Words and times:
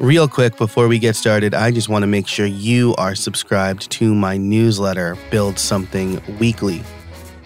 Real 0.00 0.26
quick 0.26 0.56
before 0.56 0.88
we 0.88 0.98
get 0.98 1.14
started, 1.14 1.54
I 1.54 1.70
just 1.70 1.88
want 1.88 2.02
to 2.02 2.08
make 2.08 2.26
sure 2.26 2.46
you 2.46 2.96
are 2.96 3.14
subscribed 3.14 3.88
to 3.92 4.12
my 4.12 4.36
newsletter, 4.36 5.16
Build 5.30 5.56
Something 5.56 6.20
Weekly. 6.40 6.82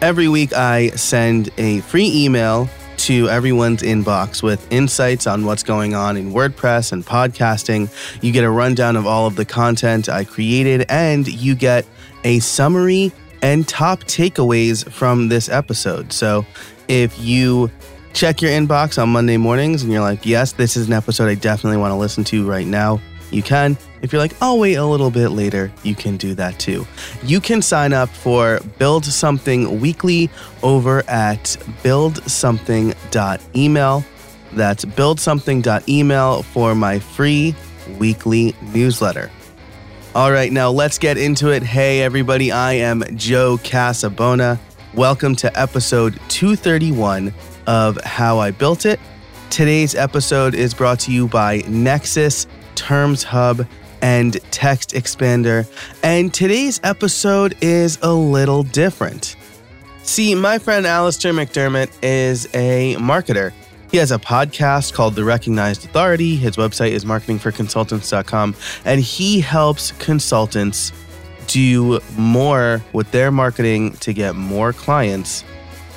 Every 0.01 0.29
week, 0.29 0.55
I 0.55 0.89
send 0.91 1.51
a 1.59 1.81
free 1.81 2.11
email 2.25 2.71
to 2.99 3.29
everyone's 3.29 3.83
inbox 3.83 4.43
with 4.43 4.67
insights 4.73 5.27
on 5.27 5.45
what's 5.45 5.63
going 5.63 5.95
on 5.95 6.17
in 6.17 6.33
WordPress 6.33 6.93
and 6.93 7.05
podcasting. 7.05 7.91
You 8.23 8.33
get 8.33 8.45
a 8.45 8.51
rundown 8.51 8.97
of 8.97 9.07
all 9.07 9.27
of 9.27 9.37
the 9.37 9.45
content 9.45 10.09
I 10.09 10.25
created, 10.25 10.87
and 10.89 11.29
you 11.29 11.55
get 11.55 11.87
a 12.25 12.39
summary 12.39 13.13
and 13.43 13.69
top 13.69 14.05
takeaways 14.05 14.91
from 14.91 15.29
this 15.29 15.51
episode. 15.51 16.15
So 16.15 16.47
if 16.89 17.21
you 17.21 17.71
check 18.19 18.43
your 18.43 18.51
inbox 18.51 19.01
on 19.01 19.09
Monday 19.11 19.37
mornings 19.37 19.85
and 19.85 19.93
you're 19.93 20.01
like, 20.01 20.27
yes, 20.27 20.51
this 20.51 20.77
is 20.77 20.89
an 20.89 20.93
episode 20.93 21.29
I 21.29 21.37
definitely 21.37 21.77
want 21.77 21.93
to 21.93 21.97
listen 21.97 22.25
to 22.25 22.45
right 22.45 22.67
now, 22.67 23.01
you 23.31 23.45
can. 23.45 23.79
If 24.03 24.13
you're 24.13 24.21
like, 24.21 24.35
I'll 24.43 24.59
wait 24.59 24.75
a 24.75 24.85
little 24.85 25.13
bit 25.13 25.29
later, 25.29 25.71
you 25.85 25.95
can 25.95 26.17
do 26.17 26.35
that 26.35 26.59
too. 26.59 26.85
You 27.23 27.41
can 27.41 27.63
sign 27.63 27.93
up 27.93 28.09
for 28.09 28.59
Build 28.77 29.05
Something 29.05 29.81
Weekly 29.81 30.31
over 30.65 31.09
at 31.09 31.45
buildsomething.email. 31.85 34.05
That's 34.53 34.85
buildsomething.email 34.85 36.43
for 36.43 36.75
my 36.75 36.99
free 36.99 37.55
weekly 38.01 38.57
newsletter. 38.75 39.31
All 40.17 40.33
right, 40.33 40.51
now 40.51 40.73
let's 40.73 40.99
get 40.99 41.19
into 41.19 41.53
it. 41.53 41.63
Hey, 41.63 42.03
everybody, 42.03 42.51
I 42.51 42.73
am 42.73 43.05
Joe 43.15 43.59
Casabona. 43.59 44.59
Welcome 44.95 45.37
to 45.37 45.57
episode 45.57 46.19
231 46.31 47.33
of 47.69 48.01
How 48.03 48.39
I 48.39 48.51
Built 48.51 48.87
It. 48.87 48.99
Today's 49.51 49.95
episode 49.95 50.55
is 50.55 50.75
brought 50.75 50.99
to 51.01 51.13
you 51.13 51.29
by 51.29 51.61
Nexcess, 51.61 52.47
Terms 52.75 53.23
Hub, 53.23 53.67
and 54.03 54.35
TextExpander. 54.51 55.69
And 56.03 56.33
today's 56.33 56.81
episode 56.83 57.57
is 57.61 57.99
a 58.03 58.13
little 58.13 58.63
different. 58.63 59.37
See, 60.03 60.35
my 60.35 60.59
friend 60.59 60.87
Alistair 60.87 61.33
McDermott 61.33 61.91
is 62.03 62.47
a 62.55 62.97
marketer. 62.97 63.53
He 63.91 63.99
has 63.99 64.13
a 64.13 64.19
podcast 64.19 64.95
called 64.95 65.15
The 65.15 65.25
Recognized 65.25 65.85
Authority. 65.85 66.37
His 66.37 66.57
website 66.57 66.93
is 66.93 67.05
marketingforconsultants.com, 67.05 68.57
and 68.87 69.01
he 69.01 69.41
helps 69.41 69.93
consultants 69.93 70.93
do 71.47 72.01
more 72.17 72.83
with 72.93 73.11
their 73.11 73.31
marketing 73.31 73.93
to 73.97 74.13
get 74.13 74.35
more 74.35 74.73
clients 74.73 75.45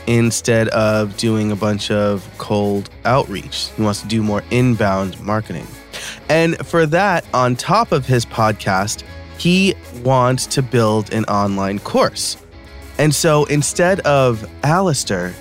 instead 0.08 0.68
of 0.70 1.16
doing 1.18 1.52
a 1.52 1.56
bunch 1.56 1.92
of 1.92 2.28
cold 2.38 2.90
outreach. 3.06 3.70
He 3.76 3.84
wants 3.84 4.02
to 4.02 4.08
do 4.08 4.22
more 4.24 4.44
inbound 4.52 5.20
marketing. 5.22 5.68
And 6.30 6.58
for 6.66 6.86
that, 6.88 7.26
on 7.34 7.56
top 7.56 7.92
of 7.92 8.06
his 8.06 8.26
podcast, 8.26 9.04
he 9.38 9.76
wants 10.04 10.46
to 10.48 10.62
build 10.62 11.14
an 11.14 11.26
online 11.26 11.80
course. 11.80 12.38
And 12.98 13.14
so 13.14 13.46
instead 13.46 14.00
of 14.02 14.48
Alistair 14.64 15.34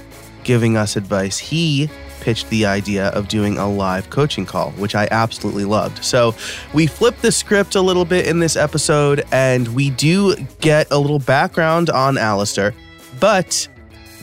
giving 0.45 0.77
us 0.77 0.97
advice, 0.97 1.39
he 1.39 1.91
pitched 2.21 2.49
the 2.51 2.67
idea 2.67 3.09
of 3.09 3.29
doing 3.29 3.59
a 3.59 3.69
live 3.69 4.11
coaching 4.11 4.47
call, 4.47 4.71
which 4.73 4.95
I 4.95 5.09
absolutely 5.11 5.65
loved. 5.65 6.05
So 6.05 6.35
we 6.75 6.87
flipped 6.87 7.23
the 7.23 7.33
script 7.33 7.75
a 7.75 7.81
little 7.81 8.05
bit 8.05 8.27
in 8.27 8.39
this 8.41 8.57
episode, 8.57 9.25
and 9.33 9.69
we 9.69 9.91
do 9.91 10.37
get 10.61 10.91
a 10.91 10.99
little 10.99 11.19
background 11.19 11.91
on 11.91 12.19
Alistair, 12.19 12.75
but 13.19 13.69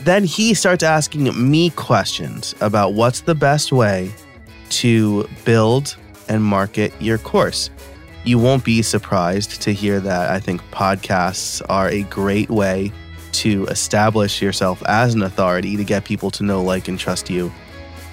then 0.00 0.24
he 0.24 0.54
starts 0.54 0.82
asking 0.82 1.24
me 1.50 1.70
questions 1.70 2.54
about 2.60 2.94
what's 2.94 3.22
the 3.22 3.34
best 3.34 3.72
way 3.72 4.12
to 4.70 5.28
build 5.44 5.96
and 6.28 6.42
market 6.42 6.92
your 7.00 7.18
course. 7.18 7.70
You 8.24 8.38
won't 8.38 8.64
be 8.64 8.82
surprised 8.82 9.62
to 9.62 9.72
hear 9.72 10.00
that 10.00 10.30
I 10.30 10.40
think 10.40 10.60
podcasts 10.70 11.62
are 11.68 11.88
a 11.88 12.02
great 12.04 12.50
way 12.50 12.92
to 13.32 13.66
establish 13.66 14.42
yourself 14.42 14.82
as 14.86 15.14
an 15.14 15.22
authority 15.22 15.76
to 15.76 15.84
get 15.84 16.04
people 16.04 16.30
to 16.32 16.42
know, 16.42 16.62
like, 16.62 16.88
and 16.88 16.98
trust 16.98 17.30
you 17.30 17.52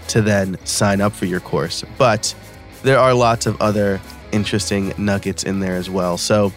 to 0.10 0.22
then 0.22 0.58
sign 0.66 1.02
up 1.02 1.14
for 1.14 1.26
your 1.26 1.40
course. 1.40 1.84
But 1.98 2.34
there 2.84 3.00
are 3.00 3.14
lots 3.14 3.46
of 3.46 3.60
other 3.62 4.00
interesting 4.32 4.94
nuggets 4.98 5.44
in 5.44 5.60
there 5.60 5.76
as 5.76 5.90
well. 5.90 6.18
So 6.18 6.54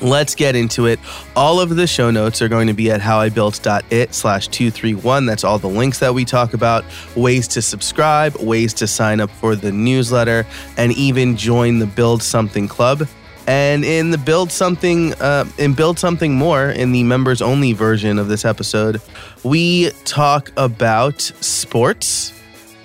let's 0.00 0.34
get 0.34 0.56
into 0.56 0.86
it. 0.86 0.98
All 1.36 1.60
of 1.60 1.76
the 1.76 1.86
show 1.86 2.10
notes 2.10 2.42
are 2.42 2.48
going 2.48 2.66
to 2.66 2.72
be 2.72 2.90
at 2.90 3.00
howibuilt.it 3.00 4.14
slash 4.14 4.48
231. 4.48 5.26
That's 5.26 5.44
all 5.44 5.58
the 5.58 5.68
links 5.68 5.98
that 6.00 6.14
we 6.14 6.24
talk 6.24 6.54
about, 6.54 6.84
ways 7.16 7.48
to 7.48 7.62
subscribe, 7.62 8.36
ways 8.36 8.74
to 8.74 8.86
sign 8.86 9.20
up 9.20 9.30
for 9.30 9.56
the 9.56 9.72
newsletter, 9.72 10.46
and 10.76 10.92
even 10.92 11.36
join 11.36 11.78
the 11.78 11.86
Build 11.86 12.22
Something 12.22 12.68
Club. 12.68 13.06
And 13.46 13.84
in 13.84 14.10
the 14.10 14.18
build 14.18 14.52
something, 14.52 15.14
uh, 15.14 15.44
in 15.58 15.74
build 15.74 15.98
something 15.98 16.34
more 16.34 16.70
in 16.70 16.92
the 16.92 17.02
members 17.02 17.42
only 17.42 17.72
version 17.72 18.18
of 18.18 18.28
this 18.28 18.44
episode, 18.44 19.00
we 19.42 19.90
talk 20.04 20.52
about 20.56 21.20
sports 21.20 22.39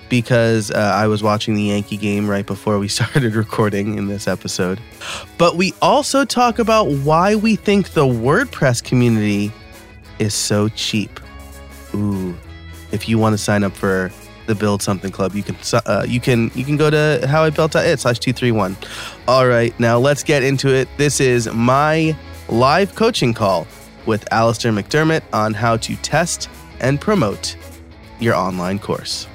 because 0.08 0.70
uh, 0.70 0.92
I 0.94 1.06
was 1.06 1.22
watching 1.22 1.54
the 1.54 1.62
Yankee 1.62 1.96
game 1.96 2.28
right 2.28 2.46
before 2.46 2.78
we 2.78 2.88
started 2.96 3.34
recording 3.34 3.96
in 3.98 4.06
this 4.06 4.28
episode. 4.28 4.80
But 5.38 5.56
we 5.56 5.74
also 5.82 6.24
talk 6.24 6.58
about 6.58 6.88
why 6.88 7.34
we 7.34 7.56
think 7.56 7.90
the 7.90 8.04
WordPress 8.04 8.82
community 8.82 9.52
is 10.18 10.34
so 10.34 10.68
cheap. 10.70 11.20
Ooh, 11.94 12.36
if 12.92 13.08
you 13.08 13.18
want 13.18 13.34
to 13.34 13.38
sign 13.38 13.64
up 13.64 13.72
for 13.72 14.10
the 14.46 14.54
Build 14.54 14.82
Something 14.82 15.10
Club, 15.10 15.34
you 15.34 15.42
can 15.42 15.56
uh, 15.72 16.04
you 16.06 16.20
can 16.20 16.50
you 16.54 16.64
can 16.64 16.76
go 16.76 16.90
to 16.90 17.20
howibuilt.it 17.24 18.00
slash 18.00 18.18
two 18.18 18.32
three 18.32 18.52
one. 18.52 18.76
All 19.26 19.46
right, 19.46 19.78
now 19.80 19.98
let's 19.98 20.22
get 20.22 20.42
into 20.42 20.74
it. 20.74 20.88
This 20.96 21.20
is 21.20 21.52
my 21.52 22.16
live 22.48 22.94
coaching 22.94 23.34
call 23.34 23.66
with 24.06 24.30
Alistair 24.32 24.72
McDermott 24.72 25.22
on 25.32 25.52
how 25.52 25.76
to 25.78 25.96
test 25.96 26.48
and 26.80 27.00
promote 27.00 27.56
your 28.20 28.34
online 28.34 28.78
course. 28.78 29.26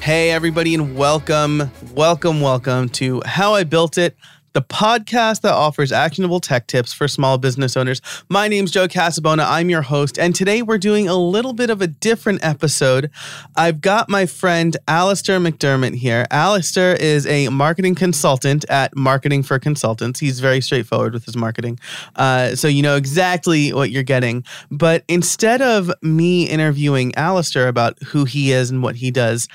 Hey, 0.00 0.30
everybody, 0.30 0.74
and 0.74 0.96
welcome, 0.96 1.70
welcome, 1.94 2.40
welcome 2.40 2.88
to 2.88 3.20
How 3.26 3.52
I 3.52 3.64
Built 3.64 3.98
It, 3.98 4.16
the 4.54 4.62
podcast 4.62 5.42
that 5.42 5.52
offers 5.52 5.92
actionable 5.92 6.40
tech 6.40 6.66
tips 6.66 6.92
for 6.92 7.06
small 7.06 7.38
business 7.38 7.76
owners. 7.76 8.00
My 8.28 8.48
name's 8.48 8.72
Joe 8.72 8.88
Casabona. 8.88 9.44
I'm 9.46 9.70
your 9.70 9.82
host, 9.82 10.18
and 10.18 10.34
today 10.34 10.62
we're 10.62 10.78
doing 10.78 11.06
a 11.06 11.14
little 11.14 11.52
bit 11.52 11.70
of 11.70 11.80
a 11.82 11.86
different 11.86 12.42
episode. 12.42 13.10
I've 13.54 13.80
got 13.80 14.08
my 14.08 14.26
friend 14.26 14.76
Alistair 14.88 15.38
McDermott 15.38 15.94
here. 15.94 16.26
Alistair 16.30 16.94
is 16.94 17.26
a 17.26 17.48
marketing 17.50 17.94
consultant 17.94 18.64
at 18.68 18.96
Marketing 18.96 19.42
for 19.42 19.58
Consultants. 19.58 20.18
He's 20.18 20.40
very 20.40 20.60
straightforward 20.62 21.12
with 21.12 21.26
his 21.26 21.36
marketing, 21.36 21.78
uh, 22.16 22.56
so 22.56 22.66
you 22.66 22.82
know 22.82 22.96
exactly 22.96 23.72
what 23.72 23.90
you're 23.90 24.02
getting. 24.02 24.44
But 24.70 25.04
instead 25.06 25.62
of 25.62 25.92
me 26.02 26.48
interviewing 26.48 27.14
Alistair 27.14 27.68
about 27.68 28.02
who 28.02 28.24
he 28.24 28.50
is 28.50 28.70
and 28.70 28.82
what 28.82 28.96
he 28.96 29.12
does, 29.12 29.46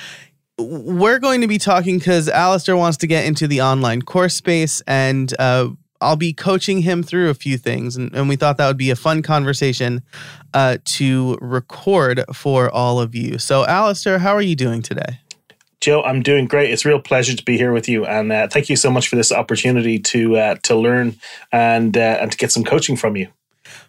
we're 0.57 1.19
going 1.19 1.41
to 1.41 1.47
be 1.47 1.57
talking 1.57 1.97
because 1.97 2.29
Alistair 2.29 2.77
wants 2.77 2.97
to 2.99 3.07
get 3.07 3.25
into 3.25 3.47
the 3.47 3.61
online 3.61 4.01
course 4.01 4.35
space 4.35 4.81
and 4.87 5.33
uh, 5.39 5.69
I'll 6.01 6.15
be 6.15 6.33
coaching 6.33 6.81
him 6.81 7.03
through 7.03 7.29
a 7.29 7.33
few 7.33 7.57
things. 7.57 7.95
And, 7.97 8.13
and 8.15 8.29
we 8.29 8.35
thought 8.35 8.57
that 8.57 8.67
would 8.67 8.77
be 8.77 8.89
a 8.89 8.95
fun 8.95 9.21
conversation 9.21 10.01
uh, 10.53 10.77
to 10.85 11.37
record 11.41 12.23
for 12.33 12.69
all 12.69 12.99
of 12.99 13.15
you. 13.15 13.37
So, 13.37 13.65
Alistair, 13.65 14.19
how 14.19 14.33
are 14.33 14.41
you 14.41 14.55
doing 14.55 14.81
today? 14.81 15.19
Joe, 15.81 16.01
I'm 16.03 16.23
doing 16.23 16.47
great. 16.47 16.71
It's 16.71 16.85
a 16.85 16.89
real 16.89 16.99
pleasure 16.99 17.35
to 17.35 17.43
be 17.43 17.57
here 17.57 17.71
with 17.71 17.87
you, 17.87 18.05
and 18.05 18.31
uh, 18.31 18.47
thank 18.47 18.69
you 18.69 18.75
so 18.75 18.89
much 18.89 19.07
for 19.07 19.17
this 19.17 19.31
opportunity 19.31 19.99
to 19.99 20.35
uh, 20.35 20.55
to 20.63 20.75
learn 20.75 21.15
and 21.51 21.95
uh, 21.95 22.17
and 22.21 22.31
to 22.31 22.37
get 22.37 22.51
some 22.51 22.63
coaching 22.63 22.95
from 22.95 23.15
you. 23.15 23.27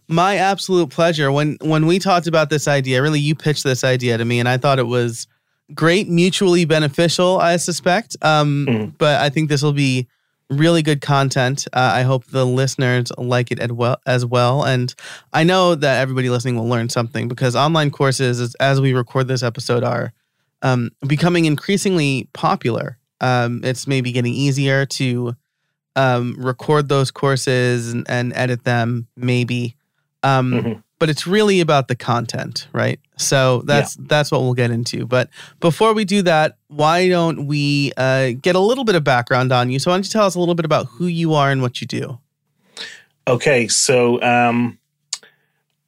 My 0.07 0.37
absolute 0.37 0.91
pleasure. 0.91 1.33
When 1.33 1.57
when 1.63 1.87
we 1.87 1.99
talked 1.99 2.27
about 2.27 2.51
this 2.51 2.69
idea, 2.69 3.01
really, 3.01 3.21
you 3.21 3.35
pitched 3.35 3.65
this 3.65 3.83
idea 3.83 4.19
to 4.19 4.25
me, 4.27 4.41
and 4.41 4.49
I 4.49 4.59
thought 4.59 4.79
it 4.79 4.89
was 4.89 5.27
great, 5.75 6.09
mutually 6.09 6.65
beneficial, 6.65 7.39
I 7.39 7.57
suspect. 7.57 8.17
Um, 8.23 8.67
mm. 8.69 8.99
But 8.99 9.21
I 9.21 9.31
think 9.31 9.49
this 9.49 9.63
will 9.63 9.73
be 9.73 10.07
really 10.49 10.83
good 10.83 11.01
content. 11.01 11.67
Uh, 11.73 11.93
I 11.95 12.03
hope 12.03 12.27
the 12.27 12.47
listeners 12.47 13.11
like 13.19 13.51
it 13.51 13.59
as 13.59 13.73
well, 13.73 13.97
as 14.07 14.25
well. 14.25 14.65
And 14.65 14.95
I 15.33 15.45
know 15.45 15.75
that 15.75 16.01
everybody 16.01 16.31
listening 16.31 16.57
will 16.57 16.69
learn 16.69 16.89
something 16.89 17.29
because 17.29 17.57
online 17.57 17.91
courses, 17.91 18.55
as 18.57 18.81
we 18.81 18.93
record 18.93 19.29
this 19.29 19.43
episode, 19.43 19.83
are 19.83 20.13
um, 20.63 20.91
becoming 21.07 21.47
increasingly 21.47 22.29
popular. 22.33 22.99
Um, 23.21 23.63
it's 23.65 23.87
maybe 23.87 24.13
getting 24.13 24.35
easier 24.35 24.87
to 24.87 25.35
um, 25.97 26.37
record 26.39 26.89
those 26.89 27.11
courses 27.11 27.93
and, 27.93 28.09
and, 28.09 28.33
edit 28.35 28.65
them, 28.65 29.09
maybe. 29.17 29.75
Um, 30.23 30.53
mm-hmm 30.53 30.81
but 30.99 31.11
it's 31.11 31.27
really 31.27 31.61
about 31.61 31.89
the 31.89 31.97
content, 31.97 32.69
right? 32.73 32.99
So 33.17 33.63
that's 33.65 33.97
yeah. 33.97 34.05
that's 34.09 34.31
what 34.31 34.43
we'll 34.43 34.55
get 34.55 34.71
into. 34.71 35.07
But 35.07 35.31
before 35.61 35.93
we 35.93 36.05
do 36.05 36.23
that, 36.23 36.57
why 36.69 37.09
don't 37.09 37.47
we 37.47 37.93
uh, 37.97 38.31
get 38.41 38.57
a 38.57 38.61
little 38.61 38.85
bit 38.85 38.95
of 38.95 39.05
background 39.05 39.53
on 39.53 39.71
you? 39.71 39.79
So 39.79 39.91
why 39.91 39.97
don't 39.97 40.05
you 40.07 40.11
tell 40.11 40.27
us 40.27 40.35
a 40.35 40.41
little 40.41 40.55
bit 40.55 40.65
about 40.65 40.87
who 40.87 41.07
you 41.07 41.35
are 41.35 41.51
and 41.51 41.63
what 41.63 41.81
you 41.81 41.87
do? 41.87 42.19
Okay, 43.29 43.69
so 43.69 44.23
um, 44.23 44.79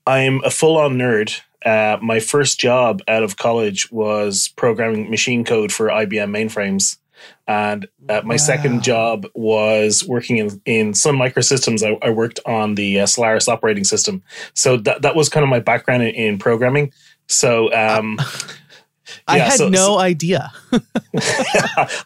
I'm 0.07 0.43
a 0.45 0.51
full-on 0.51 0.99
nerd. 0.99 1.41
uh, 1.65 1.99
my 2.03 2.21
first 2.21 2.61
job 2.61 3.01
out 3.09 3.23
of 3.23 3.37
college 3.37 3.91
was 3.91 4.49
programming 4.57 5.11
machine 5.11 5.45
code 5.45 5.73
for 5.73 5.89
IBM 5.89 6.31
mainframes. 6.31 6.98
And 7.47 7.87
uh, 8.09 8.23
my 8.25 8.35
wow. 8.35 8.37
second 8.37 8.83
job 8.83 9.27
was 9.35 10.05
working 10.07 10.39
in, 10.39 10.61
in 10.65 10.95
Sun 10.95 11.17
Microsystems. 11.17 11.83
I, 11.83 11.99
I 12.07 12.11
worked 12.11 12.41
on 12.47 12.75
the 12.75 13.01
uh, 13.01 13.07
Solaris 13.07 13.49
operating 13.49 13.85
system. 13.85 14.23
So 14.55 14.77
that, 14.79 15.03
that 15.03 15.17
was 15.17 15.29
kind 15.29 15.45
of 15.45 15.51
my 15.51 15.61
background 15.61 16.03
in, 16.03 16.15
in 16.15 16.39
programming. 16.39 16.93
So, 17.27 17.73
um, 17.73 18.19
I 19.27 19.39
had 19.39 19.59
so, 19.59 19.69
no 19.69 19.79
so, 19.79 19.99
idea. 19.99 20.53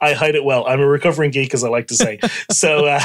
I 0.00 0.12
hide 0.12 0.35
it 0.35 0.44
well. 0.44 0.67
I'm 0.67 0.81
a 0.81 0.87
recovering 0.87 1.31
geek, 1.31 1.55
as 1.55 1.64
I 1.64 1.69
like 1.69 1.88
to 1.88 1.94
say. 1.94 2.20
so, 2.50 2.87
uh, 2.87 3.00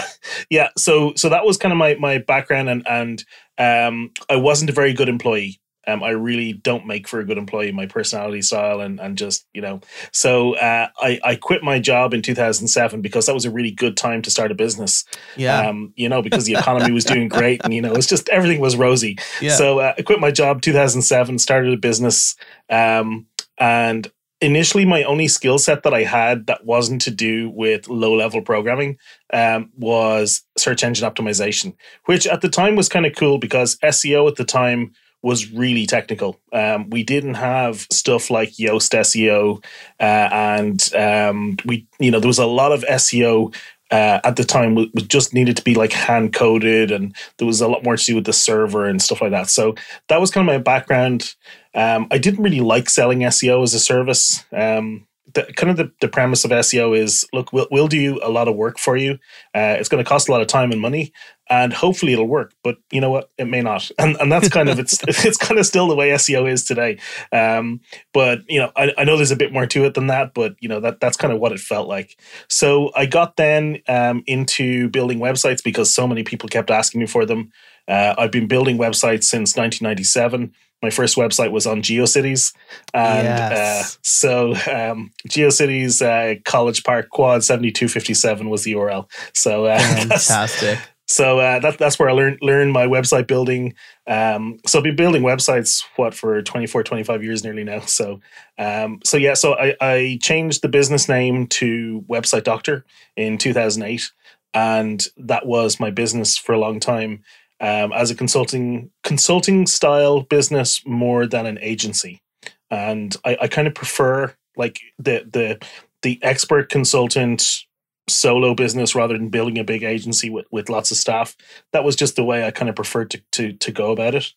yeah, 0.49 0.69
so 0.77 1.13
so 1.15 1.29
that 1.29 1.45
was 1.45 1.57
kind 1.57 1.71
of 1.71 1.77
my 1.77 1.95
my 1.95 2.19
background, 2.19 2.69
and 2.69 2.87
and 2.87 3.23
um, 3.57 4.11
I 4.29 4.35
wasn't 4.35 4.69
a 4.69 4.73
very 4.73 4.93
good 4.93 5.09
employee. 5.09 5.59
Um, 5.87 6.03
I 6.03 6.09
really 6.09 6.53
don't 6.53 6.85
make 6.85 7.07
for 7.07 7.19
a 7.19 7.25
good 7.25 7.37
employee, 7.37 7.71
my 7.71 7.85
personality 7.85 8.41
style, 8.41 8.81
and 8.81 8.99
and 8.99 9.17
just 9.17 9.45
you 9.53 9.61
know. 9.61 9.81
So 10.11 10.55
uh, 10.55 10.89
I 10.99 11.19
I 11.23 11.35
quit 11.35 11.63
my 11.63 11.79
job 11.79 12.13
in 12.13 12.21
2007 12.21 13.01
because 13.01 13.25
that 13.25 13.33
was 13.33 13.45
a 13.45 13.51
really 13.51 13.71
good 13.71 13.95
time 13.95 14.21
to 14.23 14.31
start 14.31 14.51
a 14.51 14.55
business. 14.55 15.05
Yeah. 15.35 15.67
Um, 15.67 15.93
you 15.95 16.09
know, 16.09 16.21
because 16.21 16.45
the 16.45 16.53
economy 16.55 16.91
was 16.91 17.05
doing 17.05 17.29
great, 17.29 17.61
and 17.63 17.73
you 17.73 17.81
know, 17.81 17.93
it's 17.93 18.07
just 18.07 18.29
everything 18.29 18.59
was 18.59 18.75
rosy. 18.75 19.17
Yeah. 19.41 19.55
So 19.55 19.79
uh, 19.79 19.93
I 19.97 20.01
quit 20.01 20.19
my 20.19 20.31
job 20.31 20.61
2007, 20.61 21.39
started 21.39 21.73
a 21.73 21.77
business, 21.77 22.35
um, 22.69 23.25
and 23.57 24.11
initially 24.41 24.85
my 24.85 25.03
only 25.03 25.27
skill 25.27 25.57
set 25.57 25.83
that 25.83 25.93
I 25.93 26.03
had 26.03 26.47
that 26.47 26.65
wasn't 26.65 27.01
to 27.01 27.11
do 27.11 27.49
with 27.49 27.87
low 27.87 28.15
level 28.15 28.41
programming 28.41 28.97
um, 29.33 29.71
was 29.77 30.43
search 30.57 30.83
engine 30.83 31.09
optimization, 31.09 31.75
which 32.05 32.27
at 32.27 32.41
the 32.41 32.49
time 32.49 32.75
was 32.75 32.89
kind 32.89 33.05
of 33.05 33.15
cool 33.15 33.39
because 33.39 33.77
SEO 33.77 34.27
at 34.29 34.35
the 34.35 34.45
time 34.45 34.93
was 35.21 35.51
really 35.51 35.85
technical. 35.85 36.39
Um, 36.53 36.89
we 36.89 37.03
didn't 37.03 37.35
have 37.35 37.87
stuff 37.91 38.29
like 38.29 38.53
Yoast 38.53 38.93
SEO, 38.93 39.63
uh, 39.99 40.29
and 40.31 40.93
um, 40.95 41.57
we, 41.65 41.87
you 41.99 42.11
know, 42.11 42.19
there 42.19 42.27
was 42.27 42.39
a 42.39 42.45
lot 42.45 42.71
of 42.71 42.83
SEO 42.83 43.53
uh, 43.91 44.19
at 44.23 44.35
the 44.35 44.43
time 44.43 44.75
was 44.75 44.89
just 45.07 45.33
needed 45.33 45.55
to 45.57 45.63
be 45.63 45.73
like 45.73 45.93
hand 45.93 46.33
coded, 46.33 46.91
and 46.91 47.15
there 47.37 47.47
was 47.47 47.61
a 47.61 47.67
lot 47.67 47.83
more 47.83 47.97
to 47.97 48.05
do 48.05 48.15
with 48.15 48.25
the 48.25 48.33
server 48.33 48.85
and 48.85 49.01
stuff 49.01 49.21
like 49.21 49.31
that. 49.31 49.49
So 49.49 49.75
that 50.09 50.19
was 50.19 50.31
kind 50.31 50.47
of 50.47 50.53
my 50.53 50.59
background. 50.59 51.35
Um, 51.73 52.07
I 52.11 52.17
didn't 52.17 52.43
really 52.43 52.59
like 52.59 52.89
selling 52.89 53.19
SEO 53.19 53.63
as 53.63 53.73
a 53.73 53.79
service. 53.79 54.43
Um, 54.51 55.07
the, 55.33 55.43
kind 55.55 55.69
of 55.69 55.77
the, 55.77 55.91
the 56.01 56.07
premise 56.07 56.45
of 56.45 56.51
SEO 56.51 56.97
is 56.97 57.27
look, 57.33 57.51
we'll, 57.51 57.67
we'll 57.69 57.87
do 57.87 58.19
a 58.23 58.29
lot 58.29 58.47
of 58.47 58.55
work 58.55 58.79
for 58.79 58.95
you. 58.97 59.13
Uh, 59.53 59.75
it's 59.77 59.89
going 59.89 60.03
to 60.03 60.07
cost 60.07 60.29
a 60.29 60.31
lot 60.31 60.41
of 60.41 60.47
time 60.47 60.71
and 60.71 60.81
money, 60.81 61.11
and 61.49 61.73
hopefully 61.73 62.13
it'll 62.13 62.27
work. 62.27 62.53
But 62.63 62.77
you 62.91 63.01
know 63.01 63.09
what? 63.09 63.29
It 63.37 63.45
may 63.45 63.61
not, 63.61 63.89
and 63.97 64.15
and 64.19 64.31
that's 64.31 64.49
kind 64.49 64.69
of 64.69 64.79
it's 64.79 64.99
it's 65.25 65.37
kind 65.37 65.59
of 65.59 65.65
still 65.65 65.87
the 65.87 65.95
way 65.95 66.09
SEO 66.11 66.49
is 66.49 66.63
today. 66.63 66.99
Um, 67.31 67.81
but 68.13 68.41
you 68.47 68.59
know, 68.59 68.71
I, 68.75 68.93
I 68.97 69.03
know 69.03 69.17
there's 69.17 69.31
a 69.31 69.35
bit 69.35 69.53
more 69.53 69.65
to 69.67 69.85
it 69.85 69.93
than 69.93 70.07
that, 70.07 70.33
but 70.33 70.55
you 70.59 70.69
know 70.69 70.79
that 70.79 70.99
that's 70.99 71.17
kind 71.17 71.33
of 71.33 71.39
what 71.39 71.51
it 71.51 71.59
felt 71.59 71.87
like. 71.87 72.19
So 72.49 72.91
I 72.95 73.05
got 73.05 73.37
then 73.37 73.79
um, 73.87 74.23
into 74.27 74.89
building 74.89 75.19
websites 75.19 75.63
because 75.63 75.93
so 75.93 76.07
many 76.07 76.23
people 76.23 76.49
kept 76.49 76.71
asking 76.71 77.01
me 77.01 77.07
for 77.07 77.25
them. 77.25 77.51
Uh, 77.87 78.15
I've 78.17 78.31
been 78.31 78.47
building 78.47 78.77
websites 78.77 79.23
since 79.23 79.55
1997 79.55 80.53
my 80.81 80.89
first 80.89 81.15
website 81.15 81.51
was 81.51 81.65
on 81.65 81.81
GeoCities, 81.81 82.53
and 82.93 83.25
yes. 83.25 83.95
uh, 83.95 83.97
so 84.03 84.51
um, 84.71 85.11
GeoCities 85.27 86.01
uh, 86.01 86.39
College 86.45 86.83
Park 86.83 87.09
Quad 87.09 87.43
seventy 87.43 87.71
two 87.71 87.87
fifty 87.87 88.13
seven 88.13 88.49
was 88.49 88.63
the 88.63 88.73
URL. 88.73 89.09
So 89.33 89.65
uh, 89.65 89.79
fantastic. 89.95 90.79
So 91.07 91.39
uh, 91.39 91.59
that, 91.59 91.77
that's 91.77 91.97
where 91.97 92.09
I 92.09 92.13
learned 92.13 92.39
learned 92.41 92.73
my 92.73 92.85
website 92.85 93.27
building. 93.27 93.73
Um, 94.07 94.59
so 94.65 94.79
I've 94.79 94.83
been 94.83 94.95
building 94.95 95.23
websites 95.23 95.83
what 95.95 96.13
for 96.13 96.41
24, 96.41 96.83
25 96.83 97.23
years 97.23 97.43
nearly 97.43 97.63
now. 97.63 97.79
So 97.81 98.19
um, 98.57 98.99
so 99.05 99.15
yeah, 99.17 99.33
so 99.33 99.55
I, 99.55 99.75
I 99.79 100.19
changed 100.21 100.61
the 100.61 100.67
business 100.67 101.07
name 101.07 101.47
to 101.47 102.03
Website 102.09 102.43
Doctor 102.43 102.85
in 103.15 103.37
two 103.37 103.53
thousand 103.53 103.83
eight, 103.83 104.11
and 104.53 105.05
that 105.17 105.45
was 105.45 105.79
my 105.79 105.91
business 105.91 106.37
for 106.37 106.53
a 106.53 106.59
long 106.59 106.79
time 106.79 107.23
um, 107.61 107.93
as 107.93 108.11
a 108.11 108.15
consulting 108.15 108.91
consulting 109.03 109.65
style 109.65 110.21
business 110.21 110.81
more 110.85 111.25
than 111.25 111.45
an 111.45 111.57
agency. 111.61 112.21
And 112.69 113.15
I, 113.23 113.37
I 113.41 113.47
kind 113.47 113.67
of 113.67 113.75
prefer 113.75 114.33
like 114.57 114.79
the 114.99 115.25
the 115.31 115.65
the 116.01 116.19
expert 116.21 116.69
consultant 116.69 117.65
solo 118.09 118.53
business 118.53 118.95
rather 118.95 119.17
than 119.17 119.29
building 119.29 119.57
a 119.57 119.63
big 119.63 119.83
agency 119.83 120.29
with, 120.29 120.45
with 120.51 120.69
lots 120.69 120.91
of 120.91 120.97
staff. 120.97 121.35
That 121.73 121.83
was 121.83 121.95
just 121.95 122.15
the 122.15 122.23
way 122.23 122.45
I 122.45 122.51
kind 122.51 122.69
of 122.69 122.75
preferred 122.75 123.11
to 123.11 123.21
to 123.33 123.53
to 123.53 123.71
go 123.71 123.91
about 123.91 124.15
it. 124.15 124.33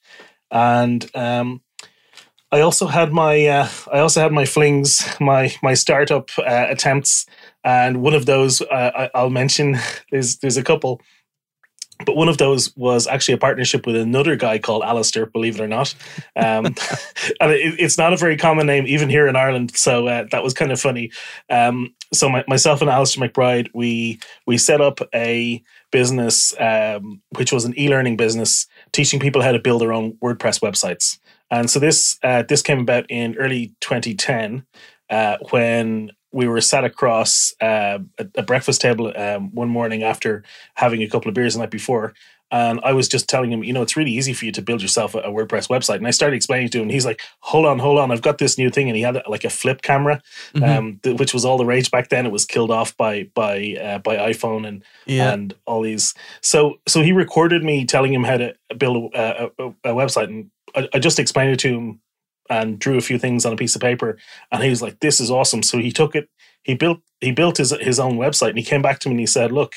And 0.50 1.08
um, 1.14 1.62
I 2.52 2.61
also 2.61 2.87
had 2.87 3.12
my 3.12 3.46
uh, 3.46 3.69
I 3.93 4.00
also 4.00 4.20
had 4.20 4.32
my 4.32 4.44
flings, 4.44 5.06
my 5.20 5.55
my 5.62 5.75
startup 5.75 6.31
uh, 6.38 6.67
attempts, 6.69 7.26
and 7.62 8.02
one 8.02 8.14
of 8.14 8.26
those 8.26 8.61
uh, 8.61 9.08
I, 9.14 9.22
will 9.22 9.31
mention. 9.31 9.78
There's 10.11 10.38
there's 10.38 10.56
a 10.56 10.64
couple. 10.64 11.00
But 12.06 12.17
one 12.17 12.29
of 12.29 12.38
those 12.38 12.75
was 12.76 13.06
actually 13.06 13.35
a 13.35 13.38
partnership 13.38 13.87
with 13.87 13.97
another 13.97 14.37
guy 14.37 14.58
called 14.58 14.82
Alistair, 14.82 15.26
believe 15.26 15.61
it 15.61 15.62
or 15.62 15.69
not. 15.69 15.94
Um, 16.37 16.67
and 17.41 17.52
it, 17.52 17.76
it's 17.79 17.99
not 17.99 18.12
a 18.12 18.17
very 18.17 18.37
common 18.37 18.67
name, 18.67 18.87
even 18.87 19.08
here 19.08 19.26
in 19.26 19.37
Ireland. 19.37 19.76
So 19.76 20.06
uh, 20.06 20.26
that 20.31 20.43
was 20.43 20.55
kind 20.55 20.73
of 20.73 20.81
funny. 20.81 21.11
Um, 21.49 21.94
so 22.12 22.29
my, 22.29 22.44
myself 22.49 22.81
and 22.81 22.91
Alistair 22.91 23.29
McBride, 23.29 23.69
we 23.75 24.19
we 24.47 24.58
set 24.58 24.81
up 24.81 25.00
a 25.14 25.62
business, 25.91 26.55
um, 26.58 27.20
which 27.37 27.52
was 27.52 27.64
an 27.64 27.79
e-learning 27.79 28.17
business, 28.17 28.67
teaching 28.93 29.20
people 29.20 29.43
how 29.43 29.53
to 29.53 29.58
build 29.58 29.81
their 29.81 29.93
own 29.93 30.12
WordPress 30.23 30.61
websites. 30.61 31.19
And 31.50 31.70
so 31.70 31.79
this 31.79 32.19
uh, 32.23 32.43
this 32.43 32.62
came 32.62 32.81
about 32.81 33.06
in 33.08 33.37
early 33.37 33.75
2010 33.81 34.64
uh, 35.11 35.37
when 35.50 36.11
we 36.32 36.47
were 36.47 36.61
sat 36.61 36.85
across 36.85 37.53
uh, 37.61 37.99
a, 38.19 38.27
a, 38.37 38.43
breakfast 38.43 38.81
table 38.81 39.12
um, 39.17 39.53
one 39.55 39.69
morning 39.69 40.03
after 40.03 40.44
having 40.75 41.03
a 41.03 41.09
couple 41.09 41.29
of 41.29 41.35
beers 41.35 41.55
the 41.55 41.61
night 41.61 41.71
before. 41.71 42.15
And 42.53 42.81
I 42.82 42.93
was 42.93 43.06
just 43.06 43.29
telling 43.29 43.53
him, 43.53 43.62
you 43.62 43.73
know, 43.73 43.82
it's 43.82 43.97
really 43.97 44.11
easy 44.11 44.32
for 44.32 44.44
you 44.44 44.53
to 44.53 44.62
build 44.62 44.82
yourself 44.82 45.15
a, 45.15 45.19
a 45.19 45.31
WordPress 45.31 45.69
website. 45.69 45.97
And 45.97 46.06
I 46.06 46.11
started 46.11 46.35
explaining 46.35 46.69
to 46.71 46.79
him, 46.79 46.82
and 46.85 46.91
he's 46.91 47.06
like, 47.06 47.21
hold 47.41 47.65
on, 47.65 47.79
hold 47.79 47.99
on, 47.99 48.11
I've 48.11 48.23
got 48.23 48.38
this 48.38 48.59
new 48.59 48.71
thing. 48.71 48.88
And 48.88 48.97
he 48.97 49.03
had 49.03 49.23
like 49.29 49.44
a 49.44 49.50
flip 49.50 49.82
camera, 49.82 50.21
mm-hmm. 50.55 50.65
um, 50.65 51.00
th- 51.03 51.19
which 51.19 51.32
was 51.32 51.44
all 51.44 51.59
the 51.59 51.65
rage 51.65 51.93
back 51.93 52.09
then. 52.09 52.27
It 52.27 52.32
was 52.32 52.44
killed 52.44 52.73
off 52.73 52.97
by 52.97 53.25
by 53.35 53.77
uh, 53.81 53.99
by 53.99 54.17
iPhone 54.17 54.67
and 54.67 54.82
yeah. 55.06 55.32
and 55.32 55.55
all 55.65 55.82
these. 55.82 56.12
So 56.41 56.81
so 56.88 57.03
he 57.03 57.12
recorded 57.12 57.62
me 57.62 57.85
telling 57.85 58.12
him 58.12 58.25
how 58.25 58.38
to 58.38 58.55
build 58.77 59.15
a, 59.15 59.50
a, 59.59 59.69
a 59.69 59.94
website, 59.94 60.25
and 60.25 60.50
I, 60.75 60.88
I 60.94 60.99
just 60.99 61.21
explained 61.21 61.53
it 61.53 61.61
to 61.61 61.69
him 61.69 62.00
and 62.50 62.79
drew 62.79 62.99
a 62.99 63.00
few 63.00 63.19
things 63.19 63.47
on 63.47 63.52
a 63.52 63.56
piece 63.56 63.75
of 63.75 63.81
paper 63.81 64.19
and 64.52 64.62
he 64.62 64.69
was 64.69 64.82
like 64.82 65.00
this 65.00 65.20
is 65.20 65.31
awesome. 65.31 65.62
So 65.62 65.79
he 65.79 65.93
took 65.93 66.14
it 66.14 66.29
he 66.62 66.74
built 66.74 67.01
he 67.20 67.32
built 67.32 67.56
his 67.56 67.70
his 67.81 67.98
own 67.98 68.19
website 68.19 68.51
and 68.51 68.58
he 68.58 68.65
came 68.65 68.82
back 68.82 68.98
to 69.01 69.08
me 69.08 69.15
and 69.15 69.20
he 69.20 69.27
said 69.27 69.53
look 69.53 69.77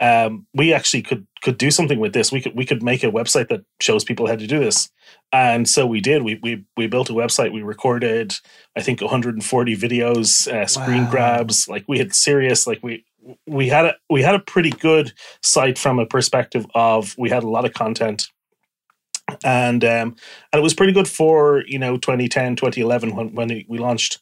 um, 0.00 0.46
we 0.54 0.72
actually 0.72 1.02
could 1.02 1.26
could 1.42 1.58
do 1.58 1.70
something 1.70 2.00
with 2.00 2.14
this. 2.14 2.32
We 2.32 2.40
could 2.40 2.56
we 2.56 2.64
could 2.64 2.82
make 2.82 3.04
a 3.04 3.10
website 3.12 3.48
that 3.48 3.64
shows 3.80 4.02
people 4.02 4.26
how 4.26 4.36
to 4.36 4.46
do 4.46 4.58
this. 4.58 4.88
And 5.30 5.68
so 5.68 5.86
we 5.86 6.00
did. 6.00 6.22
We 6.22 6.40
we 6.42 6.64
we 6.76 6.86
built 6.86 7.10
a 7.10 7.14
website. 7.14 7.52
We 7.52 7.62
recorded 7.62 8.34
i 8.76 8.80
think 8.80 9.00
140 9.00 9.76
videos 9.76 10.50
uh, 10.50 10.66
screen 10.66 11.04
wow. 11.04 11.10
grabs. 11.10 11.68
Like 11.68 11.84
we 11.86 11.98
had 11.98 12.14
serious 12.14 12.66
like 12.66 12.82
we 12.82 13.04
we 13.46 13.68
had 13.68 13.84
a 13.84 13.94
we 14.08 14.22
had 14.22 14.34
a 14.34 14.40
pretty 14.40 14.70
good 14.70 15.12
site 15.42 15.78
from 15.78 15.98
a 15.98 16.06
perspective 16.06 16.66
of 16.74 17.14
we 17.18 17.28
had 17.28 17.42
a 17.42 17.48
lot 17.48 17.66
of 17.66 17.74
content 17.74 18.28
and 19.44 19.84
um, 19.84 20.16
and 20.52 20.60
it 20.60 20.62
was 20.62 20.74
pretty 20.74 20.92
good 20.92 21.08
for 21.08 21.64
you 21.66 21.78
know 21.78 21.96
2010 21.96 22.56
2011 22.56 23.14
when 23.14 23.34
when 23.34 23.64
we 23.68 23.78
launched. 23.78 24.18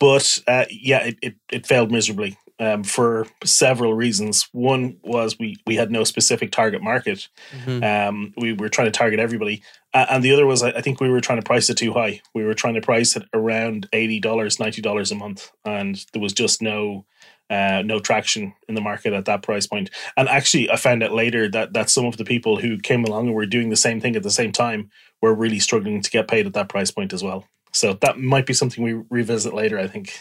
But 0.00 0.38
uh, 0.46 0.64
yeah 0.70 1.04
it, 1.04 1.18
it, 1.22 1.34
it 1.50 1.66
failed 1.66 1.90
miserably 1.90 2.36
um, 2.60 2.84
for 2.84 3.26
several 3.44 3.94
reasons. 3.94 4.48
One 4.52 4.98
was 5.02 5.38
we 5.38 5.56
we 5.66 5.76
had 5.76 5.90
no 5.90 6.04
specific 6.04 6.52
target 6.52 6.82
market. 6.82 7.28
Mm-hmm. 7.52 7.82
um, 7.84 8.34
we 8.36 8.52
were 8.52 8.68
trying 8.68 8.86
to 8.86 8.98
target 8.98 9.20
everybody. 9.20 9.62
Uh, 9.92 10.06
and 10.10 10.24
the 10.24 10.32
other 10.32 10.46
was 10.46 10.62
I, 10.62 10.70
I 10.70 10.80
think 10.80 11.00
we 11.00 11.08
were 11.08 11.20
trying 11.20 11.40
to 11.40 11.46
price 11.46 11.68
it 11.70 11.76
too 11.76 11.92
high. 11.92 12.20
We 12.34 12.44
were 12.44 12.54
trying 12.54 12.74
to 12.74 12.80
price 12.80 13.16
it 13.16 13.24
around 13.32 13.88
$80 13.92 14.20
$90 14.22 15.12
a 15.12 15.14
month. 15.14 15.52
And 15.64 16.04
there 16.12 16.22
was 16.22 16.32
just 16.32 16.62
no 16.62 17.04
uh, 17.50 17.82
no 17.84 17.98
traction 17.98 18.54
in 18.68 18.74
the 18.74 18.80
market 18.80 19.12
at 19.12 19.26
that 19.26 19.42
price 19.42 19.66
point. 19.66 19.90
And 20.16 20.28
actually, 20.28 20.70
I 20.70 20.76
found 20.76 21.02
out 21.02 21.12
later 21.12 21.48
that 21.50 21.72
that 21.74 21.90
some 21.90 22.06
of 22.06 22.16
the 22.16 22.24
people 22.24 22.58
who 22.58 22.78
came 22.78 23.04
along 23.04 23.26
and 23.26 23.34
were 23.34 23.46
doing 23.46 23.70
the 23.70 23.76
same 23.76 24.00
thing 24.00 24.16
at 24.16 24.22
the 24.22 24.30
same 24.30 24.52
time 24.52 24.90
were 25.20 25.34
really 25.34 25.60
struggling 25.60 26.02
to 26.02 26.10
get 26.10 26.28
paid 26.28 26.46
at 26.46 26.54
that 26.54 26.68
price 26.68 26.90
point 26.90 27.12
as 27.12 27.22
well. 27.22 27.46
So 27.72 27.94
that 28.02 28.18
might 28.18 28.46
be 28.46 28.54
something 28.54 28.82
we 28.82 29.02
revisit 29.10 29.54
later. 29.54 29.78
I 29.78 29.86
think. 29.86 30.18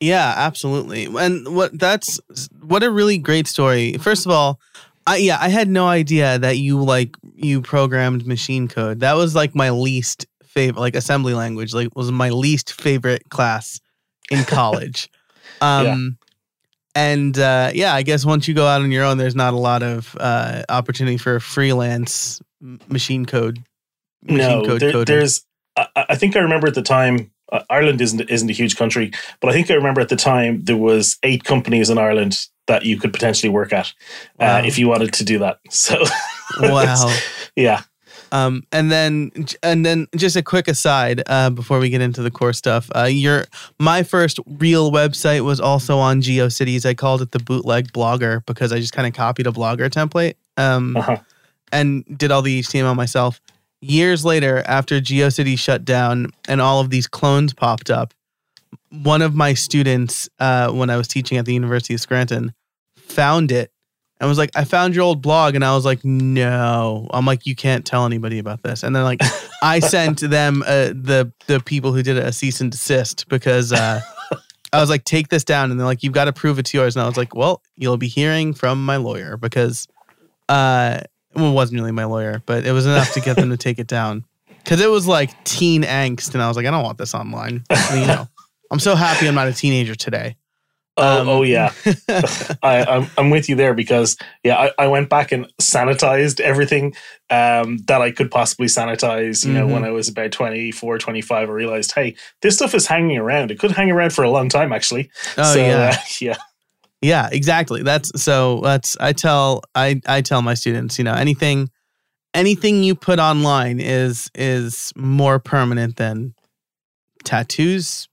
Yeah, 0.00 0.34
absolutely. 0.36 1.06
And 1.06 1.54
what 1.54 1.78
that's 1.78 2.20
what 2.60 2.82
a 2.82 2.90
really 2.90 3.18
great 3.18 3.46
story. 3.46 3.94
First 3.94 4.26
of 4.26 4.32
all, 4.32 4.60
I 5.06 5.16
yeah, 5.16 5.38
I 5.40 5.48
had 5.48 5.68
no 5.68 5.86
idea 5.86 6.38
that 6.38 6.58
you 6.58 6.82
like 6.82 7.16
you 7.34 7.62
programmed 7.62 8.26
machine 8.26 8.68
code. 8.68 9.00
That 9.00 9.14
was 9.14 9.34
like 9.34 9.54
my 9.54 9.70
least 9.70 10.26
favorite 10.44 10.80
like 10.80 10.96
assembly 10.96 11.34
language 11.34 11.74
like 11.74 11.94
was 11.94 12.10
my 12.10 12.30
least 12.30 12.72
favorite 12.72 13.28
class 13.28 13.80
in 14.30 14.44
college. 14.46 15.10
um 15.60 16.18
and 16.96 17.38
uh, 17.38 17.70
yeah, 17.74 17.94
I 17.94 18.02
guess 18.02 18.24
once 18.24 18.48
you 18.48 18.54
go 18.54 18.66
out 18.66 18.80
on 18.80 18.90
your 18.90 19.04
own, 19.04 19.18
there's 19.18 19.36
not 19.36 19.52
a 19.52 19.58
lot 19.58 19.82
of 19.82 20.16
uh, 20.18 20.62
opportunity 20.70 21.18
for 21.18 21.38
freelance 21.38 22.40
machine 22.88 23.26
code. 23.26 23.62
Machine 24.22 24.62
no, 24.62 24.66
code 24.66 24.80
there, 24.80 25.04
there's 25.04 25.44
I, 25.76 25.88
I 25.94 26.16
think 26.16 26.36
I 26.36 26.40
remember 26.40 26.66
at 26.66 26.74
the 26.74 26.82
time 26.82 27.30
uh, 27.52 27.60
Ireland 27.68 28.00
isn't 28.00 28.22
isn't 28.30 28.48
a 28.48 28.54
huge 28.54 28.76
country, 28.76 29.12
but 29.40 29.50
I 29.50 29.52
think 29.52 29.70
I 29.70 29.74
remember 29.74 30.00
at 30.00 30.08
the 30.08 30.16
time 30.16 30.64
there 30.64 30.76
was 30.76 31.18
eight 31.22 31.44
companies 31.44 31.90
in 31.90 31.98
Ireland 31.98 32.46
that 32.66 32.86
you 32.86 32.98
could 32.98 33.12
potentially 33.12 33.50
work 33.50 33.74
at 33.74 33.92
uh, 34.40 34.62
if 34.64 34.78
you 34.78 34.88
wanted 34.88 35.12
to 35.12 35.24
do 35.24 35.38
that. 35.40 35.60
So 35.70 36.02
wow, 36.60 37.14
yeah. 37.56 37.82
Um, 38.32 38.64
and 38.72 38.90
then 38.90 39.30
and 39.62 39.86
then 39.86 40.06
just 40.16 40.36
a 40.36 40.42
quick 40.42 40.68
aside 40.68 41.22
uh, 41.26 41.50
before 41.50 41.78
we 41.78 41.88
get 41.90 42.00
into 42.00 42.22
the 42.22 42.30
core 42.30 42.52
stuff. 42.52 42.90
Uh, 42.94 43.04
your 43.04 43.44
my 43.78 44.02
first 44.02 44.38
real 44.46 44.90
website 44.90 45.42
was 45.44 45.60
also 45.60 45.98
on 45.98 46.20
GeoCities. 46.22 46.84
I 46.84 46.94
called 46.94 47.22
it 47.22 47.30
the 47.30 47.38
bootleg 47.38 47.92
blogger 47.92 48.44
because 48.46 48.72
I 48.72 48.80
just 48.80 48.92
kind 48.92 49.06
of 49.06 49.14
copied 49.14 49.46
a 49.46 49.52
blogger 49.52 49.88
template 49.88 50.34
um, 50.56 50.96
Uh-huh. 50.96 51.18
and 51.72 52.04
did 52.18 52.30
all 52.32 52.42
the 52.42 52.60
HTML 52.62 52.96
myself. 52.96 53.40
Years 53.80 54.24
later, 54.24 54.62
after 54.66 55.00
GeoCities 55.00 55.58
shut 55.58 55.84
down 55.84 56.32
and 56.48 56.60
all 56.60 56.80
of 56.80 56.90
these 56.90 57.06
clones 57.06 57.52
popped 57.54 57.90
up, 57.90 58.12
one 58.90 59.22
of 59.22 59.34
my 59.34 59.54
students, 59.54 60.28
uh, 60.40 60.70
when 60.72 60.90
I 60.90 60.96
was 60.96 61.06
teaching 61.06 61.38
at 61.38 61.44
the 61.44 61.52
University 61.54 61.94
of 61.94 62.00
Scranton, 62.00 62.54
found 62.96 63.52
it 63.52 63.70
and 64.20 64.28
was 64.28 64.38
like, 64.38 64.50
I 64.54 64.64
found 64.64 64.94
your 64.94 65.04
old 65.04 65.20
blog. 65.20 65.54
And 65.54 65.64
I 65.64 65.74
was 65.74 65.84
like, 65.84 66.04
no. 66.04 67.06
I'm 67.12 67.26
like, 67.26 67.44
you 67.46 67.54
can't 67.54 67.84
tell 67.84 68.06
anybody 68.06 68.38
about 68.38 68.62
this. 68.62 68.82
And 68.82 68.96
then 68.96 69.04
like 69.04 69.20
I 69.62 69.80
sent 69.80 70.20
them 70.20 70.62
uh, 70.62 70.88
the 70.88 71.32
the 71.46 71.60
people 71.60 71.92
who 71.92 72.02
did 72.02 72.16
it 72.16 72.24
a 72.24 72.32
cease 72.32 72.60
and 72.60 72.70
desist 72.70 73.28
because 73.28 73.72
uh, 73.72 74.00
I 74.72 74.80
was 74.80 74.88
like, 74.88 75.04
take 75.04 75.28
this 75.28 75.44
down. 75.44 75.70
And 75.70 75.78
they're 75.78 75.86
like, 75.86 76.02
you've 76.02 76.14
got 76.14 76.24
to 76.26 76.32
prove 76.32 76.58
it's 76.58 76.72
yours. 76.72 76.96
And 76.96 77.02
I 77.02 77.06
was 77.06 77.16
like, 77.16 77.34
well, 77.34 77.62
you'll 77.76 77.98
be 77.98 78.08
hearing 78.08 78.54
from 78.54 78.84
my 78.84 78.96
lawyer 78.96 79.36
because 79.36 79.86
uh 80.48 81.00
well, 81.34 81.50
it 81.50 81.54
wasn't 81.54 81.78
really 81.78 81.92
my 81.92 82.04
lawyer, 82.04 82.42
but 82.46 82.64
it 82.64 82.72
was 82.72 82.86
enough 82.86 83.12
to 83.12 83.20
get 83.20 83.36
them 83.36 83.50
to 83.50 83.58
take 83.58 83.78
it 83.78 83.86
down. 83.86 84.24
Cause 84.64 84.80
it 84.80 84.90
was 84.90 85.06
like 85.06 85.44
teen 85.44 85.82
angst. 85.82 86.32
And 86.32 86.42
I 86.42 86.48
was 86.48 86.56
like, 86.56 86.66
I 86.66 86.70
don't 86.70 86.82
want 86.82 86.98
this 86.98 87.14
online. 87.14 87.64
I 87.70 87.92
mean, 87.92 88.02
you 88.02 88.08
know, 88.08 88.28
I'm 88.70 88.80
so 88.80 88.94
happy 88.96 89.28
I'm 89.28 89.34
not 89.34 89.46
a 89.46 89.52
teenager 89.52 89.94
today. 89.94 90.36
Oh, 90.98 91.20
Um, 91.20 91.28
oh 91.28 91.42
yeah. 91.42 91.72
I, 92.62 92.84
I'm 92.88 93.06
I'm 93.18 93.30
with 93.30 93.48
you 93.48 93.56
there 93.56 93.74
because 93.74 94.16
yeah, 94.42 94.56
I, 94.56 94.70
I 94.78 94.86
went 94.86 95.08
back 95.10 95.30
and 95.32 95.46
sanitized 95.60 96.40
everything 96.40 96.94
um, 97.28 97.78
that 97.86 98.00
I 98.00 98.10
could 98.12 98.30
possibly 98.30 98.66
sanitize. 98.66 99.44
You 99.44 99.52
know, 99.52 99.66
Mhm. 99.66 99.72
when 99.72 99.84
I 99.84 99.90
was 99.90 100.08
about 100.08 100.32
24, 100.32 100.98
25, 100.98 101.48
I 101.48 101.52
realized, 101.52 101.92
hey, 101.94 102.14
this 102.40 102.54
stuff 102.56 102.74
is 102.74 102.86
hanging 102.86 103.18
around. 103.18 103.50
It 103.50 103.58
could 103.58 103.72
hang 103.72 103.90
around 103.90 104.12
for 104.14 104.24
a 104.24 104.30
long 104.30 104.48
time, 104.48 104.72
actually. 104.72 105.10
Oh 105.36 105.52
so, 105.54 105.60
yeah. 105.66 105.90
uh, 105.92 105.96
yeah, 106.20 106.36
Yeah, 107.02 107.28
exactly. 107.30 107.82
That's 107.82 108.10
so 108.22 108.60
that's 108.62 108.96
I 108.98 109.12
tell 109.12 109.62
I 109.74 110.00
I 110.06 110.22
tell 110.22 110.40
my 110.40 110.54
students, 110.54 110.96
you 110.98 111.04
know, 111.04 111.14
anything 111.14 111.68
anything 112.32 112.82
you 112.82 112.94
put 112.94 113.18
online 113.18 113.80
is 113.80 114.30
is 114.34 114.92
more 114.96 115.38
permanent 115.38 115.96
than 115.96 116.34
tattoos, 117.24 118.08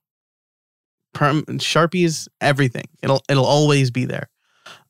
perm 1.14 1.44
sharpies, 1.60 2.28
everything. 2.42 2.86
It'll 3.02 3.22
it'll 3.30 3.46
always 3.46 3.92
be 3.92 4.06
there. 4.06 4.30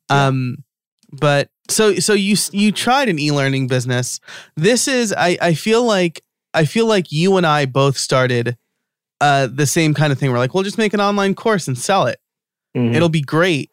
Um 0.08 0.58
but 1.12 1.48
so 1.70 1.94
so 1.96 2.12
you 2.12 2.36
you 2.52 2.72
tried 2.72 3.08
an 3.08 3.18
e-learning 3.18 3.68
business. 3.68 4.20
This 4.56 4.88
is 4.88 5.14
I 5.16 5.38
I 5.40 5.54
feel 5.54 5.84
like 5.84 6.22
I 6.52 6.64
feel 6.64 6.86
like 6.86 7.10
you 7.12 7.36
and 7.36 7.46
I 7.46 7.66
both 7.66 7.96
started 7.96 8.56
uh 9.20 9.46
the 9.46 9.66
same 9.66 9.94
kind 9.94 10.12
of 10.12 10.18
thing. 10.18 10.30
We're 10.32 10.38
like, 10.38 10.54
we'll 10.54 10.64
just 10.64 10.78
make 10.78 10.94
an 10.94 11.00
online 11.00 11.34
course 11.34 11.68
and 11.68 11.78
sell 11.78 12.06
it 12.06 12.18
Mhm. 12.76 12.94
it'll 12.94 13.08
be 13.08 13.20
great. 13.22 13.70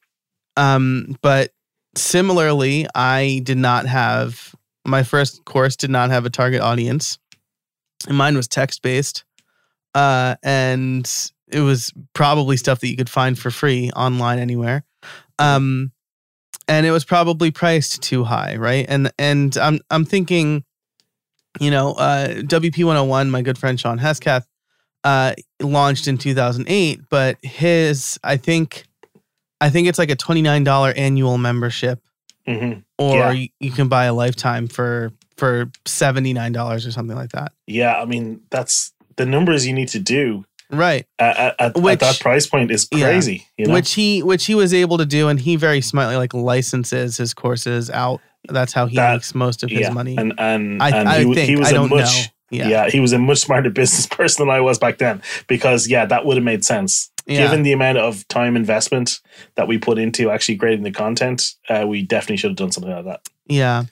Um, 0.58 1.18
but 1.22 1.52
similarly, 1.96 2.86
I 2.94 3.42
did 3.44 3.58
not 3.58 3.88
have 3.88 4.54
my 4.86 5.02
first 5.04 5.44
course 5.46 5.76
did 5.76 5.90
not 5.90 6.10
have 6.12 6.26
a 6.26 6.30
target 6.30 6.62
audience. 6.62 7.18
And 8.08 8.18
mine 8.18 8.36
was 8.36 8.48
text 8.48 8.82
based. 8.82 9.24
Uh, 9.96 10.36
and 10.44 11.31
it 11.52 11.62
was 11.62 11.94
probably 12.14 12.58
stuff 12.58 12.80
that 12.80 12.88
you 12.88 12.98
could 12.98 13.10
find 13.10 13.38
for 13.38 13.52
free 13.52 13.92
online 13.96 14.40
anywhere. 14.40 14.84
Um, 15.40 15.92
and 16.68 16.86
it 16.86 16.92
was 16.92 17.04
probably 17.06 17.52
priced 17.52 18.02
too 18.02 18.24
high, 18.24 18.56
right? 18.56 18.86
And 18.88 19.12
and 19.18 19.58
I'm 19.58 19.80
I'm 19.90 20.06
thinking, 20.06 20.64
you 21.60 21.72
know, 21.72 21.94
uh, 21.94 22.28
WP 22.44 22.78
101, 22.84 23.30
my 23.32 23.42
good 23.42 23.58
friend 23.58 23.80
Shawn 23.80 23.98
Hesketh, 23.98 24.48
uh, 25.04 25.34
launched 25.62 26.08
in 26.08 26.18
2008, 26.18 27.02
but 27.10 27.38
his 27.44 28.20
I 28.24 28.38
think 28.38 28.86
I 29.60 29.70
think 29.70 29.88
it's 29.88 30.00
like 30.00 30.10
a 30.12 30.16
$29 30.16 30.94
annual 30.98 31.38
membership 31.38 32.00
Mhm. 32.48 32.84
or 32.98 33.16
Yeah. 33.18 33.32
you, 33.32 33.48
you 33.60 33.72
can 33.72 33.88
buy 33.90 34.06
a 34.06 34.14
lifetime 34.14 34.68
for 34.68 35.12
for 35.38 35.66
$79 35.86 36.86
or 36.86 36.92
something 36.92 37.16
like 37.18 37.32
that. 37.32 37.52
yeah. 37.68 37.96
I 38.00 38.06
mean, 38.06 38.42
that's 38.52 38.92
the 39.18 39.26
numbers 39.26 39.66
you 39.66 39.74
need 39.74 39.88
to 39.90 40.00
do 40.00 40.46
Right. 40.72 41.06
at, 41.20 41.56
at, 41.60 41.78
at 41.78 42.00
that 42.00 42.20
price 42.22 42.48
point 42.48 42.72
is 42.72 42.88
yeah. 42.92 43.06
crazy. 43.06 43.48
You 43.58 43.68
know? 43.68 43.74
Which 43.74 43.94
he 43.94 44.24
which 44.24 44.46
he 44.46 44.56
was 44.56 44.74
able 44.74 44.98
to 44.98 45.06
do 45.06 45.28
and 45.28 45.40
he 45.40 45.56
very 45.58 45.82
smartly 45.82 46.16
like 46.16 46.34
licenses 46.34 47.18
his 47.18 47.34
courses 47.34 47.90
out. 47.90 48.22
That's 48.48 48.74
how 48.74 48.86
he 48.88 48.96
That- 48.96 49.14
makes 49.14 49.36
most 49.36 49.64
of 49.64 49.70
his 49.70 49.82
yeah, 49.82 49.90
money. 49.90 50.16
and 50.18 50.34
and, 50.38 50.82
I, 50.82 50.90
and 50.90 51.10
I 51.10 51.24
he, 51.24 51.34
think 51.34 51.50
he 51.50 51.56
was 51.58 51.68
I 51.68 51.72
a 51.72 51.74
don't 51.74 51.90
much 51.90 52.00
know. 52.00 52.32
yeah. 52.52 52.68
Yeah. 52.68 52.90
he 52.90 53.00
was 53.00 53.12
a 53.14 53.20
much 53.20 53.40
smarter 53.40 53.70
business 53.82 54.08
person 54.08 54.48
than 54.48 54.56
I 54.56 54.62
was 54.62 54.80
back 54.80 54.98
then 54.98 55.22
because 55.48 55.88
yeah, 55.88 56.06
that 56.06 56.26
would 56.26 56.38
have 56.38 56.44
made 56.46 56.64
sense. 56.64 57.10
Yeah. 57.28 57.44
Given 57.44 57.64
the 57.64 57.72
amount 57.72 58.00
of 58.00 58.28
time 58.30 58.56
investment 58.56 59.20
that 59.56 59.68
we 59.68 59.78
put 59.78 60.00
into 60.00 60.32
actually 60.32 60.56
creating 60.58 60.84
the 60.84 60.92
content, 60.92 61.54
uh, 61.70 61.86
we 61.88 62.02
definitely 62.02 62.38
should 62.38 62.50
have 62.50 62.58
done 62.58 62.72
something 62.72 62.92
like 62.92 63.06
that. 63.06 63.30
Yeah. 63.46 63.84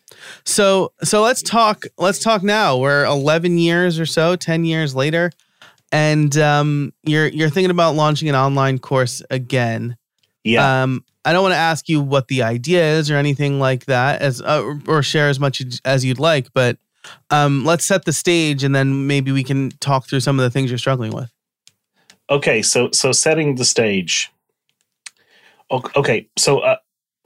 So 0.45 0.93
so 1.03 1.21
let's 1.21 1.41
talk 1.43 1.85
let's 1.97 2.19
talk 2.19 2.41
now. 2.41 2.77
We're 2.77 3.05
11 3.05 3.57
years 3.57 3.99
or 3.99 4.05
so, 4.05 4.35
10 4.35 4.63
years 4.65 4.95
later 4.95 5.31
and 5.91 6.35
um 6.37 6.93
you're 7.03 7.27
you're 7.27 7.49
thinking 7.49 7.71
about 7.71 7.95
launching 7.95 8.29
an 8.29 8.35
online 8.35 8.79
course 8.79 9.21
again. 9.29 9.97
Yeah, 10.43 10.83
Um 10.83 11.03
I 11.25 11.33
don't 11.33 11.43
want 11.43 11.53
to 11.53 11.57
ask 11.57 11.89
you 11.89 12.01
what 12.01 12.27
the 12.27 12.43
idea 12.43 12.97
is 12.97 13.11
or 13.11 13.15
anything 13.17 13.59
like 13.59 13.85
that 13.85 14.21
as 14.21 14.41
uh, 14.41 14.75
or- 14.87 15.03
share 15.03 15.29
as 15.29 15.39
much 15.39 15.61
as 15.85 16.05
you'd 16.05 16.19
like, 16.19 16.47
but 16.53 16.77
um 17.29 17.65
let's 17.65 17.85
set 17.85 18.05
the 18.05 18.13
stage 18.13 18.63
and 18.63 18.73
then 18.75 19.07
maybe 19.07 19.31
we 19.31 19.43
can 19.43 19.69
talk 19.79 20.07
through 20.07 20.19
some 20.21 20.39
of 20.39 20.43
the 20.43 20.49
things 20.49 20.71
you're 20.71 20.77
struggling 20.77 21.11
with. 21.11 21.31
okay. 22.29 22.61
So 22.61 22.89
so 22.91 23.11
setting 23.11 23.55
the 23.55 23.65
stage. 23.65 24.31
Okay, 25.71 26.27
so 26.35 26.59
uh, 26.61 26.77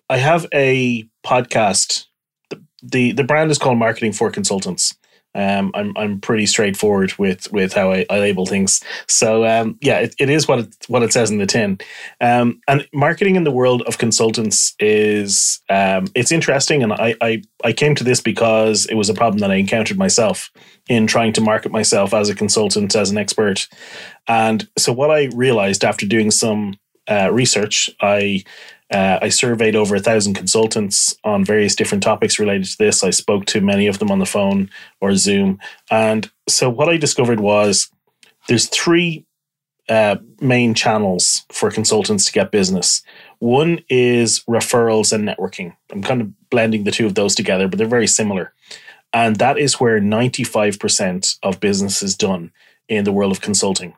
I 0.09 0.17
have 0.17 0.45
a 0.53 1.07
podcast. 1.25 2.05
The, 2.49 2.61
the 2.81 3.11
the 3.13 3.23
brand 3.23 3.51
is 3.51 3.57
called 3.57 3.77
Marketing 3.77 4.11
for 4.11 4.29
Consultants. 4.31 4.95
Um, 5.35 5.71
I'm 5.73 5.93
I'm 5.97 6.19
pretty 6.19 6.45
straightforward 6.45 7.13
with 7.17 7.51
with 7.51 7.73
how 7.73 7.91
I, 7.91 8.05
I 8.09 8.19
label 8.19 8.45
things. 8.45 8.81
So 9.07 9.45
um, 9.45 9.77
yeah, 9.81 9.99
it, 9.99 10.15
it 10.19 10.29
is 10.29 10.47
what 10.47 10.59
it 10.59 10.75
what 10.87 11.03
it 11.03 11.13
says 11.13 11.31
in 11.31 11.39
the 11.39 11.45
tin. 11.45 11.79
Um, 12.21 12.61
and 12.67 12.87
marketing 12.93 13.35
in 13.35 13.43
the 13.43 13.51
world 13.51 13.81
of 13.83 13.97
consultants 13.97 14.75
is 14.79 15.61
um, 15.69 16.07
it's 16.15 16.31
interesting, 16.31 16.83
and 16.83 16.93
I, 16.93 17.15
I 17.21 17.41
I 17.63 17.73
came 17.73 17.95
to 17.95 18.03
this 18.03 18.21
because 18.21 18.85
it 18.87 18.95
was 18.95 19.09
a 19.09 19.13
problem 19.13 19.39
that 19.39 19.51
I 19.51 19.55
encountered 19.55 19.97
myself 19.97 20.51
in 20.89 21.07
trying 21.07 21.33
to 21.33 21.41
market 21.41 21.71
myself 21.71 22.13
as 22.13 22.29
a 22.29 22.35
consultant, 22.35 22.95
as 22.95 23.09
an 23.09 23.17
expert. 23.17 23.67
And 24.27 24.67
so 24.77 24.93
what 24.93 25.11
I 25.11 25.29
realized 25.33 25.83
after 25.83 26.05
doing 26.05 26.31
some 26.31 26.75
uh, 27.09 27.29
research, 27.31 27.89
I 28.01 28.43
uh, 28.93 29.19
I 29.21 29.29
surveyed 29.29 29.75
over 29.75 29.95
a 29.95 29.99
thousand 29.99 30.35
consultants 30.35 31.15
on 31.23 31.43
various 31.43 31.75
different 31.75 32.03
topics 32.03 32.39
related 32.39 32.65
to 32.65 32.77
this. 32.77 33.03
I 33.03 33.09
spoke 33.09 33.45
to 33.47 33.61
many 33.61 33.87
of 33.87 33.99
them 33.99 34.11
on 34.11 34.19
the 34.19 34.25
phone 34.25 34.69
or 35.01 35.15
Zoom, 35.15 35.59
and 35.89 36.29
so 36.47 36.69
what 36.69 36.89
I 36.89 36.97
discovered 36.97 37.39
was 37.39 37.89
there's 38.47 38.67
three 38.67 39.25
uh, 39.89 40.17
main 40.39 40.73
channels 40.73 41.45
for 41.49 41.69
consultants 41.69 42.25
to 42.25 42.31
get 42.31 42.51
business. 42.51 43.01
One 43.39 43.81
is 43.89 44.43
referrals 44.49 45.11
and 45.11 45.27
networking. 45.27 45.75
I'm 45.91 46.03
kind 46.03 46.21
of 46.21 46.49
blending 46.49 46.83
the 46.83 46.91
two 46.91 47.05
of 47.05 47.15
those 47.15 47.35
together, 47.35 47.67
but 47.67 47.77
they're 47.77 47.87
very 47.87 48.07
similar. 48.07 48.53
And 49.11 49.35
that 49.37 49.57
is 49.57 49.79
where 49.79 49.99
95% 49.99 51.37
of 51.43 51.59
business 51.59 52.01
is 52.01 52.15
done 52.15 52.51
in 52.87 53.03
the 53.03 53.11
world 53.11 53.31
of 53.31 53.41
consulting. 53.41 53.93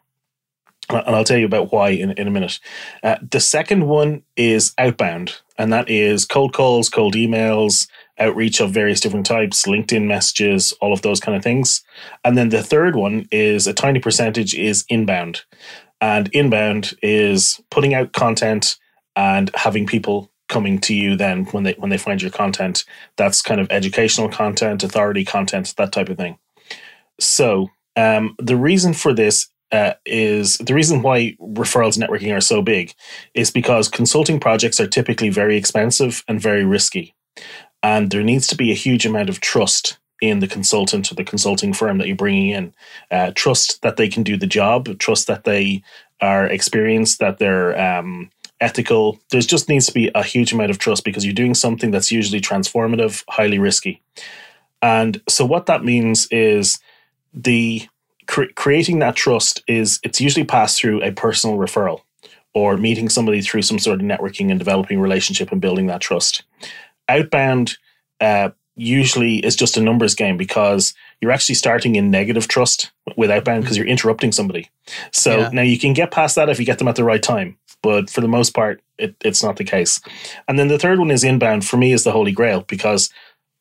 And 0.89 1.15
I'll 1.15 1.24
tell 1.24 1.38
you 1.38 1.46
about 1.46 1.72
why 1.72 1.89
in, 1.89 2.12
in 2.12 2.27
a 2.27 2.32
minute. 2.32 2.60
Uh, 3.04 3.18
the 3.32 3.39
second 3.39 3.88
one 3.88 4.24
is 4.36 4.74
outbound, 4.77 5.42
and 5.58 5.74
that 5.74 5.89
is 5.89 6.25
cold 6.25 6.54
calls, 6.54 6.89
cold 6.89 7.15
emails, 7.15 7.88
outreach 8.20 8.60
of 8.60 8.72
various 8.72 9.00
different 9.00 9.25
types, 9.25 9.65
LinkedIn 9.65 10.06
messages, 10.06 10.74
all 10.82 10.94
of 10.94 11.01
those 11.01 11.20
kind 11.20 11.36
of 11.36 11.44
things. 11.44 11.84
And 12.24 12.38
then 12.38 12.50
the 12.50 12.63
third 12.63 12.96
one 12.96 13.27
is 13.32 13.68
a 13.68 13.74
tiny 13.74 14.00
percentage 14.00 14.54
is 14.54 14.86
inbound. 14.89 15.44
And 16.01 16.30
inbound 16.34 16.94
is 17.01 17.60
putting 17.72 17.94
out 17.94 18.13
content 18.13 18.77
and 19.15 19.50
having 19.56 19.86
people 19.88 20.32
coming 20.48 20.80
to 20.80 20.94
you 20.94 21.15
then 21.15 21.46
when 21.46 21.63
they 21.63 21.74
when 21.74 21.89
they 21.89 21.98
find 21.98 22.22
your 22.22 22.32
content. 22.32 22.84
That's 23.15 23.42
kind 23.42 23.60
of 23.60 23.68
educational 23.72 24.30
content, 24.30 24.84
authority 24.84 25.25
content, 25.25 25.74
that 25.77 25.92
type 25.92 26.10
of 26.10 26.18
thing. 26.18 26.38
So 27.20 27.70
um, 27.96 28.36
the 28.38 28.58
reason 28.58 28.94
for 28.94 29.13
this 29.13 29.48
uh, 29.72 29.93
is 30.05 30.57
the 30.60 30.74
reason 30.74 31.01
why 31.01 31.36
referrals 31.39 31.98
networking 31.98 32.36
are 32.36 32.41
so 32.41 32.62
big 32.62 32.93
is 33.34 33.51
because 33.51 33.89
consulting 33.89 34.39
projects 34.39 34.79
are 34.79 34.88
typically 34.88 35.29
very 35.29 35.57
expensive 35.57 36.24
and 36.27 36.39
very 36.41 36.63
risky. 36.63 37.15
And 37.84 38.12
there 38.12 38.24
needs 38.24 38.48
to 38.48 38.55
be 38.55 38.72
a 38.72 38.75
huge 38.75 39.05
amount 39.05 39.29
of 39.29 39.41
trust 39.41 39.98
in 40.22 40.39
the 40.39 40.48
consultant 40.48 41.12
or 41.12 41.15
the 41.15 41.24
consulting 41.24 41.74
firm 41.74 41.98
that 41.98 42.07
you're 42.07 42.15
bringing 42.15 42.50
in. 42.50 42.74
Uh, 43.12 43.31
trust 43.36 43.81
that 43.81 43.98
they 43.98 44.07
can 44.07 44.24
do 44.24 44.38
the 44.38 44.48
job. 44.48 44.98
Trust 44.98 45.27
that 45.27 45.43
they 45.43 45.84
are 46.22 46.48
experienced. 46.48 47.19
That 47.19 47.38
they're 47.38 47.79
um, 47.79 48.31
ethical. 48.62 49.19
There's 49.29 49.45
just 49.45 49.69
needs 49.69 49.86
to 49.88 49.93
be 49.93 50.10
a 50.15 50.24
huge 50.24 50.53
amount 50.53 50.72
of 50.72 50.77
trust 50.77 51.03
because 51.03 51.25
you're 51.25 51.34
doing 51.34 51.53
something 51.53 51.91
that's 51.91 52.12
usually 52.12 52.41
transformative, 52.41 53.24
highly 53.29 53.60
risky. 53.60 54.01
And 54.81 55.22
so 55.27 55.45
what 55.45 55.65
that 55.65 55.84
means 55.84 56.27
is 56.31 56.79
the 57.34 57.88
cre- 58.27 58.53
creating 58.55 59.00
that 59.00 59.15
trust 59.15 59.63
is 59.67 60.00
it's 60.03 60.22
usually 60.22 60.46
passed 60.46 60.79
through 60.79 61.01
a 61.03 61.12
personal 61.12 61.58
referral 61.58 62.01
or 62.53 62.77
meeting 62.77 63.10
somebody 63.10 63.41
through 63.41 63.62
some 63.62 63.79
sort 63.79 64.00
of 64.00 64.05
networking 64.05 64.50
and 64.50 64.60
developing 64.60 65.00
relationship 65.00 65.51
and 65.51 65.62
building 65.62 65.88
that 65.88 66.01
trust. 66.01 66.44
Outbound 67.10 67.77
uh, 68.22 68.50
usually 68.75 69.38
is 69.38 69.55
just 69.55 69.77
a 69.77 69.82
numbers 69.82 70.15
game 70.15 70.38
because 70.38 70.94
you're 71.22 71.32
actually 71.32 71.55
starting 71.55 71.96
in 71.96 72.12
negative 72.12 72.48
trust 72.48 72.91
with 73.17 73.29
outbound 73.29 73.63
because 73.63 73.77
you're 73.77 73.86
interrupting 73.86 74.32
somebody. 74.32 74.70
So 75.12 75.38
yeah. 75.38 75.50
now 75.51 75.62
you 75.62 75.77
can 75.77 75.94
get 75.94 76.12
past 76.12 76.36
that 76.36 76.50
if 76.50 76.60
you 76.60 76.65
get 76.65 76.79
them 76.79 76.88
at 76.88 76.96
the 76.96 77.03
right 77.03 77.22
time, 77.22 77.58
but 77.82 78.10
for 78.10 78.22
the 78.22 78.27
most 78.27 78.53
part, 78.53 78.82
it, 78.98 79.15
it's 79.22 79.44
not 79.44 79.58
the 79.58 79.63
case. 79.63 80.00
And 80.48 80.58
then 80.58 80.70
the 80.70 80.79
third 80.79 81.00
one 81.00 81.12
is 81.12 81.24
inbound. 81.24 81.65
For 81.65 81.77
me, 81.77 81.91
is 81.91 82.03
the 82.03 82.12
holy 82.12 82.32
grail 82.32 82.62
because 82.62 83.10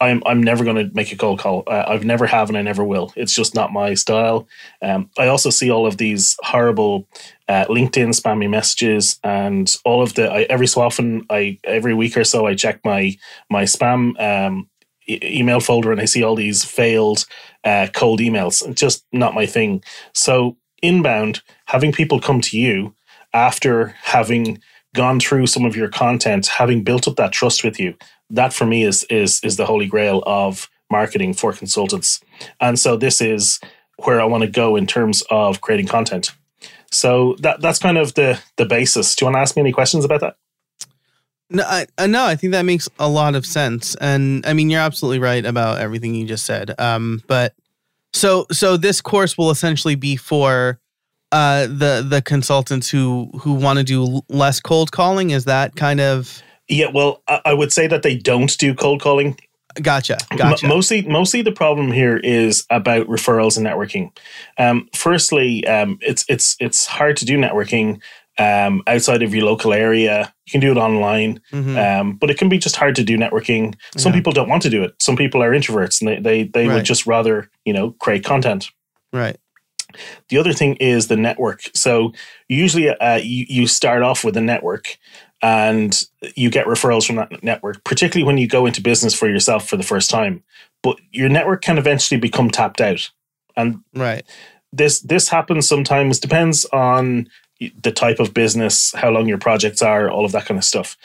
I'm 0.04 0.22
I'm 0.26 0.42
never 0.42 0.64
going 0.64 0.76
to 0.76 0.94
make 0.94 1.12
a 1.12 1.16
cold 1.16 1.38
call. 1.38 1.64
Uh, 1.66 1.84
I've 1.88 2.04
never 2.04 2.26
have 2.26 2.48
and 2.48 2.58
I 2.58 2.62
never 2.62 2.84
will. 2.84 3.12
It's 3.16 3.34
just 3.34 3.54
not 3.54 3.72
my 3.72 3.94
style. 3.94 4.46
Um, 4.82 5.10
I 5.18 5.28
also 5.28 5.50
see 5.50 5.70
all 5.70 5.86
of 5.86 5.96
these 5.96 6.36
horrible 6.42 7.08
uh, 7.48 7.64
LinkedIn 7.66 8.10
spammy 8.10 8.48
messages 8.48 9.18
and 9.24 9.74
all 9.84 10.02
of 10.02 10.14
the. 10.14 10.30
I, 10.30 10.42
every 10.42 10.66
so 10.66 10.82
often, 10.82 11.24
I 11.30 11.58
every 11.64 11.94
week 11.94 12.16
or 12.16 12.24
so, 12.24 12.46
I 12.46 12.54
check 12.54 12.80
my 12.84 13.16
my 13.50 13.64
spam 13.64 14.20
um, 14.20 14.68
e- 15.08 15.18
email 15.22 15.60
folder 15.60 15.92
and 15.92 16.00
I 16.00 16.04
see 16.06 16.22
all 16.22 16.34
these 16.36 16.64
failed 16.64 17.24
uh, 17.64 17.88
cold 17.94 18.20
emails. 18.20 18.66
It's 18.68 18.80
just 18.80 19.06
not 19.12 19.34
my 19.34 19.46
thing. 19.46 19.82
So 20.12 20.56
inbound, 20.82 21.42
having 21.66 21.92
people 21.92 22.20
come 22.20 22.40
to 22.42 22.58
you 22.58 22.94
after 23.32 23.88
having 24.02 24.60
gone 24.94 25.18
through 25.18 25.46
some 25.46 25.64
of 25.64 25.76
your 25.76 25.88
content, 25.88 26.46
having 26.46 26.84
built 26.84 27.08
up 27.08 27.16
that 27.16 27.32
trust 27.32 27.64
with 27.64 27.80
you, 27.80 27.94
that 28.30 28.52
for 28.52 28.66
me 28.66 28.84
is 28.84 29.04
is 29.04 29.40
is 29.42 29.56
the 29.56 29.66
holy 29.66 29.86
grail 29.86 30.22
of 30.26 30.68
marketing 30.90 31.34
for 31.34 31.52
consultants. 31.52 32.20
And 32.60 32.78
so 32.78 32.96
this 32.96 33.20
is 33.20 33.60
where 34.04 34.20
I 34.20 34.24
want 34.24 34.42
to 34.42 34.50
go 34.50 34.76
in 34.76 34.86
terms 34.86 35.22
of 35.30 35.60
creating 35.60 35.86
content. 35.86 36.32
So 36.90 37.36
that 37.40 37.60
that's 37.60 37.78
kind 37.78 37.98
of 37.98 38.14
the 38.14 38.40
the 38.56 38.66
basis. 38.66 39.14
Do 39.14 39.24
you 39.24 39.26
want 39.26 39.36
to 39.36 39.40
ask 39.40 39.56
me 39.56 39.60
any 39.60 39.72
questions 39.72 40.04
about 40.04 40.20
that? 40.20 40.36
No, 41.50 41.62
I, 41.62 41.86
uh, 41.98 42.06
no, 42.06 42.24
I 42.24 42.36
think 42.36 42.52
that 42.52 42.62
makes 42.62 42.88
a 42.98 43.08
lot 43.08 43.34
of 43.34 43.44
sense, 43.44 43.94
and 43.96 44.46
I 44.46 44.54
mean 44.54 44.70
you're 44.70 44.80
absolutely 44.80 45.18
right 45.18 45.44
about 45.44 45.78
everything 45.78 46.14
you 46.14 46.26
just 46.26 46.46
said. 46.46 46.74
Um, 46.78 47.22
but 47.26 47.54
so 48.12 48.46
so 48.50 48.76
this 48.76 49.00
course 49.00 49.36
will 49.36 49.50
essentially 49.50 49.96
be 49.96 50.16
for 50.16 50.78
uh 51.32 51.66
the 51.66 52.04
the 52.08 52.22
consultants 52.22 52.88
who 52.88 53.30
who 53.40 53.54
want 53.54 53.78
to 53.78 53.84
do 53.84 54.22
less 54.28 54.60
cold 54.60 54.92
calling. 54.92 55.30
Is 55.30 55.44
that 55.44 55.76
kind 55.76 56.00
of 56.00 56.42
yeah, 56.68 56.86
well, 56.92 57.22
I 57.26 57.52
would 57.52 57.72
say 57.72 57.86
that 57.86 58.02
they 58.02 58.16
don't 58.16 58.56
do 58.58 58.74
cold 58.74 59.00
calling. 59.00 59.38
Gotcha. 59.80 60.18
Gotcha. 60.36 60.66
M- 60.66 60.68
mostly, 60.68 61.02
mostly 61.02 61.42
the 61.42 61.52
problem 61.52 61.90
here 61.90 62.16
is 62.18 62.64
about 62.70 63.06
referrals 63.06 63.56
and 63.56 63.66
networking. 63.66 64.16
Um, 64.56 64.88
firstly, 64.94 65.66
um, 65.66 65.98
it's 66.00 66.24
it's 66.28 66.56
it's 66.60 66.86
hard 66.86 67.16
to 67.18 67.24
do 67.24 67.36
networking 67.36 68.00
um, 68.38 68.82
outside 68.86 69.22
of 69.22 69.34
your 69.34 69.44
local 69.44 69.72
area. 69.72 70.32
You 70.46 70.52
can 70.52 70.60
do 70.60 70.70
it 70.70 70.76
online, 70.76 71.40
mm-hmm. 71.52 71.76
um, 71.76 72.16
but 72.16 72.30
it 72.30 72.38
can 72.38 72.48
be 72.48 72.58
just 72.58 72.76
hard 72.76 72.94
to 72.96 73.04
do 73.04 73.16
networking. 73.16 73.74
Some 73.96 74.12
yeah. 74.12 74.18
people 74.18 74.32
don't 74.32 74.48
want 74.48 74.62
to 74.62 74.70
do 74.70 74.82
it. 74.82 74.94
Some 75.00 75.16
people 75.16 75.42
are 75.42 75.50
introverts, 75.50 76.00
and 76.00 76.08
they 76.08 76.20
they 76.20 76.48
they 76.48 76.68
right. 76.68 76.76
would 76.76 76.84
just 76.84 77.06
rather 77.06 77.50
you 77.64 77.72
know 77.72 77.92
create 77.92 78.24
content. 78.24 78.70
Right. 79.12 79.38
The 80.28 80.38
other 80.38 80.52
thing 80.52 80.74
is 80.76 81.06
the 81.06 81.16
network. 81.16 81.62
So 81.74 82.12
usually, 82.48 82.88
uh, 82.88 83.16
you, 83.16 83.46
you 83.48 83.66
start 83.68 84.02
off 84.02 84.24
with 84.24 84.36
a 84.36 84.40
network, 84.40 84.98
and 85.44 86.04
you 86.36 86.48
get 86.48 86.66
referrals 86.66 87.06
from 87.06 87.16
that 87.16 87.44
network, 87.44 87.84
particularly 87.84 88.26
when 88.26 88.38
you 88.38 88.48
go 88.48 88.64
into 88.64 88.80
business 88.80 89.12
for 89.12 89.28
yourself 89.28 89.68
for 89.68 89.76
the 89.76 89.82
first 89.82 90.08
time. 90.08 90.42
But 90.82 90.98
your 91.12 91.28
network 91.28 91.60
can 91.60 91.76
eventually 91.76 92.18
become 92.18 92.50
tapped 92.50 92.80
out. 92.80 93.10
And 93.54 93.82
right. 93.94 94.24
This 94.72 95.00
this 95.00 95.28
happens 95.28 95.68
sometimes, 95.68 96.18
depends 96.18 96.64
on 96.72 97.28
the 97.82 97.92
type 97.92 98.20
of 98.20 98.32
business, 98.32 98.92
how 98.94 99.10
long 99.10 99.28
your 99.28 99.38
projects 99.38 99.82
are, 99.82 100.10
all 100.10 100.24
of 100.24 100.32
that 100.32 100.46
kind 100.46 100.56
of 100.56 100.64
stuff. 100.64 100.96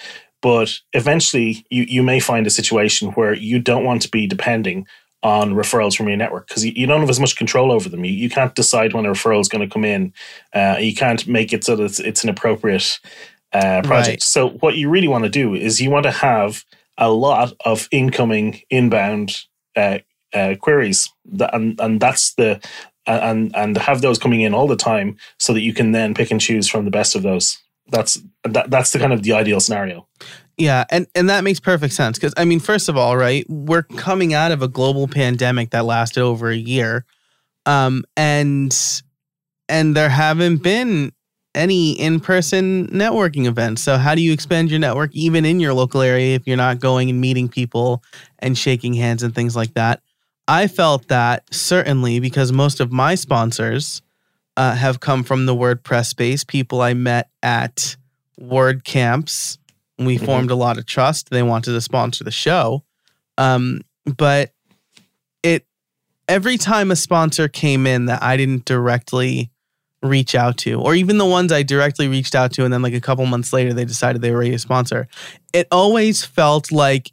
But 0.42 0.80
eventually 0.94 1.66
you, 1.70 1.84
you 1.84 2.02
may 2.02 2.22
find 2.22 2.48
a 2.48 2.50
situation 2.50 3.10
where 3.12 3.34
you 3.34 3.60
don't 3.60 3.84
want 3.84 4.02
to 4.04 4.10
be 4.10 4.26
depending 4.26 4.88
on 5.22 5.54
referrals 5.54 5.98
from 5.98 6.08
your 6.08 6.16
network 6.16 6.48
because 6.48 6.64
you, 6.64 6.72
you, 6.74 6.88
don't 6.88 7.02
have 7.02 7.10
as 7.10 7.20
much 7.20 7.36
control 7.36 7.74
over 7.74 7.90
them. 7.90 8.06
You, 8.06 8.14
you 8.14 8.30
can't 8.30 8.56
decide 8.56 8.94
when 8.94 9.06
a 9.06 9.10
referral 9.10 9.42
is 9.42 9.50
going 9.50 9.68
to 9.68 9.72
come 9.72 9.84
in. 9.84 10.14
Uh, 10.54 10.78
you 10.80 10.96
can't 10.96 11.28
make 11.28 11.52
it 11.52 11.66
so 11.66 11.76
that 11.76 11.84
it's, 11.84 12.00
it's 12.00 12.24
an 12.24 12.30
appropriate 12.30 13.00
uh, 13.54 13.82
project. 13.84 14.08
Right. 14.08 14.22
So 14.22 14.50
what 14.50 14.76
you 14.76 14.90
really 14.90 15.08
want 15.08 15.24
to 15.24 15.30
do 15.30 15.56
is 15.56 15.82
you 15.82 15.90
want 15.90 16.04
to 16.04 16.12
have 16.12 16.64
a 16.98 17.10
lot 17.10 17.54
of 17.66 17.88
incoming 17.92 18.62
inbound 18.70 19.42
uh, 19.76 20.00
uh, 20.34 20.56
queries, 20.60 21.12
that, 21.26 21.54
and 21.54 21.80
and 21.80 22.00
that's 22.00 22.34
the 22.36 22.60
and 23.08 23.56
and 23.56 23.78
have 23.78 24.02
those 24.02 24.20
coming 24.20 24.42
in 24.42 24.54
all 24.54 24.68
the 24.68 24.76
time, 24.76 25.18
so 25.40 25.54
that 25.54 25.62
you 25.62 25.74
can 25.74 25.92
then 25.92 26.14
pick 26.14 26.32
and 26.32 26.42
choose 26.42 26.68
from 26.68 26.86
the 26.86 26.92
best 26.92 27.16
of 27.16 27.24
those. 27.24 27.58
That's 27.90 28.22
that, 28.44 28.70
that's 28.70 28.92
the 28.92 29.00
kind 29.00 29.14
of 29.14 29.24
the 29.24 29.34
ideal 29.34 29.60
scenario. 29.60 30.08
Yeah, 30.58 30.84
and 30.90 31.08
and 31.16 31.30
that 31.30 31.44
makes 31.44 31.60
perfect 31.60 31.94
sense 31.94 32.18
because 32.18 32.34
I 32.38 32.46
mean, 32.46 32.60
first 32.60 32.90
of 32.90 32.98
all, 32.98 33.18
right, 33.18 33.46
we're 33.50 33.84
coming 33.84 34.34
out 34.34 34.52
of 34.52 34.62
a 34.62 34.68
global 34.68 35.08
pandemic 35.08 35.72
that 35.72 35.86
lasted 35.86 36.22
over 36.22 36.50
a 36.50 36.56
year, 36.56 37.06
um, 37.66 38.04
and 38.18 39.02
and 39.70 39.96
there 39.96 40.10
haven't 40.10 40.62
been 40.62 41.14
any 41.60 41.92
in-person 42.00 42.88
networking 42.88 43.46
events. 43.46 43.84
So 43.84 43.98
how 43.98 44.16
do 44.16 44.22
you 44.22 44.32
expand 44.32 44.72
your 44.72 44.80
network 44.80 45.14
even 45.14 45.46
in 45.46 45.60
your 45.60 45.74
local 45.74 46.02
area 46.02 46.36
if 46.36 46.48
you're 46.48 46.58
not 46.58 46.80
going 46.80 47.10
and 47.10 47.20
meeting 47.20 47.50
people 47.50 48.02
and 48.40 48.58
shaking 48.58 48.94
hands 48.94 49.22
and 49.22 49.36
things 49.36 49.56
like 49.56 49.74
that? 49.74 50.02
I 50.48 50.68
felt 50.68 51.10
that 51.10 51.44
certainly 51.54 52.20
because 52.20 52.52
most 52.52 52.80
of 52.80 52.92
my 52.92 53.14
sponsors 53.16 54.02
uh, 54.58 54.74
have 54.74 55.00
come 55.00 55.24
from 55.24 55.46
the 55.46 55.54
WordPress 55.54 56.08
space, 56.08 56.44
people 56.44 56.82
I 56.82 56.94
met 56.94 57.30
at 57.44 57.96
WordCamps. 58.42 59.58
We 60.00 60.16
mm-hmm. 60.16 60.26
formed 60.26 60.52
a 60.52 60.56
lot 60.56 60.78
of 60.78 60.86
trust. 60.86 61.30
They 61.30 61.44
wanted 61.44 61.74
to 61.74 61.82
sponsor 61.82 62.24
the 62.24 62.32
show. 62.32 62.84
Um, 63.38 63.82
but 64.18 64.54
it 65.44 65.66
every 66.28 66.58
time 66.58 66.90
a 66.90 66.96
sponsor 66.96 67.48
came 67.48 67.86
in 67.86 68.06
that 68.06 68.24
I 68.24 68.38
didn't 68.38 68.66
directly 68.66 69.52
reach 70.02 70.36
out 70.36 70.58
to, 70.58 70.80
or 70.80 70.96
even 70.96 71.18
the 71.18 71.26
ones 71.26 71.52
I 71.52 71.64
directly 71.64 72.08
reached 72.08 72.36
out 72.36 72.54
to, 72.54 72.64
and 72.64 72.74
then 72.74 72.82
like 72.82 72.94
a 72.94 73.02
couple 73.02 73.26
months 73.26 73.52
later 73.52 73.74
they 73.74 73.86
decided 73.86 74.22
they 74.22 74.32
were 74.32 74.40
ready 74.40 74.52
to 74.52 74.60
sponsor. 74.60 75.08
It 75.54 75.68
always 75.72 76.24
felt 76.24 76.72
like 76.72 77.12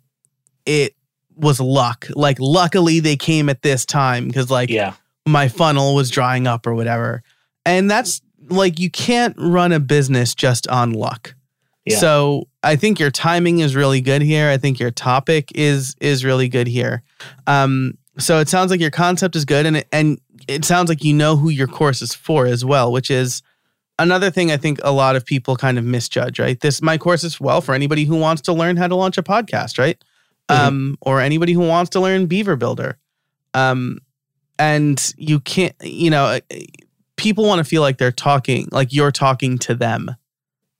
it 0.64 0.94
was 1.36 1.60
luck. 1.60 2.06
Like 2.14 2.38
luckily 2.40 3.00
they 3.00 3.16
came 3.16 3.48
at 3.48 3.62
this 3.62 3.84
time 3.84 4.26
because 4.26 4.50
like 4.50 4.70
yeah. 4.70 4.94
my 5.26 5.48
funnel 5.48 5.94
was 5.94 6.10
drying 6.10 6.46
up 6.46 6.66
or 6.66 6.74
whatever. 6.74 7.22
And 7.64 7.90
that's 7.90 8.22
like 8.48 8.78
you 8.78 8.90
can't 8.90 9.34
run 9.38 9.72
a 9.72 9.80
business 9.80 10.34
just 10.34 10.68
on 10.68 10.92
luck. 10.92 11.34
Yeah. 11.84 11.98
So 11.98 12.48
I 12.62 12.76
think 12.76 12.98
your 12.98 13.10
timing 13.10 13.60
is 13.60 13.76
really 13.76 14.00
good 14.00 14.22
here. 14.22 14.50
I 14.50 14.56
think 14.56 14.80
your 14.80 14.90
topic 14.90 15.52
is 15.54 15.94
is 16.00 16.24
really 16.24 16.48
good 16.48 16.66
here. 16.66 17.02
Um, 17.46 17.96
so 18.18 18.40
it 18.40 18.48
sounds 18.48 18.70
like 18.70 18.80
your 18.80 18.90
concept 18.90 19.36
is 19.36 19.44
good, 19.44 19.66
and 19.66 19.84
and 19.92 20.20
it 20.48 20.64
sounds 20.64 20.88
like 20.88 21.04
you 21.04 21.14
know 21.14 21.36
who 21.36 21.48
your 21.48 21.66
course 21.66 22.02
is 22.02 22.14
for 22.14 22.46
as 22.46 22.64
well, 22.64 22.92
which 22.92 23.10
is 23.10 23.42
another 23.98 24.30
thing 24.30 24.50
I 24.50 24.56
think 24.56 24.78
a 24.82 24.92
lot 24.92 25.16
of 25.16 25.24
people 25.24 25.56
kind 25.56 25.78
of 25.78 25.84
misjudge, 25.84 26.38
right? 26.38 26.58
This 26.60 26.82
my 26.82 26.98
course 26.98 27.24
is 27.24 27.40
well 27.40 27.60
for 27.60 27.74
anybody 27.74 28.04
who 28.04 28.16
wants 28.16 28.42
to 28.42 28.52
learn 28.52 28.76
how 28.76 28.88
to 28.88 28.94
launch 28.94 29.18
a 29.18 29.22
podcast, 29.22 29.78
right? 29.78 30.02
Mm-hmm. 30.48 30.66
Um, 30.66 30.98
or 31.00 31.20
anybody 31.20 31.52
who 31.52 31.60
wants 31.60 31.90
to 31.90 32.00
learn 32.00 32.26
Beaver 32.26 32.56
Builder. 32.56 32.98
Um, 33.54 34.00
and 34.58 35.12
you 35.16 35.40
can't, 35.40 35.74
you 35.82 36.10
know, 36.10 36.24
uh, 36.24 36.40
people 37.16 37.44
want 37.44 37.58
to 37.58 37.64
feel 37.64 37.82
like 37.82 37.98
they're 37.98 38.12
talking, 38.12 38.68
like 38.70 38.92
you're 38.92 39.12
talking 39.12 39.58
to 39.58 39.74
them 39.74 40.14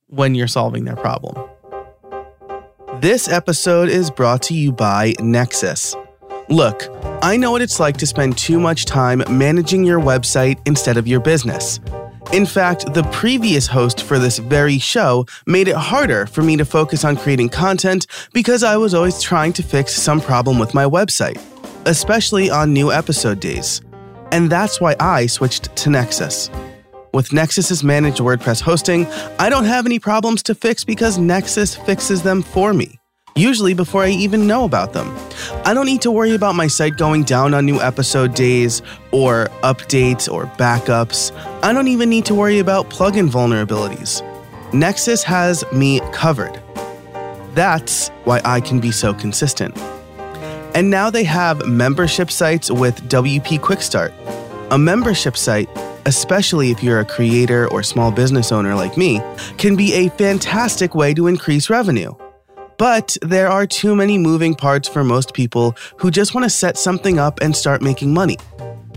when 0.07 0.35
you're 0.35 0.47
solving 0.47 0.85
their 0.85 0.95
problem. 0.95 1.49
This 3.01 3.27
episode 3.27 3.89
is 3.89 4.09
brought 4.09 4.41
to 4.43 4.53
you 4.53 4.71
by 4.71 5.13
Nexcess. 5.13 5.95
Look, 6.49 6.87
I 7.23 7.35
know 7.35 7.49
what 7.51 7.63
it's 7.63 7.79
like 7.79 7.97
to 7.97 8.05
spend 8.05 8.37
too 8.37 8.59
much 8.59 8.85
time 8.85 9.23
managing 9.27 9.83
your 9.83 9.99
website 9.99 10.59
instead 10.67 10.97
of 10.97 11.07
your 11.07 11.19
business. 11.19 11.79
In 12.31 12.45
fact, 12.45 12.93
the 12.93 13.03
previous 13.11 13.65
host 13.65 14.03
for 14.03 14.19
this 14.19 14.37
very 14.37 14.77
show 14.77 15.25
made 15.47 15.67
it 15.67 15.75
harder 15.75 16.27
for 16.27 16.43
me 16.43 16.57
to 16.57 16.65
focus 16.65 17.03
on 17.03 17.17
creating 17.17 17.49
content 17.49 18.05
because 18.33 18.63
I 18.63 18.77
was 18.77 18.93
always 18.93 19.19
trying 19.19 19.53
to 19.53 19.63
fix 19.63 19.93
some 19.93 20.21
problem 20.21 20.59
with 20.59 20.75
my 20.75 20.83
website, 20.83 21.41
especially 21.87 22.51
on 22.51 22.71
new 22.71 22.91
episode 22.91 23.39
days. 23.39 23.81
And 24.31 24.51
that's 24.51 24.79
why 24.79 24.95
I 24.99 25.25
switched 25.25 25.75
to 25.75 25.89
Nexcess. 25.89 26.53
With 27.13 27.29
Nexcess's 27.29 27.83
managed 27.83 28.19
WordPress 28.19 28.61
hosting, 28.61 29.07
I 29.39 29.49
don't 29.49 29.65
have 29.65 29.87
any 29.87 29.97
problems 29.97 30.43
to 30.43 30.53
fix 30.53 30.83
because 30.83 31.17
Nexcess 31.17 31.83
fixes 31.83 32.21
them 32.21 32.43
for 32.43 32.73
me. 32.73 32.99
Usually 33.37 33.75
before 33.75 34.03
I 34.03 34.09
even 34.09 34.47
know 34.47 34.65
about 34.65 34.93
them. 34.93 35.15
I 35.63 35.75
don't 35.75 35.85
need 35.85 36.01
to 36.01 36.11
worry 36.11 36.33
about 36.33 36.55
my 36.55 36.65
site 36.65 36.97
going 36.97 37.23
down 37.23 37.53
on 37.53 37.67
new 37.67 37.79
episode 37.79 38.33
days 38.33 38.81
or 39.11 39.49
updates 39.61 40.31
or 40.31 40.47
backups. 40.57 41.31
I 41.61 41.71
don't 41.71 41.87
even 41.87 42.09
need 42.09 42.25
to 42.25 42.33
worry 42.33 42.57
about 42.57 42.89
plugin 42.89 43.29
vulnerabilities. 43.29 44.23
Nexcess 44.71 45.21
has 45.21 45.63
me 45.71 45.99
covered. 46.11 46.59
That's 47.53 48.09
why 48.23 48.41
I 48.43 48.59
can 48.59 48.79
be 48.79 48.91
so 48.91 49.13
consistent. 49.13 49.77
And 50.73 50.89
now 50.89 51.11
they 51.11 51.23
have 51.23 51.63
membership 51.67 52.31
sites 52.31 52.71
with 52.71 53.07
WP 53.07 53.61
Quick 53.61 53.83
Start. 53.83 54.13
A 54.71 54.79
membership 54.79 55.37
site, 55.37 55.69
especially 56.07 56.71
if 56.71 56.81
you're 56.81 57.01
a 57.01 57.05
creator 57.05 57.67
or 57.67 57.83
small 57.83 58.11
business 58.11 58.51
owner 58.51 58.73
like 58.73 58.97
me, 58.97 59.21
can 59.59 59.75
be 59.75 59.93
a 59.93 60.09
fantastic 60.09 60.95
way 60.95 61.13
to 61.13 61.27
increase 61.27 61.69
revenue. 61.69 62.15
But 62.77 63.17
there 63.21 63.47
are 63.47 63.65
too 63.65 63.95
many 63.95 64.17
moving 64.17 64.53
parts 64.53 64.87
for 64.87 65.03
most 65.03 65.33
people 65.33 65.75
who 65.97 66.11
just 66.11 66.35
want 66.35 66.43
to 66.43 66.49
set 66.49 66.77
something 66.77 67.17
up 67.17 67.39
and 67.41 67.55
start 67.55 67.81
making 67.81 68.13
money. 68.13 68.37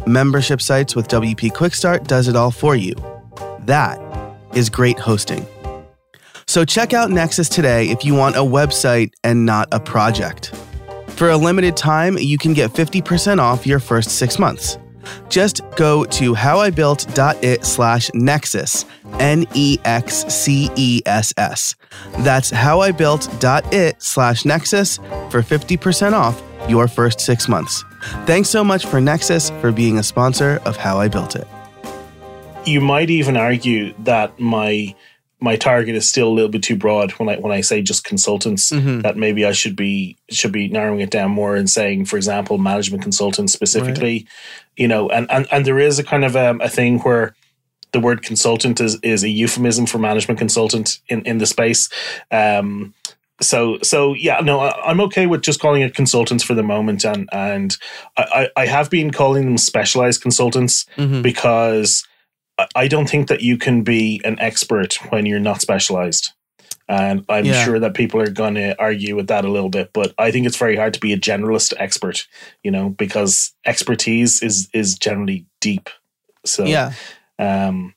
Membership 0.07 0.61
sites 0.61 0.95
with 0.95 1.09
WP 1.09 1.53
Quickstart 1.53 2.07
does 2.07 2.29
it 2.29 2.37
all 2.37 2.51
for 2.51 2.77
you. 2.77 2.95
That 3.61 3.99
is 4.55 4.69
great 4.69 4.99
hosting. 4.99 5.47
So 6.47 6.65
check 6.65 6.93
out 6.93 7.11
Nexcess 7.11 7.49
today 7.49 7.89
if 7.91 8.05
you 8.05 8.15
want 8.15 8.37
a 8.37 8.41
website 8.41 9.13
and 9.23 9.47
not 9.47 9.69
a 9.73 9.81
project. 9.81 10.55
For 11.11 11.31
a 11.31 11.37
limited 11.37 11.77
time, 11.77 12.19
you 12.19 12.39
can 12.39 12.55
get 12.55 12.73
50% 12.73 13.39
off 13.39 13.67
your 13.67 13.79
first 13.79 14.11
six 14.11 14.39
months. 14.39 14.79
Just 15.29 15.63
go 15.77 16.05
to 16.05 16.35
howibuilt.it 16.35 17.65
slash 17.65 18.11
nexcess, 18.11 18.85
N 19.19 19.47
E 19.55 19.79
X 19.85 20.25
C 20.33 20.71
E 20.77 21.03
S 21.07 21.33
S. 21.37 21.75
That's 22.19 22.51
howibuilt.it 22.51 24.03
slash 24.03 24.43
nexcess 24.45 24.99
for 25.31 25.43
50% 25.43 26.13
off 26.13 26.43
your 26.69 26.89
first 26.89 27.21
six 27.21 27.49
months. 27.49 27.85
Thanks 28.27 28.49
so 28.49 28.65
much 28.65 28.87
for 28.87 28.99
Nexcess 28.99 29.59
for 29.61 29.73
being 29.73 29.99
a 29.99 30.03
sponsor 30.03 30.61
of 30.65 30.77
How 30.77 30.99
I 30.99 31.09
Built 31.09 31.37
It. 31.37 31.47
You 32.65 32.81
might 32.81 33.11
even 33.11 33.37
argue 33.37 33.95
that 34.01 34.39
my 34.39 34.95
my 35.41 35.57
target 35.57 35.95
is 35.95 36.09
still 36.09 36.29
a 36.29 36.35
little 36.35 36.51
bit 36.51 36.63
too 36.63 36.77
broad 36.77 37.13
when 37.13 37.29
I 37.29 37.37
when 37.39 37.53
I 37.53 37.61
say 37.63 37.81
just 37.83 38.05
consultants. 38.05 38.71
Mhm. 38.71 39.03
That 39.03 39.17
maybe 39.17 39.45
I 39.47 39.53
should 39.53 39.77
be 39.77 40.17
should 40.31 40.53
be 40.53 40.69
narrowing 40.69 41.01
it 41.01 41.11
down 41.11 41.31
more 41.31 41.57
and 41.57 41.69
saying, 41.69 42.05
for 42.07 42.17
example, 42.17 42.59
management 42.59 43.03
consultants 43.03 43.53
specifically. 43.53 44.27
You 44.77 44.89
know, 44.89 45.09
and, 45.09 45.31
and 45.31 45.47
and 45.51 45.65
there 45.65 45.79
is 45.79 45.99
a 45.99 46.05
kind 46.05 46.25
of 46.25 46.37
um, 46.37 46.61
a 46.61 46.69
thing 46.69 46.99
where 47.01 47.35
the 47.93 48.01
word 48.01 48.23
consultant 48.23 48.81
is 48.81 48.99
is 49.03 49.23
a 49.25 49.29
euphemism 49.29 49.87
for 49.87 49.99
management 49.99 50.39
consultant 50.39 50.99
in 51.09 51.23
in 51.23 51.39
the 51.39 51.47
space. 51.47 51.89
Um, 52.31 52.95
so 53.43 53.79
so 53.83 54.15
yeah, 54.15 54.41
no, 54.41 54.61
I, 54.61 54.91
I'm 54.91 55.01
okay 55.01 55.27
with 55.27 55.43
just 55.43 55.61
calling 55.61 55.83
it 55.83 55.95
consultants 55.95 56.45
for 56.45 56.55
the 56.55 56.63
moment, 56.63 57.05
and 57.05 57.29
and 57.33 57.77
I 58.17 58.49
I 58.57 58.67
have 58.67 58.91
been 58.91 59.11
calling 59.11 59.45
them 59.47 59.59
specialized 59.59 60.21
consultants 60.23 60.87
Mhm. 60.99 61.23
because 61.23 62.07
I- 62.75 62.89
don't 62.89 63.09
think 63.09 63.29
that 63.29 63.41
you 63.43 63.57
can 63.59 63.83
be 63.83 64.21
an 64.25 64.39
expert 64.41 64.95
when 65.11 65.27
you're 65.27 65.41
not 65.41 65.61
specialized. 65.61 66.33
And 66.89 67.25
I'm 67.29 67.45
Yeah. 67.45 67.65
sure 67.65 67.79
that 67.79 67.95
people 67.95 68.21
are 68.21 68.31
going 68.31 68.55
to 68.57 68.77
argue 68.81 69.15
with 69.15 69.29
that 69.29 69.45
a 69.45 69.49
little 69.51 69.69
bit, 69.71 69.91
but 69.93 70.13
I 70.19 70.33
think 70.33 70.47
it's 70.47 70.57
very 70.57 70.77
hard 70.77 70.93
to 70.95 71.01
be 71.01 71.13
a 71.13 71.17
generalist 71.19 71.73
expert, 71.79 72.27
you 72.65 72.71
know, 72.73 72.89
because 72.91 73.53
expertise 73.65 74.43
is 74.43 74.69
is 74.75 74.99
generally 74.99 75.47
deep. 75.61 75.89
So 76.45 76.65
Yeah. 76.65 76.93
um, 77.39 77.95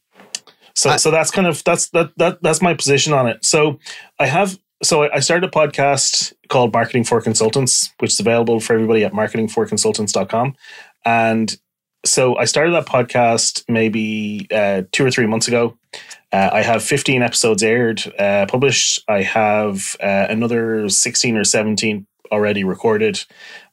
so 0.75 0.91
I- 0.91 0.97
so 0.97 1.09
that's 1.09 1.31
kind 1.31 1.47
of 1.47 1.63
that's 1.63 1.89
that 1.89 2.11
that 2.17 2.43
that's 2.43 2.61
my 2.61 2.75
position 2.75 3.13
on 3.13 3.27
it. 3.27 3.43
So 3.43 3.79
I 4.19 4.27
have 4.27 4.59
so 4.83 5.03
I 5.03 5.15
I 5.15 5.19
started 5.21 5.47
a 5.47 5.51
podcast 5.51 6.33
called 6.49 6.71
Marketing 6.73 7.03
for 7.03 7.19
Consultants, 7.21 7.89
which 7.99 8.11
is 8.11 8.19
available 8.19 8.59
for 8.59 8.73
everybody 8.73 9.03
at 9.03 9.13
marketingforconsultants.com. 9.13 10.55
And 11.05 11.57
so 12.05 12.37
I 12.37 12.45
started 12.45 12.73
that 12.73 12.85
podcast 12.85 13.63
maybe 13.67 14.47
uh, 14.51 14.83
two 14.91 15.05
or 15.05 15.11
three 15.11 15.27
months 15.27 15.47
ago. 15.47 15.77
Uh, 16.31 16.49
I 16.51 16.63
have 16.63 16.83
15 16.83 17.21
episodes 17.21 17.61
aired, 17.61 18.01
uh, 18.17 18.45
published. 18.47 19.03
I 19.07 19.21
have 19.21 19.95
uh, 20.01 20.27
another 20.29 20.89
16 20.89 21.37
or 21.37 21.43
17 21.43 22.07
already 22.31 22.63
recorded, 22.63 23.23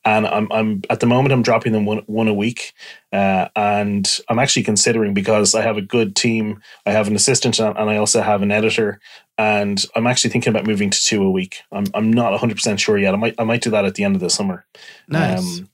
and 0.04 0.26
I'm, 0.26 0.52
I'm 0.52 0.82
at 0.90 1.00
the 1.00 1.06
moment 1.06 1.32
I'm 1.32 1.42
dropping 1.42 1.72
them 1.72 1.86
one 1.86 2.02
one 2.06 2.28
a 2.28 2.34
week. 2.34 2.74
Uh, 3.12 3.48
and 3.56 4.20
I'm 4.28 4.38
actually 4.38 4.64
considering 4.64 5.14
because 5.14 5.54
I 5.54 5.62
have 5.62 5.78
a 5.78 5.82
good 5.82 6.14
team. 6.14 6.60
I 6.84 6.90
have 6.90 7.08
an 7.08 7.16
assistant 7.16 7.58
and 7.58 7.76
and 7.76 7.90
I 7.90 7.96
also 7.96 8.20
have 8.20 8.42
an 8.42 8.52
editor. 8.52 9.00
And 9.38 9.82
I'm 9.96 10.06
actually 10.06 10.30
thinking 10.30 10.50
about 10.50 10.66
moving 10.66 10.90
to 10.90 11.02
two 11.02 11.22
a 11.22 11.30
week. 11.30 11.62
I'm 11.72 11.86
I'm 11.94 12.12
not 12.12 12.32
100 12.32 12.54
percent 12.54 12.78
sure 12.78 12.98
yet. 12.98 13.14
I 13.14 13.16
might 13.16 13.34
I 13.38 13.44
might 13.44 13.62
do 13.62 13.70
that 13.70 13.86
at 13.86 13.94
the 13.94 14.04
end 14.04 14.14
of 14.14 14.20
the 14.20 14.30
summer. 14.30 14.66
Nice. 15.08 15.60
Um, 15.60 15.70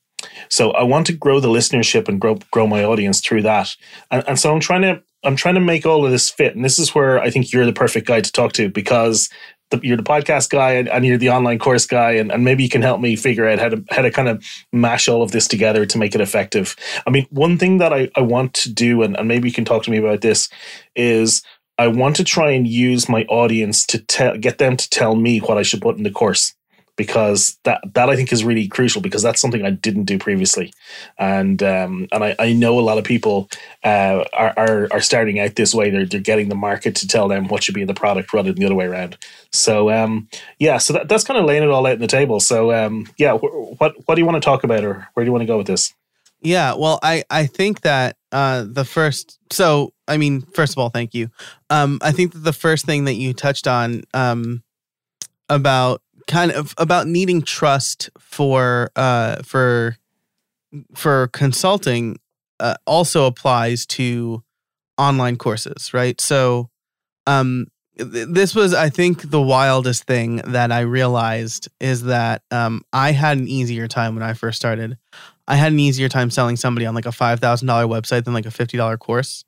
so 0.48 0.70
I 0.72 0.82
want 0.82 1.06
to 1.06 1.12
grow 1.12 1.40
the 1.40 1.48
listenership 1.48 2.08
and 2.08 2.20
grow 2.20 2.38
grow 2.50 2.66
my 2.66 2.84
audience 2.84 3.20
through 3.20 3.42
that. 3.42 3.76
And, 4.10 4.24
and 4.28 4.38
so 4.38 4.52
I'm 4.52 4.60
trying 4.60 4.82
to 4.82 5.02
I'm 5.24 5.36
trying 5.36 5.54
to 5.54 5.60
make 5.60 5.86
all 5.86 6.04
of 6.04 6.10
this 6.10 6.30
fit. 6.30 6.54
And 6.54 6.64
this 6.64 6.78
is 6.78 6.94
where 6.94 7.18
I 7.18 7.30
think 7.30 7.52
you're 7.52 7.66
the 7.66 7.72
perfect 7.72 8.06
guy 8.06 8.20
to 8.20 8.32
talk 8.32 8.52
to 8.54 8.68
because 8.68 9.28
the, 9.70 9.80
you're 9.82 9.96
the 9.96 10.02
podcast 10.02 10.50
guy 10.50 10.72
and, 10.72 10.88
and 10.88 11.04
you're 11.04 11.18
the 11.18 11.30
online 11.30 11.58
course 11.58 11.86
guy, 11.86 12.12
and, 12.12 12.30
and 12.30 12.44
maybe 12.44 12.62
you 12.62 12.68
can 12.68 12.82
help 12.82 13.00
me 13.00 13.16
figure 13.16 13.48
out 13.48 13.58
how 13.58 13.68
to 13.68 13.84
how 13.90 14.02
to 14.02 14.10
kind 14.10 14.28
of 14.28 14.44
mash 14.72 15.08
all 15.08 15.22
of 15.22 15.32
this 15.32 15.48
together 15.48 15.84
to 15.86 15.98
make 15.98 16.14
it 16.14 16.20
effective. 16.20 16.76
I 17.06 17.10
mean, 17.10 17.26
one 17.30 17.58
thing 17.58 17.78
that 17.78 17.92
I, 17.92 18.08
I 18.14 18.20
want 18.20 18.54
to 18.54 18.72
do, 18.72 19.02
and, 19.02 19.16
and 19.16 19.26
maybe 19.26 19.48
you 19.48 19.54
can 19.54 19.64
talk 19.64 19.82
to 19.84 19.90
me 19.90 19.98
about 19.98 20.20
this, 20.20 20.48
is 20.94 21.42
I 21.78 21.88
want 21.88 22.16
to 22.16 22.24
try 22.24 22.50
and 22.50 22.66
use 22.66 23.08
my 23.08 23.24
audience 23.24 23.84
to 23.86 23.98
tell 23.98 24.36
get 24.38 24.58
them 24.58 24.76
to 24.76 24.88
tell 24.88 25.16
me 25.16 25.40
what 25.40 25.58
I 25.58 25.62
should 25.62 25.82
put 25.82 25.96
in 25.96 26.04
the 26.04 26.10
course 26.10 26.54
because 26.96 27.58
that 27.64 27.80
that 27.94 28.08
I 28.08 28.16
think 28.16 28.32
is 28.32 28.44
really 28.44 28.66
crucial 28.68 29.02
because 29.02 29.22
that's 29.22 29.40
something 29.40 29.64
I 29.64 29.70
didn't 29.70 30.04
do 30.04 30.18
previously, 30.18 30.72
and 31.18 31.62
um, 31.62 32.08
and 32.12 32.24
I, 32.24 32.34
I 32.38 32.52
know 32.52 32.78
a 32.78 32.80
lot 32.80 32.98
of 32.98 33.04
people 33.04 33.48
uh, 33.84 34.24
are, 34.32 34.54
are 34.56 34.88
are 34.90 35.00
starting 35.00 35.38
out 35.38 35.56
this 35.56 35.74
way. 35.74 35.90
They're 35.90 36.06
they're 36.06 36.20
getting 36.20 36.48
the 36.48 36.54
market 36.54 36.96
to 36.96 37.08
tell 37.08 37.28
them 37.28 37.48
what 37.48 37.62
should 37.62 37.74
be 37.74 37.82
in 37.82 37.86
the 37.86 37.94
product 37.94 38.32
rather 38.32 38.50
than 38.50 38.60
the 38.60 38.66
other 38.66 38.74
way 38.74 38.86
around. 38.86 39.16
So 39.52 39.90
um, 39.90 40.28
yeah, 40.58 40.78
so 40.78 40.94
that, 40.94 41.08
that's 41.08 41.24
kind 41.24 41.38
of 41.38 41.46
laying 41.46 41.62
it 41.62 41.68
all 41.68 41.86
out 41.86 41.94
on 41.94 42.00
the 42.00 42.06
table. 42.06 42.40
So 42.40 42.72
um, 42.72 43.06
yeah, 43.18 43.36
wh- 43.36 43.80
what 43.80 43.94
what 44.06 44.14
do 44.14 44.20
you 44.20 44.26
want 44.26 44.36
to 44.36 44.44
talk 44.46 44.64
about, 44.64 44.84
or 44.84 45.08
where 45.14 45.24
do 45.24 45.28
you 45.28 45.32
want 45.32 45.42
to 45.42 45.46
go 45.46 45.58
with 45.58 45.66
this? 45.66 45.94
Yeah, 46.40 46.74
well, 46.74 46.98
I 47.02 47.24
I 47.30 47.46
think 47.46 47.82
that 47.82 48.16
uh 48.32 48.64
the 48.68 48.84
first 48.84 49.38
so 49.50 49.92
I 50.08 50.16
mean, 50.16 50.42
first 50.42 50.72
of 50.74 50.78
all, 50.78 50.90
thank 50.90 51.14
you. 51.14 51.30
Um 51.70 51.98
I 52.02 52.12
think 52.12 52.32
that 52.32 52.40
the 52.40 52.52
first 52.52 52.86
thing 52.86 53.04
that 53.04 53.14
you 53.14 53.32
touched 53.34 53.66
on 53.66 54.02
um 54.14 54.62
about 55.48 56.02
kind 56.26 56.50
of 56.52 56.74
about 56.78 57.06
needing 57.06 57.42
trust 57.42 58.10
for 58.18 58.90
uh 58.96 59.42
for 59.42 59.96
for 60.94 61.28
consulting 61.28 62.18
uh, 62.58 62.74
also 62.86 63.26
applies 63.26 63.86
to 63.86 64.42
online 64.98 65.36
courses, 65.36 65.92
right? 65.94 66.20
So 66.20 66.68
um 67.26 67.66
th- 67.98 68.28
this 68.28 68.54
was 68.54 68.74
I 68.74 68.88
think 68.88 69.30
the 69.30 69.40
wildest 69.40 70.04
thing 70.04 70.36
that 70.38 70.72
I 70.72 70.80
realized 70.80 71.68
is 71.80 72.02
that 72.04 72.42
um 72.50 72.82
I 72.92 73.12
had 73.12 73.38
an 73.38 73.48
easier 73.48 73.88
time 73.88 74.14
when 74.14 74.24
I 74.24 74.32
first 74.34 74.58
started. 74.58 74.96
I 75.48 75.54
had 75.56 75.72
an 75.72 75.78
easier 75.78 76.08
time 76.08 76.30
selling 76.30 76.56
somebody 76.56 76.86
on 76.86 76.94
like 76.94 77.06
a 77.06 77.12
five 77.12 77.40
thousand 77.40 77.68
dollar 77.68 77.86
website 77.86 78.24
than 78.24 78.34
like 78.34 78.46
a 78.46 78.50
fifty 78.50 78.76
dollar 78.76 78.96
course 78.96 79.44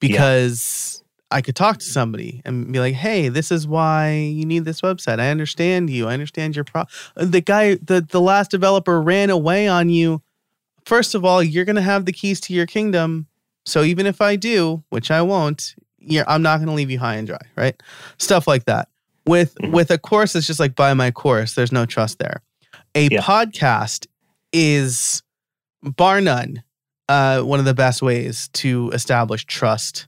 because 0.00 0.99
I 1.30 1.40
could 1.42 1.54
talk 1.56 1.78
to 1.78 1.84
somebody 1.84 2.42
and 2.44 2.72
be 2.72 2.80
like, 2.80 2.94
"Hey, 2.94 3.28
this 3.28 3.50
is 3.52 3.66
why 3.66 4.12
you 4.14 4.44
need 4.44 4.64
this 4.64 4.80
website. 4.80 5.20
I 5.20 5.30
understand 5.30 5.88
you. 5.90 6.08
I 6.08 6.12
understand 6.14 6.56
your 6.56 6.64
pro." 6.64 6.84
The 7.16 7.40
guy, 7.40 7.76
the 7.76 8.00
the 8.00 8.20
last 8.20 8.50
developer 8.50 9.00
ran 9.00 9.30
away 9.30 9.68
on 9.68 9.88
you. 9.90 10.22
First 10.84 11.14
of 11.14 11.24
all, 11.24 11.42
you're 11.42 11.64
gonna 11.64 11.82
have 11.82 12.04
the 12.04 12.12
keys 12.12 12.40
to 12.42 12.52
your 12.54 12.66
kingdom. 12.66 13.26
So 13.66 13.82
even 13.84 14.06
if 14.06 14.20
I 14.20 14.36
do, 14.36 14.82
which 14.88 15.10
I 15.10 15.22
won't, 15.22 15.74
you're, 15.98 16.28
I'm 16.28 16.42
not 16.42 16.58
gonna 16.58 16.74
leave 16.74 16.90
you 16.90 16.98
high 16.98 17.16
and 17.16 17.26
dry, 17.26 17.38
right? 17.56 17.80
Stuff 18.18 18.46
like 18.48 18.64
that. 18.64 18.88
With 19.26 19.54
Mhm. 19.56 19.72
with 19.72 19.90
a 19.90 19.98
course, 19.98 20.34
it's 20.34 20.46
just 20.46 20.58
like 20.60 20.74
buy 20.74 20.94
my 20.94 21.10
course. 21.10 21.54
There's 21.54 21.70
no 21.72 21.86
trust 21.86 22.18
there. 22.18 22.42
A 22.94 23.08
Yeah. 23.10 23.20
podcast 23.20 24.06
is 24.52 25.22
bar 25.82 26.20
none 26.20 26.62
uh, 27.08 27.40
one 27.42 27.58
of 27.58 27.64
the 27.64 27.74
best 27.74 28.02
ways 28.02 28.48
to 28.52 28.88
establish 28.92 29.44
trust 29.44 30.06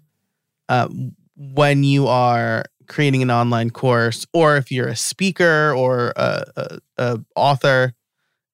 uh, 0.68 0.88
when 1.37 1.85
you 1.85 2.07
are 2.07 2.64
creating 2.88 3.22
an 3.22 3.31
online 3.31 3.70
course 3.70 4.27
or 4.33 4.57
if 4.57 4.70
you're 4.70 4.88
a 4.88 4.96
speaker 4.96 5.75
or 5.77 6.12
a, 6.16 6.44
a, 6.57 6.79
a 6.98 7.20
author 7.37 7.94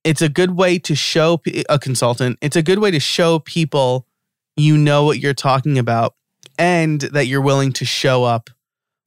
it's 0.05 0.23
a 0.23 0.29
good 0.29 0.53
way 0.53 0.79
to 0.79 0.95
show 0.95 1.41
a 1.69 1.79
consultant 1.79 2.39
it's 2.41 2.57
a 2.57 2.63
good 2.63 2.79
way 2.79 2.91
to 2.91 3.01
show 3.01 3.39
people 3.41 4.07
you 4.57 4.77
know 4.77 5.05
what 5.05 5.19
you're 5.19 5.35
talking 5.35 5.79
about 5.79 6.15
and 6.59 7.01
that 7.01 7.27
you're 7.27 7.41
willing 7.41 7.73
to 7.73 7.85
show 7.85 8.25
up 8.25 8.51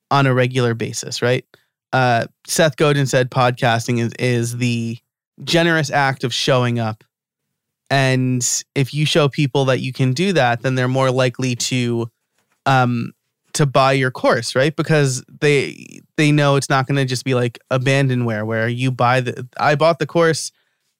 on 0.09 0.25
a 0.25 0.33
regular 0.33 0.73
basis 0.73 1.21
right? 1.21 1.45
Uh, 1.93 2.25
seth 2.47 2.77
godin 2.77 3.05
said 3.05 3.29
podcasting 3.29 3.99
is, 3.99 4.13
is 4.19 4.57
the 4.57 4.97
generous 5.43 5.89
act 5.89 6.23
of 6.23 6.33
showing 6.33 6.79
up. 6.79 7.03
And 7.89 8.47
if 8.75 8.93
you 8.93 9.05
show 9.05 9.27
people 9.27 9.65
that 9.65 9.79
you 9.79 9.91
can 9.93 10.13
do 10.13 10.33
that 10.33 10.61
then 10.61 10.75
they're 10.75 10.87
more 10.87 11.11
likely 11.11 11.55
to 11.55 12.09
um 12.65 13.11
to 13.53 13.65
buy 13.65 13.91
your 13.91 14.11
course 14.11 14.55
right 14.55 14.75
because 14.75 15.23
they 15.41 15.99
they 16.15 16.31
know 16.31 16.55
it's 16.55 16.69
not 16.69 16.87
going 16.87 16.95
to 16.95 17.05
just 17.05 17.25
be 17.25 17.33
like 17.33 17.59
abandonware 17.69 18.45
where 18.45 18.67
you 18.67 18.91
buy 18.91 19.19
the 19.21 19.47
I 19.57 19.75
bought 19.75 19.99
the 19.99 20.05
course 20.05 20.51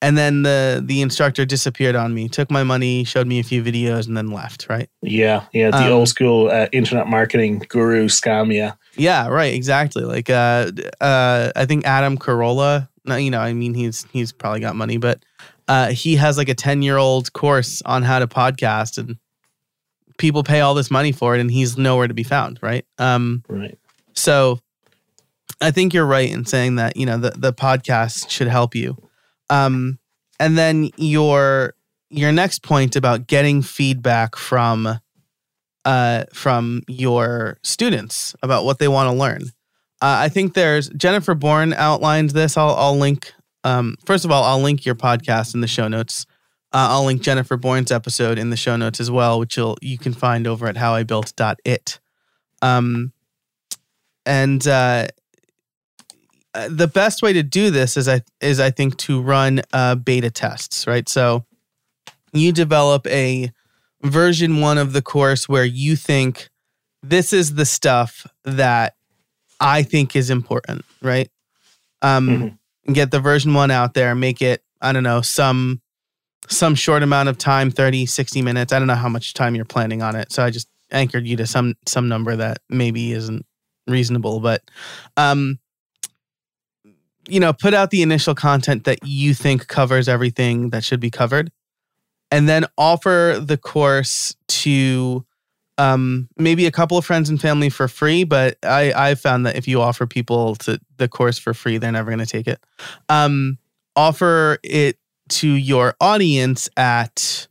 and 0.02 0.18
then 0.18 0.42
the 0.42 0.82
the 0.84 1.02
instructor 1.02 1.46
disappeared 1.46 1.96
on 1.96 2.14
me, 2.14 2.28
took 2.28 2.50
my 2.50 2.64
money, 2.64 3.04
showed 3.04 3.28
me 3.28 3.40
a 3.40 3.44
few 3.44 3.64
videos 3.64 4.08
and 4.08 4.18
then 4.18 4.32
left, 4.32 4.68
right? 4.68 4.90
Yeah, 5.04 5.44
yeah, 5.54 5.70
the 5.70 5.86
Um, 5.86 5.92
old 5.94 6.10
school 6.10 6.50
uh, 6.50 6.68
internet 6.72 7.08
marketing 7.08 7.66
guru 7.70 8.08
scam. 8.08 8.54
Yeah, 8.54 8.74
Yeah, 8.96 9.28
right, 9.28 9.54
exactly. 9.54 10.04
Like 10.04 10.30
uh 10.30 10.72
uh 11.00 11.52
I 11.56 11.66
think 11.66 11.86
Adam 11.86 12.18
Carolla, 12.18 12.90
you 13.06 13.32
know, 13.32 13.40
I 13.40 13.54
mean 13.54 13.74
he's 13.76 14.06
he's 14.12 14.32
probably 14.32 14.60
got 14.60 14.76
money, 14.76 14.98
but 14.98 15.24
uh 15.68 15.92
he 15.92 16.16
has 16.16 16.38
like 16.38 16.50
a 16.50 16.56
10-year-old 16.56 17.32
course 17.34 17.82
on 17.86 18.04
how 18.04 18.20
to 18.20 18.28
podcast 18.28 18.98
and 18.98 19.18
people 20.22 20.44
pay 20.44 20.62
all 20.62 20.74
this 20.74 20.90
money 20.90 21.12
for 21.12 21.36
it 21.36 21.42
and 21.42 21.52
he's 21.52 21.78
nowhere 21.78 22.08
to 22.08 22.14
be 22.14 22.24
found, 22.24 22.60
right? 22.62 22.86
Um 22.98 23.44
right. 23.50 23.78
so 24.14 24.60
I 25.60 25.72
think 25.72 25.94
you're 25.94 26.06
right 26.06 26.32
in 26.32 26.46
saying 26.46 26.76
that, 26.76 26.96
you 26.96 27.06
know, 27.06 27.18
the 27.18 27.32
the 27.32 27.52
podcast 27.52 28.30
should 28.30 28.48
help 28.48 28.76
you. 28.76 28.96
Um 29.50 30.00
and 30.40 30.58
then 30.58 30.90
your 30.98 31.74
your 32.10 32.32
next 32.32 32.62
point 32.62 32.96
about 32.96 33.28
getting 33.28 33.62
feedback 33.62 34.36
from 34.36 35.00
uh, 35.86 36.26
from 36.34 36.84
your 36.88 37.58
students 37.64 38.36
about 38.44 38.66
what 38.66 38.80
they 38.80 38.88
want 38.88 39.08
to 39.08 39.18
learn. 39.18 39.44
Uh, 40.02 40.18
I 40.20 40.30
think 40.30 40.54
there's 40.54 40.90
Jennifer 40.90 41.36
Bourn 41.36 41.74
outlined 41.74 42.32
this. 42.32 42.58
I'll, 42.58 42.76
I'll 42.76 42.98
link. 42.98 43.34
Um, 43.64 43.96
first 44.06 44.26
of 44.26 44.32
all, 44.32 44.44
I'll 44.44 44.62
link 44.62 44.86
your 44.86 44.96
podcast 44.96 45.54
in 45.54 45.62
the 45.62 45.68
show 45.68 45.88
notes. 45.88 46.26
Uh, 46.74 46.88
I'll 46.92 47.04
link 47.06 47.22
Jennifer 47.22 47.58
Bourn's 47.58 47.92
episode 47.92 48.38
in 48.40 48.50
the 48.50 48.56
show 48.58 48.76
notes 48.78 49.00
as 49.00 49.12
well, 49.12 49.40
which 49.40 49.58
you'll 49.58 49.78
you 49.82 49.98
can 49.98 50.14
find 50.14 50.48
over 50.48 50.68
at 50.68 50.76
howibuilt.it. 50.76 52.00
Um, 52.62 53.12
and 54.26 54.66
uh, 54.68 55.08
uh, 56.54 56.68
the 56.70 56.88
best 56.88 57.22
way 57.22 57.34
to 57.34 57.44
do 57.44 57.72
this 57.72 57.98
is 57.98 58.08
I 58.08 58.22
is 58.40 58.60
I 58.60 58.72
think 58.72 58.98
to 59.00 59.22
run 59.22 59.62
uh, 59.74 59.96
beta 59.96 60.30
tests, 60.30 60.88
right? 60.88 61.08
So 61.10 61.46
you 62.34 62.52
develop 62.52 63.06
a 63.08 63.52
version 64.04 64.62
one 64.62 64.78
of 64.78 64.94
the 64.94 65.02
course 65.02 65.50
where 65.50 65.66
you 65.66 65.96
think 65.96 66.50
this 67.04 67.34
is 67.34 67.56
the 67.56 67.66
stuff 67.66 68.26
that 68.46 68.96
I 69.60 69.84
think 69.84 70.16
is 70.16 70.30
important, 70.30 70.86
right? 71.02 71.30
Um, 72.02 72.58
Mhm. 72.88 72.94
get 72.94 73.12
the 73.12 73.20
version 73.20 73.54
one 73.54 73.70
out 73.72 73.94
there, 73.94 74.16
make 74.16 74.42
it, 74.42 74.64
I 74.82 74.92
don't 74.92 75.04
know, 75.04 75.22
some 75.22 75.82
some 76.48 76.76
short 76.76 77.04
amount 77.04 77.30
of 77.30 77.38
time 77.38 77.72
30 77.72 78.06
60 78.06 78.42
minutes. 78.42 78.74
I 78.74 78.80
don't 78.80 78.88
know 78.88 78.96
how 78.96 79.10
much 79.10 79.34
time 79.34 79.56
you're 79.56 79.66
planning 79.66 80.02
on 80.02 80.16
it. 80.16 80.32
So 80.32 80.44
i 80.44 80.50
just 80.50 80.68
anchored 80.92 81.26
you 81.26 81.38
to 81.38 81.48
some 81.48 81.76
some 81.88 82.08
number 82.08 82.36
that 82.36 82.60
maybe 82.70 83.12
isn't 83.14 83.46
reasonable 83.88 84.40
but 84.40 84.62
um 85.18 85.58
you 87.28 87.40
know 87.40 87.54
put 87.54 87.74
out 87.74 87.90
the 87.90 88.02
initial 88.02 88.36
content 88.36 88.84
that 88.84 89.00
you 89.04 89.34
think 89.34 89.68
covers 89.68 90.08
everything 90.08 90.70
that 90.70 90.84
should 90.84 91.00
be 91.00 91.10
covered 91.10 91.52
and 92.30 92.48
then 92.48 92.66
offer 92.78 93.40
the 93.42 93.58
course 93.58 94.36
to 94.48 95.26
um 95.78 96.28
maybe 96.38 96.66
a 96.66 96.72
couple 96.72 96.98
of 96.98 97.06
friends 97.06 97.30
and 97.30 97.42
family 97.42 97.70
for 97.70 97.88
free 97.88 98.24
but 98.24 98.58
i 98.64 98.94
i 98.96 99.16
found 99.16 99.46
that 99.46 99.56
if 99.56 99.68
you 99.68 99.82
offer 99.82 100.06
people 100.06 100.56
to 100.56 100.80
the 100.98 101.08
course 101.08 101.40
for 101.40 101.54
free 101.54 101.78
they're 101.78 101.92
never 101.92 102.12
going 102.12 102.20
to 102.20 102.26
take 102.26 102.48
it. 102.48 102.60
Um 103.10 103.58
offer 103.96 104.58
it 104.64 104.98
to 105.32 105.48
your 105.50 105.96
audience 106.00 106.70
at 106.78 107.48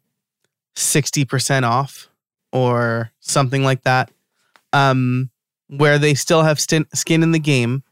60% 0.77 1.63
off 1.65 2.09
or 2.53 3.11
something 3.21 3.63
like 3.63 3.83
that 3.83 4.11
um 4.73 5.31
where 5.69 5.99
they 5.99 6.15
still 6.15 6.43
have 6.43 6.59
stin- 6.59 6.87
skin 6.95 7.23
in 7.23 7.33
the 7.33 7.39
game 7.39 7.83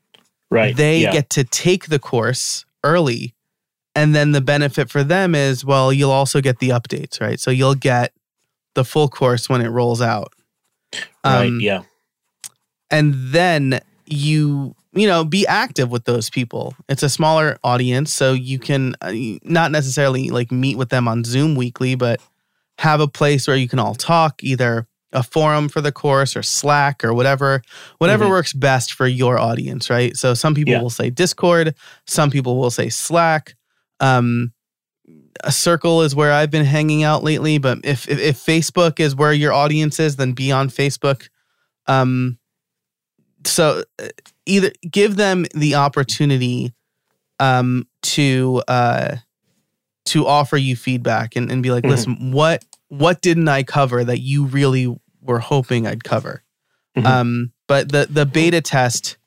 Right. 0.51 0.75
they 0.77 1.01
yeah. 1.03 1.13
get 1.13 1.31
to 1.31 1.45
take 1.45 1.87
the 1.89 1.99
course 1.99 2.65
early 2.83 3.35
and 3.95 4.15
then 4.15 4.33
the 4.33 4.41
benefit 4.41 4.89
for 4.91 5.05
them 5.05 5.35
is 5.35 5.65
well 5.65 5.93
you'll 5.93 6.11
also 6.11 6.41
get 6.41 6.59
the 6.59 6.71
updates 6.71 7.21
right 7.21 7.39
so 7.39 7.51
you'll 7.51 7.75
get 7.75 8.13
the 8.75 8.85
full 8.85 9.09
course 9.09 9.49
when 9.49 9.61
it 9.61 9.69
rolls 9.69 10.01
out 10.01 10.33
right. 11.25 11.47
Um, 11.47 11.61
yeah. 11.61 11.83
and 12.91 13.15
then 13.15 13.81
you 14.07 14.75
you 14.93 15.07
know 15.07 15.25
be 15.25 15.47
active 15.47 15.91
with 15.91 16.05
those 16.05 16.31
people 16.31 16.75
it's 16.89 17.03
a 17.03 17.09
smaller 17.09 17.59
audience 17.63 18.13
so 18.13 18.33
you 18.33 18.59
can 18.59 18.95
uh, 19.03 19.13
not 19.45 19.71
necessarily 19.71 20.31
like 20.31 20.51
meet 20.51 20.79
with 20.79 20.89
them 20.89 21.07
on 21.07 21.25
zoom 21.25 21.55
weekly 21.55 21.95
but 21.95 22.21
have 22.79 23.01
a 23.01 23.09
place 23.09 23.47
where 23.47 23.57
you 23.57 23.69
can 23.69 23.79
all 23.79 23.95
talk 23.95 24.43
either 24.43 24.87
a 25.13 25.23
forum 25.23 25.69
for 25.69 25.81
the 25.81 25.93
course 25.93 26.37
or 26.37 26.43
slack 26.43 27.05
or 27.05 27.13
whatever 27.13 27.61
whatever 27.99 28.25
Mhm. 28.27 28.31
works 28.31 28.53
best 28.53 28.95
for 28.95 29.07
your 29.07 29.39
audience 29.39 29.91
right 29.91 30.17
so 30.17 30.33
some 30.35 30.55
people 30.55 30.73
Yeah. 30.75 30.81
will 30.81 30.91
say 30.91 31.11
discord 31.11 31.75
some 32.07 32.31
people 32.31 32.57
will 32.59 32.71
say 32.71 32.89
slack 32.89 33.57
um 34.01 34.53
a 35.45 35.53
circle 35.53 36.03
is 36.03 36.15
where 36.15 36.33
i've 36.33 36.51
been 36.51 36.65
hanging 36.65 37.03
out 37.03 37.23
lately 37.23 37.59
but 37.59 37.79
if 37.85 38.09
if, 38.09 38.19
if 38.19 38.37
facebook 38.39 39.01
is 39.01 39.15
where 39.15 39.33
your 39.33 39.53
audience 39.53 40.01
is 40.01 40.17
then 40.17 40.33
be 40.33 40.51
on 40.53 40.69
facebook 40.71 41.29
um 41.87 42.39
so 43.45 43.83
uh, 44.03 44.09
either 44.49 44.73
give 44.91 45.17
them 45.17 45.45
the 45.55 45.75
opportunity 45.75 46.73
um 47.41 47.87
to 48.03 48.63
uh 48.69 49.17
to 50.07 50.27
offer 50.27 50.57
you 50.57 50.75
feedback 50.75 51.37
and, 51.37 51.51
and 51.53 51.63
be 51.63 51.71
like 51.71 51.85
Mhm. 51.85 51.89
listen 51.91 52.33
what 52.33 52.65
what 52.89 53.21
didn't 53.21 53.49
i 53.49 53.63
cover 53.63 54.03
that 54.05 54.21
you 54.21 54.45
really 54.47 54.95
were 55.21 55.39
hoping 55.41 55.87
i'd 55.87 56.03
cover 56.05 56.43
Mhm. 56.97 57.07
um 57.07 57.53
but 57.67 57.93
the 57.93 58.07
the 58.11 58.25
beta 58.27 58.61
test 58.61 59.19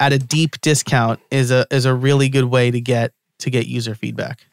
at 0.00 0.12
a 0.12 0.18
deep 0.18 0.60
discount 0.62 1.20
is 1.30 1.50
a 1.50 1.66
is 1.70 1.84
a 1.84 1.94
really 1.94 2.28
good 2.28 2.46
way 2.46 2.70
to 2.70 2.80
get 2.80 3.12
to 3.38 3.50
get 3.50 3.66
user 3.66 3.94
feedback 3.94 4.46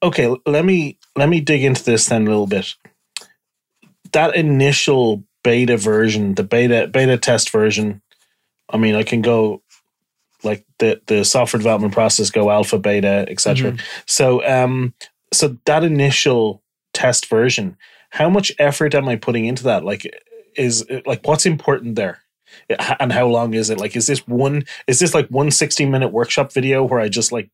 Okay. 0.00 0.32
Let 0.46 0.64
me 0.64 0.96
let 1.16 1.28
me 1.28 1.40
dig 1.40 1.64
into 1.64 1.82
this 1.82 2.06
then 2.06 2.22
a 2.22 2.30
little 2.30 2.46
bit. 2.46 2.72
That 4.12 4.36
initial 4.36 5.24
beta 5.42 5.76
version, 5.76 6.34
the 6.36 6.44
beta 6.44 6.86
beta 6.86 7.18
test 7.18 7.50
version. 7.50 8.00
I 8.70 8.76
mean, 8.76 8.94
I 8.94 9.02
can 9.02 9.22
go 9.22 9.62
like 10.44 10.64
the 10.78 11.00
the 11.06 11.24
software 11.24 11.58
development 11.58 11.92
process, 11.92 12.30
go 12.30 12.50
alpha, 12.50 12.78
beta, 12.78 13.26
etc. 13.28 13.76
So, 14.06 14.46
um, 14.46 14.94
so 15.32 15.56
that 15.64 15.84
initial 15.84 16.62
test 16.92 17.26
version, 17.26 17.76
how 18.10 18.30
much 18.30 18.52
effort 18.58 18.94
am 18.94 19.08
I 19.08 19.16
putting 19.16 19.46
into 19.46 19.64
that? 19.64 19.84
Like, 19.84 20.06
is 20.56 20.84
like 21.06 21.26
what's 21.26 21.46
important 21.46 21.96
there? 21.96 22.20
And 23.00 23.12
how 23.12 23.26
long 23.26 23.54
is 23.54 23.70
it? 23.70 23.78
Like, 23.78 23.96
is 23.96 24.06
this 24.06 24.26
one? 24.26 24.64
Is 24.86 24.98
this 24.98 25.14
like 25.14 25.28
one 25.28 25.50
60 25.50 25.86
minute 25.86 26.08
workshop 26.08 26.52
video 26.52 26.84
where 26.84 27.00
I 27.00 27.08
just 27.08 27.32
like 27.32 27.48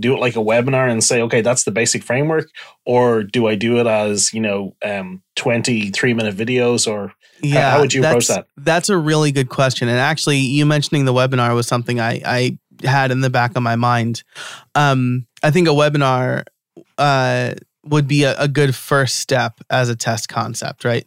do 0.00 0.14
it 0.14 0.20
like 0.20 0.36
a 0.36 0.40
webinar 0.40 0.90
and 0.90 1.04
say, 1.04 1.22
okay, 1.22 1.40
that's 1.40 1.64
the 1.64 1.70
basic 1.70 2.02
framework, 2.02 2.48
or 2.84 3.22
do 3.22 3.46
I 3.46 3.54
do 3.54 3.78
it 3.78 3.86
as 3.86 4.32
you 4.32 4.40
know, 4.40 4.74
um, 4.84 5.22
23 5.36 6.14
minute 6.14 6.36
videos, 6.36 6.90
or 6.90 7.14
yeah 7.42 7.70
how 7.70 7.80
would 7.80 7.92
you 7.92 8.04
approach 8.04 8.28
that? 8.28 8.46
that's 8.56 8.88
a 8.88 8.96
really 8.96 9.32
good 9.32 9.48
question 9.48 9.88
and 9.88 9.98
actually 9.98 10.38
you 10.38 10.64
mentioning 10.64 11.04
the 11.04 11.12
webinar 11.12 11.54
was 11.54 11.66
something 11.66 12.00
i 12.00 12.20
i 12.24 12.58
had 12.84 13.10
in 13.10 13.20
the 13.20 13.30
back 13.30 13.56
of 13.56 13.62
my 13.62 13.76
mind 13.76 14.22
um 14.74 15.26
i 15.42 15.50
think 15.50 15.68
a 15.68 15.72
webinar 15.72 16.44
uh 16.98 17.52
would 17.84 18.08
be 18.08 18.24
a, 18.24 18.38
a 18.38 18.48
good 18.48 18.74
first 18.74 19.16
step 19.16 19.60
as 19.70 19.88
a 19.88 19.96
test 19.96 20.28
concept 20.28 20.84
right 20.84 21.06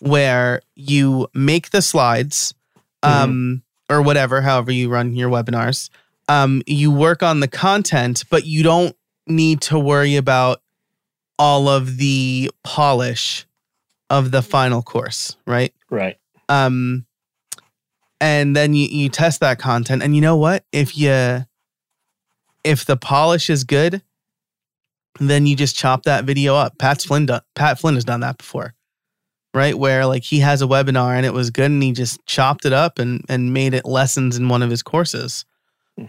where 0.00 0.60
you 0.74 1.26
make 1.34 1.70
the 1.70 1.82
slides 1.82 2.54
um 3.02 3.62
or 3.88 4.02
whatever 4.02 4.40
however 4.40 4.72
you 4.72 4.88
run 4.88 5.14
your 5.14 5.30
webinars 5.30 5.90
um 6.28 6.62
you 6.66 6.90
work 6.90 7.22
on 7.22 7.40
the 7.40 7.48
content 7.48 8.24
but 8.30 8.44
you 8.46 8.62
don't 8.62 8.96
need 9.26 9.60
to 9.60 9.78
worry 9.78 10.16
about 10.16 10.60
all 11.38 11.68
of 11.68 11.98
the 11.98 12.50
polish 12.64 13.46
of 14.08 14.30
the 14.30 14.42
final 14.42 14.82
course 14.82 15.36
right? 15.46 15.72
Right? 15.90 16.18
um 16.48 17.06
and 18.20 18.56
then 18.56 18.72
you, 18.72 18.86
you 18.86 19.08
test 19.10 19.40
that 19.40 19.58
content 19.58 20.02
and 20.02 20.14
you 20.14 20.22
know 20.22 20.36
what? 20.36 20.64
If 20.72 20.96
you 20.96 21.44
if 22.64 22.84
the 22.84 22.96
polish 22.96 23.50
is 23.50 23.64
good 23.64 24.02
then 25.18 25.46
you 25.46 25.56
just 25.56 25.76
chop 25.76 26.02
that 26.04 26.24
video 26.24 26.54
up. 26.54 26.78
Pat 26.78 27.02
flynn 27.02 27.26
done, 27.26 27.40
pat 27.54 27.78
flynn 27.78 27.94
has 27.94 28.04
done 28.04 28.20
that 28.20 28.38
before 28.38 28.74
right 29.56 29.76
where 29.78 30.06
like 30.06 30.22
he 30.22 30.38
has 30.40 30.60
a 30.62 30.66
webinar 30.66 31.16
and 31.16 31.24
it 31.26 31.32
was 31.32 31.50
good 31.50 31.70
and 31.70 31.82
he 31.82 31.92
just 31.92 32.24
chopped 32.26 32.64
it 32.64 32.72
up 32.72 32.98
and 32.98 33.24
and 33.28 33.52
made 33.52 33.74
it 33.74 33.84
lessons 33.84 34.36
in 34.36 34.48
one 34.48 34.62
of 34.62 34.70
his 34.70 34.82
courses 34.82 35.44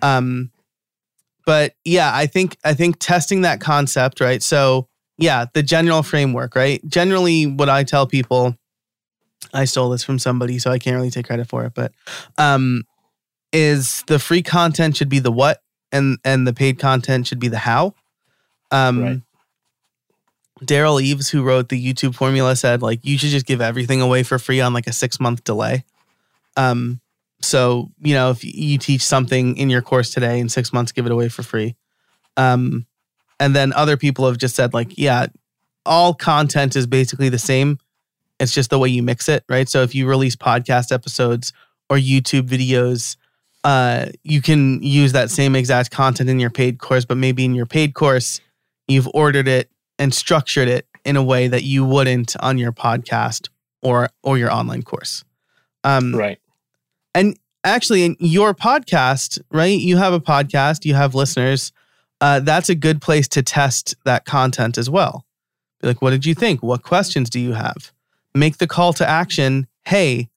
um 0.02 0.52
but 1.46 1.74
yeah 1.86 2.12
i 2.14 2.28
think 2.28 2.58
i 2.64 2.74
think 2.74 2.98
testing 3.00 3.42
that 3.42 3.62
concept 3.62 4.20
right 4.20 4.44
so 4.44 4.88
yeah 5.18 5.46
the 5.54 5.64
general 5.64 6.04
framework 6.04 6.56
right 6.56 6.86
generally 6.88 7.46
what 7.46 7.70
i 7.70 7.84
tell 7.84 8.06
people 8.06 8.56
I 9.54 9.66
stole 9.66 9.90
this 9.92 10.04
from 10.04 10.20
somebody, 10.20 10.60
so 10.60 10.72
I 10.72 10.80
can't 10.80 10.96
really 10.96 11.12
take 11.12 11.28
credit 11.28 11.48
for 11.48 11.64
it. 11.66 11.74
But 11.74 11.94
um, 12.38 12.84
is 13.54 14.04
the 14.08 14.20
free 14.20 14.42
content 14.42 14.98
should 14.98 15.10
be 15.10 15.20
the 15.20 15.32
what, 15.32 15.62
and 15.92 16.18
and 16.26 16.48
the 16.48 16.54
paid 16.54 16.80
content 16.80 17.28
should 17.28 17.40
be 17.40 17.48
the 17.48 17.60
how. 17.60 17.94
Um, 18.72 19.02
Right. 19.02 19.22
Derral 20.62 21.02
Eves, 21.02 21.30
who 21.30 21.44
wrote 21.44 21.70
the 21.70 21.94
YouTube 21.94 22.16
formula, 22.16 22.56
said 22.56 22.82
like 22.82 23.04
you 23.04 23.18
should 23.18 23.30
just 23.30 23.46
give 23.46 23.62
everything 23.62 24.02
away 24.02 24.24
for 24.24 24.40
free 24.40 24.62
on 24.62 24.74
like 24.74 24.88
a 24.88 24.94
six 24.94 25.20
month 25.20 25.44
delay. 25.44 25.84
Um, 26.56 27.00
so 27.42 27.92
you 28.02 28.14
know 28.14 28.32
if 28.32 28.44
you 28.44 28.78
teach 28.78 29.04
something 29.04 29.58
in 29.58 29.70
your 29.70 29.82
course 29.82 30.12
today 30.12 30.40
in 30.40 30.50
six 30.50 30.74
months 30.74 30.92
give 30.92 31.06
it 31.06 31.12
away 31.12 31.30
for 31.30 31.44
free. 31.44 31.76
Um 32.36 32.86
and 33.40 33.56
then 33.56 33.74
other 33.74 33.98
people 33.98 34.26
have 34.28 34.38
just 34.38 34.56
said 34.56 34.74
like 34.74 34.98
yeah 34.98 35.28
all 35.86 36.14
content 36.14 36.76
is 36.76 36.88
basically 36.88 37.30
the 37.30 37.40
same. 37.40 37.78
It's 38.40 38.54
just 38.54 38.70
the 38.70 38.80
way 38.80 38.90
you 38.90 39.04
mix 39.04 39.30
it 39.30 39.44
right? 39.48 39.70
So 39.70 39.84
if 39.84 39.94
you 39.94 40.08
release 40.08 40.36
podcast 40.36 40.92
episodes 40.92 41.54
or 41.90 41.98
youtube 41.98 42.48
videos 42.48 43.16
uh 43.64 44.08
you 44.24 44.42
can 44.42 44.82
use 44.84 45.14
that 45.14 45.30
same 45.30 45.56
exact 45.56 45.92
content 45.92 46.30
in 46.30 46.40
your 46.40 46.50
paid 46.50 46.80
course 46.80 47.06
but 47.06 47.18
maybe 47.18 47.46
in 47.46 47.56
your 47.56 47.66
paid 47.66 47.94
course 47.94 48.42
you've 48.88 49.08
ordered 49.14 49.48
it 49.48 49.70
and 50.00 50.14
structured 50.14 50.68
it 50.68 50.88
in 51.06 51.16
a 51.16 51.24
way 51.24 51.48
that 51.48 51.64
you 51.64 51.86
wouldn't 51.86 52.36
on 52.40 52.58
your 52.58 52.72
podcast 52.72 53.50
or 53.82 54.10
or 54.24 54.38
your 54.38 54.52
online 54.52 54.84
course 54.84 55.24
um 55.84 56.14
Right. 56.16 56.40
and 57.14 57.38
actually, 57.64 58.04
in 58.06 58.16
your 58.20 58.54
podcast, 58.54 59.42
right? 59.52 59.78
You 59.80 59.98
have 59.98 60.14
a 60.14 60.22
podcast, 60.22 60.86
you 60.86 60.94
have 60.94 61.14
listeners. 61.16 61.74
Uh, 62.22 62.40
that's 62.40 62.70
a 62.70 62.76
good 62.76 63.02
place 63.02 63.28
to 63.28 63.44
test 63.44 63.96
that 64.06 64.24
content 64.26 64.78
as 64.78 64.90
well. 64.90 65.26
Be 65.82 65.90
like, 65.90 66.02
what 66.02 66.12
did 66.12 66.26
you 66.26 66.34
think? 66.34 66.64
What 66.64 66.82
questions 66.82 67.30
do 67.30 67.40
you 67.40 67.54
have? 67.54 67.92
Make 68.34 68.58
the 68.58 68.68
call 68.68 68.94
to 68.94 69.08
action. 69.08 69.68
Hey, 69.86 70.30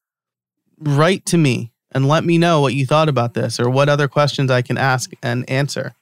write 0.78 1.24
to 1.26 1.38
me 1.38 1.70
and 1.92 2.08
let 2.08 2.24
me 2.24 2.36
know 2.36 2.60
what 2.60 2.74
you 2.74 2.84
thought 2.84 3.08
about 3.08 3.34
this 3.34 3.60
or 3.60 3.70
what 3.70 3.88
other 3.88 4.08
questions 4.08 4.50
I 4.50 4.62
can 4.62 4.76
ask 4.76 5.10
and 5.22 5.48
answer. 5.48 5.94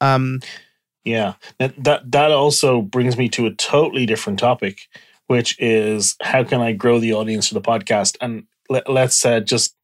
Um, 0.00 0.40
Yeah. 1.08 1.34
That 1.58 1.82
that 1.82 2.12
that 2.12 2.30
also 2.30 2.82
brings 2.82 3.16
me 3.16 3.28
to 3.30 3.46
a 3.46 3.54
totally 3.54 4.04
different 4.04 4.38
topic, 4.38 4.88
which 5.26 5.56
is 5.58 6.16
how 6.20 6.44
can 6.44 6.60
I 6.60 6.72
grow 6.72 6.98
the 6.98 7.14
audience 7.14 7.48
for 7.48 7.54
the 7.54 7.62
podcast? 7.62 8.16
And 8.20 8.44
let, 8.68 8.90
let's 8.90 9.24
uh, 9.24 9.40
just 9.40 9.74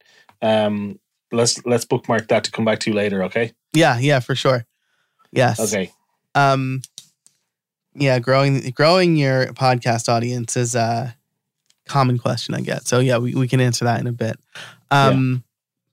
um 0.41 0.99
let's 1.31 1.65
let's 1.65 1.85
bookmark 1.85 2.27
that 2.27 2.43
to 2.43 2.51
come 2.51 2.65
back 2.65 2.79
to 2.81 2.93
later, 2.93 3.23
okay? 3.23 3.53
yeah, 3.73 3.97
yeah, 3.97 4.19
for 4.19 4.35
sure. 4.35 4.65
Yes. 5.31 5.59
Okay. 5.59 5.91
Um, 6.35 6.81
yeah, 7.95 8.19
growing 8.19 8.69
growing 8.71 9.15
your 9.15 9.47
podcast 9.47 10.07
audience 10.07 10.55
is 10.55 10.75
a 10.75 11.15
common 11.87 12.19
question 12.19 12.53
I 12.53 12.61
get. 12.61 12.87
So 12.87 12.99
yeah, 12.99 13.17
we, 13.17 13.33
we 13.33 13.47
can 13.47 13.61
answer 13.61 13.85
that 13.85 13.99
in 13.99 14.07
a 14.07 14.11
bit. 14.11 14.37
Um, 14.91 15.43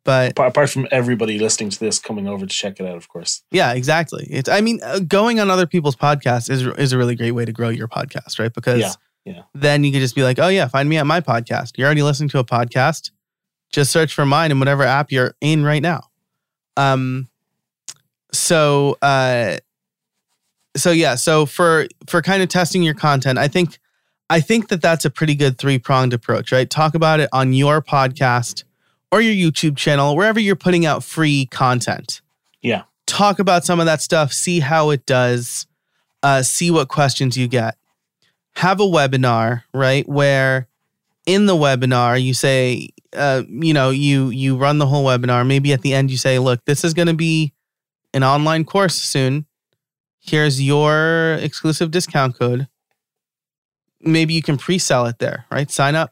but 0.04 0.38
Apart, 0.38 0.70
from 0.70 0.88
everybody 0.90 1.38
listening 1.38 1.70
to 1.70 1.78
this 1.78 1.98
coming 1.98 2.26
over 2.26 2.44
to 2.44 2.52
check 2.52 2.80
it 2.80 2.86
out, 2.86 2.96
of 2.96 3.08
course. 3.08 3.42
yeah, 3.50 3.72
exactly. 3.72 4.26
It's 4.30 4.48
I 4.48 4.60
mean, 4.60 4.80
uh, 4.82 4.98
going 5.00 5.38
on 5.38 5.50
other 5.50 5.66
people's 5.66 5.96
podcasts 5.96 6.50
is 6.50 6.66
is 6.78 6.92
a 6.92 6.98
really 6.98 7.14
great 7.14 7.32
way 7.32 7.44
to 7.44 7.52
grow 7.52 7.68
your 7.68 7.88
podcast, 7.88 8.38
right? 8.38 8.52
Because 8.52 8.80
Yeah, 8.80 8.92
yeah. 9.24 9.42
then 9.54 9.84
you 9.84 9.92
could 9.92 10.00
just 10.00 10.14
be 10.14 10.22
like, 10.24 10.38
oh 10.38 10.48
yeah, 10.48 10.66
find 10.68 10.88
me 10.88 10.96
at 10.96 11.06
my 11.06 11.20
podcast. 11.20 11.78
You're 11.78 11.86
already 11.86 12.02
listening 12.02 12.28
to 12.30 12.38
a 12.38 12.44
podcast. 12.44 13.10
Just 13.70 13.92
search 13.92 14.12
for 14.12 14.26
mine 14.26 14.50
in 14.50 14.58
whatever 14.58 14.82
app 14.82 15.12
you're 15.12 15.34
in 15.40 15.64
right 15.64 15.82
now. 15.82 16.02
Um, 16.76 17.28
so 18.32 18.98
uh, 19.02 19.58
so 20.76 20.90
yeah, 20.90 21.14
so 21.14 21.46
for 21.46 21.86
for 22.08 22.22
kind 22.22 22.42
of 22.42 22.48
testing 22.48 22.82
your 22.82 22.94
content, 22.94 23.38
I 23.38 23.48
think 23.48 23.78
I 24.30 24.40
think 24.40 24.68
that 24.68 24.80
that's 24.80 25.04
a 25.04 25.10
pretty 25.10 25.34
good 25.34 25.58
three 25.58 25.78
pronged 25.78 26.12
approach, 26.12 26.50
right? 26.52 26.68
Talk 26.68 26.94
about 26.94 27.20
it 27.20 27.28
on 27.32 27.52
your 27.52 27.82
podcast 27.82 28.64
or 29.12 29.20
your 29.20 29.53
YouTube 29.53 29.77
channel, 29.77 30.16
wherever 30.16 30.40
you're 30.40 30.57
putting 30.57 30.87
out 30.87 31.05
free 31.05 31.46
content. 31.46 32.22
Yeah. 32.62 32.85
Talk 33.07 33.38
about 33.38 33.64
some 33.64 33.79
of 33.79 33.87
that 33.87 34.01
stuff, 34.01 34.33
see 34.33 34.61
how 34.61 34.90
it 34.90 35.05
does, 35.05 35.66
uh, 36.22 36.42
see 36.42 36.70
what 36.70 36.88
questions 36.88 37.37
you 37.37 37.46
get. 37.46 37.77
Have 38.57 38.81
a 38.81 38.85
webinar, 38.85 39.64
right? 39.75 40.09
Where 40.09 40.66
in 41.27 41.46
the 41.46 41.55
webinar 41.55 42.20
you 42.20 42.33
say, 42.33 42.88
uh, 43.12 43.42
you 43.48 43.75
know, 43.75 43.90
you 43.90 44.31
you 44.31 44.57
run 44.57 44.79
the 44.79 44.87
whole 44.87 45.05
webinar. 45.05 45.46
Maybe 45.46 45.72
at 45.72 45.83
the 45.83 45.92
end 45.92 46.11
you 46.11 46.16
say, 46.16 46.38
look, 46.38 46.64
this 46.64 46.83
is 46.83 46.94
going 46.94 47.09
to 47.09 47.14
be 47.14 47.53
an 48.14 48.25
online 48.25 48.64
course 48.64 48.94
soon. 48.94 49.46
Here's 50.20 50.62
your 50.62 51.35
exclusive 51.40 51.90
discount 51.90 52.38
code. 52.38 52.68
Maybe 54.01 54.35
you 54.35 54.42
can 54.42 54.57
pre-sell 54.57 55.07
it 55.07 55.18
there, 55.18 55.44
right? 55.51 55.70
Sign 55.70 55.94
up 55.94 56.12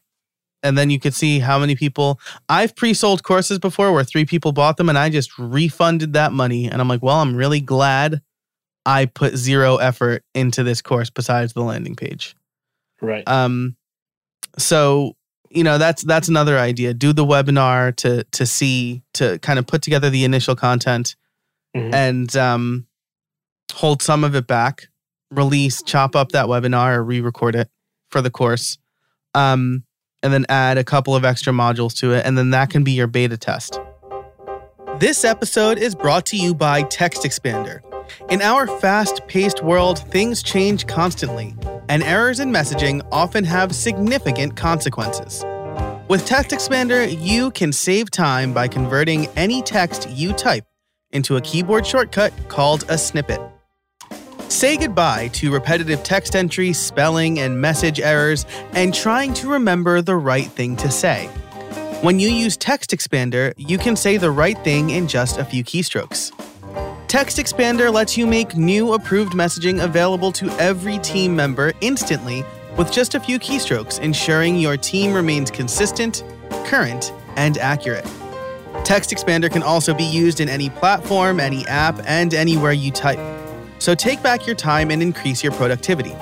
and 0.63 0.77
then 0.77 0.91
you 0.91 0.99
could 1.01 1.15
see 1.15 1.39
how 1.39 1.59
many 1.59 1.75
people 1.75 2.21
I've 2.49 2.75
pre-sold 2.77 3.23
courses 3.23 3.59
before 3.59 3.93
where 3.93 4.05
three 4.05 4.25
people 4.25 4.53
bought 4.53 4.77
them 4.77 4.89
and 4.89 4.99
I 4.99 5.09
just 5.09 5.31
refunded 5.39 6.13
that 6.15 6.33
money 6.33 6.71
and 6.71 6.81
I'm 6.81 6.89
like, 6.89 7.03
"Well, 7.03 7.17
I'm 7.21 7.35
really 7.37 7.61
glad 7.61 8.21
I 8.87 9.07
put 9.07 9.37
zero 9.37 9.77
effort 9.77 10.25
into 10.35 10.63
this 10.63 10.83
course 10.83 11.11
besides 11.11 11.53
the 11.53 11.63
landing 11.63 11.97
page." 11.97 12.35
Right. 13.01 13.27
Um 13.27 13.77
so, 14.59 15.17
you 15.51 15.65
know, 15.65 15.79
that's 15.79 16.05
that's 16.05 16.29
another 16.29 16.59
idea. 16.59 16.93
Do 16.95 17.13
the 17.13 17.25
webinar 17.25 17.95
to 17.97 18.25
to 18.25 18.47
see 18.47 19.03
to 19.15 19.39
kind 19.41 19.59
of 19.59 19.67
put 19.67 19.83
together 19.83 20.11
the 20.11 20.25
initial 20.25 20.55
content 20.57 21.17
Mhm. 21.77 21.95
and 21.95 22.37
um 22.37 22.87
hold 23.73 24.03
some 24.03 24.25
of 24.25 24.35
it 24.35 24.47
back, 24.49 24.89
release, 25.31 25.83
chop 25.83 26.17
up 26.17 26.33
that 26.33 26.47
webinar 26.47 26.97
or 26.97 27.05
re-record 27.05 27.55
it 27.55 27.71
for 28.11 28.21
the 28.21 28.31
course. 28.31 28.77
Um 29.35 29.85
and 30.23 30.33
then 30.33 30.47
add 30.49 30.79
a 30.79 30.85
couple 30.85 31.15
of 31.15 31.25
extra 31.25 31.53
modules 31.53 31.95
to 31.99 32.13
it 32.13 32.25
and 32.27 32.37
then 32.37 32.51
that 32.51 32.71
can 32.71 32.85
be 32.85 32.93
your 32.93 33.07
beta 33.07 33.37
test. 33.37 33.81
This 34.99 35.25
episode 35.25 35.79
is 35.79 35.95
brought 35.95 36.27
to 36.27 36.37
you 36.37 36.55
by 36.55 36.83
TextExpander. 36.83 37.81
In 38.29 38.43
our 38.43 38.67
fast-paced 38.67 39.63
world, 39.63 40.01
things 40.11 40.43
change 40.43 40.87
constantly, 40.87 41.55
and 41.89 42.03
errors 42.03 42.41
in 42.41 42.51
messaging 42.51 43.07
often 43.11 43.45
have 43.45 43.75
significant 43.75 44.57
consequences. 44.57 45.45
With 46.09 46.27
TextExpander, 46.27 47.19
you 47.23 47.53
can 47.53 47.73
save 47.73 48.11
time 48.11 48.53
by 48.53 48.69
converting 48.69 49.27
any 49.37 49.63
text 49.63 50.11
you 50.11 50.33
type 50.33 50.65
into 51.13 51.37
a 51.37 51.41
keyboard 51.41 51.87
shortcut 51.87 52.33
called 52.49 52.85
a 52.89 52.99
snippet. 52.99 53.41
Say 54.51 54.77
goodbye 54.77 55.29
to 55.35 55.53
repetitive 55.53 56.03
text 56.03 56.35
entry, 56.35 56.73
spelling, 56.73 57.39
and 57.39 57.61
message 57.61 58.01
errors, 58.01 58.47
and 58.73 58.93
trying 58.93 59.33
to 59.35 59.49
remember 59.49 60.03
the 60.03 60.17
right 60.17 60.49
thing 60.49 60.75
to 60.79 60.91
say. 60.91 61.27
When 62.03 62.19
you 62.19 62.29
use 62.29 62.59
TextExpander, 62.59 63.55
you 63.57 63.79
can 63.79 63.95
say 63.95 64.17
the 64.17 64.33
right 64.33 64.59
thing 64.65 64.91
in 64.91 65.07
just 65.07 65.39
a 65.39 65.45
few 65.45 65.63
keystrokes. 65.63 66.33
TextExpander 67.07 67.93
lets 67.93 68.19
you 68.19 68.27
make 68.27 68.57
new 68.57 68.95
approved 68.95 69.35
messaging 69.35 69.85
available 69.85 70.33
to 70.33 70.51
every 70.59 70.99
team 70.99 71.37
member 71.37 71.73
instantly 71.81 72.45
with 72.77 72.91
just 72.91 73.15
a 73.15 73.21
few 73.21 73.39
keystrokes, 73.39 74.01
ensuring 74.01 74.59
your 74.59 74.77
team 74.77 75.15
remains 75.15 75.53
consistent, 75.53 76.25
current, 76.65 77.13
and 77.37 77.57
accurate. 77.59 78.05
TextExpander 78.83 79.53
can 79.53 79.63
also 79.63 79.95
be 79.95 80.05
used 80.05 80.41
in 80.41 80.49
any 80.49 80.71
platform, 80.71 81.39
any 81.39 81.65
app, 81.69 82.01
and 82.05 82.35
anywhere 82.35 82.73
you 82.73 82.91
type. 82.91 83.40
So 83.81 83.95
take 83.95 84.23
back 84.23 84.47
your 84.47 84.55
time 84.55 84.91
and 84.91 85.03
increase 85.03 85.43
your 85.43 85.53
productivity. 85.53 86.15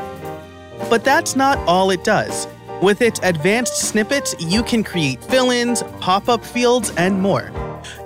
But 0.88 1.04
that's 1.04 1.36
not 1.36 1.58
all 1.68 1.90
it 1.90 2.04
does. 2.04 2.46
With 2.80 3.02
its 3.02 3.18
advanced 3.24 3.76
snippets, 3.76 4.34
you 4.38 4.62
can 4.62 4.84
create 4.84 5.22
fill 5.24 5.50
ins, 5.50 5.82
pop 6.00 6.28
up 6.28 6.44
fields, 6.44 6.92
and 6.96 7.20
more. 7.20 7.50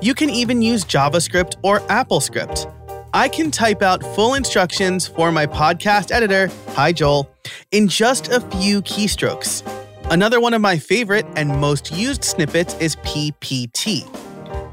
You 0.01 0.15
can 0.15 0.31
even 0.31 0.63
use 0.63 0.85
JavaScript 0.85 1.57
or 1.63 1.81
AppleScript. 1.81 2.73
I 3.13 3.29
can 3.29 3.51
type 3.51 3.83
out 3.83 4.03
full 4.15 4.35
instructions 4.35 5.07
for 5.07 5.31
my 5.31 5.47
podcast 5.47 6.11
editor, 6.11 6.51
hi 6.69 6.93
Joel, 6.93 7.31
in 7.71 7.87
just 7.87 8.29
a 8.29 8.41
few 8.41 8.81
keystrokes. 8.81 9.63
Another 10.11 10.41
one 10.41 10.55
of 10.55 10.63
my 10.63 10.79
favorite 10.79 11.27
and 11.37 11.61
most 11.61 11.93
used 11.93 12.25
snippets 12.25 12.75
is 12.81 12.97
PPT. 12.97 14.09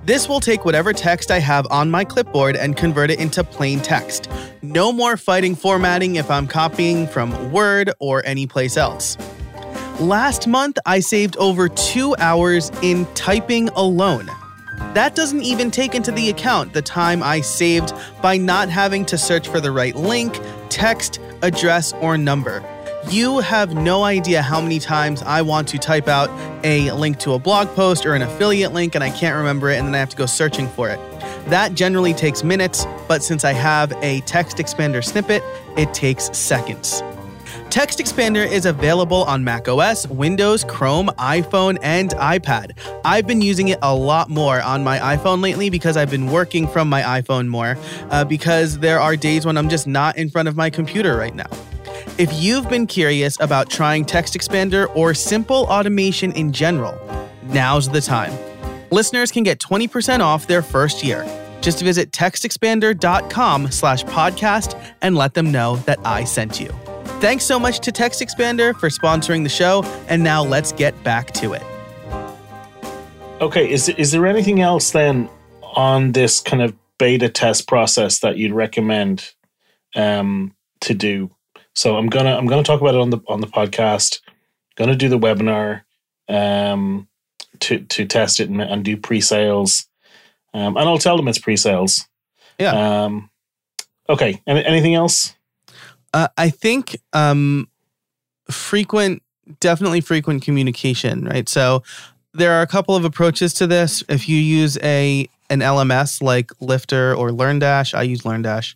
This 0.03 0.29
will 0.29 0.39
take 0.39 0.63
whatever 0.63 0.93
text 0.93 1.29
I 1.29 1.39
have 1.39 1.67
on 1.69 1.91
my 1.91 2.05
clipboard 2.05 2.55
and 2.55 2.77
convert 2.77 3.11
it 3.11 3.19
into 3.19 3.43
plain 3.43 3.81
text. 3.81 4.29
No 4.61 4.93
more 4.93 5.17
fighting 5.17 5.55
formatting 5.55 6.15
if 6.15 6.31
I'm 6.31 6.47
copying 6.47 7.05
from 7.05 7.51
Word 7.51 7.91
or 7.99 8.25
anyplace 8.25 8.77
else. 8.77 9.17
Last 9.99 10.47
month, 10.47 10.77
I 10.85 11.01
saved 11.01 11.35
over 11.35 11.67
two 11.67 12.15
hours 12.17 12.71
in 12.81 13.05
typing 13.13 13.67
alone. 13.69 14.27
That 14.93 15.15
doesn't 15.15 15.41
even 15.41 15.69
take 15.69 15.93
into 15.93 16.11
the 16.11 16.29
account 16.29 16.71
the 16.71 16.81
time 16.81 17.21
I 17.21 17.41
saved 17.41 17.93
by 18.21 18.37
not 18.37 18.69
having 18.69 19.05
to 19.07 19.17
search 19.17 19.49
for 19.49 19.59
the 19.59 19.71
right 19.71 19.95
link, 19.95 20.39
text, 20.69 21.19
address, 21.41 21.91
or 21.93 22.17
number. 22.17 22.63
You 23.07 23.39
have 23.39 23.73
no 23.73 24.03
idea 24.03 24.41
how 24.41 24.59
many 24.59 24.77
times 24.77 25.23
I 25.23 25.41
want 25.41 25.69
to 25.69 25.77
type 25.77 26.07
out 26.07 26.29
a 26.65 26.91
link 26.91 27.17
to 27.19 27.33
a 27.33 27.39
blog 27.39 27.69
post 27.69 28.05
or 28.05 28.13
an 28.13 28.21
affiliate 28.21 28.73
link 28.73 28.93
and 28.93 29.03
I 29.03 29.09
can't 29.09 29.37
remember 29.37 29.69
it 29.69 29.77
and 29.77 29.87
then 29.87 29.95
I 29.95 29.99
have 29.99 30.09
to 30.09 30.17
go 30.17 30.25
searching 30.25 30.67
for 30.67 30.89
it. 30.89 30.99
That 31.47 31.73
generally 31.73 32.13
takes 32.13 32.43
minutes, 32.43 32.85
but 33.07 33.23
since 33.23 33.45
I 33.45 33.53
have 33.53 33.93
a 34.03 34.21
TextExpander 34.21 35.03
snippet, 35.03 35.41
it 35.77 35.93
takes 35.93 36.37
seconds. 36.37 37.01
TextExpander 37.69 38.45
is 38.45 38.65
available 38.65 39.23
on 39.23 39.43
macOS, 39.43 40.05
Windows, 40.07 40.63
Chrome, 40.65 41.07
iPhone, 41.17 41.77
and 41.81 42.11
iPad. 42.11 42.71
I've 43.05 43.25
been 43.25 43.41
using 43.41 43.69
it 43.69 43.79
a 43.81 43.95
lot 43.95 44.29
more 44.29 44.61
on 44.61 44.83
my 44.83 44.99
iPhone 44.99 45.41
lately 45.41 45.69
because 45.69 45.95
I've 45.95 46.11
been 46.11 46.29
working 46.29 46.67
from 46.67 46.89
my 46.89 47.01
iPhone 47.01 47.47
more, 47.47 47.77
uh, 48.09 48.25
because 48.25 48.79
there 48.79 48.99
are 48.99 49.15
days 49.15 49.45
when 49.45 49.57
I'm 49.57 49.69
just 49.69 49.87
not 49.87 50.17
in 50.17 50.29
front 50.29 50.47
of 50.47 50.55
my 50.55 50.69
computer 50.69 51.15
right 51.15 51.33
now. 51.33 51.49
If 52.17 52.31
you've 52.33 52.69
been 52.69 52.87
curious 52.87 53.39
about 53.39 53.69
trying 53.69 54.05
TextExpander 54.05 54.95
or 54.95 55.13
simple 55.13 55.65
automation 55.69 56.31
in 56.33 56.51
general, 56.51 56.99
now's 57.43 57.89
the 57.89 58.01
time. 58.01 58.33
Listeners 58.91 59.31
can 59.31 59.43
get 59.43 59.59
20% 59.59 60.19
off 60.19 60.47
their 60.47 60.61
first 60.61 61.03
year. 61.03 61.25
Just 61.61 61.81
visit 61.81 62.11
textexpander.com 62.11 63.71
slash 63.71 64.03
podcast 64.05 64.79
and 65.01 65.15
let 65.15 65.33
them 65.33 65.51
know 65.51 65.75
that 65.77 65.99
I 66.05 66.23
sent 66.23 66.59
you. 66.59 66.69
Thanks 67.19 67.43
so 67.43 67.59
much 67.59 67.79
to 67.81 67.91
TextExpander 67.91 68.79
for 68.79 68.89
sponsoring 68.89 69.43
the 69.43 69.49
show, 69.49 69.83
and 70.07 70.23
now 70.23 70.41
let's 70.41 70.71
get 70.71 71.01
back 71.03 71.31
to 71.31 71.53
it. 71.53 71.63
Okay, 73.41 73.69
is 73.69 73.89
is 73.89 74.11
there 74.11 74.25
anything 74.25 74.61
else 74.61 74.91
then 74.91 75.29
on 75.61 76.13
this 76.13 76.39
kind 76.39 76.61
of 76.61 76.73
beta 76.97 77.29
test 77.29 77.67
process 77.67 78.19
that 78.19 78.37
you'd 78.37 78.53
recommend 78.53 79.33
um, 79.95 80.55
to 80.81 80.93
do? 80.93 81.29
So 81.79 81.95
I'm 81.95 82.07
gonna 82.07 82.35
I'm 82.35 82.45
gonna 82.45 82.61
talk 82.61 82.81
about 82.81 82.93
it 82.93 82.99
on 82.99 83.09
the 83.09 83.19
on 83.29 83.39
the 83.39 83.47
podcast. 83.47 84.19
Gonna 84.75 84.97
do 84.97 85.07
the 85.07 85.17
webinar 85.17 85.83
um, 86.27 87.07
to 87.61 87.79
to 87.79 88.05
test 88.05 88.41
it 88.41 88.49
and, 88.49 88.61
and 88.61 88.83
do 88.83 88.97
pre-sales, 88.97 89.87
um, 90.53 90.75
and 90.75 90.89
I'll 90.89 90.97
tell 90.97 91.15
them 91.15 91.29
it's 91.29 91.39
pre-sales. 91.39 92.05
Yeah. 92.59 93.03
Um, 93.03 93.29
okay. 94.09 94.41
Any, 94.45 94.65
anything 94.65 94.95
else? 94.95 95.35
Uh, 96.13 96.27
I 96.37 96.49
think 96.49 96.97
um, 97.13 97.69
frequent, 98.51 99.23
definitely 99.61 100.01
frequent 100.01 100.43
communication, 100.43 101.23
right? 101.23 101.47
So 101.47 101.83
there 102.33 102.51
are 102.51 102.61
a 102.61 102.67
couple 102.67 102.97
of 102.97 103.05
approaches 103.05 103.53
to 103.53 103.67
this. 103.67 104.03
If 104.09 104.27
you 104.27 104.35
use 104.35 104.77
a 104.83 105.29
an 105.49 105.61
LMS 105.61 106.21
like 106.21 106.51
Lifter 106.59 107.15
or 107.15 107.29
LearnDash, 107.29 107.93
I 107.93 108.01
use 108.01 108.23
LearnDash. 108.23 108.75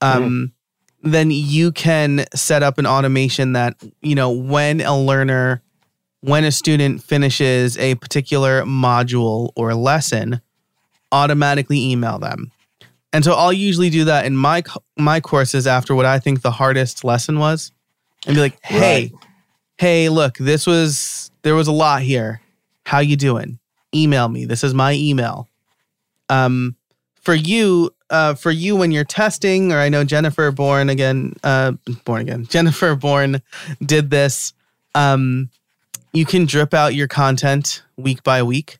Um, 0.00 0.24
mm. 0.24 0.59
Then 1.02 1.30
you 1.30 1.72
can 1.72 2.26
set 2.34 2.62
up 2.62 2.78
an 2.78 2.86
automation 2.86 3.54
that 3.54 3.76
you 4.02 4.14
know 4.14 4.30
when 4.30 4.80
a 4.80 4.98
learner, 4.98 5.62
when 6.20 6.44
a 6.44 6.52
student 6.52 7.02
finishes 7.02 7.78
a 7.78 7.94
particular 7.96 8.62
module 8.64 9.50
or 9.56 9.74
lesson, 9.74 10.40
automatically 11.12 11.90
email 11.90 12.18
them. 12.18 12.52
And 13.12 13.24
so 13.24 13.32
I'll 13.32 13.52
usually 13.52 13.90
do 13.90 14.04
that 14.04 14.24
in 14.26 14.36
my 14.36 14.62
my 14.96 15.20
courses 15.20 15.66
after 15.66 15.94
what 15.94 16.06
I 16.06 16.18
think 16.18 16.42
the 16.42 16.50
hardest 16.50 17.02
lesson 17.02 17.38
was, 17.38 17.72
and 18.26 18.36
be 18.36 18.40
like, 18.40 18.58
"Hey, 18.64 19.10
right. 19.12 19.12
hey, 19.78 20.08
look, 20.08 20.36
this 20.38 20.66
was 20.66 21.30
there 21.42 21.54
was 21.54 21.66
a 21.66 21.72
lot 21.72 22.02
here. 22.02 22.40
How 22.84 23.00
you 23.00 23.16
doing? 23.16 23.58
Email 23.94 24.28
me. 24.28 24.44
This 24.44 24.62
is 24.62 24.74
my 24.74 24.92
email." 24.92 25.48
Um, 26.28 26.76
for 27.20 27.34
you, 27.34 27.90
uh, 28.10 28.34
for 28.34 28.50
you 28.50 28.76
when 28.76 28.90
you're 28.90 29.04
testing, 29.04 29.72
or 29.72 29.78
I 29.78 29.88
know 29.88 30.04
Jennifer 30.04 30.50
Bourn 30.50 30.90
again, 30.90 31.34
uh, 31.42 31.72
Born 32.04 32.22
again, 32.22 32.46
Jennifer 32.50 32.94
Bourn 32.94 33.42
did 33.84 34.10
this. 34.10 34.52
Um, 34.94 35.50
you 36.12 36.26
can 36.26 36.44
drip 36.44 36.74
out 36.74 36.94
your 36.94 37.08
content 37.08 37.82
week 37.96 38.22
by 38.22 38.42
week, 38.42 38.78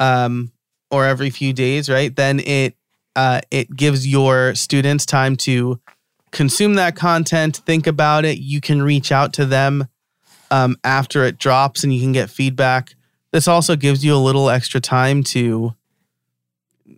um, 0.00 0.52
or 0.90 1.06
every 1.06 1.30
few 1.30 1.52
days, 1.52 1.88
right? 1.88 2.14
Then 2.14 2.40
it 2.40 2.74
uh, 3.16 3.40
it 3.50 3.74
gives 3.74 4.06
your 4.06 4.54
students 4.54 5.06
time 5.06 5.36
to 5.36 5.80
consume 6.30 6.74
that 6.74 6.96
content, 6.96 7.56
think 7.56 7.86
about 7.86 8.24
it. 8.24 8.38
You 8.38 8.60
can 8.60 8.82
reach 8.82 9.10
out 9.10 9.32
to 9.34 9.46
them 9.46 9.88
um, 10.50 10.76
after 10.84 11.24
it 11.24 11.38
drops 11.38 11.84
and 11.84 11.92
you 11.92 12.00
can 12.00 12.12
get 12.12 12.30
feedback. 12.30 12.94
This 13.32 13.48
also 13.48 13.76
gives 13.76 14.04
you 14.04 14.14
a 14.14 14.16
little 14.16 14.48
extra 14.48 14.80
time 14.80 15.22
to, 15.24 15.74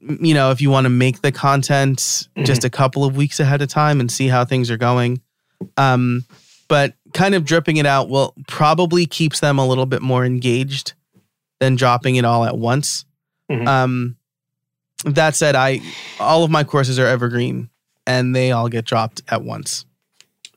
you 0.01 0.35
know, 0.35 0.51
if 0.51 0.61
you 0.61 0.71
want 0.71 0.85
to 0.87 0.91
make 0.91 1.23
the 1.23 1.33
content 1.33 1.99
mm-hmm. 1.99 2.45
just 2.45 2.65
a 2.65 2.71
couple 2.71 3.05
of 3.05 3.17
weeks 3.17 3.41
ahead 3.41 3.63
of 3.63 3.69
time 3.69 4.01
and 4.01 4.11
see 4.11 4.29
how 4.29 4.45
things 4.45 4.71
are 4.71 4.77
going. 4.77 5.21
Um, 5.77 6.25
but 6.69 6.95
kind 7.13 7.35
of 7.35 7.45
dripping 7.45 7.77
it 7.77 7.87
out 7.87 8.09
will 8.09 8.35
probably 8.47 9.05
keeps 9.07 9.41
them 9.41 9.59
a 9.59 9.67
little 9.67 9.87
bit 9.87 10.03
more 10.03 10.25
engaged 10.25 10.95
than 11.59 11.77
dropping 11.77 12.17
it 12.17 12.25
all 12.25 12.45
at 12.45 12.57
once. 12.57 13.05
Mm-hmm. 13.51 13.67
Um, 13.67 14.17
that 15.05 15.35
said, 15.35 15.57
I 15.57 15.81
all 16.19 16.45
of 16.45 16.51
my 16.51 16.65
courses 16.65 16.99
are 16.99 17.07
evergreen 17.07 17.71
and 18.07 18.35
they 18.35 18.53
all 18.53 18.69
get 18.69 18.85
dropped 18.85 19.23
at 19.29 19.43
once. 19.43 19.85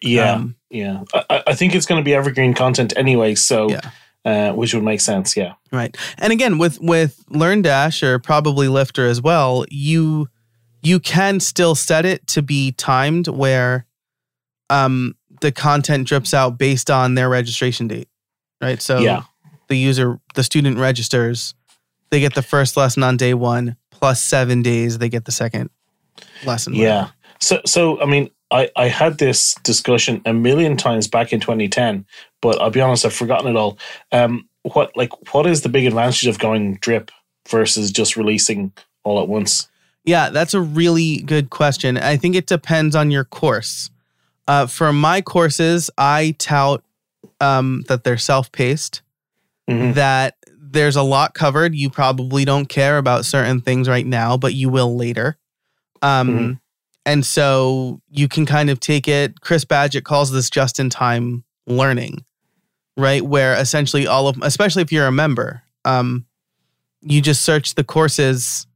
Yeah, 0.02 0.34
um, 0.34 0.56
yeah. 0.70 1.04
I, 1.14 1.44
I, 1.48 1.56
think 1.56 1.76
it's 1.76 1.86
going 1.86 2.00
to 2.00 2.04
be 2.04 2.14
evergreen 2.14 2.54
content 2.54 2.94
anyway, 2.98 3.36
so 3.36 3.70
yeah. 3.70 3.92
Uh, 4.26 4.52
which 4.54 4.74
would 4.74 4.84
make 4.84 5.02
sense. 5.02 5.36
Yeah, 5.36 5.54
right. 5.72 5.96
And 6.18 6.32
again, 6.34 6.58
with 6.58 6.80
with 6.80 7.24
LearnDash 7.30 8.04
or 8.04 8.20
probably 8.20 8.68
Lifter 8.68 9.06
as 9.06 9.22
well, 9.22 9.66
you 9.70 10.28
you 10.82 11.00
can 11.00 11.40
still 11.40 11.76
set 11.76 12.06
it 12.06 12.28
to 12.28 12.42
be 12.42 12.72
timed 12.74 13.28
where 13.28 13.86
um 14.70 15.16
the 15.42 15.52
content 15.52 16.08
drips 16.08 16.34
out 16.34 16.58
based 16.58 16.90
on 16.90 17.16
their 17.16 17.30
registration 17.30 17.88
date, 17.88 18.08
right? 18.62 18.82
So 18.82 19.00
yeah. 19.00 19.24
the 19.68 19.78
user, 19.78 20.20
the 20.36 20.44
student 20.44 20.78
registers, 20.78 21.54
they 22.10 22.22
get 22.22 22.34
the 22.34 22.42
first 22.42 22.78
lesson 22.78 23.04
on 23.04 23.18
day 23.18 23.34
one 23.34 23.76
plus 23.92 24.22
seven 24.22 24.62
days, 24.62 24.98
they 24.98 25.10
get 25.10 25.26
the 25.26 25.32
second 25.32 25.70
lesson. 26.46 26.74
Yeah. 26.74 27.10
So, 27.40 27.62
so 27.66 28.02
I 28.02 28.06
mean, 28.06 28.32
I, 28.54 28.70
I 28.76 28.88
had 28.88 29.18
this 29.18 29.56
discussion 29.64 30.22
a 30.26 30.34
million 30.34 30.78
times 30.78 31.08
back 31.08 31.34
in 31.34 31.40
2010, 31.40 32.06
but 32.40 32.62
I'll 32.62 32.70
be 32.70 32.82
honest, 32.82 33.04
I've 33.04 33.14
forgotten 33.14 33.50
it 33.50 33.58
all. 33.58 33.80
Um, 34.12 34.48
what 34.62 34.96
like 34.96 35.34
what 35.34 35.48
is 35.48 35.62
the 35.62 35.70
big 35.70 35.86
advantage 35.86 36.28
of 36.28 36.40
going 36.40 36.76
drip 36.76 37.12
versus 37.50 37.92
just 37.92 38.16
releasing 38.16 38.72
all 39.04 39.20
at 39.22 39.28
once? 39.28 39.68
Yeah, 40.06 40.30
that's 40.30 40.54
a 40.54 40.62
really 40.62 41.18
good 41.22 41.50
question. 41.50 41.98
I 41.98 42.16
think 42.16 42.36
it 42.36 42.46
depends 42.46 42.96
on 42.96 43.10
your 43.10 43.24
course. 43.24 43.90
Uh, 44.48 44.68
for 44.68 44.94
my 44.94 45.22
courses, 45.22 45.90
I 45.98 46.36
tout 46.38 46.84
um, 47.42 47.84
that 47.88 48.04
they're 48.04 48.18
self-paced, 48.18 49.02
mm-hmm. 49.70 49.94
that 49.94 50.36
there's 50.48 50.98
a 50.98 51.02
lot 51.02 51.34
covered. 51.34 51.74
You 51.74 51.90
probably 51.90 52.46
don't 52.46 52.68
care 52.68 52.98
about 52.98 53.26
certain 53.26 53.62
things 53.62 53.90
right 53.90 54.06
now, 54.06 54.38
but 54.38 54.54
you 54.54 54.70
will 54.70 54.96
later. 54.96 55.38
Um, 56.02 56.28
mm-hmm. 56.30 56.54
And 57.06 57.26
so 57.26 58.02
you 58.10 58.28
can 58.28 58.46
kind 58.46 58.70
of 58.70 58.80
take 58.80 59.08
it. 59.08 59.42
Chris 59.42 59.66
Badgett 59.66 60.04
calls 60.04 60.32
this 60.32 60.50
just 60.50 60.80
in 60.80 60.90
time 60.90 61.44
learning, 61.68 62.24
right? 62.96 63.22
Where 63.22 63.56
essentially 63.56 64.08
all 64.08 64.28
of, 64.28 64.38
especially 64.42 64.82
if 64.84 64.92
you're 64.92 65.08
a 65.08 65.12
member, 65.12 65.64
um, 65.86 66.26
you 67.02 67.22
just 67.22 67.44
search 67.44 67.76
the 67.76 67.84
courses 67.84 68.68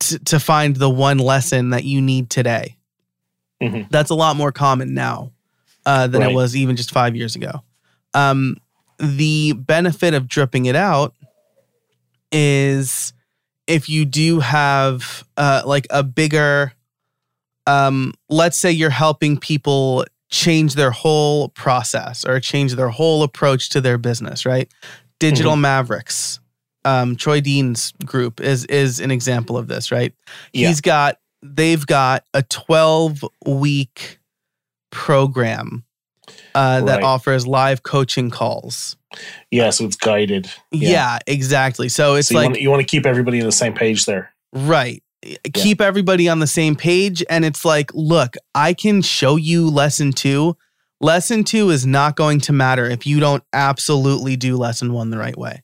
t- 0.00 0.18
to 0.18 0.40
find 0.40 0.76
the 0.76 0.88
one 0.88 1.18
lesson 1.18 1.70
that 1.70 1.84
you 1.84 2.00
need 2.00 2.30
today. 2.30 2.76
Mm-hmm. 3.62 3.88
That's 3.90 4.10
a 4.10 4.14
lot 4.14 4.36
more 4.36 4.52
common 4.52 4.94
now 4.94 5.32
uh, 5.84 6.06
than 6.06 6.22
right. 6.22 6.30
it 6.30 6.34
was 6.34 6.56
even 6.56 6.76
just 6.76 6.90
five 6.90 7.16
years 7.16 7.36
ago. 7.36 7.62
Um, 8.14 8.56
the 8.98 9.52
benefit 9.52 10.14
of 10.14 10.26
dripping 10.26 10.66
it 10.66 10.76
out 10.76 11.14
is 12.32 13.12
if 13.66 13.88
you 13.88 14.04
do 14.04 14.40
have 14.40 15.24
uh, 15.36 15.62
like 15.64 15.86
a 15.90 16.02
bigger, 16.02 16.72
um, 17.68 18.14
let's 18.30 18.58
say 18.58 18.72
you're 18.72 18.90
helping 18.90 19.38
people 19.38 20.04
change 20.30 20.74
their 20.74 20.90
whole 20.90 21.50
process 21.50 22.24
or 22.24 22.40
change 22.40 22.74
their 22.74 22.88
whole 22.88 23.22
approach 23.22 23.68
to 23.70 23.80
their 23.80 23.98
business, 23.98 24.46
right? 24.46 24.72
Digital 25.20 25.52
mm-hmm. 25.52 25.62
Mavericks, 25.62 26.40
um, 26.84 27.14
Troy 27.14 27.40
Dean's 27.40 27.92
group 28.04 28.40
is 28.40 28.64
is 28.66 29.00
an 29.00 29.10
example 29.10 29.58
of 29.58 29.68
this, 29.68 29.92
right? 29.92 30.14
Yeah. 30.52 30.68
He's 30.68 30.80
got 30.80 31.18
they've 31.42 31.84
got 31.84 32.24
a 32.32 32.42
12 32.42 33.24
week 33.46 34.18
program 34.90 35.84
uh, 36.54 36.80
that 36.82 36.96
right. 36.96 37.04
offers 37.04 37.46
live 37.46 37.82
coaching 37.82 38.30
calls. 38.30 38.96
Yeah, 39.50 39.70
so 39.70 39.84
it's 39.84 39.96
guided. 39.96 40.50
Yeah, 40.70 40.90
yeah 40.90 41.18
exactly. 41.26 41.88
So 41.88 42.14
it's 42.14 42.28
so 42.28 42.34
you 42.34 42.38
like 42.38 42.50
want, 42.50 42.60
you 42.60 42.70
want 42.70 42.80
to 42.80 42.86
keep 42.86 43.04
everybody 43.06 43.40
on 43.40 43.46
the 43.46 43.52
same 43.52 43.74
page 43.74 44.06
there. 44.06 44.32
Right. 44.52 45.02
Keep 45.52 45.80
yeah. 45.80 45.86
everybody 45.86 46.28
on 46.28 46.38
the 46.38 46.46
same 46.46 46.76
page. 46.76 47.24
And 47.28 47.44
it's 47.44 47.64
like, 47.64 47.92
look, 47.94 48.36
I 48.54 48.72
can 48.72 49.02
show 49.02 49.36
you 49.36 49.68
lesson 49.68 50.12
two. 50.12 50.56
Lesson 51.00 51.44
two 51.44 51.70
is 51.70 51.86
not 51.86 52.16
going 52.16 52.40
to 52.40 52.52
matter 52.52 52.84
if 52.86 53.06
you 53.06 53.20
don't 53.20 53.42
absolutely 53.52 54.36
do 54.36 54.56
lesson 54.56 54.92
one 54.92 55.10
the 55.10 55.18
right 55.18 55.36
way. 55.36 55.62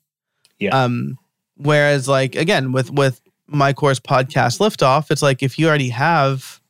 Yeah. 0.59 0.85
Um, 0.85 1.19
whereas 1.57 2.09
like 2.09 2.37
again, 2.37 2.73
with 2.73 2.91
with 2.91 3.21
my 3.47 3.73
course 3.73 4.01
podcast 4.01 4.61
liftoff, 4.61 5.11
it's 5.11 5.23
like 5.23 5.43
if 5.43 5.59
you 5.59 5.69
already 5.69 5.91
have 5.91 6.61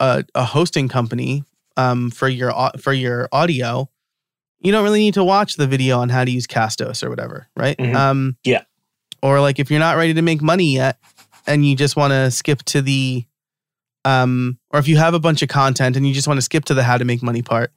a, 0.00 0.24
a 0.34 0.44
hosting 0.44 0.88
company 0.88 1.44
um, 1.76 2.10
for 2.10 2.28
your 2.28 2.52
for 2.78 2.92
your 2.92 3.28
audio, 3.32 3.88
you 4.60 4.72
don't 4.72 4.84
really 4.84 5.00
need 5.00 5.14
to 5.14 5.24
watch 5.24 5.56
the 5.56 5.66
video 5.66 5.98
on 5.98 6.08
how 6.08 6.24
to 6.24 6.30
use 6.30 6.46
Castos 6.46 7.02
or 7.02 7.10
whatever, 7.10 7.48
right? 7.56 7.76
Mm-hmm. 7.76 7.96
Um, 7.96 8.36
yeah. 8.44 8.62
Or 9.22 9.40
like 9.40 9.58
if 9.58 9.70
you're 9.70 9.80
not 9.80 9.96
ready 9.96 10.14
to 10.14 10.22
make 10.22 10.42
money 10.42 10.74
yet, 10.74 10.98
and 11.46 11.66
you 11.66 11.76
just 11.76 11.96
want 11.96 12.12
to 12.12 12.30
skip 12.30 12.62
to 12.64 12.82
the, 12.82 13.24
um, 14.04 14.58
or 14.70 14.80
if 14.80 14.88
you 14.88 14.96
have 14.96 15.14
a 15.14 15.20
bunch 15.20 15.42
of 15.42 15.48
content 15.48 15.96
and 15.96 16.06
you 16.06 16.14
just 16.14 16.28
want 16.28 16.38
to 16.38 16.42
skip 16.42 16.64
to 16.66 16.74
the 16.74 16.82
how 16.82 16.98
to 16.98 17.04
make 17.04 17.22
money 17.22 17.42
part, 17.42 17.72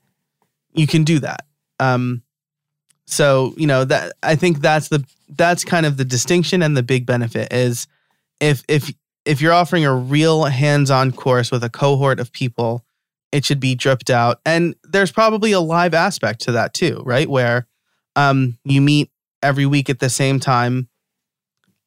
you 0.73 0.87
can 0.87 1.03
do 1.03 1.19
that. 1.19 1.45
Um, 1.79 2.23
so 3.07 3.53
you 3.57 3.67
know 3.67 3.85
that 3.85 4.13
I 4.23 4.35
think 4.35 4.61
that's 4.61 4.87
the 4.87 5.05
that's 5.29 5.63
kind 5.63 5.85
of 5.85 5.97
the 5.97 6.05
distinction 6.05 6.63
and 6.63 6.75
the 6.75 6.81
big 6.81 7.05
benefit 7.05 7.53
is 7.53 7.85
if 8.39 8.63
if 8.67 8.91
if 9.25 9.41
you're 9.41 9.53
offering 9.53 9.85
a 9.85 9.93
real 9.93 10.45
hands-on 10.45 11.11
course 11.11 11.51
with 11.51 11.63
a 11.63 11.69
cohort 11.69 12.19
of 12.19 12.31
people 12.31 12.83
it 13.35 13.43
should 13.43 13.59
be 13.59 13.75
dripped 13.75 14.09
out. 14.09 14.39
And 14.45 14.75
there's 14.85 15.11
probably 15.11 15.51
a 15.51 15.59
live 15.59 15.93
aspect 15.93 16.39
to 16.43 16.53
that 16.53 16.73
too, 16.73 17.03
right? 17.05 17.29
Where 17.29 17.67
um, 18.15 18.57
you 18.63 18.79
meet 18.79 19.11
every 19.43 19.65
week 19.65 19.89
at 19.89 19.99
the 19.99 20.09
same 20.09 20.39
time. 20.39 20.87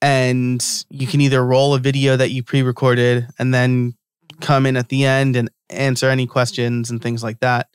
And 0.01 0.65
you 0.91 1.07
can 1.07 1.21
either 1.21 1.45
roll 1.45 1.75
a 1.75 1.79
video 1.79 2.17
that 2.17 2.31
you 2.31 2.43
pre-recorded 2.43 3.29
and 3.39 3.53
then 3.53 3.95
come 4.41 4.67
in 4.67 4.77
at 4.77 4.89
the 4.89 5.05
end 5.05 5.37
and 5.37 5.51
answer 5.71 6.09
any 6.09 6.27
questions 6.27 6.91
and 6.91 7.03
things 7.03 7.23
like 7.23 7.41
that. 7.41 7.69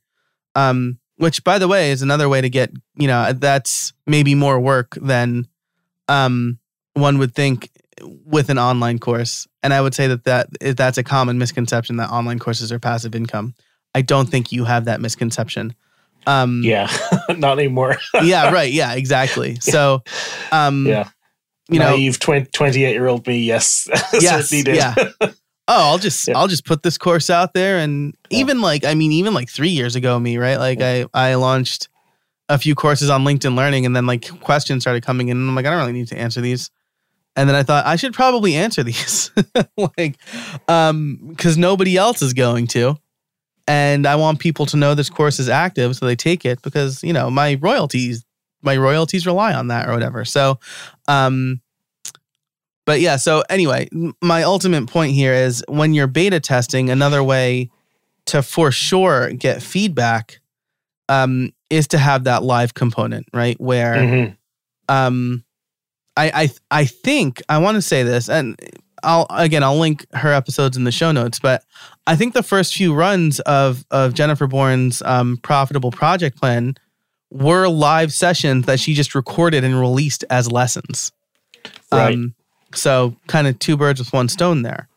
Um, 0.56 1.00
which, 1.18 1.44
by 1.44 1.60
the 1.60 1.68
way, 1.68 1.92
is 1.92 2.02
another 2.02 2.28
way 2.28 2.42
to 2.42 2.50
get 2.50 2.72
you 2.96 3.08
know 3.08 3.34
that's 3.34 3.94
maybe 4.08 4.36
more 4.36 4.60
work 4.60 4.98
than 5.02 5.48
um, 6.08 6.60
one 6.94 7.18
would 7.18 7.34
think 7.34 7.70
with 8.26 8.50
an 8.50 8.58
online 8.58 9.00
course. 9.00 9.48
And 9.62 9.74
I 9.74 9.82
would 9.82 9.94
say 9.94 10.08
that, 10.08 10.24
that 10.26 10.76
that's 10.76 10.98
a 10.98 11.04
common 11.04 11.38
misconception 11.38 11.98
that 11.98 12.10
online 12.10 12.40
courses 12.40 12.72
are 12.72 12.80
passive 12.80 13.16
income. 13.16 13.56
I 13.96 14.02
don't 14.02 14.28
think 14.28 14.52
you 14.52 14.66
have 14.66 14.86
that 14.86 15.02
misconception. 15.02 15.76
Um, 16.26 16.62
yeah, 16.64 16.90
not 17.38 17.60
anymore. 17.60 17.98
yeah, 18.24 18.52
right. 18.52 18.72
Yeah, 18.72 18.94
exactly. 18.94 19.58
So, 19.62 20.04
um, 20.52 20.86
yeah, 20.86 21.10
you 21.70 21.80
Naive 21.80 22.20
know, 22.28 22.44
28 22.52 22.92
year 22.92 23.08
old 23.08 23.26
me, 23.28 23.40
yes, 23.40 23.88
yes. 24.14 24.52
Yeah. 24.52 24.96
Oh, 25.66 25.92
I'll 25.92 25.98
just 25.98 26.28
yeah. 26.28 26.38
I'll 26.38 26.50
just 26.50 26.66
put 26.66 26.84
this 26.84 26.98
course 26.98 27.30
out 27.30 27.54
there, 27.54 27.78
and 27.78 28.14
yeah. 28.30 28.40
even 28.40 28.60
like 28.60 28.84
I 28.84 28.96
mean, 28.96 29.14
even 29.14 29.34
like 29.34 29.50
three 29.50 29.70
years 29.70 29.96
ago, 29.96 30.20
me 30.20 30.38
right, 30.38 30.58
like 30.58 30.80
yeah. 30.80 31.06
I 31.14 31.30
I 31.32 31.36
launched 31.36 31.88
a 32.50 32.58
few 32.58 32.76
courses 32.76 33.10
on 33.10 33.24
LinkedIn 33.24 33.56
Learning, 33.56 33.86
and 33.86 33.96
then 33.96 34.06
like 34.06 34.28
questions 34.42 34.84
started 34.84 35.06
coming 35.06 35.30
in, 35.30 35.38
and 35.38 35.48
I'm 35.48 35.56
like, 35.56 35.66
I 35.66 35.70
don't 35.70 35.80
really 35.80 35.94
need 35.94 36.10
to 36.10 36.18
answer 36.18 36.42
these. 36.42 36.70
And 37.38 37.48
then 37.48 37.56
I 37.56 37.64
thought 37.64 37.86
I 37.86 37.96
should 37.96 38.14
probably 38.14 38.56
answer 38.56 38.84
these, 38.84 39.32
like, 39.98 40.18
um, 40.68 41.20
because 41.30 41.58
nobody 41.58 41.96
else 41.96 42.22
is 42.22 42.34
going 42.34 42.68
to, 42.68 42.98
and 43.66 44.06
I 44.06 44.18
want 44.18 44.40
people 44.40 44.66
to 44.68 44.78
know 44.78 44.96
this 44.96 45.10
course 45.10 45.40
is 45.40 45.48
active, 45.48 45.96
so 45.96 46.06
they 46.06 46.18
take 46.18 46.46
it 46.46 46.62
because 46.62 47.02
you 47.04 47.14
know 47.14 47.32
my 47.32 47.58
royalties, 47.62 48.26
my 48.64 48.78
royalties 48.78 49.26
rely 49.26 49.54
on 49.54 49.68
that 49.68 49.88
or 49.88 49.94
whatever. 49.94 50.26
So, 50.26 50.60
um, 51.08 51.62
but 52.86 53.00
yeah. 53.00 53.18
So 53.18 53.44
anyway, 53.50 53.90
my 54.22 54.44
ultimate 54.44 54.88
point 54.88 55.14
here 55.14 55.34
is 55.34 55.64
when 55.68 55.94
you're 55.94 56.08
beta 56.08 56.40
testing, 56.40 56.90
another 56.90 57.24
way 57.24 57.70
to 58.26 58.42
for 58.42 58.72
sure 58.72 59.32
get 59.32 59.62
feedback, 59.62 60.40
um, 61.10 61.52
is 61.70 61.88
to 61.90 61.98
have 61.98 62.26
that 62.26 62.44
live 62.44 62.74
component, 62.74 63.28
right? 63.34 63.60
Where, 63.60 63.96
mm-hmm. 63.96 64.34
um, 64.94 65.44
I 66.16 66.32
I 66.44 66.80
I 66.82 66.86
think 66.86 67.42
I 67.50 67.58
want 67.58 67.76
to 67.76 67.82
say 67.82 68.04
this, 68.04 68.30
and 68.30 68.58
I'll 69.04 69.28
again 69.30 69.64
I'll 69.64 69.78
link 69.78 70.06
her 70.14 70.32
episodes 70.32 70.78
in 70.78 70.84
the 70.84 70.92
show 70.92 71.12
notes, 71.12 71.40
but 71.40 71.64
I 72.08 72.16
think 72.16 72.34
the 72.34 72.44
first 72.44 72.74
few 72.74 72.94
runs 72.94 73.40
of 73.42 73.86
of 73.92 74.14
Jennifer 74.14 74.48
Bourn's 74.48 75.02
um, 75.04 75.38
profitable 75.38 75.92
project 75.92 76.40
plan 76.40 76.76
were 77.34 77.68
live 77.68 78.14
sessions 78.14 78.68
that 78.68 78.80
she 78.80 78.94
just 78.94 79.16
recorded 79.16 79.64
and 79.64 79.80
released 79.80 80.24
as 80.30 80.52
lessons. 80.52 81.12
Right. 81.92 82.14
Um, 82.14 82.36
so 82.74 83.16
kind 83.28 83.48
of 83.48 83.58
two 83.60 83.76
birds 83.76 84.00
with 84.00 84.14
one 84.14 84.30
stone 84.30 84.62
there. 84.62 84.88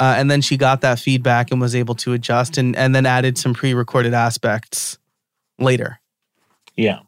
Uh, 0.00 0.14
and 0.16 0.30
then 0.30 0.40
she 0.40 0.56
got 0.56 0.80
that 0.80 0.98
feedback 0.98 1.50
and 1.50 1.60
was 1.60 1.74
able 1.74 1.94
to 1.94 2.12
adjust 2.14 2.58
and 2.58 2.74
and 2.74 2.94
then 2.94 3.06
added 3.06 3.38
some 3.38 3.54
pre-recorded 3.54 4.12
aspects 4.12 4.98
later. 5.58 6.00
Yeah. 6.74 7.00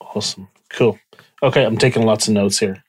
Awesome. 0.00 0.48
Cool. 0.68 0.98
Okay, 1.42 1.64
I'm 1.64 1.78
taking 1.78 2.04
lots 2.04 2.28
of 2.28 2.34
notes 2.34 2.58
here. 2.58 2.84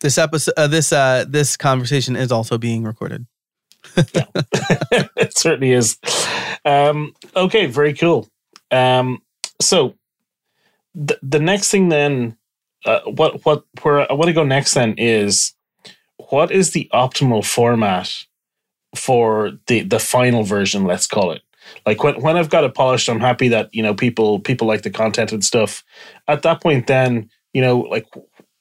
This 0.00 0.18
episode, 0.18 0.54
uh, 0.56 0.66
this 0.66 0.92
uh, 0.92 1.24
this 1.28 1.56
conversation 1.56 2.16
is 2.16 2.30
also 2.30 2.56
being 2.56 2.84
recorded. 2.84 3.26
it 3.96 5.36
certainly 5.36 5.72
is. 5.72 5.98
Um, 6.64 7.14
okay, 7.34 7.66
very 7.66 7.94
cool. 7.94 8.28
Um, 8.70 9.22
so 9.60 9.94
the 10.94 11.18
the 11.22 11.40
next 11.40 11.70
thing 11.70 11.88
then, 11.88 12.36
uh, 12.84 13.00
what 13.06 13.44
what 13.44 13.64
where 13.82 14.10
I 14.10 14.14
want 14.14 14.28
to 14.28 14.32
go 14.32 14.44
next 14.44 14.74
then 14.74 14.94
is 14.96 15.54
what 16.30 16.50
is 16.50 16.70
the 16.70 16.88
optimal 16.92 17.44
format 17.44 18.12
for 18.94 19.52
the 19.66 19.82
the 19.82 19.98
final 19.98 20.42
version? 20.42 20.84
Let's 20.84 21.06
call 21.06 21.32
it. 21.32 21.42
Like 21.86 22.02
when 22.02 22.20
when 22.20 22.36
I've 22.36 22.50
got 22.50 22.64
it 22.64 22.74
polished, 22.74 23.08
I'm 23.08 23.20
happy 23.20 23.48
that 23.48 23.74
you 23.74 23.82
know 23.82 23.94
people 23.94 24.40
people 24.40 24.66
like 24.66 24.82
the 24.82 24.90
content 24.90 25.32
and 25.32 25.44
stuff. 25.44 25.84
At 26.28 26.42
that 26.42 26.60
point, 26.60 26.86
then 26.86 27.30
you 27.52 27.62
know 27.62 27.80
like 27.80 28.06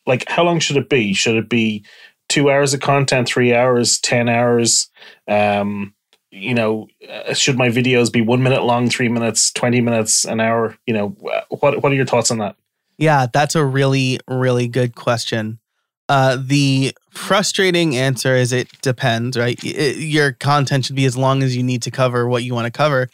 like 0.05 0.27
how 0.27 0.43
long 0.43 0.59
should 0.59 0.77
it 0.77 0.89
be? 0.89 1.13
Should 1.13 1.35
it 1.35 1.49
be 1.49 1.85
two 2.29 2.49
hours 2.49 2.73
of 2.73 2.79
content, 2.79 3.27
three 3.27 3.53
hours, 3.53 3.99
ten 3.99 4.29
hours? 4.29 4.89
Um, 5.27 5.93
you 6.31 6.53
know, 6.53 6.87
uh, 7.09 7.33
should 7.33 7.57
my 7.57 7.69
videos 7.69 8.11
be 8.11 8.21
one 8.21 8.41
minute 8.41 8.63
long, 8.63 8.89
three 8.89 9.09
minutes, 9.09 9.51
twenty 9.51 9.81
minutes, 9.81 10.25
an 10.25 10.39
hour? 10.39 10.77
You 10.87 10.93
know, 10.93 11.07
what 11.49 11.83
what 11.83 11.91
are 11.91 11.95
your 11.95 12.05
thoughts 12.05 12.31
on 12.31 12.37
that? 12.37 12.55
Yeah, 12.97 13.27
that's 13.31 13.55
a 13.55 13.65
really 13.65 14.19
really 14.27 14.67
good 14.67 14.95
question. 14.95 15.59
Uh, 16.07 16.37
the 16.43 16.91
frustrating 17.11 17.95
answer 17.95 18.35
is 18.35 18.51
it 18.51 18.67
depends, 18.81 19.37
right? 19.37 19.63
It, 19.63 19.97
your 19.97 20.31
content 20.31 20.85
should 20.85 20.95
be 20.95 21.05
as 21.05 21.15
long 21.15 21.43
as 21.43 21.55
you 21.55 21.61
need 21.61 21.83
to 21.83 21.91
cover 21.91 22.27
what 22.27 22.43
you 22.43 22.55
want 22.55 22.65
to 22.65 22.75
cover, 22.75 23.09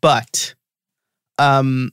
but 0.00 0.54
um, 1.36 1.92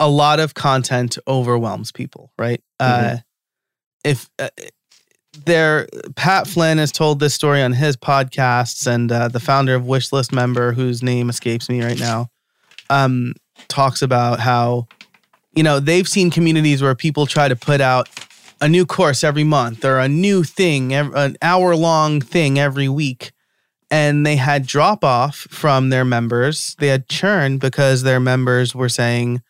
a 0.00 0.08
lot 0.08 0.40
of 0.40 0.54
content 0.54 1.18
overwhelms 1.28 1.92
people, 1.92 2.32
right? 2.38 2.62
Uh, 2.80 2.98
mm-hmm. 2.98 3.14
Uh, 3.14 3.18
if 4.04 4.30
uh, 4.38 4.48
there, 5.44 5.88
Pat 6.14 6.46
Flynn 6.46 6.78
has 6.78 6.92
told 6.92 7.20
this 7.20 7.34
story 7.34 7.62
on 7.62 7.72
his 7.72 7.96
podcasts, 7.96 8.86
and 8.86 9.10
uh, 9.10 9.28
the 9.28 9.40
founder 9.40 9.74
of 9.74 9.82
Wishlist 9.82 10.32
member, 10.32 10.72
whose 10.72 11.02
name 11.02 11.28
escapes 11.28 11.68
me 11.68 11.82
right 11.82 11.98
now, 11.98 12.30
um, 12.90 13.34
talks 13.68 14.02
about 14.02 14.40
how 14.40 14.86
you 15.54 15.62
know 15.62 15.80
they've 15.80 16.08
seen 16.08 16.30
communities 16.30 16.82
where 16.82 16.94
people 16.94 17.26
try 17.26 17.48
to 17.48 17.56
put 17.56 17.80
out 17.80 18.08
a 18.60 18.68
new 18.68 18.86
course 18.86 19.22
every 19.22 19.44
month 19.44 19.84
or 19.84 19.98
a 19.98 20.08
new 20.08 20.42
thing, 20.42 20.92
an 20.92 21.36
hour 21.42 21.76
long 21.76 22.20
thing 22.20 22.58
every 22.58 22.88
week. 22.88 23.32
And 23.90 24.26
they 24.26 24.36
had 24.36 24.66
drop 24.66 25.04
off 25.04 25.36
from 25.50 25.90
their 25.90 26.04
members. 26.04 26.74
They 26.80 26.88
had 26.88 27.08
churn 27.08 27.58
because 27.58 28.02
their 28.02 28.18
members 28.18 28.74
were 28.74 28.88
saying, 28.88 29.42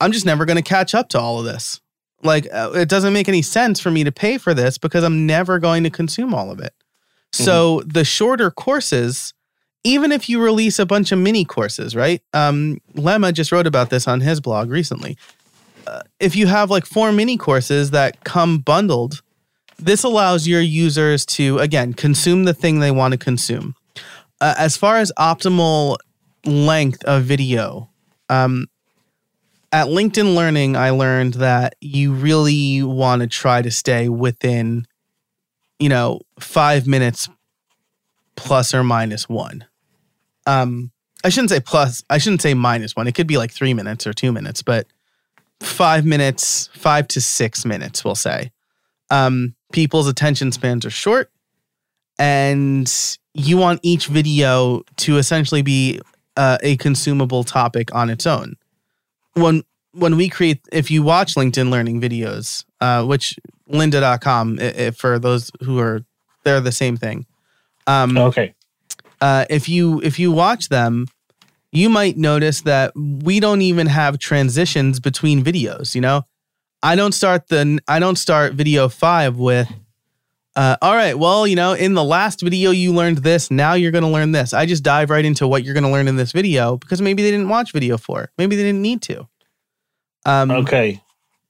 I'm 0.00 0.12
just 0.12 0.24
never 0.24 0.46
going 0.46 0.56
to 0.56 0.62
catch 0.62 0.94
up 0.94 1.10
to 1.10 1.20
all 1.20 1.38
of 1.38 1.44
this. 1.44 1.81
Like, 2.22 2.46
uh, 2.52 2.72
it 2.74 2.88
doesn't 2.88 3.12
make 3.12 3.28
any 3.28 3.42
sense 3.42 3.80
for 3.80 3.90
me 3.90 4.04
to 4.04 4.12
pay 4.12 4.38
for 4.38 4.54
this 4.54 4.78
because 4.78 5.04
I'm 5.04 5.26
never 5.26 5.58
going 5.58 5.82
to 5.84 5.90
consume 5.90 6.34
all 6.34 6.50
of 6.50 6.60
it. 6.60 6.72
Mm-hmm. 7.32 7.44
So 7.44 7.82
the 7.84 8.04
shorter 8.04 8.50
courses, 8.50 9.34
even 9.82 10.12
if 10.12 10.28
you 10.28 10.42
release 10.42 10.78
a 10.78 10.86
bunch 10.86 11.12
of 11.12 11.18
mini 11.18 11.44
courses, 11.44 11.96
right? 11.96 12.22
Um, 12.32 12.78
Lema 12.94 13.32
just 13.32 13.50
wrote 13.50 13.66
about 13.66 13.90
this 13.90 14.06
on 14.06 14.20
his 14.20 14.40
blog 14.40 14.70
recently 14.70 15.16
if 16.20 16.36
you 16.36 16.46
have 16.46 16.70
like 16.70 16.86
four 16.86 17.12
mini 17.12 17.36
courses 17.36 17.90
that 17.90 18.24
come 18.24 18.58
bundled, 18.58 19.22
this 19.78 20.04
allows 20.04 20.46
your 20.46 20.60
users 20.60 21.26
to 21.26 21.58
again 21.58 21.92
consume 21.92 22.44
the 22.44 22.54
thing 22.54 22.80
they 22.80 22.90
want 22.90 23.12
to 23.12 23.18
consume. 23.18 23.74
Uh, 24.40 24.54
as 24.58 24.76
far 24.76 24.98
as 24.98 25.12
optimal 25.18 25.96
length 26.44 27.04
of 27.04 27.24
video, 27.24 27.88
um, 28.28 28.66
at 29.72 29.86
LinkedIn 29.86 30.34
Learning, 30.34 30.76
I 30.76 30.90
learned 30.90 31.34
that 31.34 31.76
you 31.80 32.12
really 32.12 32.82
want 32.82 33.22
to 33.22 33.26
try 33.26 33.62
to 33.62 33.70
stay 33.70 34.08
within, 34.08 34.86
you 35.78 35.88
know, 35.88 36.20
five 36.38 36.86
minutes 36.86 37.28
plus 38.36 38.74
or 38.74 38.84
minus 38.84 39.28
one. 39.28 39.64
Um, 40.46 40.90
I 41.24 41.30
shouldn't 41.30 41.50
say 41.50 41.60
plus. 41.60 42.04
I 42.10 42.18
shouldn't 42.18 42.42
say 42.42 42.52
minus 42.52 42.94
one. 42.94 43.06
It 43.06 43.14
could 43.14 43.26
be 43.26 43.38
like 43.38 43.50
three 43.50 43.72
minutes 43.72 44.06
or 44.06 44.12
two 44.12 44.30
minutes, 44.30 44.62
but 44.62 44.86
five 45.60 46.04
minutes, 46.04 46.68
five 46.74 47.08
to 47.08 47.20
six 47.20 47.64
minutes, 47.64 48.04
we'll 48.04 48.14
say. 48.14 48.50
Um, 49.10 49.54
people's 49.72 50.08
attention 50.08 50.52
spans 50.52 50.84
are 50.84 50.90
short, 50.90 51.30
and 52.18 52.92
you 53.34 53.56
want 53.56 53.80
each 53.82 54.08
video 54.08 54.82
to 54.96 55.16
essentially 55.16 55.62
be 55.62 56.00
uh, 56.36 56.58
a 56.62 56.76
consumable 56.76 57.44
topic 57.44 57.94
on 57.94 58.10
its 58.10 58.26
own. 58.26 58.56
When 59.34 59.62
when 59.92 60.16
we 60.16 60.28
create, 60.28 60.60
if 60.72 60.90
you 60.90 61.02
watch 61.02 61.34
LinkedIn 61.34 61.70
Learning 61.70 62.00
videos, 62.00 62.64
uh, 62.80 63.04
which 63.04 63.38
lynda.com, 63.70 64.58
if, 64.58 64.96
for 64.96 65.18
those 65.18 65.50
who 65.62 65.78
are, 65.78 66.02
they're 66.44 66.60
the 66.60 66.72
same 66.72 66.96
thing. 66.96 67.26
Um, 67.86 68.16
okay. 68.16 68.54
Uh, 69.20 69.44
if 69.50 69.68
you 69.68 70.00
if 70.02 70.18
you 70.18 70.32
watch 70.32 70.68
them, 70.68 71.06
you 71.70 71.88
might 71.88 72.16
notice 72.16 72.62
that 72.62 72.92
we 72.96 73.40
don't 73.40 73.62
even 73.62 73.86
have 73.86 74.18
transitions 74.18 75.00
between 75.00 75.42
videos, 75.42 75.94
you 75.94 76.00
know? 76.00 76.22
I 76.82 76.96
don't 76.96 77.12
start 77.12 77.48
the 77.48 77.78
I 77.86 77.98
don't 77.98 78.16
start 78.16 78.54
video 78.54 78.88
5 78.88 79.36
with 79.36 79.68
uh, 80.54 80.76
all 80.82 80.94
right, 80.94 81.18
well, 81.18 81.46
you 81.46 81.56
know, 81.56 81.72
in 81.72 81.94
the 81.94 82.04
last 82.04 82.42
video 82.42 82.70
you 82.70 82.92
learned 82.92 83.18
this, 83.18 83.50
now 83.50 83.72
you're 83.72 83.90
going 83.90 84.04
to 84.04 84.10
learn 84.10 84.32
this. 84.32 84.52
I 84.52 84.66
just 84.66 84.82
dive 84.82 85.08
right 85.08 85.24
into 85.24 85.48
what 85.48 85.64
you're 85.64 85.74
going 85.74 85.84
to 85.84 85.90
learn 85.90 86.08
in 86.08 86.16
this 86.16 86.32
video 86.32 86.76
because 86.76 87.00
maybe 87.00 87.22
they 87.22 87.30
didn't 87.30 87.48
watch 87.48 87.72
video 87.72 87.96
4. 87.96 88.30
Maybe 88.36 88.56
they 88.56 88.62
didn't 88.62 88.82
need 88.82 89.00
to. 89.02 89.28
Um, 90.26 90.50
okay. 90.50 91.02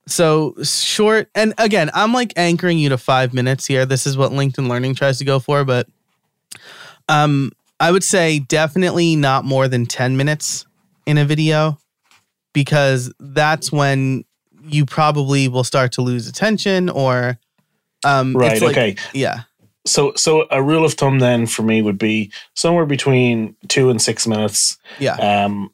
So 0.07 0.55
short, 0.63 1.29
and 1.35 1.55
again, 1.59 1.91
I'm 1.95 2.13
like 2.13 2.33
anchoring 2.37 2.79
you 2.79 2.89
to 2.91 2.99
five 2.99 3.35
minutes 3.35 3.67
here. 3.67 3.87
This 3.87 4.07
is 4.07 4.17
what 4.17 4.33
LinkedIn 4.33 4.69
Learning 4.69 4.95
tries 4.95 5.19
to 5.19 5.25
go 5.25 5.39
for, 5.39 5.65
but 5.65 5.89
um, 7.09 7.51
I 7.81 7.91
would 7.91 8.05
say 8.05 8.39
definitely 8.39 9.17
not 9.17 9.45
more 9.45 9.69
than 9.69 9.87
10 9.87 10.17
minutes 10.17 10.65
in 11.07 11.19
a 11.19 11.25
video 11.25 11.79
because 12.53 13.13
that's 13.19 13.73
when 13.73 14.25
you 14.65 14.87
probably 14.87 15.49
will 15.49 15.65
start 15.65 15.93
to 15.93 16.03
lose 16.03 16.29
attention 16.29 16.89
or 16.89 17.39
um 18.05 18.37
Right. 18.37 18.53
it's 18.53 18.63
like- 18.63 18.77
okay. 18.77 18.97
yeah 19.13 19.43
So 19.85 20.13
so 20.15 20.47
a 20.51 20.63
rule 20.63 20.85
of 20.85 20.95
thumb 20.95 21.19
then 21.19 21.47
for 21.47 21.63
me 21.63 21.83
would 21.83 21.99
be 21.99 22.31
somewhere 22.55 22.87
between 22.87 23.57
two 23.69 23.91
and 23.91 24.01
six 24.01 24.27
minutes. 24.27 24.79
yeah 24.99 25.17
Um, 25.17 25.71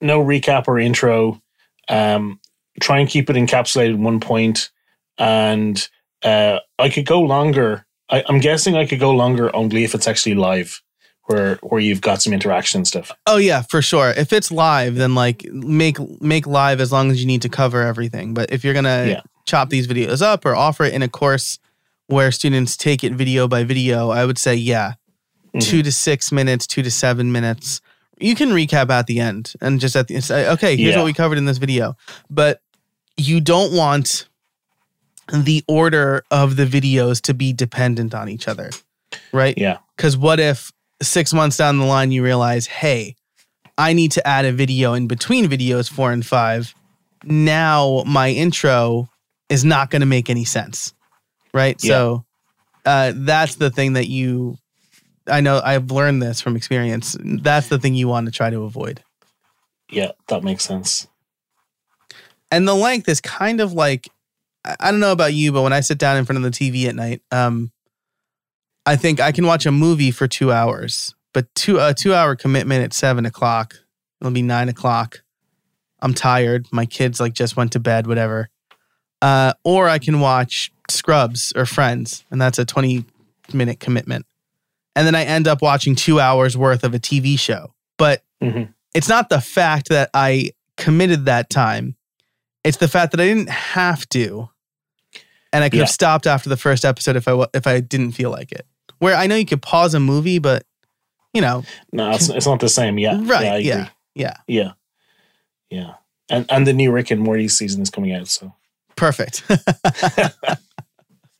no 0.00 0.24
recap 0.24 0.64
or 0.68 0.78
intro. 0.78 1.40
Um, 1.88 2.40
try 2.80 2.98
and 3.00 3.08
keep 3.08 3.28
it 3.30 3.36
encapsulated 3.36 3.94
in 3.94 4.02
one 4.02 4.18
point, 4.20 4.70
and 5.18 5.88
uh, 6.22 6.58
I 6.78 6.88
could 6.88 7.06
go 7.06 7.20
longer. 7.20 7.84
I, 8.10 8.24
I'm 8.28 8.38
guessing 8.40 8.76
I 8.76 8.86
could 8.86 9.00
go 9.00 9.10
longer 9.12 9.54
only 9.54 9.84
if 9.84 9.94
it's 9.94 10.08
actually 10.08 10.34
live, 10.34 10.82
where 11.26 11.56
where 11.62 11.80
you've 11.80 12.00
got 12.00 12.22
some 12.22 12.32
interaction 12.32 12.78
and 12.80 12.86
stuff. 12.88 13.12
oh 13.26 13.36
yeah 13.36 13.62
for 13.62 13.80
sure 13.82 14.10
if 14.16 14.32
it's 14.32 14.50
live 14.50 14.94
then 14.96 15.14
like 15.14 15.44
make 15.52 15.98
make 16.20 16.46
live 16.46 16.80
as 16.80 16.90
long 16.92 17.10
as 17.10 17.20
you 17.20 17.26
need 17.26 17.42
to 17.42 17.48
cover 17.48 17.82
everything 17.82 18.34
but 18.34 18.50
if 18.52 18.64
you're 18.64 18.74
gonna 18.74 19.06
Yeah. 19.08 19.20
Chop 19.44 19.70
these 19.70 19.86
videos 19.86 20.22
up 20.22 20.44
or 20.44 20.54
offer 20.54 20.84
it 20.84 20.94
in 20.94 21.02
a 21.02 21.08
course 21.08 21.58
where 22.06 22.30
students 22.32 22.76
take 22.76 23.02
it 23.04 23.12
video 23.12 23.46
by 23.48 23.64
video 23.64 24.10
i 24.10 24.24
would 24.24 24.38
say 24.38 24.54
yeah 24.54 24.94
Mhm. 25.54 25.62
two 25.62 25.82
to 25.82 25.92
six 25.92 26.32
minutes 26.32 26.66
two 26.66 26.82
to 26.82 26.90
seven 26.90 27.30
minutes 27.32 27.80
you 28.18 28.34
can 28.34 28.50
recap 28.50 28.90
at 28.90 29.06
the 29.06 29.20
end 29.20 29.52
and 29.60 29.80
just 29.80 29.94
at 29.96 30.08
the 30.08 30.20
say 30.20 30.48
okay 30.50 30.76
here's 30.76 30.92
Yeah. 30.94 30.98
what 31.00 31.04
we 31.06 31.12
covered 31.12 31.38
in 31.38 31.44
this 31.44 31.58
video 31.58 31.96
but 32.30 32.60
you 33.16 33.40
don't 33.40 33.72
want 33.72 34.28
the 35.32 35.62
order 35.68 36.22
of 36.30 36.56
the 36.56 36.66
videos 36.66 37.20
to 37.22 37.34
be 37.34 37.52
dependent 37.52 38.14
on 38.14 38.28
each 38.28 38.46
other 38.48 38.70
right 39.32 39.54
Yeah, 39.56 39.78
because 39.96 40.16
what 40.16 40.40
if 40.40 40.70
six 41.02 41.32
months 41.32 41.56
down 41.56 41.78
the 41.78 41.84
line 41.84 42.10
you 42.12 42.22
realize, 42.22 42.66
hey, 42.66 43.14
I 43.78 43.92
need 43.92 44.12
to 44.12 44.26
add 44.26 44.44
a 44.44 44.52
video 44.52 44.94
in 44.94 45.06
between 45.06 45.46
videos 45.48 45.88
four 45.90 46.12
and 46.12 46.24
five. 46.24 46.74
Now 47.24 48.02
my 48.06 48.30
intro 48.30 49.08
is 49.48 49.64
not 49.64 49.90
going 49.90 50.00
to 50.00 50.06
make 50.06 50.30
any 50.30 50.44
sense. 50.44 50.94
Right. 51.52 51.76
Yeah. 51.82 51.88
So 51.88 52.24
uh, 52.84 53.12
that's 53.14 53.56
the 53.56 53.70
thing 53.70 53.94
that 53.94 54.08
you, 54.08 54.56
I 55.26 55.40
know 55.40 55.60
I've 55.62 55.90
learned 55.90 56.22
this 56.22 56.40
from 56.40 56.56
experience. 56.56 57.16
That's 57.20 57.68
the 57.68 57.78
thing 57.78 57.94
you 57.94 58.08
want 58.08 58.26
to 58.26 58.32
try 58.32 58.50
to 58.50 58.64
avoid. 58.64 59.02
yeah, 59.90 60.12
that 60.28 60.42
makes 60.42 60.64
sense. 60.64 61.06
And 62.50 62.68
the 62.68 62.74
length 62.74 63.08
is 63.08 63.20
kind 63.20 63.60
of 63.60 63.72
like, 63.72 64.08
I 64.64 64.90
don't 64.90 65.00
know 65.00 65.12
about 65.12 65.34
you, 65.34 65.52
but 65.52 65.62
when 65.62 65.72
I 65.72 65.80
sit 65.80 65.98
down 65.98 66.16
in 66.16 66.24
front 66.24 66.44
of 66.44 66.50
the 66.50 66.50
TV 66.50 66.86
at 66.86 66.94
night, 66.94 67.22
um, 67.30 67.70
I 68.86 68.96
think 68.96 69.20
I 69.20 69.32
can 69.32 69.46
watch 69.46 69.66
a 69.66 69.72
movie 69.72 70.10
for 70.10 70.26
two 70.28 70.52
hours, 70.52 71.14
but 71.32 71.52
two 71.54 71.78
a 71.78 71.94
two 71.94 72.14
hour 72.14 72.36
commitment 72.36 72.84
at 72.84 72.92
seven 72.92 73.26
o'clock. 73.26 73.74
It'll 74.20 74.32
be 74.32 74.42
nine 74.42 74.68
o'clock. 74.68 75.22
I'm 76.00 76.14
tired. 76.14 76.66
My 76.70 76.86
kids 76.86 77.18
like 77.20 77.32
just 77.32 77.56
went 77.56 77.72
to 77.72 77.80
bed, 77.80 78.06
whatever. 78.06 78.50
Uh, 79.24 79.54
or 79.64 79.88
I 79.88 79.98
can 79.98 80.20
watch 80.20 80.70
Scrubs 80.90 81.52
or 81.56 81.64
Friends, 81.64 82.24
and 82.30 82.38
that's 82.40 82.58
a 82.58 82.64
20 82.66 83.04
minute 83.54 83.80
commitment. 83.80 84.26
And 84.94 85.06
then 85.06 85.14
I 85.14 85.24
end 85.24 85.48
up 85.48 85.62
watching 85.62 85.94
two 85.94 86.20
hours 86.20 86.56
worth 86.58 86.84
of 86.84 86.92
a 86.94 86.98
TV 86.98 87.38
show. 87.38 87.72
But 87.96 88.22
hmm 88.42 88.64
it's 88.94 89.08
not 89.08 89.28
the 89.28 89.40
fact 89.40 89.88
that 89.88 90.10
I 90.14 90.50
committed 90.76 91.24
that 91.24 91.50
time. 91.50 91.96
It's 92.62 92.76
the 92.76 92.86
fact 92.86 93.10
that 93.12 93.20
I 93.20 93.24
didn't 93.26 93.48
have 93.50 94.08
to, 94.10 94.50
and 95.52 95.64
I 95.64 95.68
could 95.68 95.78
Yeah. 95.78 95.82
have 95.84 95.90
stopped 95.90 96.26
after 96.26 96.48
the 96.48 96.56
first 96.56 96.84
episode 96.84 97.16
if 97.16 97.26
I 97.26 97.46
if 97.54 97.66
I 97.66 97.80
didn't 97.80 98.12
feel 98.12 98.30
like 98.30 98.52
it. 98.52 98.66
Where 98.98 99.16
I 99.16 99.26
know 99.26 99.36
you 99.36 99.46
could 99.46 99.62
pause 99.62 99.94
a 99.94 100.00
movie, 100.00 100.38
but 100.38 100.64
you 101.32 101.40
know, 101.40 101.64
No, 101.92 102.10
it's, 102.12 102.28
it's 102.28 102.46
not 102.46 102.60
the 102.60 102.68
same. 102.68 102.98
Yeah, 102.98 103.18
right? 103.24 103.64
Yeah, 103.64 103.76
Yeah, 103.78 103.88
yeah, 104.14 104.36
yeah, 104.46 104.72
yeah. 105.70 105.94
And 106.30 106.46
and 106.50 106.66
the 106.66 106.72
new 106.74 106.92
Rick 106.92 107.10
and 107.10 107.20
Morty 107.20 107.48
season 107.48 107.82
is 107.82 107.90
coming 107.90 108.12
out. 108.12 108.28
So 108.28 108.52
perfect. 108.96 109.44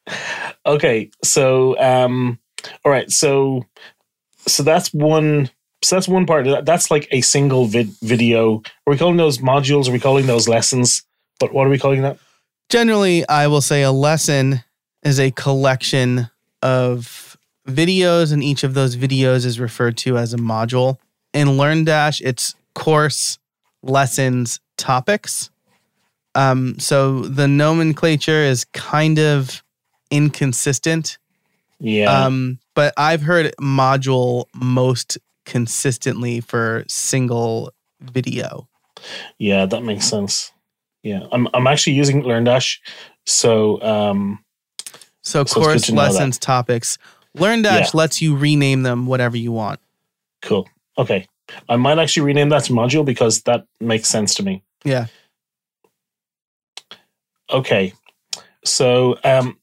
okay, 0.66 1.11
so 1.22 1.78
um, 1.78 2.38
all 2.84 2.92
right, 2.92 3.11
so 3.11 3.64
so 4.46 4.62
that's 4.62 4.92
one. 4.92 5.50
So 5.82 5.96
that's 5.96 6.09
one 6.09 6.24
part. 6.24 6.46
That's 6.64 6.90
like 6.90 7.09
a 7.11 7.20
single 7.20 7.66
vid- 7.66 7.94
video. 8.00 8.62
Are 8.86 8.90
we 8.90 8.96
calling 8.96 9.18
those 9.18 9.38
modules? 9.38 9.86
Are 9.86 9.92
we 9.92 10.00
calling 10.00 10.26
those 10.26 10.48
lessons? 10.48 11.02
But 11.38 11.52
what 11.52 11.66
are 11.66 11.70
we 11.70 11.78
calling 11.78 12.00
that? 12.02 12.18
Generally, 12.70 13.28
I 13.28 13.48
will 13.48 13.61
say 13.61 13.82
a 13.82 13.92
lesson 13.92 14.64
is 15.02 15.20
a 15.20 15.30
collection 15.30 16.30
of 16.62 17.36
videos, 17.68 18.32
and 18.32 18.42
each 18.42 18.64
of 18.64 18.72
those 18.72 18.96
videos 18.96 19.44
is 19.44 19.61
referred 19.61 19.98
to 19.98 20.16
as 20.16 20.32
a 20.32 20.38
module. 20.38 20.96
In 21.34 21.48
LearnDash, 21.48 22.22
it's 22.24 22.55
course, 22.74 23.38
lessons, 23.82 24.61
topics. 24.76 25.50
Um, 26.35 26.78
so 26.78 27.20
the 27.22 27.47
nomenclature 27.49 28.43
is 28.43 28.64
kind 28.72 29.18
of 29.18 29.62
inconsistent. 30.11 31.18
Yeah, 31.80 32.24
Um, 32.26 32.59
but 32.74 32.95
I've 32.97 33.22
heard 33.22 33.55
module 33.61 34.47
most 34.55 35.18
consistently 35.45 36.41
for 36.41 36.85
single 36.89 37.72
video. 38.01 38.68
yeah, 39.39 39.66
that 39.66 39.82
makes 39.82 40.07
sense. 40.07 40.51
Yeah, 41.03 41.26
I'm 41.32 41.49
I'm 41.53 41.66
actually 41.66 41.93
using 41.95 42.22
LearnDash. 42.22 42.78
So 43.26 43.80
um, 43.82 44.43
So, 45.22 45.45
good 45.45 45.53
course, 45.53 45.82
to 45.87 45.93
know 45.93 46.03
that. 46.03 46.12
lessons, 46.12 46.39
topics. 46.39 46.97
LearnDash 47.37 47.64
Yeah. 47.64 47.91
lets 47.95 48.22
you 48.22 48.37
rename 48.37 48.82
them 48.85 49.07
whatever 49.07 49.37
you 49.37 49.53
want. 49.53 49.80
cool. 50.43 50.68
Okay, 50.97 51.26
I 51.68 51.76
might 51.76 51.99
actually 51.99 52.24
rename 52.26 52.49
that 52.51 52.64
to 52.64 52.72
module 52.72 53.05
because 53.05 53.43
that 53.43 53.66
makes 53.80 54.09
sense 54.09 54.35
to 54.37 54.43
me. 54.43 54.62
Yeah. 54.85 55.07
Okay, 57.51 57.92
so 58.64 59.16
um, 59.24 59.59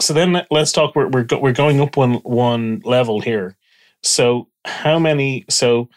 so 0.00 0.14
then 0.14 0.32
let- 0.32 0.48
let's 0.50 0.72
talk. 0.72 0.96
We're 0.96 1.08
we're 1.08 1.24
go, 1.24 1.38
we're 1.38 1.52
going 1.52 1.80
up 1.80 1.96
one 1.96 2.14
one 2.16 2.82
level 2.84 3.20
here. 3.20 3.56
So 4.02 4.48
how 4.64 4.98
many? 4.98 5.44
So 5.48 5.88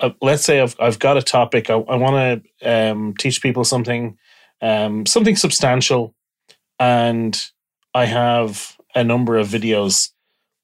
uh, 0.00 0.10
let's 0.22 0.44
say 0.44 0.60
I've 0.60 0.76
I've 0.80 0.98
got 0.98 1.16
a 1.16 1.22
topic. 1.22 1.70
I, 1.70 1.74
I 1.74 1.96
want 1.96 2.44
to 2.62 2.70
um, 2.90 3.14
teach 3.18 3.42
people 3.42 3.64
something 3.64 4.18
um, 4.62 5.06
something 5.06 5.36
substantial, 5.36 6.14
and 6.78 7.40
I 7.94 8.06
have 8.06 8.76
a 8.94 9.04
number 9.04 9.38
of 9.38 9.48
videos. 9.48 10.10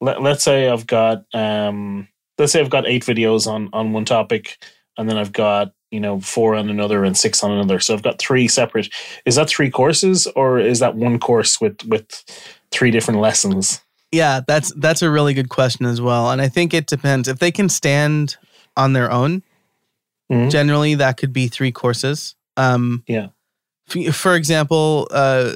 Let, 0.00 0.22
let's 0.22 0.44
say 0.44 0.68
I've 0.68 0.86
got 0.86 1.24
um, 1.34 2.08
let's 2.38 2.52
say 2.52 2.60
I've 2.60 2.70
got 2.70 2.86
eight 2.86 3.04
videos 3.04 3.46
on 3.46 3.70
on 3.72 3.92
one 3.92 4.04
topic, 4.06 4.58
and 4.96 5.08
then 5.08 5.18
I've 5.18 5.32
got 5.32 5.72
you 5.90 6.00
know 6.00 6.20
four 6.20 6.54
on 6.54 6.68
another 6.68 7.04
and 7.04 7.16
six 7.16 7.42
on 7.44 7.50
another. 7.50 7.78
So 7.80 7.94
I've 7.94 8.02
got 8.02 8.18
three 8.18 8.48
separate. 8.48 8.88
Is 9.24 9.36
that 9.36 9.48
three 9.48 9.70
courses 9.70 10.26
or 10.36 10.58
is 10.58 10.80
that 10.80 10.94
one 10.96 11.18
course 11.18 11.60
with 11.60 11.84
with 11.86 12.24
three 12.70 12.90
different 12.90 13.20
lessons? 13.20 13.80
Yeah, 14.12 14.40
that's 14.46 14.72
that's 14.76 15.02
a 15.02 15.10
really 15.10 15.34
good 15.34 15.48
question 15.48 15.86
as 15.86 16.00
well. 16.00 16.30
And 16.30 16.40
I 16.40 16.48
think 16.48 16.72
it 16.74 16.86
depends. 16.86 17.28
If 17.28 17.38
they 17.38 17.50
can 17.50 17.68
stand 17.68 18.36
on 18.76 18.92
their 18.92 19.10
own, 19.10 19.42
Mhm. 20.30 20.50
generally 20.50 20.94
that 20.96 21.16
could 21.16 21.32
be 21.32 21.48
three 21.48 21.72
courses. 21.72 22.34
Um 22.56 23.04
Yeah. 23.06 23.28
For 24.12 24.34
example, 24.34 25.06
uh 25.10 25.52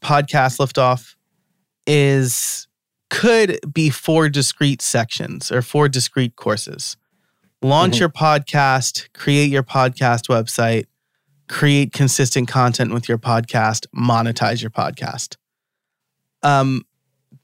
podcast 0.00 0.58
liftoff 0.58 1.14
is 1.86 2.66
could 3.08 3.58
be 3.72 3.90
four 3.90 4.28
discrete 4.28 4.82
sections 4.82 5.50
or 5.50 5.62
four 5.62 5.88
discrete 5.88 6.36
courses. 6.36 6.96
Launch 7.62 7.96
Mhm. 7.96 8.00
your 8.00 8.08
podcast, 8.08 9.12
create 9.12 9.50
your 9.50 9.62
podcast 9.62 10.28
website, 10.28 10.86
create 11.48 11.92
consistent 11.92 12.48
content 12.48 12.92
with 12.92 13.08
your 13.08 13.18
podcast, 13.18 13.86
monetize 13.94 14.62
your 14.62 14.70
podcast. 14.70 15.36
Um, 16.42 16.86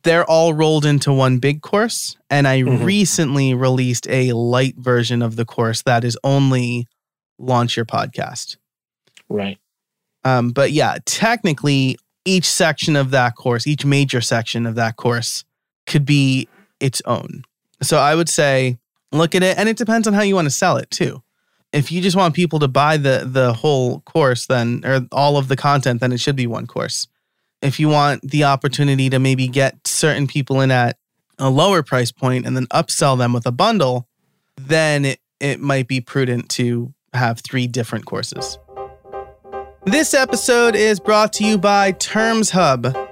they're 0.05 0.25
all 0.25 0.55
rolled 0.55 0.87
into 0.87 1.13
one 1.13 1.39
big 1.39 1.61
course, 1.61 2.17
and 2.31 2.49
I 2.49 2.61
Mhm. 2.63 2.85
recently 2.85 3.53
released 3.55 4.09
a 4.09 4.33
light 4.33 4.77
version 4.79 5.21
of 5.23 5.37
the 5.37 5.45
course 5.45 5.83
that 5.83 6.05
is 6.05 6.17
only 6.25 6.87
launch 7.39 7.77
your 7.77 7.85
podcast. 7.85 8.57
Right. 9.29 9.59
Um, 10.25 10.51
but 10.53 10.73
yeah, 10.73 10.99
technically, 11.05 11.99
each 12.25 12.49
section 12.49 12.97
of 12.97 13.11
that 13.11 13.37
course, 13.37 13.67
each 13.67 13.85
major 13.85 14.21
section 14.21 14.67
of 14.67 14.75
that 14.77 14.97
course, 14.97 15.45
could 15.87 16.05
be 16.05 16.49
its 16.81 17.03
own. 17.05 17.43
So 17.83 17.99
I 17.99 18.15
would 18.15 18.29
say 18.29 18.79
look 19.13 19.35
at 19.35 19.43
it, 19.43 19.59
and 19.59 19.69
it 19.69 19.77
depends 19.77 20.07
on 20.07 20.15
how 20.15 20.23
you 20.23 20.35
want 20.35 20.47
to 20.47 20.51
sell 20.51 20.77
it 20.77 20.91
too. 20.91 21.23
If 21.73 21.91
you 21.93 22.01
just 22.01 22.17
want 22.17 22.35
people 22.35 22.59
to 22.61 22.69
buy 22.69 22.97
the 22.97 23.25
the 23.27 23.53
whole 23.53 24.01
course, 24.01 24.47
then 24.47 24.83
or 24.85 25.07
all 25.13 25.37
of 25.37 25.49
the 25.49 25.57
content, 25.57 26.01
then 26.01 26.13
it 26.13 26.21
should 26.21 26.37
be 26.37 26.47
one 26.47 26.67
course. 26.67 27.09
If 27.63 27.81
you 27.81 27.89
want 27.89 28.23
the 28.23 28.45
opportunity 28.45 29.11
to 29.11 29.19
maybe 29.19 29.49
get 29.49 29.87
certain 29.87 30.27
people 30.27 30.61
in 30.61 30.71
at 30.71 30.99
a 31.39 31.51
lower 31.51 31.83
price 31.83 32.13
point 32.13 32.47
and 32.47 32.57
then 32.57 32.67
upsell 32.67 33.19
them 33.19 33.33
with 33.33 33.47
a 33.47 33.53
bundle, 33.53 34.09
then 34.57 35.05
it, 35.05 35.21
it 35.41 35.61
might 35.61 35.89
be 35.89 36.01
prudent 36.01 36.49
to 36.51 36.95
have 37.13 37.41
three 37.41 37.67
different 37.67 38.07
courses. 38.07 38.59
This 39.85 40.15
episode 40.15 40.75
is 40.75 40.99
brought 41.01 41.33
to 41.35 41.45
you 41.45 41.59
by 41.59 41.93
TermsHub. 41.93 43.06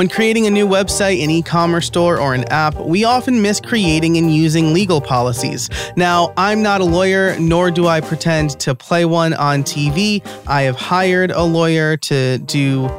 When 0.00 0.08
creating 0.08 0.46
a 0.46 0.50
new 0.50 0.66
website, 0.66 1.22
an 1.22 1.28
e 1.28 1.42
commerce 1.42 1.86
store, 1.86 2.18
or 2.18 2.32
an 2.32 2.44
app, 2.44 2.74
we 2.74 3.04
often 3.04 3.42
miss 3.42 3.60
creating 3.60 4.16
and 4.16 4.34
using 4.34 4.72
legal 4.72 4.98
policies. 4.98 5.68
Now, 5.94 6.32
I'm 6.38 6.62
not 6.62 6.80
a 6.80 6.84
lawyer, 6.84 7.38
nor 7.38 7.70
do 7.70 7.86
I 7.86 8.00
pretend 8.00 8.58
to 8.60 8.74
play 8.74 9.04
one 9.04 9.34
on 9.34 9.62
TV. 9.62 10.26
I 10.46 10.62
have 10.62 10.76
hired 10.76 11.30
a 11.30 11.42
lawyer 11.42 11.98
to 11.98 12.38
do 12.38 12.90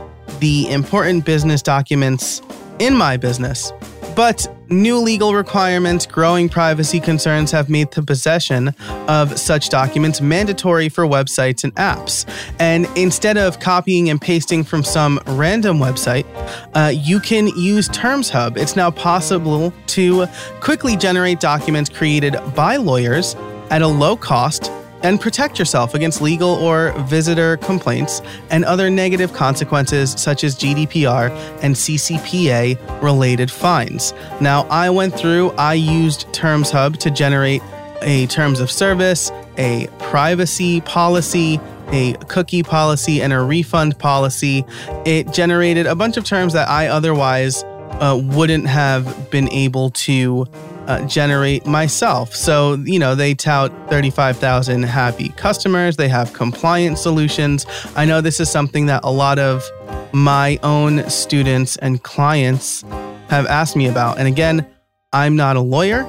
the 0.41 0.69
important 0.69 1.25
business 1.25 1.63
documents 1.63 2.43
in 2.77 2.95
my 2.95 3.17
business. 3.17 3.73
But 4.15 4.47
new 4.71 4.97
legal 4.97 5.35
requirements, 5.35 6.05
growing 6.05 6.49
privacy 6.49 6.99
concerns 6.99 7.51
have 7.51 7.69
made 7.69 7.91
the 7.91 8.01
possession 8.01 8.69
of 9.07 9.37
such 9.37 9.69
documents 9.69 10.21
mandatory 10.21 10.89
for 10.89 11.05
websites 11.05 11.63
and 11.63 11.75
apps. 11.75 12.25
And 12.59 12.87
instead 12.95 13.37
of 13.37 13.59
copying 13.59 14.09
and 14.09 14.19
pasting 14.19 14.63
from 14.63 14.83
some 14.83 15.19
random 15.27 15.77
website, 15.77 16.25
uh, 16.73 16.89
you 16.89 17.19
can 17.19 17.47
use 17.47 17.89
TermsHub. 17.89 18.57
It's 18.57 18.75
now 18.75 18.91
possible 18.91 19.73
to 19.87 20.27
quickly 20.61 20.95
generate 20.95 21.39
documents 21.39 21.89
created 21.89 22.37
by 22.55 22.77
lawyers 22.77 23.35
at 23.69 23.81
a 23.81 23.87
low 23.87 24.15
cost 24.15 24.71
and 25.03 25.19
protect 25.19 25.59
yourself 25.59 25.93
against 25.93 26.21
legal 26.21 26.49
or 26.49 26.91
visitor 27.03 27.57
complaints 27.57 28.21
and 28.49 28.63
other 28.65 28.89
negative 28.89 29.33
consequences 29.33 30.11
such 30.17 30.43
as 30.43 30.55
GDPR 30.55 31.29
and 31.61 31.75
CCPA 31.75 33.01
related 33.01 33.51
fines. 33.51 34.13
Now, 34.39 34.63
I 34.69 34.89
went 34.89 35.17
through, 35.17 35.51
I 35.51 35.73
used 35.73 36.27
TermsHub 36.27 36.97
to 36.97 37.11
generate 37.11 37.61
a 38.01 38.27
terms 38.27 38.59
of 38.59 38.71
service, 38.71 39.31
a 39.57 39.87
privacy 39.99 40.81
policy, 40.81 41.59
a 41.89 42.13
cookie 42.27 42.63
policy, 42.63 43.21
and 43.21 43.33
a 43.33 43.39
refund 43.39 43.97
policy. 43.99 44.65
It 45.05 45.31
generated 45.33 45.85
a 45.85 45.95
bunch 45.95 46.17
of 46.17 46.23
terms 46.23 46.53
that 46.53 46.69
I 46.69 46.87
otherwise 46.87 47.63
uh, 47.63 48.19
wouldn't 48.23 48.67
have 48.67 49.29
been 49.29 49.49
able 49.51 49.91
to 49.91 50.47
uh, 50.91 51.07
generate 51.07 51.65
myself. 51.65 52.35
So, 52.35 52.75
you 52.83 52.99
know, 52.99 53.15
they 53.15 53.33
tout 53.33 53.71
35,000 53.89 54.83
happy 54.83 55.29
customers, 55.29 55.95
they 55.95 56.09
have 56.09 56.33
compliance 56.33 57.01
solutions. 57.01 57.65
I 57.95 58.05
know 58.05 58.19
this 58.19 58.39
is 58.39 58.49
something 58.49 58.87
that 58.87 59.01
a 59.03 59.11
lot 59.11 59.39
of 59.39 59.63
my 60.11 60.59
own 60.63 61.09
students 61.09 61.77
and 61.77 62.03
clients 62.03 62.83
have 63.29 63.45
asked 63.45 63.75
me 63.75 63.87
about. 63.87 64.19
And 64.19 64.27
again, 64.27 64.67
I'm 65.13 65.35
not 65.35 65.55
a 65.55 65.61
lawyer, 65.61 66.07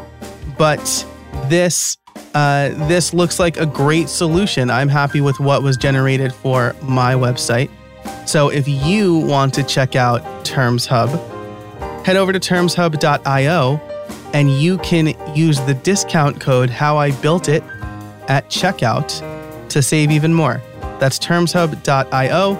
but 0.58 1.06
this 1.46 1.96
uh, 2.34 2.70
this 2.88 3.12
looks 3.12 3.38
like 3.38 3.58
a 3.58 3.66
great 3.66 4.08
solution. 4.08 4.70
I'm 4.70 4.88
happy 4.88 5.20
with 5.20 5.38
what 5.38 5.62
was 5.62 5.76
generated 5.76 6.32
for 6.32 6.74
my 6.82 7.14
website. 7.14 7.70
So 8.26 8.48
if 8.48 8.66
you 8.66 9.18
want 9.18 9.52
to 9.54 9.62
check 9.62 9.96
out 9.96 10.22
TermsHub, 10.44 11.10
head 12.06 12.16
over 12.16 12.32
to 12.32 12.40
termshub.io 12.40 13.91
and 14.32 14.50
you 14.50 14.78
can 14.78 15.14
use 15.34 15.60
the 15.60 15.74
discount 15.74 16.40
code 16.40 16.70
how 16.70 16.96
I 16.96 17.10
built 17.10 17.48
it 17.48 17.62
at 18.28 18.48
checkout 18.48 19.68
to 19.68 19.82
save 19.82 20.10
even 20.10 20.32
more. 20.32 20.60
That's 20.98 21.18
termshub.io 21.18 22.56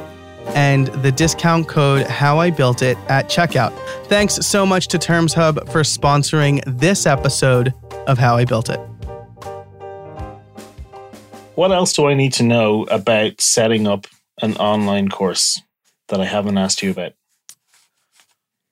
and 0.55 0.89
the 0.89 1.13
discount 1.13 1.69
code 1.69 2.07
how 2.07 2.39
I 2.39 2.51
built 2.51 2.83
it 2.83 2.99
at 3.09 3.29
checkout. 3.29 3.73
Thanks 4.07 4.35
so 4.35 4.67
much 4.67 4.89
to 4.89 4.99
TermsHub 4.99 5.71
for 5.71 5.83
sponsoring 5.83 6.63
this 6.67 7.07
episode 7.07 7.73
of 8.07 8.19
How 8.19 8.37
I 8.37 8.45
Built 8.45 8.69
It. 8.69 8.81
What 11.55 11.71
else 11.71 11.93
do 11.93 12.07
I 12.07 12.15
need 12.15 12.33
to 12.35 12.43
know 12.43 12.85
about 12.85 13.41
setting 13.41 13.87
up 13.87 14.07
an 14.41 14.57
online 14.57 15.09
course 15.09 15.61
that 16.09 16.21
I 16.21 16.25
haven't 16.25 16.59
asked 16.59 16.83
you 16.83 16.91
about? 16.91 17.13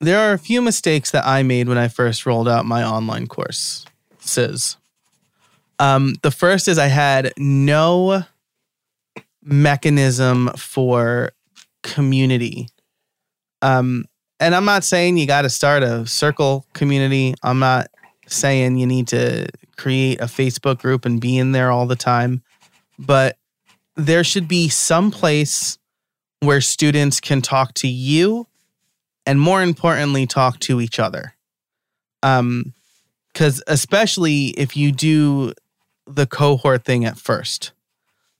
There 0.00 0.18
are 0.18 0.32
a 0.32 0.38
few 0.38 0.62
mistakes 0.62 1.10
that 1.10 1.26
I 1.26 1.42
made 1.42 1.68
when 1.68 1.78
I 1.78 1.88
first 1.88 2.24
rolled 2.24 2.48
out 2.48 2.64
my 2.64 2.82
online 2.82 3.26
course. 3.26 3.84
Says, 4.18 4.76
um, 5.78 6.14
the 6.22 6.30
first 6.30 6.68
is 6.68 6.78
I 6.78 6.86
had 6.86 7.32
no 7.36 8.24
mechanism 9.42 10.50
for 10.56 11.32
community. 11.82 12.68
Um, 13.62 14.04
and 14.38 14.54
I'm 14.54 14.64
not 14.64 14.84
saying 14.84 15.16
you 15.16 15.26
got 15.26 15.42
to 15.42 15.50
start 15.50 15.82
a 15.82 16.06
circle 16.06 16.66
community. 16.72 17.34
I'm 17.42 17.58
not 17.58 17.88
saying 18.26 18.76
you 18.76 18.86
need 18.86 19.08
to 19.08 19.48
create 19.76 20.20
a 20.20 20.26
Facebook 20.26 20.78
group 20.78 21.04
and 21.04 21.20
be 21.20 21.36
in 21.36 21.52
there 21.52 21.70
all 21.70 21.86
the 21.86 21.96
time, 21.96 22.42
but 22.98 23.36
there 23.96 24.24
should 24.24 24.48
be 24.48 24.68
some 24.68 25.10
place 25.10 25.78
where 26.40 26.60
students 26.60 27.20
can 27.20 27.42
talk 27.42 27.74
to 27.74 27.88
you 27.88 28.46
and 29.26 29.40
more 29.40 29.62
importantly 29.62 30.26
talk 30.26 30.58
to 30.60 30.80
each 30.80 30.98
other. 30.98 31.34
Um 32.22 32.74
because 33.32 33.62
especially 33.68 34.46
if 34.58 34.76
you 34.76 34.90
do 34.90 35.52
the 36.06 36.26
cohort 36.26 36.84
thing 36.84 37.04
at 37.04 37.16
first 37.16 37.72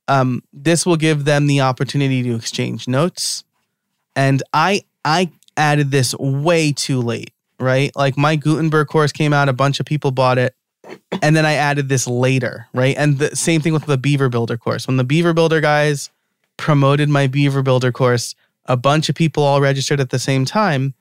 um 0.08 0.42
this 0.52 0.84
will 0.84 0.96
give 0.96 1.24
them 1.24 1.46
the 1.46 1.60
opportunity 1.60 2.22
to 2.22 2.34
exchange 2.34 2.88
notes. 2.88 3.44
And 4.16 4.42
i 4.52 4.82
i 5.04 5.30
added 5.56 5.90
this 5.90 6.14
way 6.18 6.72
too 6.72 7.00
late 7.00 7.32
right? 7.58 7.94
Like 7.94 8.16
my 8.16 8.36
gutenberg 8.36 8.88
course 8.88 9.12
came 9.12 9.34
out 9.34 9.50
a 9.50 9.52
bunch 9.52 9.80
of 9.80 9.86
people 9.86 10.10
bought 10.10 10.38
it 10.38 10.54
and 11.22 11.36
then 11.36 11.44
i 11.44 11.52
added 11.52 11.88
this 11.88 12.06
later 12.06 12.66
right? 12.72 12.96
And 12.96 13.18
the 13.18 13.36
same 13.36 13.60
thing 13.60 13.72
with 13.72 13.86
the 13.86 13.98
beaver 13.98 14.28
builder 14.28 14.56
course. 14.56 14.86
When 14.86 14.96
the 14.96 15.04
beaver 15.04 15.32
builder 15.32 15.60
guys 15.60 16.10
promoted 16.56 17.08
my 17.08 17.26
beaver 17.26 17.62
builder 17.62 17.92
course 17.92 18.34
a 18.70 18.76
bunch 18.76 19.08
of 19.08 19.16
people 19.16 19.42
all 19.42 19.60
registered 19.60 19.98
at 19.98 20.10
the 20.10 20.18
same 20.18 20.44
time. 20.44 20.94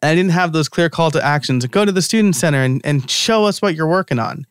And 0.00 0.10
I 0.10 0.14
didn't 0.14 0.30
have 0.30 0.52
those 0.52 0.68
clear 0.68 0.88
call 0.88 1.10
to 1.10 1.22
actions. 1.22 1.66
Go 1.66 1.84
to 1.84 1.90
the 1.90 2.00
student 2.00 2.36
center 2.36 2.62
and, 2.62 2.80
and 2.84 3.10
show 3.10 3.44
us 3.44 3.60
what 3.60 3.74
you're 3.74 3.88
working 3.88 4.20
on. 4.20 4.46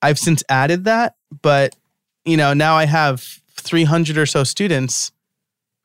I've 0.00 0.18
since 0.18 0.44
added 0.48 0.84
that, 0.84 1.16
but 1.42 1.74
you 2.24 2.36
know, 2.36 2.54
now 2.54 2.76
I 2.76 2.86
have 2.86 3.20
300 3.56 4.16
or 4.16 4.24
so 4.24 4.44
students 4.44 5.10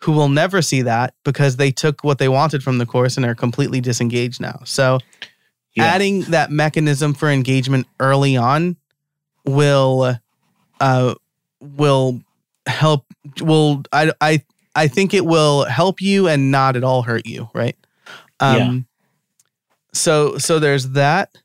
who 0.02 0.12
will 0.12 0.30
never 0.30 0.62
see 0.62 0.84
that 0.84 1.16
because 1.24 1.58
they 1.58 1.72
took 1.72 2.04
what 2.04 2.20
they 2.20 2.30
wanted 2.30 2.62
from 2.62 2.78
the 2.78 2.86
course 2.86 3.18
and 3.18 3.26
are 3.26 3.36
completely 3.36 3.82
disengaged 3.82 4.40
now. 4.40 4.62
So 4.64 5.00
yeah. 5.74 5.86
adding 5.86 6.22
that 6.24 6.52
mechanism 6.52 7.16
for 7.16 7.30
engagement 7.30 7.88
early 8.00 8.38
on 8.38 8.78
will 9.44 10.18
uh 10.80 11.16
will 11.60 12.22
help 12.68 13.06
will 13.40 13.84
I 13.92 14.12
I 14.22 14.44
I 14.76 14.88
think 14.88 15.14
it 15.14 15.26
will 15.26 15.66
help 15.66 16.02
you 16.02 16.28
and 16.28 16.52
not 16.52 16.76
at 16.76 16.84
all 16.84 17.02
hurt 17.02 17.26
you, 17.26 17.50
right? 17.54 17.76
Um, 18.40 18.58
yeah. 18.58 18.80
So 19.94 20.38
so 20.38 20.60
there's 20.60 20.90
that. 20.90 21.38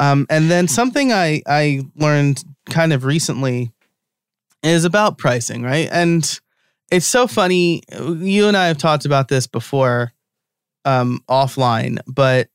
Um, 0.00 0.26
and 0.30 0.50
then 0.50 0.68
something 0.68 1.12
I 1.12 1.42
I 1.46 1.82
learned 1.96 2.44
kind 2.70 2.92
of 2.92 3.04
recently 3.04 3.72
is 4.62 4.84
about 4.84 5.18
pricing, 5.18 5.62
right? 5.62 5.88
And 5.90 6.40
it's 6.90 7.06
so 7.06 7.26
funny. 7.26 7.82
You 7.92 8.48
and 8.48 8.56
I 8.56 8.68
have 8.68 8.78
talked 8.78 9.04
about 9.04 9.28
this 9.28 9.46
before, 9.46 10.12
um, 10.84 11.22
offline, 11.28 11.98
but 12.06 12.48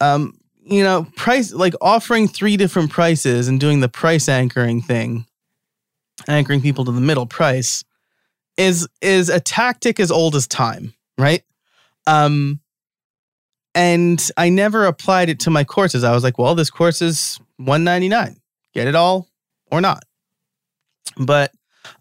um, 0.00 0.38
you 0.62 0.82
know, 0.82 1.06
price 1.16 1.52
like 1.52 1.74
offering 1.80 2.28
three 2.28 2.56
different 2.56 2.90
prices 2.90 3.48
and 3.48 3.58
doing 3.58 3.80
the 3.80 3.88
price 3.88 4.28
anchoring 4.28 4.82
thing, 4.82 5.26
anchoring 6.28 6.60
people 6.60 6.84
to 6.84 6.92
the 6.92 7.00
middle 7.00 7.26
price 7.26 7.84
is 8.60 8.86
is 9.00 9.30
a 9.30 9.40
tactic 9.40 9.98
as 9.98 10.10
old 10.10 10.36
as 10.36 10.46
time, 10.46 10.94
right? 11.16 11.42
Um 12.06 12.60
and 13.74 14.30
I 14.36 14.50
never 14.50 14.84
applied 14.84 15.28
it 15.30 15.40
to 15.40 15.50
my 15.50 15.64
courses. 15.64 16.04
I 16.04 16.12
was 16.12 16.24
like, 16.24 16.38
well, 16.38 16.54
this 16.54 16.70
course 16.70 17.00
is 17.00 17.38
199. 17.56 18.36
Get 18.74 18.88
it 18.88 18.94
all 18.94 19.28
or 19.72 19.80
not. 19.80 20.04
But 21.16 21.52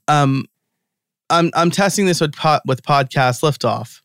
um 0.07 0.45
I'm 1.29 1.51
I'm 1.53 1.71
testing 1.71 2.05
this 2.05 2.19
with 2.19 2.35
with 2.65 2.83
podcast 2.83 3.41
liftoff. 3.41 4.01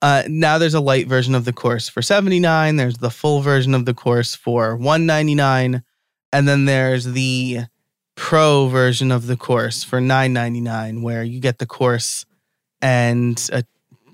Uh, 0.00 0.22
now 0.28 0.58
there's 0.58 0.74
a 0.74 0.80
light 0.80 1.06
version 1.06 1.34
of 1.34 1.46
the 1.46 1.52
course 1.52 1.88
for 1.88 2.02
79. 2.02 2.76
There's 2.76 2.98
the 2.98 3.10
full 3.10 3.40
version 3.40 3.74
of 3.74 3.86
the 3.86 3.94
course 3.94 4.34
for 4.34 4.76
199, 4.76 5.82
and 6.30 6.48
then 6.48 6.66
there's 6.66 7.06
the 7.06 7.60
pro 8.16 8.68
version 8.68 9.10
of 9.10 9.26
the 9.26 9.36
course 9.36 9.82
for 9.82 10.00
9.99 10.00 11.02
where 11.02 11.22
you 11.22 11.40
get 11.40 11.58
the 11.58 11.66
course 11.66 12.24
and 12.80 13.48
a 13.52 13.64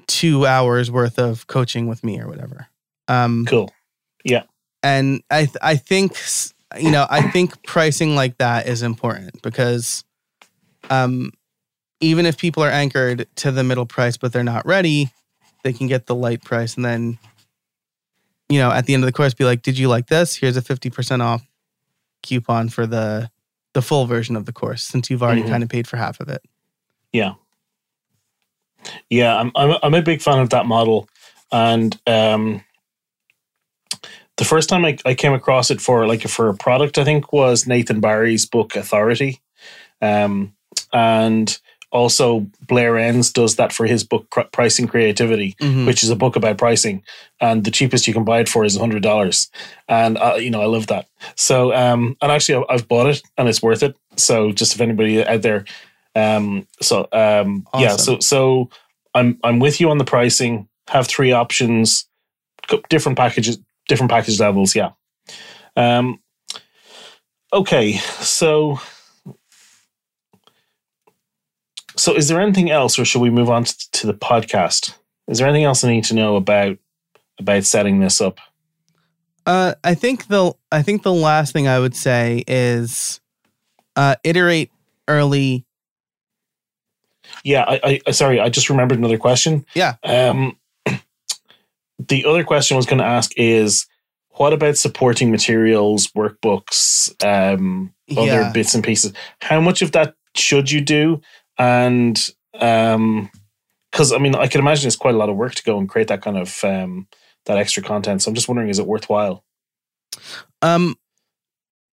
2 0.07 0.47
hours 0.47 0.91
worth 0.91 1.19
of 1.19 1.47
coaching 1.47 1.87
with 1.87 2.03
me 2.03 2.21
or 2.21 2.27
whatever. 2.27 2.67
Um 3.09 3.45
cool. 3.47 3.73
Yeah. 4.25 4.45
And 4.83 5.23
I 5.31 5.45
th- 5.45 5.57
I 5.63 5.77
think 5.77 6.17
you 6.79 6.91
know, 6.91 7.07
I 7.11 7.31
think 7.31 7.65
pricing 7.65 8.15
like 8.15 8.39
that 8.39 8.67
is 8.67 8.83
important 8.83 9.43
because 9.43 10.05
um 10.89 11.33
even 12.01 12.25
if 12.25 12.39
people 12.39 12.63
are 12.63 12.71
anchored 12.71 13.27
to 13.37 13.51
the 13.51 13.65
middle 13.65 13.87
price 13.87 14.17
but 14.17 14.33
they're 14.33 14.43
not 14.43 14.67
ready, 14.67 15.11
they 15.65 15.73
can 15.73 15.87
get 15.87 16.07
the 16.07 16.15
light 16.15 16.43
price 16.43 16.77
and 16.77 16.85
then 16.85 17.19
you 18.49 18.59
know, 18.59 18.73
at 18.73 18.87
the 18.87 18.95
end 18.95 19.05
of 19.05 19.07
the 19.07 19.13
course 19.13 19.33
be 19.33 19.45
like, 19.45 19.63
"Did 19.63 19.79
you 19.79 19.89
like 19.89 20.09
this? 20.09 20.35
Here's 20.35 20.57
a 20.57 20.63
50% 20.63 21.23
off 21.23 21.47
coupon 22.23 22.69
for 22.69 22.85
the 22.85 23.31
the 23.73 23.83
full 23.83 24.07
version 24.07 24.37
of 24.37 24.47
the 24.47 24.53
course 24.53 24.83
since 24.83 25.11
you've 25.11 25.23
already 25.23 25.43
mm-hmm. 25.43 25.51
kind 25.51 25.63
of 25.63 25.69
paid 25.69 25.87
for 25.87 25.97
half 25.97 26.21
of 26.21 26.29
it. 26.29 26.43
Yeah. 27.13 27.35
Yeah, 29.11 29.37
I'm, 29.37 29.53
I'm 29.55 29.77
I'm 29.83 29.95
a 29.95 30.03
big 30.03 30.23
fan 30.23 30.39
of 30.39 30.51
that 30.51 30.67
model. 30.67 31.09
and 31.53 31.99
um, 32.07 32.65
the 34.37 34.45
first 34.47 34.71
time 34.71 34.87
I, 34.87 34.97
I 35.05 35.15
came 35.15 35.35
across 35.35 35.71
it 35.71 35.83
for 35.83 36.07
like 36.07 36.23
for 36.23 36.49
a 36.49 36.57
product, 36.57 36.97
I 36.97 37.05
think 37.05 37.31
was 37.33 37.67
Nathan 37.67 38.01
Barry's 38.01 38.47
book 38.47 38.75
Authority, 38.75 39.41
um, 40.01 40.55
and 40.95 41.59
also 41.93 42.47
Blair 42.69 42.97
Enns 42.99 43.33
does 43.33 43.57
that 43.57 43.73
for 43.73 43.87
his 43.87 44.05
book 44.05 44.27
Pricing 44.53 44.87
Creativity, 44.87 45.57
Mhm. 45.61 45.87
which 45.87 46.03
is 46.03 46.11
a 46.11 46.17
book 46.17 46.37
about 46.37 46.59
pricing, 46.59 47.03
and 47.41 47.65
the 47.65 47.71
cheapest 47.71 48.07
you 48.07 48.15
can 48.15 48.25
buy 48.25 48.41
it 48.41 48.49
for 48.49 48.65
is 48.65 48.77
hundred 48.77 49.03
dollars, 49.03 49.51
and 49.89 50.17
uh, 50.19 50.35
you 50.39 50.51
know 50.51 50.63
I 50.63 50.67
love 50.67 50.87
that. 50.89 51.07
So 51.37 51.73
um, 51.75 52.17
and 52.23 52.31
actually 52.33 52.65
I- 52.69 52.75
I've 52.75 52.89
bought 52.89 53.09
it 53.09 53.23
and 53.37 53.49
it's 53.49 53.63
worth 53.63 53.83
it. 53.83 53.97
So 54.17 54.53
just 54.53 54.75
if 54.75 54.81
anybody 54.81 55.25
out 55.27 55.43
there, 55.43 55.65
um, 56.15 56.67
so 56.81 57.09
um, 57.13 57.67
yeah, 57.79 57.97
so 57.97 58.19
so 58.21 58.71
I'm 59.15 59.39
I'm 59.43 59.59
with 59.59 59.81
you 59.81 59.91
on 59.91 59.99
the 59.99 60.05
pricing. 60.05 60.69
Have 60.89 61.07
three 61.07 61.33
options, 61.33 62.07
different 62.89 63.17
packages, 63.19 63.59
different 63.89 64.11
package 64.11 64.39
levels. 64.41 64.75
Yeah. 64.75 64.91
Um. 65.77 66.19
Okay, 67.53 67.95
so 68.21 68.79
so 72.01 72.15
is 72.17 72.29
there 72.29 72.41
anything 72.41 72.71
else, 72.71 72.99
or 72.99 73.05
should 73.05 73.21
we 73.21 73.31
move 73.31 73.51
on 73.51 73.65
to, 73.93 74.07
the 74.07 74.15
podcast? 74.15 74.95
Is 75.29 75.39
there 75.39 75.47
anything 75.49 75.65
else 75.65 75.85
I 75.85 75.91
need 75.91 76.05
to 76.05 76.15
know 76.15 76.37
about 76.37 76.79
about 77.39 77.65
setting 77.65 78.01
this 78.01 78.21
up? 78.21 78.39
Uh, 79.47 79.75
I 79.85 79.95
think 79.95 80.27
the 80.29 80.53
I 80.73 80.83
think 80.83 81.03
the 81.03 81.13
last 81.13 81.53
thing 81.53 81.69
I 81.69 81.79
would 81.79 81.95
say 81.95 82.45
is 82.47 83.21
uh, 83.97 84.17
iterate 84.25 84.71
early. 85.09 85.65
Yeah, 87.45 87.65
I, 87.67 88.01
I 88.07 88.11
sorry, 88.11 88.41
I 88.41 88.49
just 88.49 88.71
remembered 88.71 88.99
another 88.99 89.19
question. 89.19 89.65
Yeah. 89.75 89.95
Um, 90.03 90.57
the 91.99 92.25
other 92.25 92.45
question 92.45 92.75
I 92.75 92.79
was 92.79 92.87
going 92.87 92.99
to 92.99 93.05
ask 93.05 93.33
is, 93.37 93.87
what 94.31 94.53
about 94.53 94.77
supporting 94.77 95.31
materials, 95.31 96.09
workbooks, 96.09 97.13
um, 97.25 97.93
other 98.11 98.27
Yeah. 98.27 98.53
bits 98.53 98.75
and 98.75 98.83
pieces? 98.85 99.13
How 99.41 99.61
much 99.61 99.81
of 99.83 99.93
that 99.93 100.15
should 100.35 100.71
you 100.71 100.81
do? 100.81 101.21
And 101.61 102.19
um, 102.59 103.31
because 103.93 104.13
I 104.13 104.19
mean, 104.19 104.35
I 104.35 104.47
can 104.47 104.61
imagine 104.61 104.87
it's 104.87 104.97
quite 104.97 105.15
a 105.15 105.19
lot 105.19 105.29
of 105.29 105.37
work 105.37 105.55
to 105.57 105.63
go 105.63 105.79
and 105.79 105.89
create 105.89 106.09
that 106.09 106.23
kind 106.23 106.39
of 106.39 106.65
um, 106.65 107.07
that 107.45 107.59
extra 107.59 107.83
content. 107.83 108.23
So 108.23 108.31
I'm 108.31 108.35
just 108.35 108.49
wondering, 108.49 108.71
is 108.71 108.79
it 108.79 108.87
worthwhile? 108.87 109.45
Um, 110.63 110.97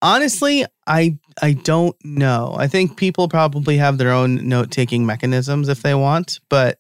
honestly, 0.02 0.66
I 0.88 1.18
I 1.42 1.52
don't 1.52 1.98
know. 2.06 2.56
I 2.58 2.68
think 2.68 2.96
people 2.96 3.28
probably 3.28 3.78
have 3.78 3.98
their 3.98 4.12
own 4.12 4.48
note 4.48 4.72
taking 4.72 5.06
mechanisms 5.06 5.68
if 5.68 5.82
they 5.82 5.94
want, 5.96 6.40
but 6.50 6.80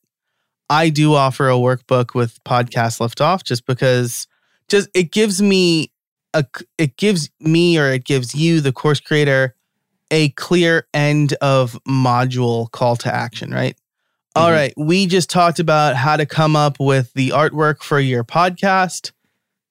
I 0.69 0.89
do 0.89 1.13
offer 1.13 1.49
a 1.49 1.55
workbook 1.55 2.15
with 2.15 2.41
podcast 2.45 2.99
liftoff 2.99 3.43
just 3.43 3.65
because 3.65 4.27
just 4.69 4.89
it 4.93 5.11
gives 5.11 5.41
me 5.41 5.91
a 6.33 6.45
it 6.77 6.95
gives 6.95 7.29
me 7.41 7.77
or 7.77 7.91
it 7.91 8.05
gives 8.05 8.33
you 8.33 8.61
the 8.61 8.71
course 8.71 9.01
creator 9.01 9.55
a 10.11 10.29
clear 10.29 10.87
end 10.93 11.33
of 11.41 11.77
module 11.87 12.69
call 12.71 12.95
to 12.97 13.13
action, 13.13 13.51
right? 13.51 13.75
All 14.35 14.49
Mhm. 14.49 14.53
right, 14.53 14.73
we 14.77 15.07
just 15.07 15.29
talked 15.29 15.59
about 15.59 15.95
how 15.95 16.15
to 16.17 16.25
come 16.25 16.55
up 16.55 16.79
with 16.79 17.11
the 17.13 17.29
artwork 17.29 17.81
for 17.83 17.99
your 17.99 18.23
podcast 18.23 19.11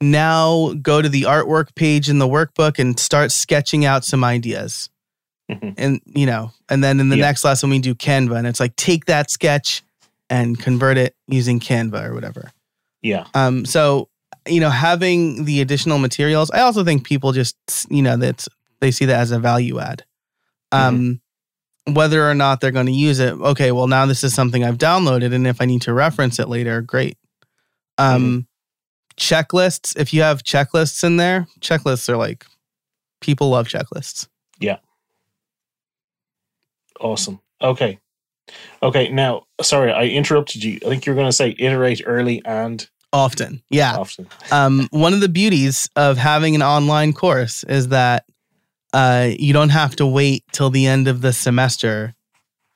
now 0.01 0.75
go 0.83 1.01
to 1.01 1.09
the 1.09 1.23
artwork 1.23 1.75
page 1.75 2.11
in 2.11 2.19
the 2.19 2.29
workbook 2.29 2.79
and 2.79 3.01
start 3.01 3.33
sketching 3.33 3.85
out 3.87 4.05
some 4.05 4.23
ideas. 4.25 4.91
Mhm. 5.51 5.75
And 5.79 6.01
you 6.05 6.27
know, 6.27 6.53
and 6.69 6.85
then 6.85 7.01
in 7.01 7.09
the 7.09 7.17
Yeah. 7.17 7.25
next 7.27 7.45
lesson 7.45 7.71
we 7.71 7.79
do 7.79 7.95
Canva 7.95 8.37
and 8.37 8.47
it's 8.47 8.61
like 8.61 8.77
take 8.77 9.07
that 9.07 9.31
sketch 9.31 9.83
and 10.29 10.59
convert 10.59 10.99
it 10.99 11.15
using 11.29 11.61
Canva 11.61 12.05
or 12.09 12.15
whatever. 12.15 12.51
Yeah. 13.03 13.25
Um 13.33 13.65
so 13.65 14.09
you 14.49 14.61
know, 14.61 14.71
having 14.71 15.45
the 15.45 15.61
additional 15.61 15.99
materials, 15.99 16.51
I 16.53 16.61
also 16.61 16.85
think 16.85 17.05
people 17.05 17.33
just 17.33 17.57
you 17.89 18.03
know 18.03 18.17
that 18.19 18.47
they 18.81 18.91
see 18.91 19.07
that 19.07 19.19
as 19.21 19.31
a 19.31 19.39
value 19.39 19.79
add. 19.81 20.05
Um 20.77 21.21
whether 21.89 22.29
or 22.29 22.35
not 22.35 22.61
they're 22.61 22.73
going 22.73 22.87
to 22.87 22.93
use 22.93 23.21
it, 23.21 23.33
okay, 23.33 23.71
well 23.71 23.87
now 23.87 24.07
this 24.07 24.25
is 24.25 24.35
something 24.35 24.65
I've 24.65 24.79
downloaded 24.79 25.33
and 25.33 25.47
if 25.47 25.61
I 25.61 25.67
need 25.67 25.83
to 25.83 25.93
reference 25.95 26.39
it 26.39 26.49
later, 26.49 26.81
great. 26.83 27.17
Um 27.99 28.47
checklists, 29.17 29.97
if 29.99 30.13
you 30.13 30.23
have 30.23 30.43
checklists 30.43 31.03
in 31.05 31.17
there, 31.17 31.47
checklists 31.61 32.09
are 32.09 32.17
like 32.17 32.45
people 33.21 33.49
love 33.51 33.69
checklists. 33.69 34.29
Yeah. 34.59 34.79
Awesome. 37.01 37.41
Okay. 37.61 37.99
Okay. 38.83 39.09
Now, 39.11 39.47
sorry, 39.61 39.93
I 39.93 40.05
interrupted 40.05 40.63
you. 40.63 40.79
I 40.85 40.89
think 40.89 41.07
you 41.07 41.13
were 41.13 41.17
going 41.17 41.29
to 41.29 41.33
say 41.33 41.55
iterate 41.59 42.03
early 42.07 42.43
and 42.45 42.89
Often. 43.13 43.63
Yeah. 43.71 43.97
often. 43.97 44.29
um, 44.51 44.89
one 44.91 45.15
of 45.15 45.21
the 45.21 45.29
beauties 45.29 45.89
of 45.97 46.19
having 46.19 46.55
an 46.55 46.63
online 46.63 47.13
course 47.13 47.65
is 47.65 47.89
that 47.89 48.25
uh, 48.97 49.29
you 49.39 49.53
don't 49.53 49.69
have 49.69 49.95
to 49.97 50.07
wait 50.07 50.43
till 50.53 50.71
the 50.71 50.87
end 50.87 51.07
of 51.07 51.21
the 51.21 51.33
semester 51.33 52.15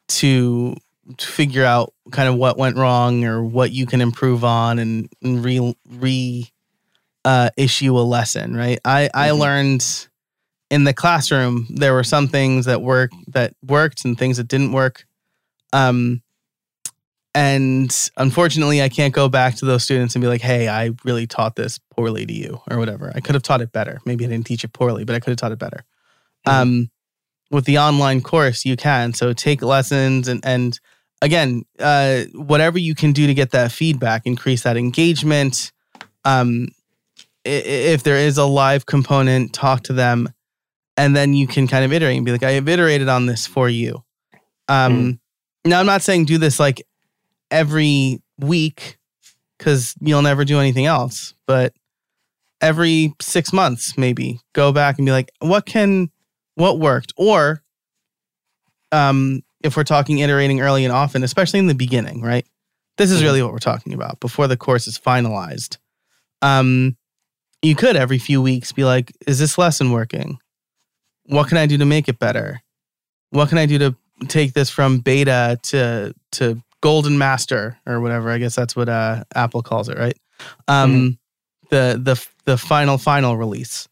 to, 0.09 0.77
to 1.17 1.27
figure 1.27 1.65
out 1.65 1.95
kind 2.13 2.29
of 2.29 2.35
what 2.35 2.59
went 2.59 2.77
wrong 2.77 3.25
or 3.25 3.43
what 3.43 3.73
you 3.73 3.87
can 3.87 4.03
improve 4.03 4.45
on 4.45 4.79
and, 4.79 5.09
and 5.23 5.43
re 5.43 5.75
re 5.89 6.51
uh, 7.25 7.49
issue 7.57 7.97
a 7.97 8.05
lesson. 8.05 8.55
Right. 8.55 8.79
I 8.85 9.09
I 9.15 9.29
Mhm. 9.31 9.39
learned 9.39 10.09
in 10.71 10.85
the 10.85 10.93
classroom 10.93 11.67
there 11.71 11.95
were 11.95 12.05
some 12.05 12.29
things 12.29 12.67
that 12.67 12.83
work 12.83 13.11
that 13.29 13.55
worked 13.67 14.05
and 14.05 14.19
things 14.19 14.37
that 14.37 14.49
didn't 14.49 14.73
work. 14.73 15.07
Um, 15.73 16.23
and 17.35 18.11
unfortunately, 18.17 18.83
I 18.83 18.89
can't 18.89 19.15
go 19.15 19.29
back 19.29 19.55
to 19.57 19.65
those 19.65 19.85
students 19.85 20.15
and 20.17 20.23
be 20.23 20.29
like, 20.29 20.41
hey, 20.43 20.69
I 20.69 20.91
really 21.05 21.27
taught 21.29 21.55
this 21.55 21.79
poorly 21.95 22.27
to 22.27 22.33
you 22.33 22.61
or 22.69 22.77
whatever. 22.79 23.13
I 23.15 23.21
could 23.21 23.37
have 23.37 23.43
taught 23.45 23.61
it 23.63 23.71
better. 23.73 24.01
Maybe 24.05 24.25
I 24.25 24.29
didn't 24.29 24.47
teach 24.47 24.65
it 24.65 24.73
poorly, 24.73 25.05
but 25.05 25.15
I 25.15 25.21
could 25.21 25.31
have 25.31 25.39
taught 25.39 25.53
it 25.53 25.59
better. 25.59 25.85
Um, 26.47 26.91
with 27.51 27.65
the 27.65 27.79
online 27.79 28.21
course, 28.23 28.65
you 28.65 28.77
can. 28.77 29.13
So 29.13 29.33
take 29.33 29.63
lessons 29.63 30.29
and, 30.29 30.41
and 30.45 30.79
again, 31.21 31.65
uh, 31.79 32.23
whatever 32.35 32.79
you 32.79 32.95
can 32.95 33.13
do 33.13 33.27
to 33.27 33.35
get 33.35 33.51
that 33.51 33.73
feedback, 33.73 34.23
increase 34.25 34.63
that 34.63 34.77
engagement. 34.77 35.73
Um, 36.25 36.69
if 37.45 38.03
there 38.03 38.17
is 38.17 38.39
a 38.39 38.45
live 38.45 38.87
component, 38.87 39.53
talk 39.53 39.83
to 39.85 39.93
them. 39.93 40.33
And 40.97 41.17
then 41.17 41.35
you 41.35 41.47
can 41.47 41.67
kind 41.67 41.85
of 41.85 41.93
iterate 41.93 42.17
and 42.17 42.27
be 42.27 42.33
like, 42.33 42.43
I 42.43 42.53
have 42.53 42.69
iterated 42.69 43.09
on 43.09 43.27
this 43.27 43.47
for 43.47 43.69
you. 43.69 44.05
Um, 44.69 45.21
Now, 45.65 45.81
I'm 45.81 45.87
not 45.87 46.03
saying 46.03 46.25
do 46.25 46.39
this 46.39 46.59
like 46.61 46.87
every 47.51 48.23
week 48.39 48.99
because 49.59 49.95
you'll 50.01 50.23
never 50.23 50.45
do 50.45 50.59
anything 50.59 50.87
else, 50.87 51.35
but 51.47 51.75
every 52.61 53.13
six 53.21 53.53
months, 53.53 53.99
maybe 53.99 54.41
go 54.55 54.73
back 54.73 54.99
and 54.99 55.05
be 55.05 55.13
like, 55.13 55.31
what 55.41 55.67
can, 55.67 56.11
what 56.61 56.79
worked? 56.79 57.13
Or 57.17 57.63
um, 58.93 59.43
if 59.63 59.77
we're 59.77 59.85
talking 59.85 60.19
iterating 60.19 60.61
early 60.61 60.85
and 60.85 60.93
often, 60.93 61.23
especially 61.23 61.59
in 61.59 61.67
the 61.67 61.75
beginning, 61.75 62.23
right? 62.23 62.47
This 62.97 63.11
is 63.11 63.21
Mhm. 63.21 63.25
really 63.25 63.43
what 63.43 63.53
we're 63.53 63.59
talking 63.59 63.93
about 63.95 64.21
before 64.21 64.47
the 64.47 64.57
course 64.57 64.87
is 64.87 64.99
finalized. 64.99 65.79
Um, 66.43 66.97
you 67.63 67.75
could 67.75 67.97
every 67.97 68.19
few 68.19 68.41
weeks 68.43 68.73
be 68.73 68.85
like, 68.85 69.13
is 69.27 69.39
this 69.39 69.59
lesson 69.59 69.91
working? 69.93 70.39
What 71.25 71.49
can 71.49 71.59
I 71.59 71.67
do 71.67 71.79
to 71.79 71.85
make 71.85 72.09
it 72.09 72.19
better? 72.19 72.63
What 73.31 73.49
can 73.49 73.59
I 73.59 73.67
do 73.67 73.79
to 73.79 73.97
take 74.27 74.53
this 74.55 74.71
from 74.71 74.99
beta 74.99 75.59
to 75.65 76.15
to 76.33 76.63
golden 76.83 77.17
master 77.19 77.79
or 77.87 78.01
whatever? 78.01 78.31
I 78.31 78.39
guess 78.39 78.55
that's 78.57 78.75
what 78.75 78.89
uh, 78.89 79.25
Apple 79.35 79.63
calls 79.63 79.89
it, 79.89 79.99
right? 79.99 80.17
Um, 80.69 81.19
The 81.71 82.01
the 82.03 82.27
the 82.47 82.59
final 82.59 82.99
final 82.99 83.37
release. 83.37 83.87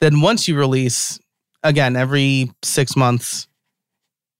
Then 0.00 0.22
once 0.22 0.48
you 0.48 0.56
release, 0.56 1.19
again, 1.62 1.96
every 1.96 2.50
six 2.62 2.96
months, 2.96 3.48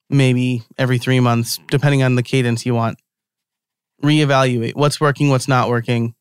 maybe 0.09 0.63
every 0.79 0.99
three 0.99 1.21
months, 1.21 1.59
depending 1.69 2.03
on 2.03 2.15
the 2.15 2.23
cadence 2.23 2.67
you 2.67 2.75
want, 2.75 2.99
reevaluate 4.03 4.75
what's 4.75 5.01
working, 5.01 5.29
what's 5.29 5.49
not 5.49 5.69
working. 5.69 6.15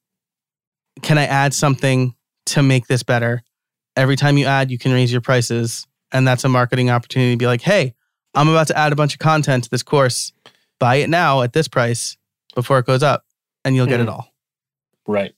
Can 1.02 1.18
I 1.18 1.26
add 1.26 1.54
something 1.54 2.14
to 2.48 2.62
make 2.62 2.88
this 2.88 3.04
better? 3.04 3.42
Every 3.96 4.16
time 4.16 4.38
you 4.38 4.46
add, 4.46 4.70
you 4.72 4.78
can 4.78 4.92
raise 4.92 5.12
your 5.12 5.22
prices. 5.22 5.88
And 6.12 6.28
that's 6.28 6.44
a 6.44 6.50
marketing 6.50 6.90
opportunity 6.90 7.34
to 7.34 7.38
be 7.38 7.46
like, 7.48 7.62
hey, 7.62 7.94
I'm 8.34 8.50
about 8.50 8.68
to 8.68 8.78
add 8.78 8.92
a 8.92 8.96
bunch 8.96 9.14
of 9.14 9.20
content 9.20 9.66
to 9.66 9.70
this 9.70 9.84
course. 9.84 10.34
Buy 10.80 10.96
it 10.96 11.10
now 11.10 11.42
at 11.42 11.54
this 11.54 11.68
price 11.68 12.18
before 12.56 12.80
it 12.80 12.86
goes 12.86 13.04
up, 13.04 13.26
and 13.64 13.76
you'll 13.76 13.86
get 13.86 14.00
it 14.00 14.08
Mhm. 14.08 14.12
all. 14.12 14.34
Right. 15.08 15.34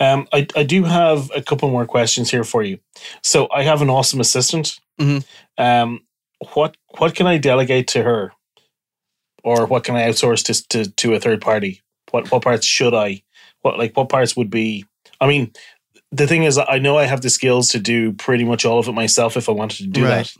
Um, 0.00 0.26
I, 0.32 0.46
I 0.56 0.62
do 0.64 0.82
have 0.84 1.30
a 1.34 1.40
couple 1.42 1.70
more 1.70 1.86
questions 1.86 2.30
here 2.30 2.44
for 2.44 2.62
you. 2.62 2.78
So 3.22 3.48
I 3.54 3.62
have 3.62 3.80
an 3.82 3.90
awesome 3.90 4.20
assistant. 4.20 4.78
Mhm. 5.00 5.24
Um, 5.58 6.00
what 6.54 6.76
what 6.98 7.14
can 7.14 7.26
I 7.26 7.38
delegate 7.38 7.88
to 7.88 8.02
her, 8.02 8.32
or 9.42 9.66
what 9.66 9.84
can 9.84 9.96
I 9.96 10.08
outsource 10.08 10.44
to 10.46 10.68
to, 10.68 10.90
to 10.90 11.14
a 11.14 11.20
third 11.20 11.40
party? 11.40 11.80
What 12.10 12.30
what 12.30 12.42
parts 12.42 12.66
should 12.66 12.94
I? 12.94 13.22
What 13.62 13.78
like 13.78 13.96
what 13.96 14.08
parts 14.08 14.36
would 14.36 14.50
be? 14.50 14.84
I 15.20 15.26
mean, 15.26 15.52
the 16.12 16.26
thing 16.26 16.42
is, 16.44 16.58
I 16.58 16.78
know 16.78 16.98
I 16.98 17.04
have 17.06 17.22
the 17.22 17.30
skills 17.30 17.68
to 17.70 17.78
do 17.78 18.12
pretty 18.12 18.44
much 18.44 18.64
all 18.64 18.78
of 18.78 18.88
it 18.88 18.92
myself 18.92 19.36
if 19.36 19.48
I 19.48 19.52
wanted 19.52 19.78
to 19.78 19.86
do 19.86 20.04
Right. 20.04 20.32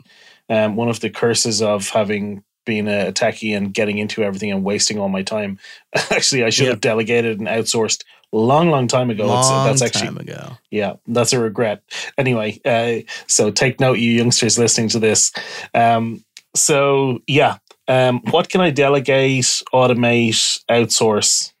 that. 0.49 0.65
Um, 0.65 0.75
one 0.75 0.89
of 0.89 0.99
the 0.99 1.09
curses 1.09 1.61
of 1.61 1.89
having 1.89 2.43
being 2.65 2.87
a 2.87 3.11
techie 3.13 3.55
and 3.55 3.73
getting 3.73 3.97
into 3.97 4.23
everything 4.23 4.51
and 4.51 4.63
wasting 4.63 4.99
all 4.99 5.09
my 5.09 5.21
time. 5.23 5.57
actually, 6.11 6.43
I 6.43 6.49
should 6.49 6.65
Yep. 6.65 6.73
have 6.73 6.81
delegated 6.81 7.39
and 7.39 7.47
outsourced 7.47 8.03
long, 8.33 8.69
long 8.69 8.87
time 8.87 9.09
ago. 9.09 9.25
It's- 9.25 9.49
Long 9.49 9.67
that's 9.67 9.81
actually 9.81 10.07
time 10.07 10.17
ago. 10.17 10.57
yeah, 10.71 10.93
that's 11.07 11.31
a 11.33 11.39
regret. 11.39 11.83
Anyway, 12.17 12.59
uh, 12.65 13.05
so 13.27 13.51
take 13.51 13.79
note, 13.79 13.99
you 13.99 14.11
youngsters 14.11 14.57
listening 14.59 14.89
to 14.89 14.99
this. 14.99 15.31
Um, 15.73 16.23
so 16.55 17.19
yeah, 17.27 17.57
um, 17.87 18.21
what 18.31 18.49
can 18.49 18.61
I 18.61 18.71
delegate, 18.71 19.61
automate, 19.73 20.59
outsource? 20.69 21.51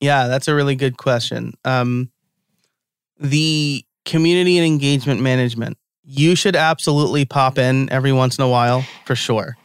Yeah, 0.00 0.28
that's 0.28 0.46
a 0.48 0.54
really 0.54 0.76
good 0.76 0.98
question. 0.98 1.54
Um, 1.64 2.10
the 3.18 3.84
community 4.04 4.58
and 4.58 4.66
engagement 4.66 5.20
management, 5.22 5.78
you 6.04 6.34
should 6.36 6.54
absolutely 6.54 7.24
pop 7.24 7.58
in 7.58 7.90
every 7.90 8.12
once 8.12 8.38
in 8.38 8.44
a 8.44 8.48
while 8.48 8.84
for 9.06 9.14
sure. 9.16 9.56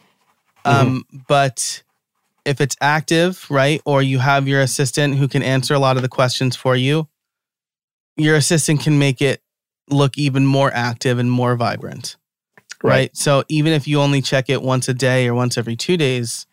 Um, 0.64 1.04
but 1.28 1.82
if 2.44 2.60
it's 2.60 2.76
active, 2.80 3.46
right, 3.50 3.80
or 3.84 4.02
you 4.02 4.18
have 4.18 4.48
your 4.48 4.60
assistant 4.60 5.16
who 5.16 5.28
can 5.28 5.42
answer 5.42 5.74
a 5.74 5.78
lot 5.78 5.96
of 5.96 6.02
the 6.02 6.08
questions 6.08 6.56
for 6.56 6.76
you, 6.76 7.08
your 8.16 8.36
assistant 8.36 8.80
can 8.80 8.98
make 8.98 9.22
it 9.22 9.42
look 9.88 10.16
even 10.18 10.46
more 10.46 10.70
active 10.74 11.18
and 11.18 11.30
more 11.30 11.56
vibrant. 11.56 12.16
Right. 12.82 13.16
So 13.16 13.44
even 13.48 13.72
if 13.72 13.86
you 13.86 14.00
only 14.00 14.20
check 14.20 14.50
it 14.50 14.60
once 14.60 14.88
a 14.88 14.94
day 14.94 15.28
or 15.28 15.34
once 15.34 15.56
every 15.56 15.76
two 15.76 15.96
days, 15.96 16.46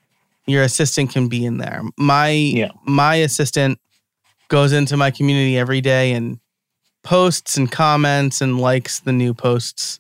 your 0.45 0.61
assistant 0.63 1.11
can 1.11 1.27
be 1.27 1.43
in 1.43 1.57
there. 1.57 1.81
My 1.97 2.29
Yeah. 2.29 2.71
my 2.85 3.15
assistant 3.15 3.79
goes 4.47 4.71
into 4.71 4.95
my 4.97 5.09
community 5.11 5.57
every 5.57 5.81
day 5.81 6.11
and 6.11 6.39
posts 7.03 7.57
and 7.57 7.71
comments 7.71 8.41
and 8.41 8.59
likes 8.59 8.99
the 8.99 9.11
new 9.11 9.33
posts. 9.33 9.99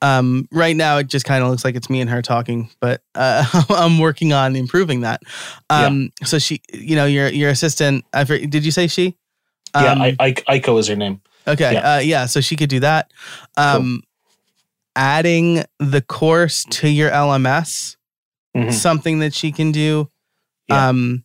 Um, 0.00 0.46
right 0.52 0.76
now, 0.76 0.98
it 0.98 1.08
just 1.08 1.24
kind 1.24 1.42
of 1.42 1.50
looks 1.50 1.64
like 1.64 1.74
it's 1.74 1.90
me 1.90 2.00
and 2.00 2.08
her 2.08 2.22
talking, 2.22 2.70
but 2.80 3.02
uh, 3.14 3.44
I'm 3.70 3.98
working 3.98 4.32
on 4.32 4.54
improving 4.56 5.00
that. 5.00 5.22
Um, 5.70 6.12
So 6.24 6.38
she, 6.38 6.60
you 6.72 6.94
know, 6.96 7.06
your 7.06 7.28
your 7.28 7.50
assistant. 7.50 8.04
I 8.12 8.22
did 8.24 8.64
you 8.64 8.70
say 8.70 8.86
she? 8.86 9.16
Yeah, 9.74 9.92
Um, 9.92 10.00
I, 10.02 10.16
I, 10.20 10.32
Ico 10.60 10.78
is 10.78 10.86
her 10.88 10.96
name. 10.96 11.20
Okay. 11.46 11.72
Yeah. 11.72 11.94
Uh, 11.94 11.98
yeah. 11.98 12.26
So 12.26 12.40
she 12.40 12.54
could 12.56 12.68
do 12.70 12.80
that. 12.80 13.12
Um, 13.56 14.02
Adding 14.96 15.64
the 15.78 16.00
course 16.00 16.64
to 16.70 16.88
your 16.88 17.10
LMS, 17.10 17.96
Mhm. 18.56 18.72
something 18.72 19.20
that 19.20 19.32
she 19.34 19.52
can 19.52 19.70
do. 19.72 20.10
Yeah. 20.68 20.88
Um, 20.88 21.24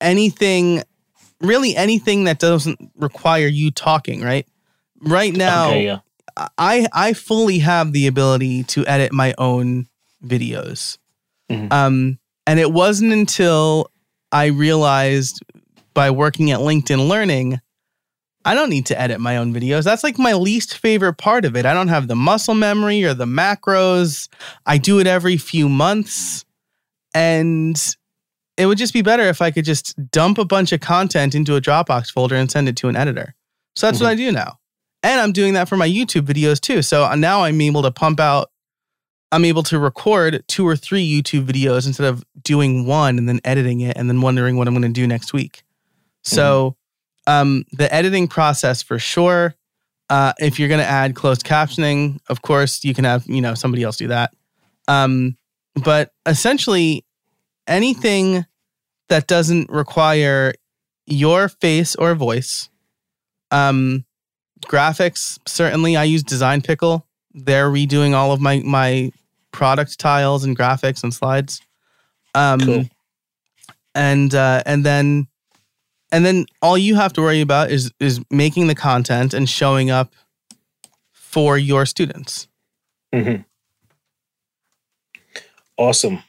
anything, 0.00 0.82
really 1.40 1.76
anything 1.76 2.24
that 2.24 2.38
doesn't 2.38 2.78
require 2.96 3.46
you 3.46 3.70
talking. 3.70 4.22
Right. 4.22 4.46
Right 5.02 5.34
now, 5.34 5.68
okay, 5.70 5.84
yeah, 5.86 5.98
I 6.58 6.86
I 6.92 7.12
fully 7.12 7.58
have 7.60 7.92
the 7.92 8.06
ability 8.06 8.64
to 8.64 8.86
edit 8.86 9.12
my 9.12 9.34
own 9.38 9.88
videos. 10.24 10.98
Mhm. 11.50 11.72
Um, 11.72 12.18
and 12.46 12.60
it 12.60 12.72
wasn't 12.72 13.12
until 13.12 13.90
I 14.32 14.46
realized 14.46 15.40
by 15.94 16.10
working 16.10 16.50
at 16.50 16.60
LinkedIn 16.60 17.08
Learning, 17.08 17.60
I 18.44 18.54
don't 18.54 18.70
need 18.70 18.86
to 18.86 19.00
edit 19.00 19.20
my 19.20 19.36
own 19.36 19.52
videos. 19.52 19.84
That's 19.84 20.04
like 20.04 20.18
my 20.18 20.32
least 20.34 20.78
favorite 20.78 21.14
part 21.14 21.44
of 21.44 21.56
it. 21.56 21.66
I 21.66 21.74
don't 21.74 21.88
have 21.88 22.08
the 22.08 22.16
muscle 22.16 22.54
memory 22.54 23.04
or 23.04 23.12
the 23.12 23.26
macros. 23.26 24.28
I 24.66 24.78
do 24.78 24.98
it 25.00 25.06
every 25.06 25.36
few 25.36 25.68
months. 25.68 26.44
And 27.12 27.76
it 28.56 28.66
would 28.66 28.78
just 28.78 28.92
be 28.92 29.02
better 29.02 29.24
if 29.24 29.42
I 29.42 29.50
could 29.50 29.64
just 29.64 29.94
dump 30.10 30.38
a 30.38 30.44
bunch 30.44 30.72
of 30.72 30.80
content 30.80 31.34
into 31.34 31.56
a 31.56 31.60
Dropbox 31.60 32.10
folder 32.12 32.36
and 32.36 32.50
send 32.50 32.68
it 32.68 32.76
to 32.76 32.88
an 32.88 32.96
editor. 32.96 33.34
So 33.76 33.86
that's 33.86 34.00
what 34.00 34.10
I 34.10 34.14
do 34.14 34.30
now. 34.32 34.58
And 35.02 35.20
I'm 35.20 35.32
doing 35.32 35.54
that 35.54 35.68
for 35.68 35.76
my 35.76 35.88
YouTube 35.88 36.22
videos 36.22 36.60
too. 36.60 36.82
So 36.82 37.12
now 37.14 37.42
I'm 37.42 37.60
able 37.60 37.82
to 37.82 37.90
pump 37.90 38.20
out, 38.20 38.50
I'm 39.32 39.44
able 39.44 39.62
to 39.64 39.78
record 39.78 40.44
two 40.46 40.66
or 40.66 40.76
three 40.76 41.08
YouTube 41.08 41.46
videos 41.46 41.86
instead 41.86 42.06
of 42.06 42.24
doing 42.42 42.86
one 42.86 43.16
and 43.18 43.28
then 43.28 43.40
editing 43.44 43.80
it 43.80 43.96
and 43.96 44.08
then 44.08 44.20
wondering 44.20 44.56
what 44.56 44.68
I'm 44.68 44.74
going 44.74 44.82
to 44.82 44.88
do 44.88 45.06
next 45.06 45.32
week. 45.32 45.62
So 46.22 46.76
um, 47.26 47.64
the 47.72 47.92
editing 47.92 48.28
process 48.28 48.82
for 48.82 48.98
sure. 48.98 49.54
Uh, 50.08 50.32
if 50.40 50.58
you're 50.58 50.68
going 50.68 50.80
to 50.80 50.86
add 50.86 51.14
closed 51.14 51.44
captioning, 51.44 52.18
of 52.28 52.42
course, 52.42 52.82
you 52.82 52.92
can 52.94 53.04
have 53.04 53.24
you 53.26 53.40
know 53.40 53.54
somebody 53.54 53.84
else 53.84 53.96
do 53.96 54.08
that. 54.08 54.34
Um, 54.88 55.36
but 55.84 56.12
essentially, 56.26 57.04
anything 57.68 58.44
that 59.08 59.28
doesn't 59.28 59.70
require 59.70 60.52
your 61.06 61.48
face 61.48 61.94
or 61.94 62.16
voice, 62.16 62.68
um, 63.52 64.04
graphics 64.66 65.38
certainly. 65.46 65.96
I 65.96 66.04
use 66.04 66.22
Design 66.22 66.62
Pickle. 66.62 67.06
They're 67.32 67.70
redoing 67.70 68.14
all 68.14 68.32
of 68.32 68.40
my 68.40 68.60
my 68.60 69.12
product 69.52 69.98
tiles 69.98 70.44
and 70.44 70.56
graphics 70.56 71.02
and 71.02 71.12
slides. 71.12 71.60
Um, 72.34 72.60
Cool. 72.60 72.84
And 73.94 74.34
uh, 74.34 74.62
and 74.66 74.86
then 74.86 75.26
and 76.12 76.24
then 76.24 76.46
all 76.62 76.78
you 76.78 76.94
have 76.94 77.12
to 77.14 77.22
worry 77.22 77.40
about 77.40 77.70
is 77.70 77.90
is 77.98 78.20
making 78.30 78.66
the 78.66 78.74
content 78.74 79.34
and 79.34 79.48
showing 79.48 79.90
up 79.90 80.14
for 81.12 81.56
your 81.56 81.86
students. 81.86 82.48
mm-hmm. 83.14 83.42
Awesome. 85.76 86.22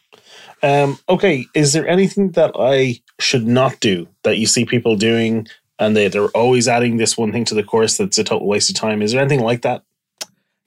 Um, 0.64 1.00
okay, 1.10 1.46
is 1.54 1.74
there 1.74 1.88
anything 1.88 2.32
that 2.32 2.52
I 2.58 3.02
should 3.20 3.48
not 3.48 3.80
do 3.80 4.08
that 4.24 4.38
you 4.38 4.46
see 4.46 4.64
people 4.64 4.96
doing 4.96 5.48
and 5.82 5.98
they, 5.98 6.08
they're 6.08 6.30
always 6.30 6.68
adding 6.68 6.98
this 6.98 7.18
one 7.18 7.32
thing 7.32 7.44
to 7.46 7.56
the 7.56 7.64
course 7.64 7.98
that's 7.98 8.18
a 8.18 8.24
total 8.24 8.48
waste 8.48 8.70
of 8.70 8.76
time? 8.76 9.02
Is 9.02 9.12
there 9.12 9.20
anything 9.20 9.42
like 9.42 9.64
that? 9.64 9.84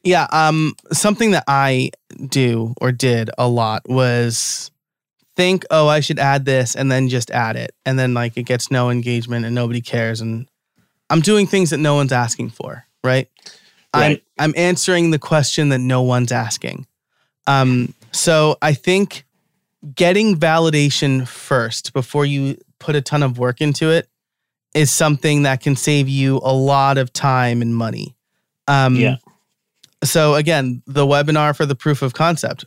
Yeah, 0.03 0.27
um 0.33 0.75
something 0.93 1.31
that 1.31 1.45
I 1.49 1.91
do 2.29 2.75
or 2.81 2.93
did 2.93 3.31
a 3.39 3.49
lot 3.49 3.89
was 3.89 4.71
think, 5.37 5.65
"Oh, 5.71 5.89
I 5.89 6.01
should 6.01 6.19
add 6.19 6.45
this," 6.45 6.75
and 6.75 6.93
then 6.93 7.09
just 7.09 7.31
add 7.31 7.57
it. 7.57 7.75
And 7.87 7.99
then 7.99 8.13
like 8.13 8.37
it 8.37 8.43
gets 8.43 8.71
no 8.71 8.91
engagement 8.91 9.47
and 9.47 9.55
nobody 9.55 9.81
cares 9.81 10.21
and 10.21 10.47
I'm 11.09 11.21
doing 11.21 11.47
things 11.47 11.71
that 11.71 11.79
no 11.79 11.95
one's 11.95 12.13
asking 12.13 12.51
for, 12.51 12.85
right? 13.03 13.29
Right. 13.95 14.23
I'm 14.39 14.51
I'm 14.51 14.55
answering 14.59 15.11
the 15.11 15.19
question 15.19 15.69
that 15.71 15.79
no 15.79 16.03
one's 16.03 16.33
asking. 16.33 16.87
Um 17.47 17.95
so 18.11 18.57
I 18.61 18.75
think 18.75 19.25
getting 19.95 20.37
validation 20.37 21.27
first 21.27 21.93
before 21.93 22.27
you 22.27 22.59
put 22.79 22.97
a 22.97 23.01
ton 23.01 23.23
of 23.23 23.39
work 23.39 23.61
into 23.61 23.91
it 23.91 24.09
is 24.75 24.91
something 24.91 25.43
that 25.45 25.61
can 25.61 25.77
save 25.77 26.09
you 26.09 26.39
a 26.43 26.53
lot 26.53 26.99
of 26.99 27.13
time 27.13 27.63
and 27.63 27.75
money. 27.75 28.17
Um, 28.67 28.97
Yeah. 28.97 29.17
So 30.03 30.35
again, 30.35 30.83
the 30.87 31.07
webinar 31.07 31.57
for 31.57 31.65
the 31.65 31.75
proof 31.75 32.03
of 32.03 32.13
concept. 32.13 32.67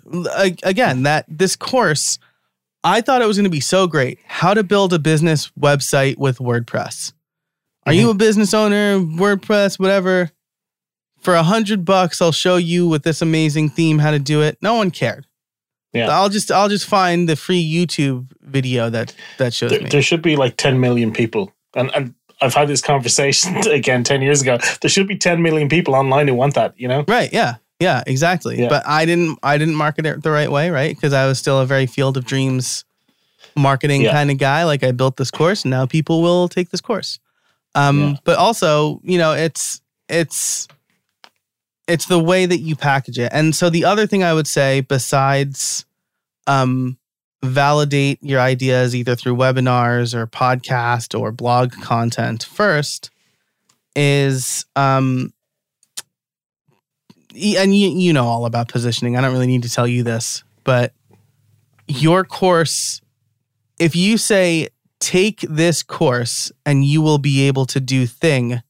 Again, 0.63 1.03
that 1.03 1.25
this 1.27 1.55
course, 1.55 2.17
I 2.83 3.01
thought 3.01 3.21
it 3.21 3.27
was 3.27 3.37
going 3.37 3.43
to 3.43 3.49
be 3.51 3.59
so 3.59 3.85
great. 3.85 4.17
How 4.25 4.55
to 4.55 4.63
build 4.63 4.91
a 4.91 4.97
business 4.97 5.51
website 5.59 6.17
with 6.17 6.39
WordPress. 6.39 7.13
Are 7.85 7.93
you 7.93 8.09
a 8.09 8.13
business 8.15 8.53
owner, 8.55 8.99
WordPress, 8.99 9.77
whatever? 9.79 10.31
For 11.19 11.35
a 11.35 11.43
hundred 11.43 11.85
bucks, 11.85 12.21
I'll 12.21 12.31
show 12.31 12.55
you 12.57 12.87
with 12.87 13.03
this 13.03 13.21
amazing 13.21 13.69
theme 13.69 13.99
how 13.99 14.11
to 14.11 14.19
do 14.19 14.41
it. 14.41 14.57
No 14.61 14.73
one 14.75 14.89
cared. 14.91 15.27
Yeah. 15.93 16.09
I'll 16.09 16.29
just 16.29 16.51
I'll 16.51 16.69
just 16.69 16.85
find 16.85 17.29
the 17.29 17.35
free 17.35 17.63
YouTube 17.63 18.31
video 18.41 18.89
that 18.89 19.13
that 19.37 19.53
shows 19.53 19.69
There, 19.71 19.81
me. 19.81 19.89
there 19.89 20.01
should 20.01 20.21
be 20.21 20.35
like 20.35 20.57
10 20.57 20.79
million 20.79 21.11
people. 21.13 21.53
And, 21.77 21.91
and 21.95 22.13
I've 22.41 22.53
had 22.53 22.67
this 22.67 22.81
conversation 22.81 23.55
again 23.71 24.03
10 24.03 24.21
years 24.21 24.41
ago. 24.41 24.57
There 24.81 24.89
should 24.89 25.07
be 25.07 25.17
10 25.17 25.41
million 25.41 25.69
people 25.69 25.95
online 25.95 26.27
who 26.27 26.33
want 26.35 26.55
that, 26.55 26.73
you 26.77 26.87
know? 26.87 27.05
Right. 27.07 27.31
Yeah. 27.31 27.55
Yeah. 27.79 28.03
Exactly. 28.05 28.59
Yeah. 28.59 28.69
But 28.69 28.87
I 28.87 29.05
didn't. 29.05 29.37
I 29.43 29.57
didn't 29.57 29.75
market 29.75 30.05
it 30.05 30.23
the 30.23 30.31
right 30.31 30.51
way, 30.51 30.69
right? 30.71 30.95
Because 30.95 31.13
I 31.13 31.27
was 31.27 31.37
still 31.39 31.59
a 31.59 31.65
very 31.65 31.85
field 31.85 32.17
of 32.17 32.25
dreams 32.25 32.83
marketing 33.55 34.01
Yeah. 34.01 34.11
kind 34.11 34.31
of 34.31 34.37
guy. 34.37 34.63
Like 34.65 34.83
I 34.83 34.91
built 34.91 35.17
this 35.17 35.29
course, 35.31 35.63
and 35.63 35.69
now 35.71 35.85
people 35.85 36.21
will 36.21 36.47
take 36.47 36.69
this 36.71 36.81
course. 36.81 37.19
Um, 37.75 37.99
Yeah. 37.99 38.15
But 38.23 38.37
also, 38.37 38.99
you 39.03 39.17
know, 39.19 39.33
it's 39.33 39.81
it's 40.09 40.67
it's 41.87 42.07
the 42.07 42.19
way 42.19 42.45
that 42.47 42.59
you 42.59 42.75
package 42.75 43.19
it. 43.19 43.29
And 43.31 43.55
so 43.55 43.69
the 43.69 43.85
other 43.85 44.07
thing 44.07 44.23
I 44.23 44.33
would 44.33 44.47
say, 44.47 44.81
besides 44.81 45.85
um, 46.47 46.97
validate 47.43 48.21
your 48.21 48.39
ideas 48.39 48.95
either 48.95 49.15
through 49.15 49.35
webinars 49.35 50.13
or 50.13 50.27
podcast 50.27 51.17
or 51.17 51.31
blog 51.31 51.71
content 51.71 52.43
first, 52.43 53.09
is 53.95 54.65
um, 54.75 55.33
and 57.35 57.75
you, 57.75 57.89
you 57.89 58.13
know 58.13 58.25
all 58.25 58.45
about 58.45 58.67
positioning. 58.67 59.15
I 59.15 59.21
don't 59.21 59.31
really 59.31 59.47
need 59.47 59.63
to 59.63 59.71
tell 59.71 59.87
you 59.87 60.03
this, 60.03 60.43
but 60.63 60.93
your 61.87 62.23
course, 62.23 63.01
if 63.79 63.95
you 63.95 64.17
say, 64.17 64.69
take 64.99 65.41
this 65.41 65.83
course 65.83 66.51
and 66.65 66.83
you 66.83 67.01
will 67.01 67.19
be 67.19 67.47
able 67.47 67.65
to 67.67 67.79
do 67.79 68.05
thing, 68.05 68.61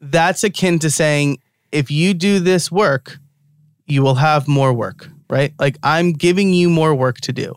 that's 0.00 0.42
akin 0.42 0.78
to 0.80 0.90
saying, 0.90 1.38
if 1.72 1.90
you 1.90 2.14
do 2.14 2.40
this 2.40 2.72
work, 2.72 3.18
you 3.86 4.02
will 4.02 4.14
have 4.14 4.48
more 4.48 4.72
work, 4.72 5.08
right? 5.28 5.52
Like 5.58 5.76
I'm 5.82 6.12
giving 6.12 6.52
you 6.52 6.70
more 6.70 6.94
work 6.94 7.20
to 7.22 7.32
do. 7.32 7.54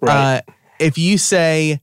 Right. 0.00 0.38
Uh, 0.38 0.52
if 0.78 0.98
you 0.98 1.18
say, 1.18 1.80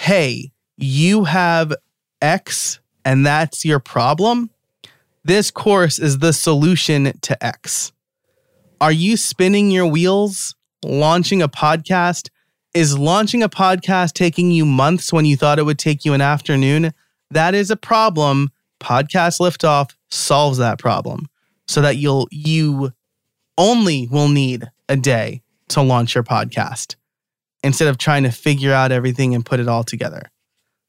hey, 0.00 0.52
you 0.76 1.24
have 1.24 1.74
X 2.20 2.80
and 3.04 3.26
that's 3.26 3.64
your 3.64 3.78
problem, 3.78 4.50
this 5.24 5.50
course 5.50 5.98
is 5.98 6.18
the 6.18 6.32
solution 6.32 7.12
to 7.20 7.44
X. 7.44 7.92
Are 8.80 8.92
you 8.92 9.16
spinning 9.16 9.70
your 9.70 9.86
wheels 9.86 10.54
launching 10.84 11.42
a 11.42 11.48
podcast? 11.48 12.28
Is 12.74 12.98
launching 12.98 13.42
a 13.42 13.48
podcast 13.48 14.14
taking 14.14 14.50
you 14.50 14.64
months 14.64 15.12
when 15.12 15.26
you 15.26 15.36
thought 15.36 15.58
it 15.58 15.64
would 15.64 15.78
take 15.78 16.04
you 16.04 16.14
an 16.14 16.22
afternoon? 16.22 16.94
That 17.30 17.54
is 17.54 17.70
a 17.70 17.76
problem. 17.76 18.50
Podcast 18.80 19.40
Liftoff 19.40 19.94
solves 20.10 20.58
that 20.58 20.78
problem 20.78 21.28
so 21.68 21.82
that 21.82 21.96
you'll 21.96 22.28
you 22.30 22.92
only 23.58 24.08
will 24.10 24.28
need 24.28 24.70
a 24.88 24.96
day 24.96 25.42
to 25.68 25.82
launch 25.82 26.14
your 26.14 26.24
podcast 26.24 26.96
instead 27.62 27.88
of 27.88 27.98
trying 27.98 28.24
to 28.24 28.30
figure 28.30 28.72
out 28.72 28.92
everything 28.92 29.34
and 29.34 29.44
put 29.44 29.60
it 29.60 29.68
all 29.68 29.84
together. 29.84 30.30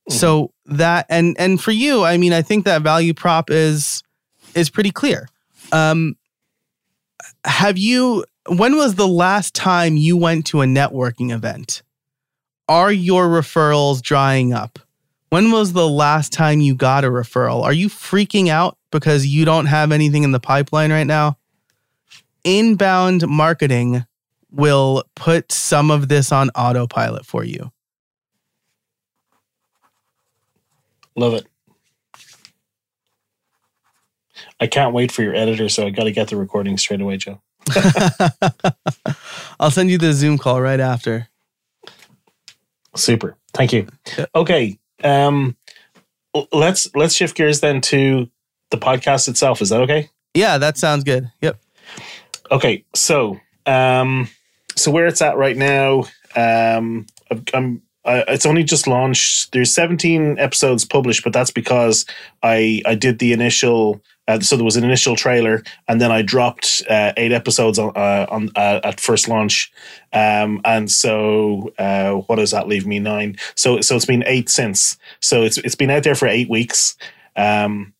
Mm-hmm. 0.09 0.17
So 0.17 0.51
that 0.65 1.05
and 1.09 1.35
and 1.39 1.61
for 1.61 1.71
you, 1.71 2.03
I 2.03 2.17
mean, 2.17 2.33
I 2.33 2.41
think 2.41 2.65
that 2.65 2.81
value 2.81 3.13
prop 3.13 3.49
is 3.49 4.03
is 4.55 4.69
pretty 4.69 4.91
clear. 4.91 5.27
Um, 5.71 6.15
have 7.45 7.77
you? 7.77 8.25
When 8.47 8.75
was 8.75 8.95
the 8.95 9.07
last 9.07 9.53
time 9.55 9.95
you 9.95 10.17
went 10.17 10.45
to 10.47 10.61
a 10.61 10.65
networking 10.65 11.31
event? 11.31 11.81
Are 12.67 12.91
your 12.91 13.27
referrals 13.27 14.01
drying 14.01 14.53
up? 14.53 14.79
When 15.29 15.51
was 15.51 15.73
the 15.73 15.87
last 15.87 16.31
time 16.31 16.61
you 16.61 16.75
got 16.75 17.03
a 17.03 17.07
referral? 17.07 17.63
Are 17.63 17.73
you 17.73 17.89
freaking 17.89 18.49
out 18.49 18.77
because 18.91 19.25
you 19.25 19.45
don't 19.45 19.65
have 19.65 19.91
anything 19.91 20.23
in 20.23 20.31
the 20.31 20.39
pipeline 20.39 20.91
right 20.91 21.07
now? 21.07 21.37
Inbound 22.43 23.27
marketing 23.27 24.05
will 24.53 25.03
put 25.15 25.51
some 25.51 25.91
of 25.91 26.07
this 26.07 26.31
on 26.31 26.49
autopilot 26.51 27.25
for 27.25 27.43
you. 27.43 27.71
Love 31.15 31.33
it. 31.33 31.47
I 34.59 34.67
can't 34.67 34.93
wait 34.93 35.11
for 35.11 35.21
your 35.21 35.35
editor, 35.35 35.69
so 35.69 35.85
I 35.85 35.89
got 35.89 36.05
to 36.05 36.11
get 36.11 36.29
the 36.29 36.37
recording 36.37 36.77
straight 36.77 37.01
away, 37.01 37.17
Joe. 37.17 37.41
I'll 39.59 39.71
send 39.71 39.89
you 39.89 39.97
the 39.97 40.13
Zoom 40.13 40.37
call 40.37 40.61
right 40.61 40.79
after. 40.79 41.27
Super. 42.95 43.37
Thank 43.53 43.73
you. 43.73 43.87
Okay. 44.35 44.77
Um 45.03 45.57
let's 46.51 46.93
let's 46.95 47.15
shift 47.15 47.35
gears 47.35 47.59
then 47.59 47.81
to 47.81 48.29
the 48.71 48.77
podcast 48.77 49.27
itself. 49.27 49.61
Is 49.61 49.69
that 49.69 49.81
okay? 49.81 50.09
Yeah, 50.33 50.57
that 50.57 50.77
sounds 50.77 51.03
good. 51.03 51.31
Yep. 51.41 51.59
Okay. 52.51 52.85
So, 52.95 53.39
um 53.65 54.29
so 54.75 54.91
where 54.91 55.07
it's 55.07 55.21
at 55.21 55.37
right 55.37 55.57
now, 55.57 56.03
um 56.35 57.05
I'm 57.53 57.81
it's 58.05 58.45
only 58.45 58.63
just 58.63 58.87
launched. 58.87 59.51
There's 59.53 59.73
17 59.73 60.37
episodes 60.39 60.83
published, 60.85 61.23
but 61.23 61.33
that's 61.33 61.51
because 61.51 62.05
I 62.41 62.81
I 62.85 62.95
did 62.95 63.19
the 63.19 63.33
initial. 63.33 64.01
Uh, 64.25 64.39
so 64.39 64.55
there 64.55 64.63
was 64.63 64.77
an 64.77 64.85
initial 64.85 65.17
trailer, 65.17 65.63
and 65.87 65.99
then 65.99 66.09
I 66.11 66.21
dropped 66.21 66.81
uh, 66.89 67.11
eight 67.17 67.33
episodes 67.33 67.77
on 67.77 67.91
uh, 67.95 68.25
on 68.29 68.49
uh, 68.55 68.79
at 68.83 68.99
first 68.99 69.27
launch, 69.27 69.71
um, 70.13 70.61
and 70.65 70.89
so 70.89 71.73
uh, 71.77 72.13
what 72.13 72.37
does 72.37 72.51
that 72.51 72.67
leave 72.67 72.85
me 72.85 72.99
nine? 72.99 73.35
So 73.55 73.81
so 73.81 73.95
it's 73.95 74.05
been 74.05 74.23
eight 74.25 74.49
since. 74.49 74.97
So 75.21 75.43
it's 75.43 75.57
it's 75.57 75.75
been 75.75 75.89
out 75.89 76.03
there 76.03 76.15
for 76.15 76.27
eight 76.27 76.49
weeks. 76.49 76.95
Um, 77.35 77.93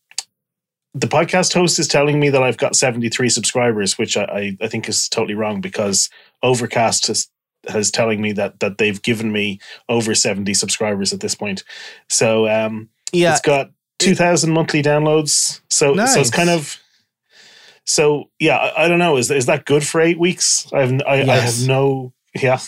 the 0.94 1.08
podcast 1.08 1.52
host 1.52 1.78
is 1.78 1.88
telling 1.88 2.20
me 2.20 2.30
that 2.30 2.42
I've 2.42 2.56
got 2.56 2.76
73 2.76 3.28
subscribers, 3.28 3.98
which 3.98 4.16
I, 4.16 4.56
I 4.60 4.68
think 4.68 4.88
is 4.88 5.08
totally 5.08 5.34
wrong 5.34 5.60
because 5.60 6.08
Overcast 6.44 7.08
has 7.08 7.28
has 7.66 7.90
telling 7.90 8.20
me 8.20 8.32
that 8.32 8.60
that 8.60 8.78
they've 8.78 9.00
given 9.02 9.32
me 9.32 9.58
over 9.88 10.14
70 10.14 10.52
subscribers 10.54 11.12
at 11.12 11.20
this 11.20 11.34
point. 11.34 11.64
So 12.08 12.48
um 12.48 12.90
yeah, 13.12 13.32
it's 13.32 13.40
got 13.40 13.70
2000 14.00 14.52
monthly 14.52 14.82
downloads. 14.82 15.60
So 15.70 15.94
nice. 15.94 16.14
so 16.14 16.20
it's 16.20 16.30
kind 16.30 16.50
of 16.50 16.78
so 17.86 18.30
yeah, 18.38 18.56
I, 18.56 18.84
I, 18.84 18.88
don't 18.88 18.98
know. 18.98 19.16
Is 19.16 19.30
is 19.30 19.46
that 19.46 19.66
good 19.66 19.86
for 19.86 20.00
eight 20.00 20.18
weeks? 20.18 20.70
I 20.72 20.80
have 20.80 21.02
I, 21.06 21.16
yes. 21.16 21.28
I 21.28 21.36
have 21.36 21.68
no 21.68 22.12
yeah. 22.34 22.58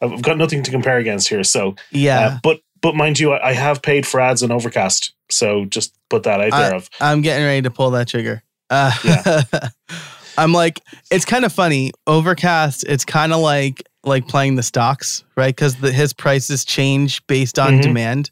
I've 0.00 0.22
got 0.22 0.36
nothing 0.36 0.62
to 0.62 0.70
compare 0.70 0.98
against 0.98 1.28
here. 1.28 1.42
So 1.44 1.74
yeah, 1.90 2.20
uh, 2.20 2.38
but 2.42 2.60
but 2.80 2.94
mind 2.94 3.18
you, 3.18 3.32
I, 3.32 3.48
I, 3.48 3.52
have 3.52 3.82
paid 3.82 4.06
for 4.06 4.20
ads 4.20 4.42
on 4.42 4.52
Overcast. 4.52 5.12
So 5.30 5.64
just 5.64 5.94
put 6.08 6.22
that 6.24 6.40
out 6.40 6.50
there. 6.52 6.74
I, 6.74 6.76
of 6.76 6.90
I'm 7.00 7.22
getting 7.22 7.44
ready 7.44 7.62
to 7.62 7.70
pull 7.70 7.90
that 7.92 8.08
trigger. 8.08 8.42
Uh, 8.70 8.92
yeah. 9.04 9.42
I'm 10.38 10.52
like, 10.52 10.80
it's 11.10 11.24
kind 11.24 11.44
of 11.44 11.52
funny. 11.52 11.92
Overcast, 12.06 12.84
it's 12.88 13.04
kind 13.04 13.32
of 13.32 13.40
like 13.40 13.82
like 14.04 14.28
playing 14.28 14.54
the 14.54 14.62
stocks, 14.62 15.24
right? 15.36 15.54
Because 15.54 15.74
his 15.74 16.12
prices 16.12 16.64
change 16.64 17.26
based 17.26 17.58
on 17.58 17.72
mm-hmm. 17.72 17.80
demand. 17.80 18.30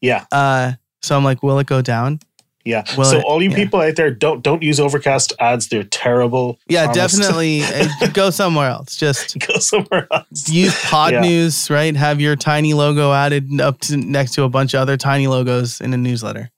Yeah. 0.00 0.26
Uh, 0.30 0.72
so 1.02 1.16
I'm 1.16 1.24
like, 1.24 1.42
will 1.42 1.58
it 1.58 1.66
go 1.66 1.80
down? 1.80 2.20
Yeah. 2.64 2.84
Will 2.96 3.04
so 3.06 3.18
it, 3.18 3.24
all 3.24 3.42
you 3.42 3.50
yeah. 3.50 3.56
people 3.56 3.80
out 3.80 3.96
there, 3.96 4.10
don't 4.10 4.42
don't 4.42 4.62
use 4.62 4.78
Overcast 4.78 5.32
ads. 5.40 5.68
They're 5.68 5.84
terrible. 5.84 6.58
Yeah, 6.68 6.92
definitely 6.92 7.62
uh, 7.64 7.88
go 8.12 8.30
somewhere 8.30 8.68
else. 8.68 8.96
Just 8.96 9.38
go 9.46 9.58
somewhere 9.58 10.06
else. 10.12 10.48
Use 10.48 10.78
Pod 10.84 11.14
yeah. 11.14 11.20
News, 11.20 11.70
right? 11.70 11.96
Have 11.96 12.20
your 12.20 12.36
tiny 12.36 12.74
logo 12.74 13.12
added 13.12 13.60
up 13.60 13.80
to 13.80 13.96
next 13.96 14.34
to 14.34 14.42
a 14.42 14.48
bunch 14.48 14.74
of 14.74 14.80
other 14.80 14.98
tiny 14.98 15.26
logos 15.26 15.80
in 15.80 15.94
a 15.94 15.96
newsletter. 15.96 16.50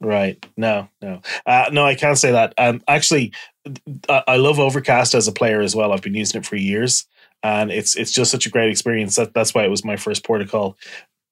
Right. 0.00 0.44
No, 0.56 0.88
no, 1.00 1.22
uh, 1.46 1.70
no. 1.72 1.84
I 1.84 1.94
can't 1.94 2.18
say 2.18 2.32
that. 2.32 2.52
Um, 2.58 2.82
actually, 2.86 3.32
I 4.08 4.36
love 4.36 4.58
Overcast 4.58 5.14
as 5.14 5.26
a 5.26 5.32
player 5.32 5.62
as 5.62 5.74
well. 5.74 5.92
I've 5.92 6.02
been 6.02 6.14
using 6.14 6.40
it 6.40 6.46
for 6.46 6.56
years, 6.56 7.06
and 7.42 7.70
it's 7.70 7.96
it's 7.96 8.12
just 8.12 8.30
such 8.30 8.46
a 8.46 8.50
great 8.50 8.70
experience. 8.70 9.16
That 9.16 9.32
that's 9.32 9.54
why 9.54 9.64
it 9.64 9.70
was 9.70 9.84
my 9.84 9.96
first 9.96 10.22
protocol. 10.22 10.76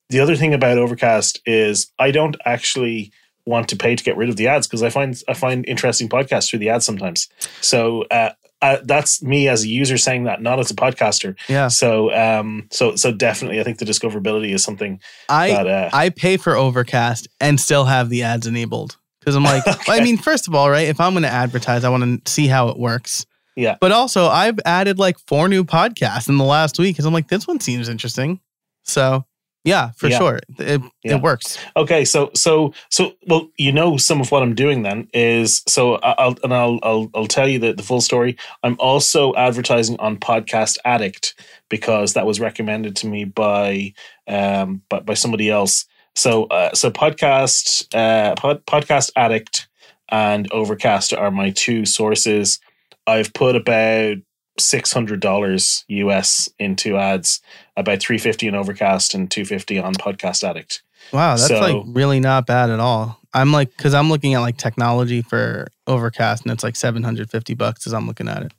The 0.09 0.21
other 0.21 0.35
thing 0.35 0.55
about 0.55 0.79
Overcast 0.79 1.41
is 1.45 1.93
I 1.99 2.11
don't 2.11 2.37
actually 2.47 3.13
want 3.47 3.69
to 3.69 3.77
pay 3.77 3.95
to 3.95 4.05
get 4.05 4.17
rid 4.17 4.31
of 4.31 4.37
the 4.37 4.49
ads 4.49 4.67
because 4.67 4.83
I 4.83 4.89
find 4.89 5.21
I 5.29 5.35
find 5.35 5.67
interesting 5.69 6.09
podcasts 6.09 6.49
through 6.49 6.61
the 6.61 6.71
ads 6.71 6.87
sometimes. 6.87 7.29
So 7.61 8.05
uh, 8.11 8.33
uh, 8.65 8.81
that's 8.85 9.23
me 9.23 9.47
as 9.47 9.63
a 9.65 9.69
user 9.69 9.99
saying 9.99 10.25
that, 10.25 10.41
not 10.41 10.59
as 10.59 10.71
a 10.71 10.75
podcaster. 10.75 11.37
Yeah. 11.49 11.69
So 11.69 12.15
um, 12.15 12.67
so 12.71 12.97
so 12.97 13.13
definitely, 13.13 13.61
I 13.61 13.63
think 13.63 13.79
the 13.79 13.85
discoverability 13.85 14.55
is 14.55 14.65
something 14.65 15.01
I 15.29 15.51
that, 15.51 15.67
uh, 15.67 15.91
I 15.93 16.09
pay 16.09 16.39
for 16.39 16.57
Overcast 16.57 17.29
and 17.41 17.61
still 17.61 17.85
have 17.85 18.09
the 18.09 18.23
ads 18.23 18.47
enabled. 18.47 18.97
Because 19.21 19.37
I'm 19.37 19.45
like, 19.45 19.67
okay. 19.69 19.93
I 19.93 20.03
mean, 20.03 20.17
first 20.17 20.49
of 20.49 20.55
all, 20.55 20.71
right? 20.71 20.89
If 20.89 20.99
I'm 20.99 21.13
going 21.13 21.25
to 21.25 21.29
advertise, 21.29 21.85
I 21.85 21.91
want 21.91 22.25
to 22.25 22.31
see 22.31 22.47
how 22.47 22.69
it 22.69 22.79
works. 22.79 23.27
Yeah. 23.55 23.77
But 23.81 23.93
also, 23.93 24.27
I've 24.27 24.59
added 24.65 24.99
like 24.99 25.19
four 25.19 25.49
new 25.49 25.65
podcasts 25.65 26.29
in 26.31 26.39
the 26.39 26.45
last 26.45 26.79
week 26.79 26.95
because 26.95 27.05
I'm 27.05 27.13
like, 27.13 27.29
this 27.29 27.47
one 27.47 27.61
seems 27.61 27.91
interesting. 27.91 28.41
So 28.83 29.27
yeah, 29.65 29.91
for 29.93 30.09
yeah. 30.09 30.19
sure, 30.19 30.41
it 30.59 30.83
yeah. 31.03 31.17
it 31.17 31.23
works. 31.23 31.59
Okay, 31.77 32.05
so 32.05 32.31
so 32.35 32.73
so 32.91 33.13
well, 33.27 33.49
you 33.57 33.73
know, 33.73 33.97
some 33.97 34.21
of 34.21 34.31
what 34.31 34.43
I'm 34.43 34.55
doing 34.55 34.83
then 34.83 35.09
is 35.13 35.63
so 35.67 35.97
I'll 35.97 36.37
and 36.45 36.55
I'll 36.55 36.79
I'll 36.83 37.11
I'll 37.15 37.27
tell 37.27 37.49
you 37.49 37.59
the 37.59 37.73
the 37.73 37.83
full 37.83 38.01
story. 38.01 38.37
I'm 38.63 38.77
also 38.79 39.35
advertising 39.35 39.99
on 39.99 40.19
Podcast 40.19 40.79
Addict 40.85 41.35
because 41.69 42.13
that 42.13 42.27
was 42.27 42.41
recommended 42.41 42.95
to 42.97 43.07
me 43.07 43.25
by 43.25 43.95
um 44.29 44.83
by, 44.89 45.01
by 45.01 45.15
somebody 45.15 45.51
else. 45.51 45.87
So, 46.17 46.45
uh, 46.45 46.73
so 46.75 46.91
podcast, 46.91 47.93
uh, 47.95 48.35
pod, 48.37 48.65
podcast 48.67 49.11
addict 49.17 49.69
and 50.11 50.51
Overcast 50.53 51.13
are 51.13 51.31
my 51.31 51.51
two 51.51 51.85
sources. 51.85 52.61
I've 53.07 53.33
put 53.35 53.57
about 53.57 54.19
six 54.59 54.93
hundred 54.93 55.21
dollars 55.21 55.85
US 55.89 56.49
into 56.59 56.97
ads, 56.97 57.41
about 57.77 58.01
three 58.01 58.19
fifty 58.19 58.47
in 58.47 58.55
Overcast 58.55 59.15
and 59.15 59.31
two 59.31 59.45
fifty 59.45 59.79
on 59.79 59.95
Podcast 59.95 60.43
Addict. 60.49 60.83
Wow, 61.13 61.37
that's 61.37 61.49
so, 61.49 61.61
like 61.61 61.83
really 61.87 62.21
not 62.21 62.47
bad 62.47 62.71
at 62.71 62.81
all. 62.81 63.21
I'm 63.33 63.53
like, 63.53 63.77
because 63.77 63.95
I'm 63.95 64.09
looking 64.09 64.35
at 64.35 64.41
like 64.41 64.57
technology 64.57 65.23
for 65.23 65.69
Overcast, 65.87 66.45
and 66.45 66.53
it's 66.53 66.65
like 66.65 66.77
seven 66.77 67.03
hundred 67.03 67.31
fifty 67.31 67.55
bucks 67.55 67.87
as 67.87 67.93
I'm 67.93 68.07
looking 68.07 68.29
at 68.29 68.43
it. 68.43 68.53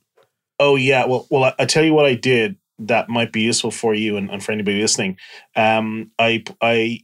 Oh 0.60 0.76
yeah, 0.76 1.06
well, 1.06 1.28
well, 1.30 1.46
I, 1.46 1.54
I 1.60 1.66
tell 1.66 1.84
you 1.84 1.94
what 1.94 2.06
I 2.06 2.16
did 2.16 2.58
that 2.80 3.10
might 3.10 3.32
be 3.32 3.42
useful 3.42 3.72
for 3.72 3.94
you 3.94 4.18
and, 4.18 4.30
and 4.30 4.44
for 4.44 4.52
anybody 4.52 4.82
listening. 4.82 5.18
Um, 5.56 6.12
I 6.20 6.44
I 6.62 7.00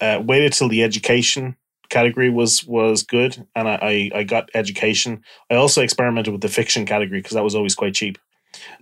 uh, 0.00 0.22
waited 0.24 0.52
till 0.52 0.68
the 0.68 0.82
education 0.82 1.56
category 1.88 2.30
was 2.30 2.64
was 2.64 3.02
good, 3.02 3.46
and 3.54 3.68
I, 3.68 4.10
I, 4.14 4.18
I 4.20 4.22
got 4.24 4.50
education. 4.54 5.22
I 5.50 5.54
also 5.54 5.82
experimented 5.82 6.32
with 6.32 6.40
the 6.40 6.48
fiction 6.48 6.86
category 6.86 7.20
because 7.20 7.34
that 7.34 7.44
was 7.44 7.54
always 7.54 7.74
quite 7.74 7.94
cheap. 7.94 8.18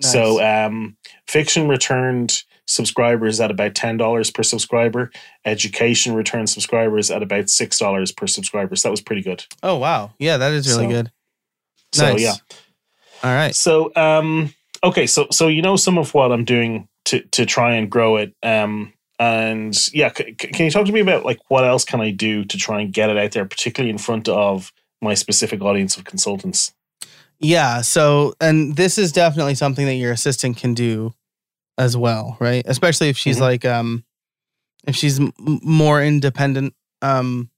Nice. 0.02 0.12
So 0.12 0.42
um, 0.42 0.96
fiction 1.26 1.68
returned 1.68 2.42
subscribers 2.66 3.40
at 3.40 3.50
about 3.50 3.74
ten 3.74 3.96
dollars 3.96 4.30
per 4.30 4.42
subscriber. 4.42 5.10
Education 5.44 6.14
returned 6.14 6.50
subscribers 6.50 7.10
at 7.10 7.22
about 7.22 7.50
six 7.50 7.78
dollars 7.78 8.12
per 8.12 8.26
subscriber. 8.26 8.76
So 8.76 8.88
that 8.88 8.92
was 8.92 9.00
pretty 9.00 9.22
good. 9.22 9.44
Oh 9.62 9.76
wow, 9.76 10.12
yeah, 10.18 10.36
that 10.36 10.52
is 10.52 10.68
really 10.68 10.84
so, 10.84 10.90
good. 10.90 11.12
Nice. 11.96 12.12
So 12.12 12.16
yeah. 12.16 12.34
All 13.22 13.34
right. 13.34 13.54
So 13.54 13.92
um, 13.96 14.54
okay, 14.82 15.06
so 15.06 15.26
so 15.30 15.48
you 15.48 15.62
know 15.62 15.76
some 15.76 15.98
of 15.98 16.14
what 16.14 16.32
I'm 16.32 16.44
doing 16.44 16.88
to 17.06 17.20
to 17.20 17.46
try 17.46 17.74
and 17.74 17.90
grow 17.90 18.16
it. 18.16 18.34
Um, 18.42 18.92
and 19.18 19.76
yeah, 19.92 20.10
c- 20.16 20.32
can 20.34 20.64
you 20.64 20.70
talk 20.70 20.86
to 20.86 20.92
me 20.92 21.00
about 21.00 21.24
like 21.24 21.38
what 21.48 21.64
else 21.64 21.84
can 21.84 22.00
I 22.00 22.10
do 22.10 22.44
to 22.44 22.56
try 22.56 22.80
and 22.80 22.92
get 22.92 23.10
it 23.10 23.18
out 23.18 23.32
there, 23.32 23.44
particularly 23.44 23.90
in 23.90 23.98
front 23.98 24.28
of 24.28 24.72
my 25.02 25.14
specific 25.14 25.60
audience 25.60 25.96
of 25.96 26.04
consultants? 26.04 26.72
Yeah. 27.40 27.80
So, 27.80 28.34
and 28.40 28.76
this 28.76 28.98
is 28.98 29.12
definitely 29.12 29.54
something 29.54 29.86
that 29.86 29.94
your 29.94 30.12
assistant 30.12 30.56
can 30.58 30.74
do 30.74 31.14
as 31.78 31.96
well, 31.96 32.36
right? 32.38 32.62
Especially 32.66 33.08
if 33.08 33.16
she's 33.16 33.36
mm-hmm. 33.36 33.44
like, 33.44 33.64
um, 33.64 34.04
if 34.86 34.94
she's 34.94 35.18
m- 35.18 35.32
more 35.38 36.02
independent, 36.02 36.74
um, 37.02 37.50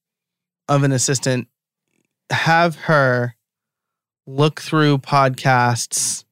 of 0.68 0.84
an 0.84 0.92
assistant, 0.92 1.48
have 2.30 2.76
her 2.76 3.34
look 4.26 4.60
through 4.60 4.98
podcasts 4.98 6.24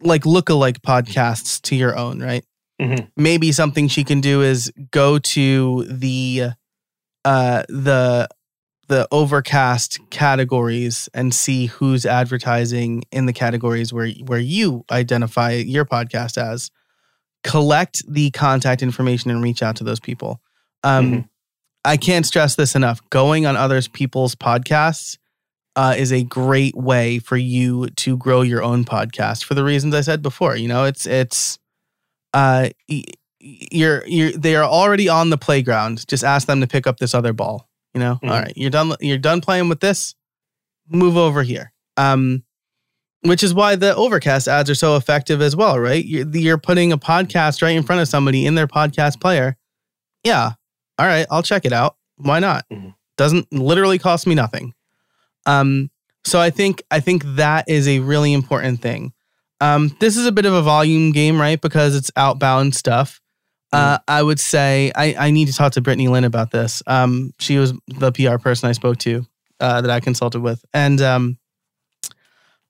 like 0.00 0.22
lookalike 0.22 0.80
podcasts 0.80 1.60
to 1.62 1.74
your 1.74 1.96
own, 1.96 2.20
right? 2.20 2.44
Mhm. 2.80 3.10
Maybe 3.16 3.52
something 3.52 3.88
she 3.88 4.04
can 4.04 4.20
do 4.20 4.42
is 4.42 4.70
go 4.90 5.18
to 5.18 5.84
the 5.84 6.50
uh 7.24 7.62
the 7.68 8.28
the 8.88 9.08
overcast 9.10 9.98
categories 10.10 11.08
and 11.14 11.34
see 11.34 11.66
who's 11.66 12.04
advertising 12.06 13.04
in 13.10 13.26
the 13.26 13.32
categories 13.32 13.92
where 13.92 14.08
where 14.26 14.38
you 14.38 14.84
identify 14.90 15.52
your 15.52 15.84
podcast 15.84 16.36
as. 16.38 16.70
Collect 17.42 18.02
the 18.08 18.30
contact 18.30 18.82
information 18.82 19.30
and 19.30 19.42
reach 19.42 19.62
out 19.62 19.76
to 19.76 19.84
those 19.84 20.00
people. 20.00 20.40
Um 20.82 21.12
Mhm. 21.12 21.28
i 21.84 21.96
can't 21.96 22.24
stress 22.26 22.54
this 22.56 22.74
enough. 22.74 23.00
Going 23.10 23.44
on 23.46 23.56
others 23.56 23.88
people's 23.88 24.34
podcasts 24.34 25.18
uh, 25.76 25.94
is 25.98 26.12
a 26.12 26.22
great 26.22 26.76
way 26.76 27.18
for 27.18 27.36
you 27.36 27.88
to 27.96 28.16
grow 28.16 28.42
your 28.42 28.62
own 28.62 28.84
podcast 28.84 29.42
for 29.44 29.54
the 29.54 29.64
reasons 29.64 29.94
i 29.94 30.00
said 30.00 30.22
before. 30.22 30.56
You 30.56 30.68
know 30.68 30.84
it's 30.84 31.04
it's 31.06 31.58
uh 32.32 32.68
you're 33.40 34.06
you're 34.06 34.32
they 34.32 34.56
are 34.56 34.64
already 34.64 35.08
on 35.08 35.30
the 35.30 35.36
playground. 35.38 36.06
Just 36.08 36.24
ask 36.24 36.46
them 36.46 36.60
to 36.60 36.66
pick 36.66 36.86
up 36.86 36.98
this 36.98 37.14
other 37.14 37.32
ball 37.32 37.68
you 37.94 38.00
know? 38.00 38.18
Mhm. 38.22 38.30
all 38.30 38.40
right 38.40 38.52
you're 38.56 38.70
done 38.70 38.94
you're 39.00 39.18
done 39.18 39.40
playing 39.40 39.68
with 39.68 39.80
this. 39.80 40.14
Move 40.88 41.16
over 41.16 41.42
here. 41.42 41.72
Um 41.96 42.42
which 43.22 43.42
is 43.42 43.54
why 43.54 43.74
the 43.74 43.94
overcast 43.96 44.48
ads 44.48 44.68
are 44.68 44.74
so 44.74 44.96
effective 44.96 45.40
as 45.40 45.56
well 45.56 45.78
right? 45.78 46.04
You're, 46.04 46.28
you're 46.28 46.58
putting 46.58 46.92
a 46.92 46.98
podcast 46.98 47.62
right 47.62 47.76
in 47.76 47.82
front 47.82 48.02
of 48.02 48.08
somebody 48.08 48.44
in 48.46 48.54
their 48.54 48.66
podcast 48.66 49.20
player. 49.20 49.56
Yeah. 50.24 50.52
All 50.98 51.06
right 51.06 51.26
i'll 51.30 51.42
check 51.42 51.64
it 51.64 51.72
out. 51.72 51.96
Why 52.16 52.38
not? 52.38 52.66
Mhm. 52.72 52.94
doesn't 53.16 53.52
literally 53.52 53.98
cost 53.98 54.26
me 54.26 54.34
nothing. 54.34 54.74
Um 55.46 55.90
so 56.26 56.40
i 56.40 56.50
think 56.50 56.82
i 56.90 57.00
think 57.00 57.22
that 57.36 57.68
is 57.68 57.86
a 57.88 58.00
really 58.00 58.32
important 58.32 58.80
thing. 58.82 59.12
Um 59.60 59.96
this 60.00 60.16
is 60.16 60.26
a 60.26 60.32
bit 60.32 60.44
of 60.46 60.52
a 60.52 60.62
volume 60.62 61.12
game 61.12 61.40
right? 61.40 61.60
Because 61.60 61.94
it's 61.96 62.10
outbound 62.16 62.74
stuff 62.74 63.20
uh, 63.74 63.98
I 64.08 64.22
would 64.22 64.38
say 64.40 64.92
I, 64.94 65.14
I 65.18 65.30
need 65.30 65.46
to 65.48 65.54
talk 65.54 65.72
to 65.72 65.80
Brittany 65.80 66.08
Lynn 66.08 66.24
about 66.24 66.50
this. 66.50 66.82
Um, 66.86 67.32
she 67.38 67.58
was 67.58 67.72
the 67.88 68.12
PR 68.12 68.38
person 68.38 68.68
I 68.68 68.72
spoke 68.72 68.98
to 68.98 69.26
uh, 69.60 69.80
that 69.80 69.90
I 69.90 70.00
consulted 70.00 70.40
with, 70.40 70.64
and 70.72 71.00
um, 71.00 71.38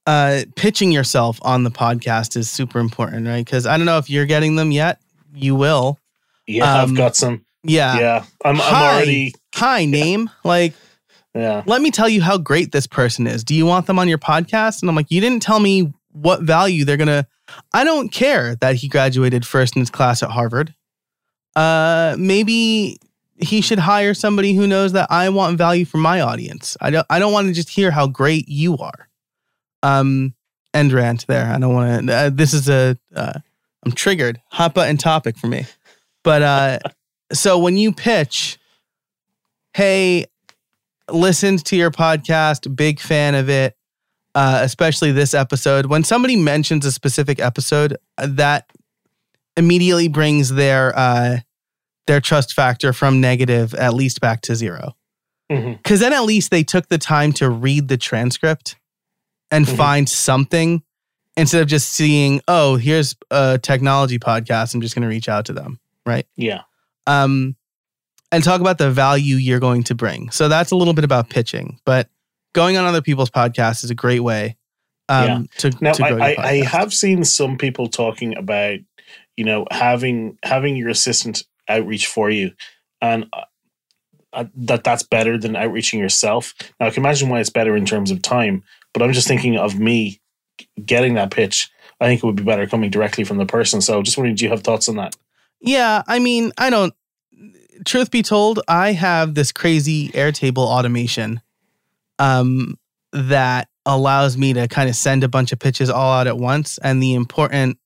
uh, 0.07 0.43
pitching 0.57 0.93
yourself 0.93 1.39
on 1.43 1.65
the 1.65 1.71
podcast 1.71 2.37
is 2.37 2.51
super 2.51 2.79
important, 2.79 3.27
right? 3.27 3.45
Because 3.45 3.67
I 3.67 3.77
don't 3.77 3.87
know 3.87 3.99
if 3.99 4.11
you're 4.11 4.27
getting 4.27 4.57
them 4.57 4.71
yet. 4.71 5.01
You 5.35 5.55
will. 5.55 5.99
Yeah, 6.47 6.83
Um, 6.83 6.91
I've 6.91 6.97
got 6.97 7.17
some. 7.17 7.45
Yeah. 7.63 7.99
Yeah, 7.99 8.25
I'm. 8.45 8.61
I'm 8.61 8.75
already. 8.75 9.35
Hi, 9.55 9.87
name. 9.87 10.29
Like, 10.45 10.75
Yeah. 11.35 11.63
let 11.67 11.81
me 11.81 11.91
tell 11.91 12.09
you 12.09 12.21
how 12.21 12.37
great 12.37 12.73
this 12.73 12.87
person 12.87 13.27
is. 13.27 13.43
Do 13.45 13.55
you 13.55 13.65
want 13.65 13.87
them 13.87 13.99
on 13.99 14.09
your 14.09 14.19
podcast? 14.19 14.83
And 14.83 14.91
I'm 14.91 14.97
like, 14.97 15.11
you 15.11 15.21
didn't 15.21 15.43
tell 15.43 15.59
me 15.61 15.93
what 16.13 16.43
value 16.43 16.85
they're 16.85 16.99
gonna. 16.99 17.27
I 17.73 17.85
don't 17.85 18.11
care 18.11 18.57
that 18.57 18.77
he 18.77 18.89
graduated 18.89 19.47
first 19.47 19.75
in 19.77 19.81
his 19.81 19.91
class 19.91 20.23
at 20.23 20.31
Harvard. 20.31 20.75
Uh, 21.57 22.17
maybe 22.19 22.99
he 23.37 23.61
should 23.61 23.79
hire 23.79 24.15
somebody 24.15 24.55
who 24.55 24.67
knows 24.67 24.93
that 24.93 25.11
I 25.11 25.29
want 25.29 25.59
value 25.59 25.85
for 25.85 25.99
my 25.99 26.21
audience. 26.21 26.77
I 26.81 26.91
don't. 26.91 27.07
I 27.11 27.19
don't 27.19 27.33
want 27.33 27.49
to 27.49 27.53
just 27.53 27.69
hear 27.69 27.91
how 27.91 28.07
great 28.07 28.49
you 28.49 28.79
are. 28.79 29.09
Um, 29.83 30.35
end 30.73 30.93
rant 30.93 31.27
there. 31.27 31.47
I 31.47 31.59
don't 31.59 31.75
want 31.75 32.07
to. 32.07 32.15
Uh, 32.15 32.31
this 32.31 32.53
is 32.55 32.69
a. 32.69 32.99
Uh, 33.15 33.41
I'm 33.85 33.93
triggered. 33.93 34.41
Hot 34.53 34.75
button 34.75 34.97
topic 34.97 35.37
for 35.37 35.47
me. 35.47 35.67
But 36.23 36.43
uh, 36.43 36.79
so 37.33 37.59
when 37.59 37.77
you 37.77 37.93
pitch, 37.93 38.59
hey, 39.75 40.27
listened 41.11 41.65
to 41.67 41.77
your 41.77 41.91
podcast, 41.91 42.75
big 42.75 43.01
fan 43.01 43.35
of 43.35 43.49
it, 43.49 43.77
uh, 44.35 44.61
especially 44.63 45.13
this 45.13 45.35
episode. 45.35 45.87
When 45.87 46.05
somebody 46.05 46.37
mentions 46.37 46.87
a 46.87 46.93
specific 46.93 47.41
episode, 47.41 47.97
uh, 48.19 48.29
that 48.31 48.71
immediately 49.57 50.09
brings 50.09 50.51
their 50.51 50.97
uh, 50.99 51.39
their 52.07 52.21
trust 52.21 52.53
factor 52.53 52.93
from 52.93 53.21
negative 53.21 53.75
at 53.75 53.95
least 53.95 54.21
back 54.21 54.41
to 54.43 54.55
zero. 54.55 54.95
Mhm. 55.51 55.77
Because 55.83 56.01
then 56.01 56.13
at 56.13 56.25
least 56.25 56.51
they 56.51 56.63
took 56.65 56.89
the 56.89 56.99
time 56.99 57.33
to 57.35 57.49
read 57.51 57.89
the 57.89 57.97
transcript 57.97 58.77
and 59.51 59.67
Mhm. 59.67 59.77
find 59.77 60.09
something 60.09 60.83
instead 61.37 61.61
of 61.63 61.69
just 61.69 61.91
seeing, 61.91 62.41
oh, 62.49 62.77
here's 62.77 63.17
a 63.31 63.59
technology 63.63 64.19
podcast. 64.19 64.75
I'm 64.75 64.81
just 64.81 64.95
going 64.95 65.03
to 65.03 65.09
reach 65.09 65.29
out 65.29 65.47
to 65.47 65.53
them, 65.53 65.81
right? 66.07 66.27
Yeah. 66.37 66.63
um, 67.07 67.55
and 68.33 68.43
talk 68.43 68.61
about 68.63 68.79
the 68.79 68.91
value 68.91 69.37
you're 69.37 69.61
going 69.61 69.83
to 69.85 69.95
bring. 69.95 70.31
So 70.31 70.49
that's 70.49 70.71
a 70.71 70.77
little 70.77 70.95
bit 70.95 71.05
about 71.05 71.29
pitching, 71.29 71.79
but 71.85 72.09
going 72.55 72.77
on 72.79 72.85
other 72.87 73.03
people's 73.03 73.31
podcasts 73.31 73.85
is 73.85 73.91
a 73.91 73.95
great 73.95 74.21
way 74.21 74.57
um, 75.11 75.47
to, 75.59 75.71
Now, 75.83 75.93
to 75.93 76.03
grow 76.03 76.19
I, 76.21 76.31
your 76.31 76.41
I, 76.41 76.49
I 76.49 76.65
have 76.65 76.95
seen 76.95 77.23
some 77.25 77.59
people 77.59 77.89
talking 77.89 78.35
about, 78.37 78.79
you 79.37 79.45
know, 79.45 79.67
having 79.71 80.39
having 80.43 80.75
your 80.77 80.89
assistant 80.89 81.43
outreach 81.69 82.07
for 82.07 82.31
you, 82.31 82.53
and 83.01 83.27
uh, 83.33 83.45
uh, 84.33 84.45
that 84.55 84.85
that's 84.85 85.03
better 85.03 85.39
than 85.39 85.57
outreaching 85.57 86.01
yourself. 86.01 86.55
Now, 86.81 86.87
I 86.87 86.91
can 86.91 87.03
imagine 87.03 87.29
why 87.29 87.41
it's 87.41 87.51
better 87.51 87.77
in 87.77 87.87
terms 87.87 88.11
of 88.11 88.23
time, 88.23 88.65
but 88.93 89.03
I'm 89.03 89.13
just 89.13 89.29
thinking 89.29 89.57
of 89.57 89.79
me 89.79 90.21
getting 90.85 91.15
that 91.15 91.31
pitch. 91.31 91.71
I 92.01 92.07
think 92.07 92.23
it 92.23 92.27
would 92.27 92.37
be 92.37 92.43
better 92.43 92.67
coming 92.67 92.91
directly 92.91 93.25
from 93.25 93.39
the 93.39 93.47
person. 93.47 93.81
So, 93.81 94.03
just 94.03 94.17
wondering, 94.17 94.37
do 94.37 94.45
you 94.45 94.51
have 94.51 94.63
thoughts 94.63 94.89
on 94.89 94.97
that? 94.97 95.17
Yeah, 95.61 96.03
I 96.07 96.19
mean, 96.19 96.53
I 96.59 96.71
don't. 96.71 96.95
Truth 97.85 98.11
be 98.11 98.23
told, 98.23 98.61
I 98.69 98.93
have 98.93 99.35
this 99.35 99.53
crazy 99.53 100.09
Airtable 100.11 100.67
automation 100.67 101.41
um, 102.19 102.79
that 103.13 103.69
allows 103.87 104.37
me 104.37 104.53
to 104.55 104.69
kind 104.69 104.89
of 104.89 104.97
send 104.97 105.25
a 105.25 105.29
bunch 105.29 105.53
of 105.53 105.59
pitches 105.59 105.91
all 105.91 106.13
out 106.13 106.27
at 106.27 106.39
once. 106.39 106.79
And 106.79 107.03
the 107.03 107.15
important 107.15 107.79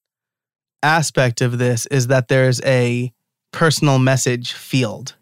aspect 0.83 1.41
of 1.41 1.59
this 1.59 1.87
is 1.87 2.09
that 2.09 2.29
there's 2.29 2.63
a 2.63 3.13
personal 3.53 3.99
message 3.99 4.53
field. 4.53 5.15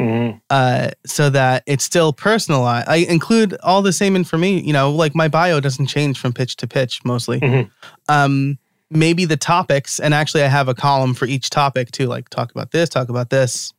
Mhm. 0.00 0.40
uh, 0.50 0.90
so 1.06 1.30
that 1.30 1.62
it's 1.66 1.84
still 1.84 2.12
personalized. 2.12 2.88
I 2.88 2.96
include 2.96 3.56
all 3.62 3.80
the 3.80 3.92
same 3.92 4.16
information. 4.16 4.64
You 4.66 4.72
know, 4.72 4.90
like 4.90 5.14
my 5.14 5.28
bio 5.28 5.60
doesn't 5.60 5.86
change 5.86 6.18
from 6.18 6.32
pitch 6.32 6.56
to 6.56 6.66
pitch 6.66 7.04
mostly. 7.04 7.38
Mhm. 7.38 7.70
Um, 8.08 8.58
maybe 8.90 9.24
the 9.24 9.36
topics, 9.36 10.00
and 10.00 10.12
actually, 10.12 10.42
I 10.42 10.48
have 10.48 10.66
a 10.66 10.74
column 10.74 11.14
for 11.14 11.26
each 11.26 11.48
topic 11.48 11.92
to 11.92 12.08
like 12.08 12.28
talk 12.28 12.50
about 12.50 12.72
this, 12.72 12.88
talk 12.88 13.08
about 13.08 13.30
this, 13.30 13.72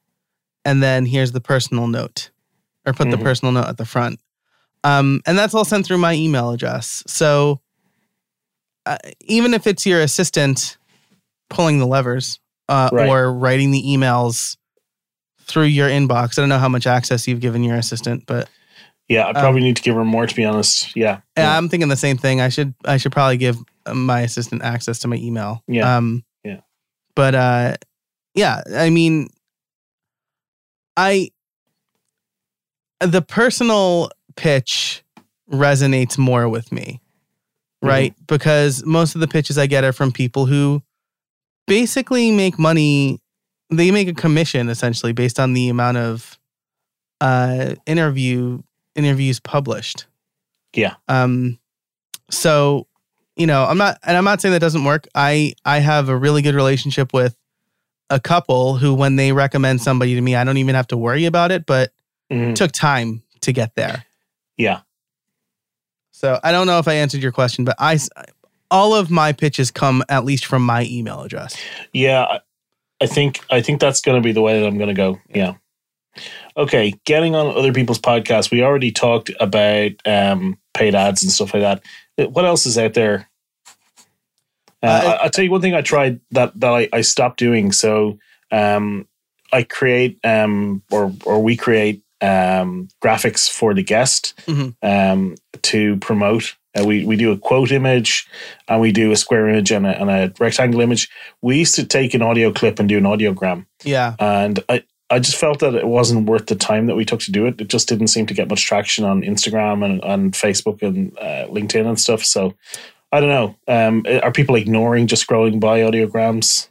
and 0.64 0.82
then 0.82 1.06
here's 1.06 1.34
the 1.34 1.42
personal 1.42 1.88
note, 1.88 2.30
or 2.86 2.94
put 2.94 3.12
the 3.12 3.18
Mhm. 3.18 3.24
personal 3.24 3.52
note 3.52 3.68
at 3.68 3.76
the 3.78 3.86
front. 3.86 4.22
Um, 4.86 5.20
and 5.26 5.38
that's 5.38 5.54
all 5.54 5.66
sent 5.66 5.86
through 5.86 5.98
my 5.98 6.14
email 6.14 6.50
address. 6.52 7.04
So 7.08 7.60
uh, 8.86 8.98
even 9.22 9.54
if 9.54 9.68
it's 9.68 9.86
your 9.86 10.00
assistant 10.00 10.78
pulling 11.50 11.80
the 11.80 11.88
levers 11.88 12.40
uh, 12.70 12.90
Right. 12.92 13.08
or 13.10 13.32
writing 13.34 13.72
the 13.72 13.82
emails 13.84 14.58
through 15.42 15.66
your 15.66 15.88
inbox. 15.90 16.38
I 16.38 16.42
don't 16.42 16.50
know 16.50 16.58
how 16.60 16.70
much 16.70 16.88
access 16.88 17.28
you've 17.28 17.40
given 17.42 17.64
your 17.64 17.76
assistant, 17.78 18.26
but 18.26 18.50
Yeah, 19.08 19.28
I 19.28 19.34
probably 19.34 19.62
need 19.62 19.76
to 19.76 19.82
give 19.84 19.94
her 19.96 20.04
more, 20.06 20.26
to 20.26 20.36
be 20.36 20.44
honest. 20.46 20.96
Yeah. 20.96 21.20
yeah. 21.38 21.56
I'm 21.58 21.70
thinking 21.70 21.90
the 21.90 21.96
same 21.96 22.18
thing. 22.18 22.42
I 22.42 22.50
should 22.50 22.74
I 22.86 22.98
should 22.98 23.12
probably 23.12 23.38
give 23.38 23.58
uh, 23.86 23.94
my 23.94 24.22
assistant 24.22 24.64
access 24.64 25.00
to 25.00 25.08
my 25.08 25.18
email. 25.18 25.64
Yeah. 25.68 25.98
Um, 25.98 26.24
Yeah. 26.44 26.62
But 27.16 27.36
uh, 27.36 27.76
yeah. 28.34 28.64
I 28.76 28.90
mean, 28.90 29.28
I 30.98 31.30
the 33.00 33.22
personal 33.22 34.10
pitch 34.36 35.04
resonates 35.52 36.18
more 36.18 36.50
with 36.50 36.72
me, 36.72 37.02
Mhm. 37.84 37.88
right? 37.88 38.16
Because 38.28 38.84
most 38.86 39.14
of 39.16 39.22
the 39.22 39.28
pitches 39.28 39.58
I 39.60 39.68
get 39.68 39.84
are 39.84 39.94
from 39.94 40.12
people 40.12 40.46
who 40.48 40.82
basically 41.68 42.32
make 42.32 42.58
money. 42.60 43.20
They 43.70 43.92
make 43.92 44.08
a 44.08 44.14
commission 44.14 44.70
essentially 44.70 45.12
based 45.14 45.40
on 45.40 45.54
the 45.54 45.70
amount 45.70 45.98
of 45.98 46.38
uh, 47.22 47.76
interview 47.86 48.62
interviews 48.96 49.40
published. 49.40 50.06
Yeah. 50.74 50.96
Um. 51.08 51.60
So, 52.30 52.88
you 53.36 53.46
know, 53.48 53.66
I'm 53.66 53.78
not, 53.78 54.00
and 54.04 54.18
I'm 54.18 54.24
not 54.24 54.42
saying 54.42 54.54
that 54.54 54.60
doesn't 54.60 54.84
work. 54.84 55.08
I 55.16 55.54
I 55.64 55.80
have 55.80 56.10
a 56.10 56.16
really 56.18 56.42
good 56.42 56.56
relationship 56.56 57.14
with 57.14 57.36
a 58.10 58.20
couple 58.20 58.78
who, 58.78 58.94
when 58.94 59.16
they 59.16 59.32
recommend 59.32 59.82
somebody 59.82 60.16
to 60.16 60.22
me, 60.22 60.36
I 60.36 60.44
don't 60.44 60.58
even 60.58 60.76
have 60.76 60.88
to 60.88 60.98
worry 60.98 61.26
about 61.26 61.52
it. 61.52 61.66
But 61.66 61.92
Mhm. 62.32 62.52
it 62.52 62.56
took 62.56 62.72
time 62.72 63.22
to 63.42 63.52
get 63.52 63.76
there. 63.76 64.06
Yeah. 64.58 64.82
So 66.12 66.40
I 66.44 66.52
don't 66.52 66.66
know 66.66 66.80
if 66.80 66.88
I 66.88 66.94
answered 66.96 67.22
your 67.22 67.32
question, 67.32 67.66
but 67.66 67.76
I, 67.78 68.00
all 68.76 68.94
of 68.94 69.10
my 69.10 69.32
pitches 69.32 69.72
come 69.72 70.04
at 70.10 70.26
least 70.26 70.46
from 70.46 70.62
my 70.66 70.84
email 70.90 71.22
address. 71.22 71.56
Yeah, 71.94 72.24
I- 73.02 73.08
think 73.08 73.40
I 73.52 73.62
think 73.62 73.80
that's 73.80 74.02
going 74.02 74.22
to 74.22 74.26
be 74.26 74.32
the 74.32 74.42
way 74.42 74.60
that 74.60 74.66
I'm 74.68 74.78
going 74.78 74.88
to 74.96 75.02
go. 75.06 75.20
Yeah. 75.30 75.54
Okay, 76.58 76.94
getting 77.06 77.36
on 77.36 77.56
other 77.58 77.74
people's 77.74 78.00
podcasts. 78.00 78.50
We 78.50 78.64
already 78.64 78.92
talked 78.92 79.30
about 79.40 79.92
um, 80.06 80.58
paid 80.74 80.96
ads 80.96 81.22
and 81.22 81.32
stuff 81.32 81.54
like 81.54 81.62
that. 81.62 81.84
Uh, 82.18 82.30
What 82.30 82.46
else 82.46 82.66
is 82.66 82.78
out 82.78 82.94
there? 82.94 83.30
Uh, 84.82 84.88
Uh, 84.88 84.90
I, 85.08 85.24
I'll 85.24 85.30
tell 85.30 85.44
you 85.44 85.52
one 85.52 85.62
thing 85.62 85.76
I 85.76 85.82
tried 85.82 86.20
that 86.32 86.58
that 86.60 86.72
I, 86.72 86.90
I 86.94 87.02
stopped 87.02 87.38
doing. 87.38 87.72
So 87.74 88.18
um, 88.52 89.08
I 89.52 89.64
create 89.64 90.18
um, 90.24 90.82
or 90.92 91.14
or 91.26 91.44
we 91.44 91.56
create 91.58 92.02
um, 92.22 92.88
graphics 93.04 93.50
for 93.50 93.74
the 93.74 93.84
guest 93.84 94.34
Mhm. 94.48 94.76
um, 94.82 95.36
to 95.64 95.98
promote 95.98 96.56
Uh, 96.78 96.84
we 96.86 97.06
we 97.06 97.16
do 97.16 97.32
a 97.32 97.38
quote 97.38 97.72
image, 97.72 98.28
and 98.68 98.82
we 98.82 98.92
do 98.92 99.12
a 99.12 99.16
square 99.16 99.48
image 99.50 99.72
and 99.72 99.86
a, 99.86 100.00
and 100.02 100.10
a 100.10 100.34
rectangle 100.40 100.82
image. 100.82 101.10
We 101.42 101.58
used 101.60 101.76
to 101.76 101.86
take 101.86 102.14
an 102.14 102.22
audio 102.22 102.52
clip 102.52 102.80
and 102.80 102.90
do 102.90 102.98
an 102.98 103.04
audiogram, 103.04 103.66
Yeah. 103.84 104.16
and 104.20 104.60
I 104.70 104.84
I 105.10 105.20
just 105.20 105.38
felt 105.38 105.60
that 105.60 105.76
it 105.76 105.88
wasn't 105.88 106.28
worth 106.28 106.48
the 106.48 106.56
time 106.56 106.88
that 106.88 106.96
we 106.96 107.06
took 107.06 107.20
to 107.22 107.32
do 107.32 107.46
it. 107.46 107.62
It 107.62 107.68
just 107.68 107.88
didn't 107.88 108.08
seem 108.08 108.26
to 108.26 108.34
get 108.34 108.50
much 108.50 108.66
traction 108.66 109.06
on 109.06 109.22
Instagram 109.22 109.86
and 109.86 110.04
and 110.04 110.34
Facebook 110.34 110.82
and 110.82 111.18
uh, 111.20 111.48
LinkedIn 111.48 111.88
and 111.88 112.00
stuff. 112.00 112.24
So 112.26 112.56
I 113.12 113.20
don't 113.22 113.30
know. 113.30 113.56
Um, 113.68 114.04
are 114.24 114.32
people 114.32 114.56
ignoring 114.56 115.08
just 115.08 115.26
scrolling 115.26 115.60
by 115.60 115.80
audiograms? 115.82 116.68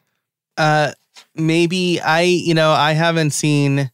Uh, 0.58 0.92
maybe 1.34 2.00
I, 2.00 2.22
you 2.22 2.54
know, 2.54 2.70
I 2.72 2.92
haven't 2.92 3.30
seen, 3.30 3.90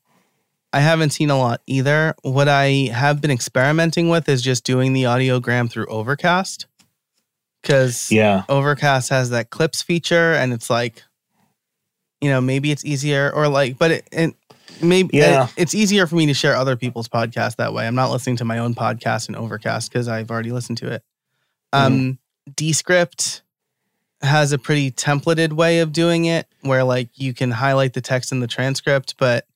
I 0.72 0.80
haven't 0.80 1.10
seen 1.10 1.30
a 1.30 1.38
lot 1.38 1.62
either. 1.66 2.14
What 2.22 2.48
I 2.48 2.90
have 2.92 3.20
been 3.20 3.30
experimenting 3.30 4.08
with 4.08 4.28
is 4.28 4.40
just 4.42 4.64
doing 4.64 4.92
the 4.92 5.04
audiogram 5.04 5.70
through 5.70 5.86
Overcast, 5.86 6.66
because 7.60 8.10
Yeah, 8.10 8.44
Overcast 8.48 9.08
has 9.10 9.30
that 9.30 9.50
clips 9.50 9.82
feature, 9.82 10.32
and 10.34 10.52
it's 10.52 10.70
like, 10.70 11.02
you 12.20 12.30
know, 12.30 12.40
maybe 12.40 12.70
it's 12.70 12.84
easier, 12.84 13.30
or 13.34 13.48
like, 13.48 13.78
but 13.78 13.90
it, 13.90 14.08
it 14.12 14.34
maybe 14.80 15.16
Yeah. 15.16 15.46
it- 15.46 15.52
it's 15.56 15.74
easier 15.74 16.06
for 16.06 16.14
me 16.16 16.26
to 16.26 16.34
share 16.34 16.54
other 16.54 16.76
people's 16.76 17.08
podcasts 17.08 17.56
that 17.56 17.72
way. 17.74 17.86
I'm 17.86 17.94
not 17.96 18.10
listening 18.12 18.36
to 18.36 18.44
my 18.44 18.58
own 18.58 18.74
podcast 18.74 19.28
in 19.28 19.34
Overcast 19.34 19.90
because 19.90 20.06
I've 20.06 20.30
already 20.30 20.52
listened 20.52 20.78
to 20.78 20.92
it. 20.92 21.02
Um, 21.72 22.18
Descript 22.54 23.42
has 24.22 24.52
a 24.52 24.58
pretty 24.58 24.90
templated 24.90 25.52
way 25.54 25.80
of 25.80 25.92
doing 25.92 26.26
it, 26.26 26.46
where 26.60 26.84
like 26.84 27.08
you 27.14 27.34
can 27.34 27.50
highlight 27.50 27.94
the 27.94 28.00
text 28.00 28.30
in 28.32 28.40
the 28.40 28.46
transcript, 28.46 29.16
but 29.18 29.46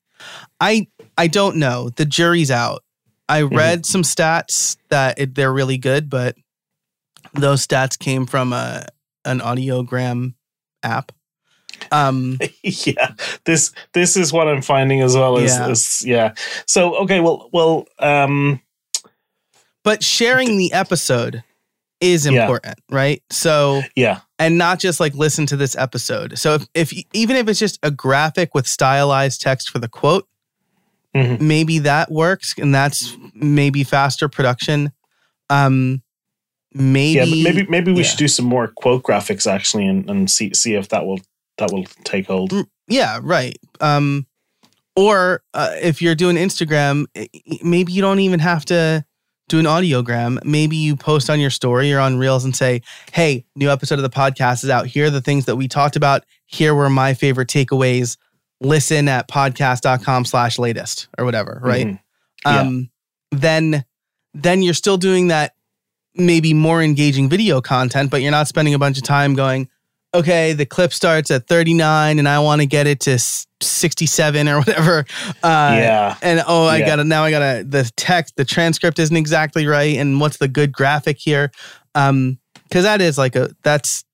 I 0.60 0.86
I 1.16 1.26
don't 1.26 1.56
know. 1.56 1.90
The 1.90 2.04
jury's 2.04 2.50
out. 2.50 2.82
I 3.28 3.42
read 3.42 3.86
some 3.86 4.02
stats 4.02 4.76
that 4.90 5.18
it, 5.18 5.34
they're 5.34 5.52
really 5.52 5.78
good, 5.78 6.10
but 6.10 6.36
those 7.32 7.66
stats 7.66 7.98
came 7.98 8.26
from 8.26 8.52
a 8.52 8.86
an 9.24 9.40
audiogram 9.40 10.34
app. 10.82 11.10
Um, 11.90 12.38
yeah. 12.62 13.14
This 13.44 13.72
this 13.94 14.16
is 14.16 14.32
what 14.32 14.46
I'm 14.48 14.62
finding 14.62 15.00
as 15.00 15.16
well. 15.16 15.38
Is 15.38 15.52
Yeah. 15.56 15.68
is 15.68 16.04
yeah. 16.06 16.34
So 16.66 16.96
okay, 16.98 17.20
well 17.20 17.48
well 17.52 17.86
um 17.98 18.60
but 19.82 20.02
sharing 20.02 20.56
the 20.56 20.72
episode 20.72 21.42
is 22.00 22.26
Yeah. 22.26 22.42
important, 22.42 22.78
right? 22.90 23.22
So 23.30 23.82
yeah 23.96 24.20
and 24.38 24.58
not 24.58 24.78
just 24.80 25.00
like 25.00 25.14
listen 25.14 25.46
to 25.46 25.56
this 25.56 25.74
episode. 25.76 26.38
So 26.38 26.54
if, 26.56 26.66
if 26.74 27.04
even 27.14 27.36
if 27.36 27.48
it's 27.48 27.58
just 27.58 27.78
a 27.82 27.90
graphic 27.90 28.54
with 28.54 28.66
stylized 28.66 29.40
text 29.40 29.70
for 29.70 29.78
the 29.78 29.88
quote, 29.88 30.28
Mhm. 31.14 31.40
maybe 31.40 31.78
that 31.80 32.10
works 32.10 32.54
and 32.58 32.74
that's 32.74 33.16
maybe 33.34 33.84
faster 33.84 34.28
production. 34.28 34.92
Um 35.50 36.02
maybe 36.72 37.30
yeah. 37.30 37.44
Maybe 37.44 37.66
maybe 37.68 37.92
we 37.92 37.98
yeah. 37.98 38.04
should 38.04 38.18
do 38.18 38.28
some 38.28 38.46
more 38.46 38.68
quote 38.68 39.02
graphics 39.02 39.50
actually 39.50 39.86
and, 39.86 40.08
and 40.10 40.30
see 40.30 40.52
see 40.54 40.74
if 40.74 40.88
that 40.88 41.06
will 41.06 41.20
that 41.58 41.70
will 41.72 41.84
take 42.04 42.26
hold. 42.26 42.50
Mm, 42.50 42.66
yeah, 42.88 43.20
right. 43.22 43.56
Um 43.80 44.26
or 44.96 45.42
uh, 45.54 45.70
if 45.82 46.00
you're 46.00 46.14
doing 46.14 46.36
Instagram, 46.36 47.06
maybe 47.62 47.92
you 47.92 48.00
don't 48.00 48.20
even 48.20 48.38
have 48.38 48.64
to 48.66 49.04
do 49.48 49.58
an 49.58 49.64
audiogram. 49.64 50.42
Maybe 50.44 50.76
you 50.76 50.96
post 50.96 51.28
on 51.28 51.40
your 51.40 51.50
story 51.50 51.92
or 51.92 51.98
on 51.98 52.16
Reels 52.16 52.44
and 52.44 52.54
say, 52.54 52.80
"Hey, 53.12 53.44
new 53.56 53.70
episode 53.70 53.98
of 53.98 54.02
the 54.02 54.08
podcast 54.10 54.62
is 54.64 54.70
out. 54.70 54.86
Here 54.86 55.06
are 55.06 55.10
the 55.10 55.20
things 55.20 55.46
that 55.46 55.56
we 55.56 55.68
talked 55.68 55.96
about. 55.96 56.24
Here 56.46 56.74
were 56.74 56.88
my 56.88 57.12
favorite 57.14 57.48
takeaways. 57.48 58.16
Listen 58.64 59.08
at 59.08 59.28
podcast.com 59.28 60.24
slash 60.24 60.58
latest 60.58 61.08
or 61.18 61.24
whatever, 61.24 61.60
right? 61.62 61.86
Mhm. 61.86 61.98
Yeah. 62.46 62.60
Um 62.60 62.90
then 63.30 63.84
then 64.34 64.62
you're 64.62 64.74
still 64.74 64.96
doing 64.96 65.28
that 65.28 65.54
maybe 66.14 66.54
more 66.54 66.82
engaging 66.82 67.28
video 67.28 67.60
content, 67.60 68.10
but 68.10 68.22
you're 68.22 68.30
not 68.30 68.48
spending 68.48 68.74
a 68.74 68.78
bunch 68.78 68.96
of 68.98 69.04
time 69.04 69.34
going, 69.34 69.68
okay, 70.14 70.52
the 70.52 70.64
clip 70.66 70.92
starts 70.92 71.30
at 71.30 71.46
39 71.48 72.18
and 72.20 72.28
I 72.28 72.38
want 72.38 72.60
to 72.60 72.66
get 72.66 72.86
it 72.86 73.00
to 73.00 73.18
67 73.60 74.48
or 74.48 74.58
whatever. 74.58 75.04
Uh, 75.42 75.74
yeah. 75.76 76.16
And 76.22 76.42
oh, 76.46 76.66
I 76.66 76.78
Yeah. 76.78 76.86
gotta 76.86 77.04
now 77.04 77.24
I 77.24 77.30
gotta 77.30 77.64
the 77.68 77.90
text, 77.96 78.36
the 78.36 78.44
transcript 78.44 78.98
isn't 78.98 79.16
exactly 79.16 79.66
right, 79.66 79.96
and 79.96 80.20
what's 80.20 80.36
the 80.36 80.48
good 80.48 80.72
graphic 80.72 81.18
here? 81.18 81.50
Um, 81.94 82.38
because 82.68 82.84
that 82.84 83.00
is 83.00 83.18
like 83.18 83.36
a 83.36 83.50
that's 83.62 84.04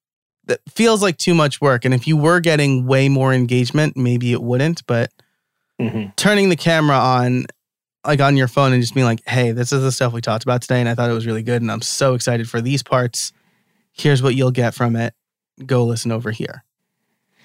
that 0.50 0.60
feels 0.68 1.02
like 1.02 1.16
too 1.16 1.34
much 1.34 1.60
work. 1.60 1.84
And 1.84 1.94
if 1.94 2.06
you 2.06 2.16
were 2.16 2.40
getting 2.40 2.86
way 2.86 3.08
more 3.08 3.32
engagement, 3.32 3.96
maybe 3.96 4.32
it 4.32 4.42
wouldn't. 4.42 4.86
But 4.86 5.10
Mhm. 5.80 6.14
turning 6.16 6.50
the 6.50 6.56
camera 6.56 6.96
on, 6.96 7.46
like 8.06 8.20
on 8.20 8.36
your 8.36 8.48
phone, 8.48 8.72
and 8.72 8.82
just 8.82 8.94
being 8.94 9.06
like, 9.06 9.20
"Hey, 9.26 9.52
this 9.52 9.72
is 9.72 9.82
the 9.82 9.90
stuff 9.92 10.12
we 10.12 10.20
talked 10.20 10.44
about 10.44 10.60
today, 10.62 10.80
and 10.80 10.88
I 10.88 10.94
thought 10.94 11.08
it 11.10 11.14
was 11.14 11.26
really 11.26 11.42
good, 11.42 11.62
and 11.62 11.70
I'm 11.72 11.82
so 11.82 12.14
excited 12.14 12.48
for 12.48 12.60
these 12.60 12.82
parts. 12.82 13.32
Here's 13.92 14.22
what 14.22 14.34
you'll 14.34 14.50
get 14.50 14.74
from 14.74 14.94
it. 14.96 15.14
Go 15.64 15.84
listen 15.84 16.12
over 16.12 16.30
here." 16.30 16.64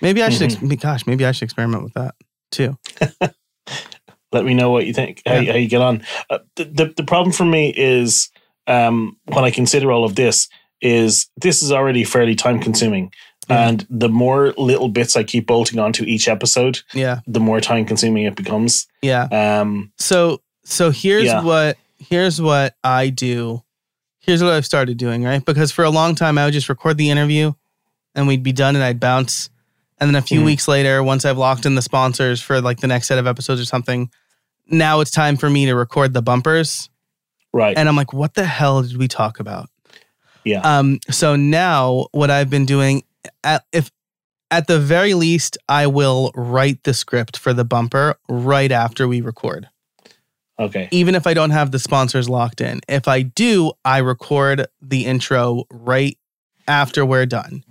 Maybe 0.02 0.22
I 0.22 0.30
should. 0.30 0.52
Ex- 0.52 0.82
gosh, 0.82 1.08
maybe 1.08 1.26
I 1.26 1.32
should 1.32 1.44
experiment 1.44 1.84
with 1.84 1.94
that 1.94 2.16
too. 2.52 2.78
Let 4.32 4.44
me 4.44 4.54
know 4.54 4.70
what 4.70 4.86
you 4.86 4.94
think. 4.94 5.22
How, 5.26 5.36
Yeah. 5.36 5.54
how 5.54 5.58
you 5.58 5.68
get 5.70 5.82
on. 5.82 6.04
Uh, 6.30 6.40
the, 6.56 6.66
the 6.66 6.94
the 6.98 7.04
problem 7.04 7.32
for 7.32 7.46
me 7.46 7.74
is 7.76 8.30
um 8.68 9.16
when 9.26 9.46
I 9.46 9.52
consider 9.52 9.92
all 9.92 10.04
of 10.04 10.16
this 10.16 10.50
is 10.82 11.28
this 11.38 11.62
is 11.64 11.72
already 11.72 12.04
fairly 12.04 12.36
time 12.36 12.60
consuming. 12.60 13.12
Yeah. 13.50 13.70
And 13.70 13.86
the 13.90 14.10
more 14.10 14.54
little 14.58 14.90
bits 14.90 15.16
I 15.16 15.24
keep 15.24 15.46
bolting 15.48 15.78
onto 15.80 16.04
each 16.04 16.28
episode, 16.28 16.80
Yeah, 16.94 17.20
the 17.28 17.40
more 17.40 17.62
time 17.62 17.86
consuming 17.86 18.24
it 18.26 18.36
becomes. 18.36 18.88
yeah. 19.02 19.28
Um, 19.32 19.92
So 19.98 20.42
so 20.64 20.90
here's 20.92 21.26
Yeah. 21.26 21.42
what 21.44 21.78
here's 22.00 22.42
what 22.42 22.76
I 22.84 23.10
do. 23.10 23.64
Here's 24.20 24.42
what 24.44 24.54
I've 24.54 24.66
started 24.66 24.98
doing, 24.98 25.24
right? 25.24 25.44
Because 25.46 25.72
for 25.72 25.84
a 25.86 25.92
long 25.92 26.16
time 26.16 26.38
I 26.38 26.46
would 26.46 26.54
just 26.54 26.70
record 26.70 26.98
the 26.98 27.10
interview 27.12 27.54
and 28.16 28.28
we'd 28.28 28.42
be 28.44 28.52
done 28.52 28.76
and 28.76 28.84
I'd 28.84 29.00
bounce. 29.00 29.50
And 30.00 30.10
then 30.10 30.16
a 30.16 30.22
few 30.26 30.42
Mhm. 30.42 30.46
weeks 30.46 30.68
later, 30.68 31.02
once 31.04 31.24
I've 31.24 31.38
locked 31.38 31.66
in 31.66 31.76
the 31.76 31.82
sponsors 31.82 32.42
for 32.42 32.60
like 32.62 32.80
the 32.80 32.88
next 32.88 33.08
set 33.08 33.18
of 33.20 33.28
episodes 33.28 33.62
or 33.62 33.66
something, 33.66 34.10
now 34.68 35.00
it's 35.00 35.12
time 35.12 35.38
for 35.38 35.50
me 35.50 35.68
to 35.68 35.76
record 35.76 36.14
the 36.14 36.22
bumpers. 36.24 36.90
right. 37.54 37.78
And 37.78 37.88
I'm 37.88 37.96
like, 37.96 38.12
what 38.12 38.34
the 38.34 38.46
hell 38.46 38.82
did 38.82 38.98
we 38.98 39.08
talk 39.08 39.40
about? 39.40 39.70
Yeah. 40.46 40.62
Um, 40.62 41.00
so 41.10 41.36
now 41.36 42.08
what 42.12 42.32
I've 42.32 42.50
been 42.50 42.66
doing 42.66 43.04
at 43.44 43.66
if 43.74 43.92
at 44.52 44.68
the 44.68 44.80
very 44.80 45.16
least, 45.16 45.58
I 45.68 45.88
will 45.88 46.32
write 46.36 46.84
the 46.84 46.94
script 46.94 47.36
for 47.36 47.52
the 47.52 47.66
bumper 47.66 48.16
right 48.30 48.72
after 48.72 49.08
we 49.08 49.20
record 49.20 49.68
okay. 50.60 50.88
even 50.92 51.16
if 51.16 51.28
I 51.28 51.34
don't 51.34 51.52
have 51.52 51.72
the 51.72 51.80
sponsors 51.80 52.30
locked 52.30 52.62
in. 52.62 52.82
If 52.88 53.08
I 53.08 53.22
do, 53.22 53.74
I 53.84 54.00
record 54.00 54.68
the 54.82 55.06
intro 55.06 55.66
right 55.72 56.18
after 56.68 57.06
we're 57.06 57.26
done. 57.26 57.64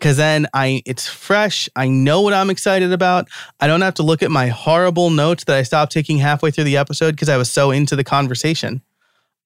Cause 0.00 0.16
then 0.16 0.46
I 0.54 0.82
it's 0.86 1.06
fresh. 1.06 1.68
I 1.76 1.88
know 1.88 2.22
what 2.22 2.32
I'm 2.32 2.48
excited 2.48 2.90
about. 2.90 3.28
I 3.60 3.66
don't 3.66 3.82
have 3.82 3.94
to 3.94 4.02
look 4.02 4.22
at 4.22 4.30
my 4.30 4.46
horrible 4.46 5.10
notes 5.10 5.44
that 5.44 5.56
I 5.56 5.62
stopped 5.62 5.92
taking 5.92 6.16
halfway 6.16 6.50
through 6.50 6.64
the 6.64 6.78
episode 6.78 7.10
because 7.10 7.28
I 7.28 7.36
was 7.36 7.50
so 7.50 7.70
into 7.70 7.96
the 7.96 8.04
conversation. 8.04 8.80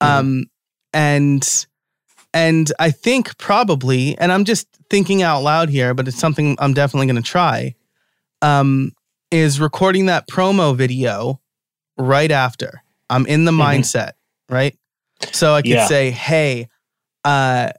Um 0.01 0.44
and 0.93 1.66
and 2.35 2.70
I 2.78 2.90
think 2.90 3.39
probably, 3.39 4.19
and 4.19 4.31
I'm 4.31 4.44
just 4.44 4.66
thinking 4.90 5.23
out 5.23 5.43
loud 5.43 5.70
here, 5.70 5.94
but 5.94 6.06
it's 6.09 6.19
something 6.19 6.56
I'm 6.59 6.74
definitely 6.74 7.06
gonna 7.06 7.23
try. 7.23 7.74
Um, 8.43 8.93
is 9.31 9.59
recording 9.61 10.06
that 10.06 10.28
promo 10.28 10.77
video 10.77 11.40
right 11.97 12.31
after. 12.31 12.82
I'm 13.09 13.24
in 13.27 13.44
the 13.47 13.52
Mhm. 13.52 13.81
mindset, 13.81 14.12
right? 14.51 14.77
So 15.32 15.55
I 15.55 15.62
could 15.62 15.70
Yeah. 15.70 15.86
say, 15.86 16.11
hey, 16.11 16.69
uh, 17.24 17.70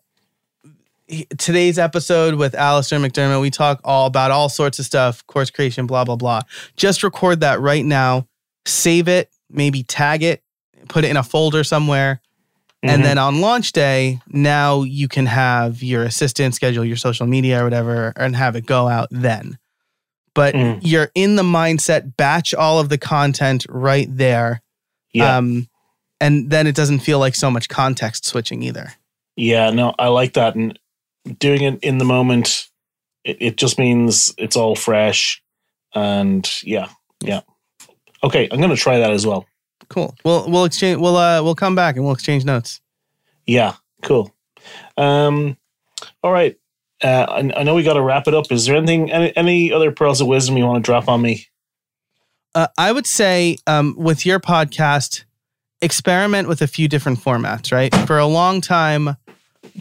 today's 1.38 1.78
episode 1.78 2.36
with 2.36 2.56
Alistair 2.56 3.00
McDermott, 3.00 3.40
we 3.42 3.52
talk 3.52 3.80
all 3.84 4.08
about 4.08 4.32
all 4.32 4.50
sorts 4.50 4.80
of 4.80 4.86
stuff, 4.86 5.26
course 5.28 5.50
creation, 5.52 5.86
blah, 5.86 6.04
blah, 6.04 6.16
blah. 6.16 6.42
Just 6.78 7.04
record 7.04 7.42
that 7.42 7.60
right 7.62 7.86
now, 7.86 8.28
save 8.66 9.08
it, 9.08 9.30
maybe 9.50 9.84
tag 9.84 10.24
it, 10.24 10.42
put 10.90 11.04
it 11.06 11.12
in 11.12 11.18
a 11.18 11.24
folder 11.24 11.64
somewhere. 11.64 12.22
Mhm. 12.86 12.90
And 12.90 13.04
then 13.06 13.18
on 13.18 13.42
launch 13.42 13.72
day, 13.72 14.20
now 14.28 14.84
you 14.84 15.08
can 15.08 15.26
have 15.26 15.82
your 15.84 16.04
assistant 16.04 16.54
schedule 16.56 16.86
your 16.86 16.98
social 16.98 17.26
media 17.26 17.62
or 17.62 17.64
whatever 17.64 18.14
and 18.16 18.36
have 18.36 18.56
it 18.56 18.66
go 18.66 18.88
out 18.88 19.08
then. 19.12 19.58
But 20.34 20.54
Mhm. 20.54 20.80
you're 20.82 21.12
in 21.16 21.36
the 21.38 21.44
mindset, 21.44 22.16
batch 22.18 22.54
all 22.54 22.80
of 22.80 22.90
the 22.90 22.98
content 22.98 23.66
right 23.70 24.08
there. 24.10 24.62
yeah. 25.14 25.38
Um, 25.38 25.70
and 26.20 26.50
then 26.50 26.68
it 26.68 26.76
doesn't 26.76 27.00
feel 27.00 27.20
like 27.20 27.36
so 27.36 27.50
much 27.50 27.70
context 27.70 28.26
switching 28.26 28.62
either. 28.64 28.94
Yeah, 29.38 29.70
no, 29.70 29.96
I 29.98 30.08
like 30.10 30.34
that. 30.34 30.56
And 30.56 30.78
doing 31.40 31.62
it 31.62 31.80
in 31.82 31.98
the 32.00 32.06
moment, 32.06 32.68
it, 33.24 33.38
it 33.40 33.56
just 33.58 33.80
means 33.80 34.34
it's 34.38 34.58
all 34.58 34.76
fresh. 34.76 35.42
And 35.94 36.50
yeah, 36.64 36.90
yeah. 37.22 37.42
Okay, 38.24 38.50
I'm 38.52 38.60
gonna 38.60 38.76
try 38.76 39.00
that 39.00 39.12
as 39.12 39.26
well. 39.26 39.46
Cool. 39.90 40.16
We'll 40.24 40.50
we'll 40.50 40.66
exchange 40.66 41.00
we'll 41.00 41.18
uh 41.18 41.42
we'll 41.44 41.56
come 41.56 41.76
back 41.76 41.96
and 41.96 42.04
we'll 42.06 42.14
exchange 42.14 42.46
notes. 42.46 42.82
Yeah, 43.46 43.76
cool. 44.02 44.34
Um, 44.98 45.58
all 46.24 46.32
right. 46.32 46.58
Uh, 47.04 47.26
I, 47.30 47.60
I 47.60 47.64
know 47.64 47.76
we 47.76 47.84
got 47.84 47.94
to 47.94 48.02
wrap 48.02 48.28
it 48.28 48.34
up. 48.34 48.52
Is 48.52 48.66
there 48.66 48.76
anything, 48.76 49.12
any, 49.12 49.36
any 49.36 49.72
other 49.72 49.92
pearls 49.92 50.22
of 50.22 50.28
wisdom 50.28 50.58
you 50.58 50.66
want 50.66 50.84
to 50.84 50.88
drop 50.88 51.08
on 51.08 51.22
me? 51.22 51.46
Uh, 52.56 52.68
I 52.78 52.92
would 52.92 53.06
say 53.06 53.58
um 53.68 53.96
with 53.98 54.26
your 54.26 54.40
podcast, 54.40 55.26
experiment 55.82 56.48
with 56.48 56.62
a 56.62 56.68
few 56.68 56.88
different 56.88 57.20
formats, 57.20 57.72
right? 57.72 57.94
For 58.08 58.18
a 58.18 58.26
long 58.26 58.62
time, 58.62 59.18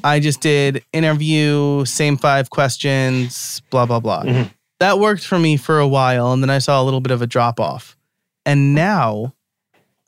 I 0.02 0.18
just 0.20 0.40
did 0.40 0.82
interview, 0.92 1.84
same 1.84 2.16
five 2.16 2.50
questions, 2.50 3.62
blah, 3.70 3.86
blah, 3.86 4.00
blah. 4.00 4.24
Mhm. 4.24 4.50
That 4.80 4.98
worked 4.98 5.24
for 5.24 5.38
me 5.38 5.56
for 5.56 5.78
a 5.78 5.86
while. 5.86 6.32
And 6.32 6.42
then 6.42 6.50
I 6.50 6.58
saw 6.58 6.82
a 6.82 6.84
little 6.84 7.00
bit 7.00 7.12
of 7.12 7.22
a 7.22 7.26
drop 7.26 7.60
off. 7.60 7.96
And 8.44 8.74
now, 8.74 9.34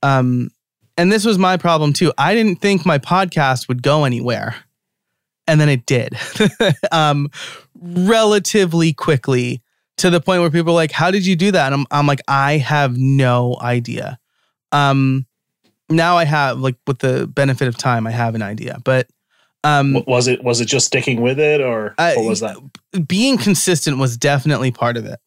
um, 0.02 0.50
and 0.96 1.12
this 1.12 1.24
was 1.24 1.38
my 1.38 1.56
problem 1.56 1.92
too. 1.92 2.12
I 2.18 2.34
didn't 2.34 2.56
think 2.60 2.86
my 2.86 2.98
podcast 2.98 3.68
would 3.68 3.82
go 3.82 4.04
anywhere. 4.04 4.56
And 5.48 5.60
then 5.60 5.68
it 5.68 5.86
did. 5.86 6.14
um, 6.92 7.30
relatively 7.80 8.92
quickly 8.92 9.62
to 9.98 10.10
the 10.10 10.20
point 10.20 10.40
where 10.40 10.50
people 10.50 10.72
are 10.72 10.74
like, 10.76 10.92
How 10.92 11.10
did 11.10 11.24
you 11.26 11.36
do 11.36 11.52
that? 11.52 11.72
And 11.72 11.82
I'm, 11.82 11.86
I'm 11.90 12.06
like, 12.06 12.20
I 12.28 12.58
have 12.58 12.96
no 12.96 13.56
idea. 13.60 14.18
Um, 14.72 15.26
now 15.88 16.16
I 16.16 16.24
have, 16.24 16.58
like, 16.58 16.74
with 16.86 16.98
the 16.98 17.26
benefit 17.28 17.68
of 17.68 17.76
time, 17.76 18.06
I 18.06 18.10
have 18.10 18.34
an 18.34 18.42
idea. 18.42 18.78
But 18.84 19.06
um, 19.64 20.02
Was 20.06 20.26
it 20.28 20.42
was 20.42 20.60
it 20.60 20.66
just 20.66 20.86
sticking 20.86 21.20
with 21.22 21.38
it, 21.38 21.60
or 21.60 21.94
I- 21.98 22.16
what 22.16 22.26
was 22.26 22.40
that? 22.40 22.56
being 23.06 23.36
consistent 23.38 23.98
was 23.98 24.16
definitely 24.16 24.70
part 24.70 24.96
of 24.96 25.04
it. 25.06 25.18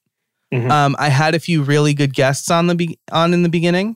Mhm. 0.54 0.70
Um, 0.72 0.96
I 1.00 1.10
had 1.10 1.36
a 1.36 1.40
few 1.40 1.62
really 1.62 1.94
good 1.94 2.14
guests 2.14 2.50
on 2.50 2.68
the 2.68 2.76
be- 2.76 3.00
on 3.12 3.34
in 3.34 3.44
the 3.44 3.50
beginning. 3.50 3.96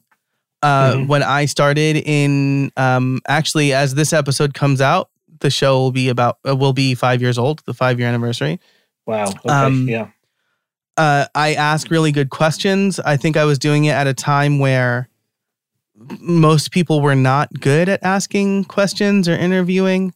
Uh, 0.64 0.94
Mhm. 0.94 1.08
When 1.08 1.22
I 1.24 1.46
started 1.46 1.98
in, 1.98 2.72
um, 2.78 3.20
actually, 3.28 3.74
as 3.74 3.96
this 3.96 4.14
episode 4.14 4.54
comes 4.54 4.80
out, 4.82 5.10
the 5.42 5.50
show 5.50 5.78
will 5.78 5.92
be 5.92 6.08
about 6.10 6.38
uh, 6.48 6.56
will 6.56 6.74
be 6.74 6.96
five 6.96 7.22
years 7.22 7.38
old, 7.38 7.62
the 7.66 7.74
five 7.74 8.00
year 8.00 8.08
anniversary. 8.08 8.60
Wow. 9.06 9.26
Okay. 9.26 9.50
um, 9.50 9.90
yeah. 9.90 10.08
Uh, 10.96 11.26
I 11.36 11.54
ask 11.56 11.92
really 11.92 12.12
good 12.12 12.30
questions. 12.30 13.00
I 13.00 13.18
think 13.18 13.36
I 13.36 13.44
was 13.46 13.60
doing 13.60 13.86
it 13.86 13.92
at 13.92 14.08
a 14.08 14.14
time 14.14 14.60
where 14.60 15.10
most 16.20 16.72
people 16.72 17.02
were 17.02 17.16
not 17.16 17.50
good 17.60 17.90
at 17.90 18.02
asking 18.04 18.66
questions 18.66 19.28
or 19.28 19.34
interviewing. 19.34 20.14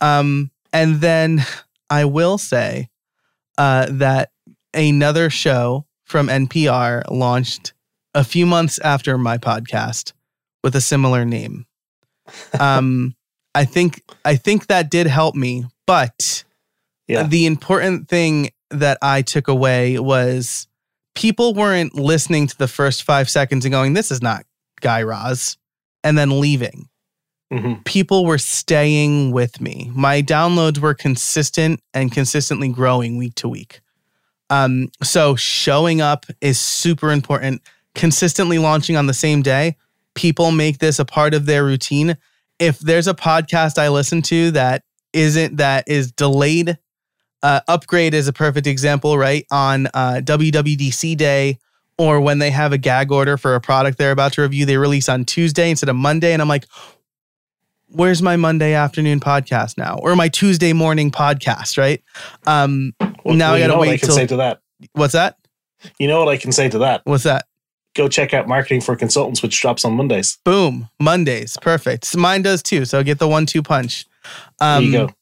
Um, 0.00 0.50
and 0.72 1.00
then 1.00 1.44
I 1.90 2.04
will 2.04 2.36
say 2.36 2.88
uh, 3.56 3.86
that 3.90 4.30
another 4.74 5.30
show 5.30 5.86
from 6.04 6.28
NPR 6.28 7.04
launched 7.10 7.72
a 8.14 8.24
few 8.24 8.46
months 8.46 8.78
after 8.80 9.16
my 9.18 9.38
podcast 9.38 10.12
with 10.64 10.74
a 10.76 10.80
similar 10.80 11.24
name. 11.24 11.66
Um, 12.60 13.14
I 13.54 13.64
think 13.64 14.02
I 14.24 14.36
think 14.36 14.66
that 14.66 14.90
did 14.90 15.06
help 15.06 15.34
me, 15.34 15.64
but 15.86 16.44
Yeah. 17.06 17.22
the 17.22 17.46
important 17.46 18.08
thing 18.08 18.50
that 18.70 18.98
I 19.00 19.22
took 19.22 19.48
away 19.48 19.98
was 19.98 20.66
people 21.14 21.54
weren't 21.54 21.94
listening 21.94 22.46
to 22.48 22.56
the 22.58 22.68
first 22.68 23.02
five 23.02 23.30
seconds 23.30 23.64
and 23.64 23.72
going, 23.72 23.94
"This 23.94 24.10
is 24.10 24.20
not 24.20 24.44
Guy 24.82 25.02
Raz," 25.02 25.56
and 26.04 26.18
then 26.18 26.38
leaving 26.40 26.88
hmm 27.50 27.74
people 27.86 28.26
were 28.26 28.36
staying 28.36 29.32
with 29.32 29.58
me. 29.62 29.90
My 29.94 30.20
downloads 30.20 30.76
were 30.78 30.92
consistent 30.92 31.80
and 31.94 32.12
consistently 32.12 32.68
growing 32.68 33.16
week 33.16 33.36
to 33.36 33.48
week. 33.48 33.80
Um, 34.50 34.88
so 35.02 35.34
showing 35.34 36.02
up 36.02 36.26
is 36.42 36.58
super 36.58 37.10
important. 37.10 37.62
Consistently 37.94 38.58
launching 38.58 38.96
on 38.96 39.06
the 39.06 39.14
same 39.14 39.42
day, 39.42 39.76
people 40.14 40.50
make 40.50 40.78
this 40.78 40.98
a 40.98 41.04
part 41.04 41.34
of 41.34 41.46
their 41.46 41.64
routine. 41.64 42.16
If 42.58 42.78
there's 42.78 43.08
a 43.08 43.14
podcast 43.14 43.78
I 43.78 43.88
listen 43.88 44.22
to 44.22 44.50
that 44.52 44.82
isn't 45.12 45.56
that 45.56 45.84
is 45.88 46.12
delayed, 46.12 46.78
uh, 47.42 47.60
upgrade 47.68 48.14
is 48.14 48.28
a 48.28 48.32
perfect 48.32 48.66
example, 48.66 49.16
right? 49.18 49.44
On 49.50 49.86
uh, 49.94 50.20
WWDC 50.24 51.16
day 51.16 51.58
or 51.96 52.20
when 52.20 52.38
they 52.38 52.50
have 52.50 52.72
a 52.72 52.78
gag 52.78 53.10
order 53.10 53.36
for 53.36 53.54
a 53.56 53.60
product 53.60 53.98
they're 53.98 54.12
about 54.12 54.32
to 54.34 54.42
review, 54.42 54.64
they 54.66 54.76
release 54.76 55.08
on 55.08 55.24
Tuesday 55.24 55.70
instead 55.70 55.88
of 55.88 55.96
Monday, 55.96 56.32
and 56.32 56.40
I'm 56.40 56.48
like, 56.48 56.66
where's 57.88 58.22
my 58.22 58.36
Monday 58.36 58.74
afternoon 58.74 59.18
podcast 59.18 59.76
now 59.78 59.98
or 60.02 60.14
my 60.14 60.28
Tuesday 60.28 60.72
morning 60.72 61.10
podcast, 61.10 61.78
right? 61.78 62.02
Um, 62.46 62.92
Well, 63.24 63.34
Now 63.34 63.50
well, 63.52 63.58
you 63.58 63.62
gotta 63.64 63.72
know 63.72 63.78
what 63.78 63.88
wait 63.88 63.94
I 63.94 63.96
can 63.98 64.06
till- 64.08 64.16
say 64.16 64.26
to 64.28 64.36
that. 64.36 64.60
what's 64.92 65.14
that? 65.14 65.36
You 65.98 66.06
know 66.06 66.18
what 66.24 66.28
I 66.28 66.36
can 66.36 66.52
say 66.52 66.68
to 66.68 66.78
that. 66.78 67.00
What's 67.04 67.24
that? 67.24 67.46
Go 67.98 68.08
check 68.08 68.32
out 68.32 68.46
marketing 68.48 68.80
for 68.80 68.94
consultants, 68.96 69.42
which 69.42 69.60
drops 69.60 69.84
on 69.84 69.92
Mondays. 69.94 70.38
Boom, 70.44 70.88
Mondays, 71.00 71.56
perfect. 71.60 72.16
Mine 72.16 72.42
does 72.42 72.62
too. 72.62 72.84
So 72.84 73.02
get 73.02 73.18
the 73.18 73.26
one-two 73.28 73.62
punch. 73.62 74.06
Um, 74.60 74.90
there 74.92 75.02
you 75.02 75.06
go. 75.08 75.14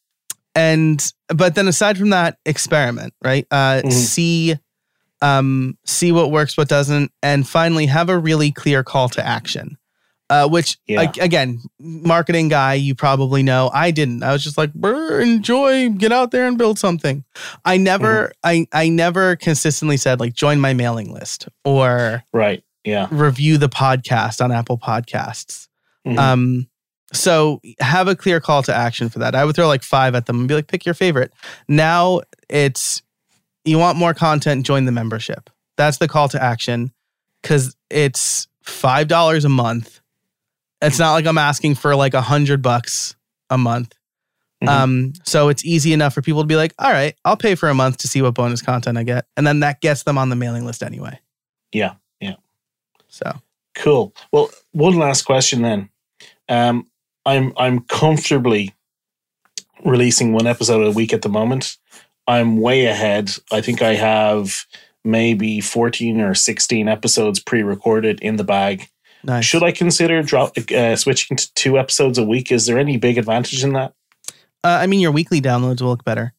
and 0.55 1.13
but 1.35 1.55
then 1.55 1.67
aside 1.69 1.97
from 1.99 2.11
that 2.11 2.39
experiment 2.47 3.13
right 3.25 3.47
uh 3.51 3.83
Mhm. 3.85 3.93
see 3.93 4.57
um 5.23 5.77
see 5.85 6.13
what 6.13 6.31
works 6.31 6.57
what 6.57 6.69
doesn't 6.69 7.11
and 7.23 7.49
finally 7.49 7.87
have 7.87 8.09
a 8.09 8.19
really 8.19 8.53
clear 8.53 8.83
call 8.85 9.09
to 9.11 9.27
action 9.27 9.77
uh 10.31 10.49
which 10.49 10.79
Yeah. 10.87 10.99
like 11.01 11.17
again 11.19 11.61
marketing 11.79 12.49
guy 12.49 12.75
you 12.75 12.95
probably 12.95 13.43
know 13.43 13.71
i 13.73 13.91
didn't 13.91 14.23
i 14.23 14.33
was 14.33 14.43
just 14.45 14.59
like 14.59 14.73
"Brr, 14.75 15.21
enjoy 15.21 15.89
get 15.91 16.11
out 16.13 16.31
there 16.33 16.47
and 16.47 16.59
build 16.59 16.79
something 16.79 17.25
i 17.65 17.77
never 17.77 18.33
i 18.43 18.67
i 18.73 18.89
never 18.89 19.37
consistently 19.37 19.97
said 19.97 20.21
like 20.21 20.35
join 20.35 20.61
my 20.61 20.73
mailing 20.75 21.13
list 21.13 21.49
or 21.65 22.25
Right. 22.33 22.63
Yeah. 22.87 23.09
review 23.11 23.59
the 23.59 23.69
podcast 23.69 24.43
on 24.43 24.51
apple 24.53 24.79
podcasts 24.79 25.69
Mhm. 26.07 26.19
um, 26.19 26.69
so 27.13 27.61
have 27.81 28.09
a 28.09 28.15
clear 28.17 28.41
call 28.41 28.63
to 28.65 28.75
action 28.75 29.09
for 29.09 29.19
that. 29.21 29.35
I 29.35 29.45
would 29.45 29.55
throw 29.57 29.67
like 29.69 29.83
five 29.85 30.15
at 30.15 30.27
them 30.27 30.39
and 30.41 30.49
be 30.49 30.55
like, 30.55 30.67
pick 30.67 30.85
your 30.85 30.95
favorite. 30.95 31.33
Now 31.69 32.21
it's 32.49 33.03
you 33.65 33.79
want 33.79 33.97
more 33.99 34.13
content, 34.15 34.65
join 34.67 34.85
the 34.87 34.93
membership. 34.93 35.51
That's 35.77 35.99
the 35.99 36.09
call 36.09 36.29
to 36.31 36.43
action 36.43 36.93
because 37.43 37.77
it's 37.91 38.49
five 38.63 39.07
dollars 39.09 39.45
a 39.45 39.49
month. 39.49 40.01
It's 40.83 40.99
not 40.99 41.13
like 41.15 41.27
I'm 41.27 41.39
asking 41.39 41.77
for 41.77 41.95
like 41.97 42.15
a 42.15 42.21
hundred 42.21 42.61
bucks 42.63 43.15
a 43.51 43.57
month. 43.59 43.95
Mhm. 44.65 44.69
Um, 44.69 45.13
so 45.25 45.49
it's 45.49 45.65
easy 45.65 45.93
enough 45.93 46.13
for 46.15 46.23
people 46.23 46.43
to 46.43 46.47
be 46.47 46.57
like, 46.57 46.75
all 46.79 46.91
right, 46.91 47.15
I'll 47.25 47.37
pay 47.37 47.55
for 47.55 47.69
a 47.69 47.75
month 47.75 47.99
to 47.99 48.09
see 48.09 48.21
what 48.23 48.35
bonus 48.35 48.63
content 48.63 48.99
I 48.99 49.03
get. 49.05 49.27
And 49.37 49.47
then 49.47 49.61
that 49.61 49.81
gets 49.81 50.03
them 50.03 50.19
on 50.19 50.29
the 50.29 50.37
mailing 50.37 50.65
list 50.65 50.83
anyway. 50.83 51.21
Yeah. 51.73 51.95
So 53.17 53.41
Cool. 53.75 54.15
Well, 54.33 54.51
one 54.73 54.97
last 54.97 55.23
question 55.23 55.63
then. 55.63 55.89
Um, 56.49 56.87
I'm 57.25 57.53
I'm 57.57 57.81
comfortably 57.81 58.75
releasing 59.85 60.33
one 60.33 60.47
episode 60.47 60.87
a 60.87 60.91
week 60.91 61.13
at 61.13 61.23
the 61.23 61.29
moment. 61.29 61.77
I'm 62.27 62.61
way 62.61 62.87
ahead. 62.87 63.31
I 63.53 63.61
think 63.61 63.83
I 63.83 63.95
have 63.95 64.67
maybe 65.05 65.61
14 65.61 66.21
or 66.21 66.35
16 66.35 66.89
episodes 66.89 67.39
pre-recorded 67.39 68.19
in 68.21 68.37
the 68.37 68.45
bag. 68.45 68.89
nice. 69.23 69.45
Should 69.45 69.63
I 69.63 69.71
consider 69.71 70.23
drop 70.23 70.57
uh, 70.59 70.97
switching 70.97 71.37
to 71.37 71.55
two 71.55 71.79
episodes 71.79 72.19
a 72.19 72.25
week? 72.25 72.51
Is 72.51 72.67
there 72.67 72.79
any 72.79 72.97
big 72.97 73.19
advantage 73.19 73.63
in 73.63 73.75
that? 73.75 73.95
Uh, 74.65 74.79
I 74.81 74.87
mean, 74.87 75.01
your 75.01 75.13
weekly 75.13 75.41
downloads 75.41 75.81
will 75.81 75.91
look 75.91 76.05
better. 76.05 76.35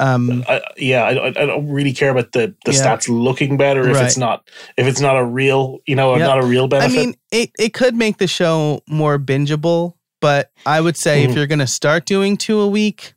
Um, 0.00 0.44
I, 0.48 0.60
yeah, 0.76 1.02
I, 1.04 1.26
I 1.26 1.30
don't 1.32 1.68
really 1.68 1.92
care 1.92 2.10
about 2.10 2.32
the, 2.32 2.54
the 2.64 2.72
Yeah. 2.72 2.96
stats 2.96 3.08
looking 3.08 3.56
better 3.56 3.88
if 3.88 3.96
Right. 3.96 4.04
it's 4.04 4.16
not 4.16 4.48
if 4.76 4.86
it's 4.86 5.00
not 5.00 5.16
a 5.16 5.24
real 5.24 5.78
you 5.86 5.96
know 5.96 6.16
Yep. 6.16 6.26
not 6.26 6.38
a 6.38 6.46
real 6.46 6.68
benefit. 6.68 6.92
I 6.92 6.96
mean, 7.06 7.14
it, 7.32 7.50
it 7.58 7.74
could 7.74 7.94
make 7.96 8.18
the 8.18 8.28
show 8.28 8.80
more 8.88 9.18
bingeable, 9.18 9.94
but 10.20 10.52
I 10.64 10.80
would 10.80 10.96
say 10.96 11.24
if 11.24 11.30
Mhm. 11.30 11.34
you're 11.36 11.46
going 11.48 11.58
to 11.58 11.66
start 11.66 12.06
doing 12.06 12.36
two 12.36 12.60
a 12.60 12.68
week, 12.68 13.14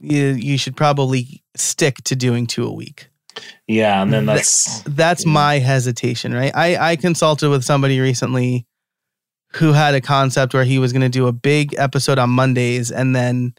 you, 0.00 0.26
you 0.28 0.58
should 0.58 0.76
probably 0.76 1.42
stick 1.56 1.96
to 2.04 2.16
doing 2.16 2.46
two 2.46 2.66
a 2.66 2.72
week. 2.72 3.08
yeah, 3.68 4.02
and 4.02 4.12
then 4.12 4.26
Th- 4.26 4.36
that's 4.38 4.82
That's 4.82 5.24
Yeah. 5.24 5.30
my 5.32 5.58
hesitation, 5.60 6.34
right? 6.34 6.50
I, 6.56 6.76
I 6.92 6.96
consulted 6.96 7.50
with 7.50 7.64
somebody 7.64 8.00
recently 8.00 8.66
who 9.54 9.72
had 9.72 9.94
a 9.94 10.00
concept 10.00 10.54
where 10.54 10.64
he 10.64 10.78
was 10.78 10.92
going 10.92 11.02
to 11.02 11.08
do 11.08 11.26
a 11.28 11.32
big 11.32 11.74
episode 11.78 12.18
on 12.18 12.30
Mondays 12.30 12.90
and 12.90 13.14
then 13.14 13.54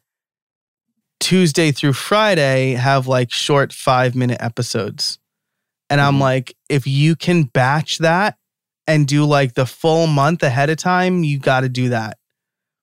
Tuesday 1.19 1.71
through 1.71 1.93
Friday 1.93 2.73
have 2.73 3.07
like 3.07 3.31
short 3.31 3.73
five 3.73 4.15
minute 4.15 4.37
episodes. 4.41 5.19
And 5.89 5.99
I'm 5.99 6.15
Mhm. 6.17 6.21
like, 6.21 6.55
if 6.69 6.85
you 6.87 7.15
can 7.15 7.43
batch 7.43 7.97
that 7.97 8.37
and 8.87 9.07
do 9.07 9.25
like 9.25 9.55
the 9.55 9.65
full 9.65 10.07
month 10.07 10.43
ahead 10.43 10.69
of 10.69 10.77
time, 10.77 11.23
you 11.23 11.39
got 11.39 11.61
to 11.61 11.69
do 11.69 11.89
that. 11.89 12.17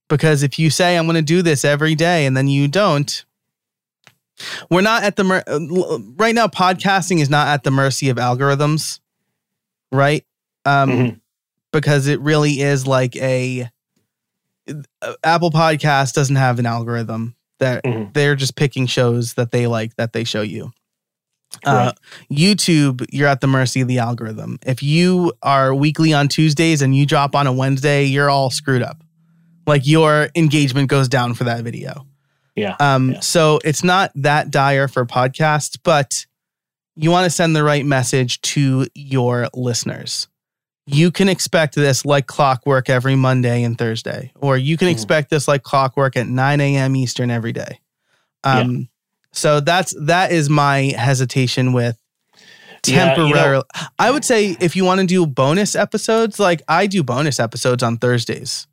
Because 0.08 0.42
if 0.42 0.58
you 0.58 0.70
say, 0.70 0.96
I'm 0.96 1.06
going 1.06 1.14
to 1.16 1.22
do 1.22 1.42
this 1.42 1.64
every 1.64 1.94
day 1.94 2.26
and 2.26 2.36
then 2.36 2.48
you 2.48 2.68
don't, 2.68 3.24
we're 4.70 4.82
not 4.82 5.02
at 5.04 5.16
the 5.16 5.24
mer- 5.24 5.44
uh, 5.46 5.98
right 6.16 6.34
now. 6.34 6.46
Podcasting 6.46 7.20
is 7.20 7.30
not 7.30 7.48
at 7.48 7.62
the 7.64 7.70
mercy 7.70 8.08
of 8.08 8.16
algorithms, 8.18 9.00
right? 9.92 10.24
Um, 10.64 10.90
Mhm. 10.90 11.20
because 11.72 12.06
it 12.08 12.20
really 12.20 12.60
is 12.60 12.86
like 12.86 13.14
a 13.16 13.70
uh, 15.00 15.12
Apple 15.22 15.52
Podcast 15.52 16.12
doesn't 16.14 16.34
have 16.36 16.58
an 16.58 16.66
algorithm 16.66 17.35
that 17.58 17.82
Mhm. 17.84 18.12
they're 18.14 18.36
just 18.36 18.56
picking 18.56 18.86
shows 18.86 19.34
that 19.34 19.50
they 19.50 19.66
like 19.66 19.96
that 19.96 20.12
they 20.12 20.24
show 20.24 20.42
you. 20.42 20.72
Uh, 21.64 21.92
YouTube, 22.30 23.06
you're 23.10 23.28
at 23.28 23.40
the 23.40 23.46
mercy 23.46 23.80
of 23.80 23.88
the 23.88 23.98
algorithm. 23.98 24.58
If 24.66 24.82
you 24.82 25.32
are 25.42 25.74
weekly 25.74 26.12
on 26.12 26.28
Tuesdays 26.28 26.82
and 26.82 26.94
you 26.94 27.06
drop 27.06 27.34
on 27.34 27.46
a 27.46 27.52
Wednesday, 27.52 28.04
you're 28.04 28.28
all 28.28 28.50
screwed 28.50 28.82
up. 28.82 29.02
Like 29.66 29.86
your 29.86 30.28
engagement 30.34 30.88
goes 30.88 31.08
down 31.08 31.34
for 31.34 31.44
that 31.44 31.62
video. 31.64 32.06
yeah. 32.56 32.74
Um, 32.80 33.12
Yeah. 33.12 33.20
So 33.20 33.58
it's 33.64 33.84
not 33.84 34.10
that 34.16 34.50
dire 34.50 34.88
for 34.88 35.04
podcasts, 35.06 35.78
but 35.82 36.26
you 36.96 37.10
want 37.10 37.24
to 37.24 37.30
send 37.30 37.54
the 37.54 37.62
right 37.62 37.84
message 37.84 38.40
to 38.42 38.86
your 38.94 39.48
listeners. 39.54 40.26
You 40.86 41.10
can 41.10 41.28
expect 41.28 41.74
this 41.74 42.04
like 42.04 42.26
clockwork 42.26 42.88
every 42.88 43.16
Monday 43.16 43.62
and 43.64 43.76
Thursday, 43.76 44.32
or 44.36 44.56
you 44.56 44.76
can 44.76 44.88
Mhm. 44.88 44.92
expect 44.92 45.30
this 45.30 45.48
like 45.48 45.62
clockwork 45.62 46.16
at 46.16 46.28
9 46.28 46.60
a.m. 46.60 46.94
Eastern 46.96 47.30
every 47.30 47.52
day. 47.52 47.80
Um, 48.44 48.88
so 49.32 49.60
that's 49.60 49.94
that 50.00 50.30
is 50.30 50.48
my 50.48 50.94
hesitation 50.96 51.72
with 51.72 51.98
Yeah, 52.86 52.92
you 52.92 53.16
know- 53.18 53.24
temporarily. 53.26 53.64
I 53.98 54.10
would 54.12 54.24
say 54.24 54.56
if 54.60 54.76
you 54.76 54.84
want 54.84 55.00
to 55.00 55.06
do 55.06 55.26
bonus 55.26 55.74
episodes, 55.74 56.38
like 56.38 56.62
I 56.68 56.86
do 56.86 57.02
bonus 57.02 57.40
episodes 57.40 57.82
on 57.82 57.96
Thursdays. 57.98 58.66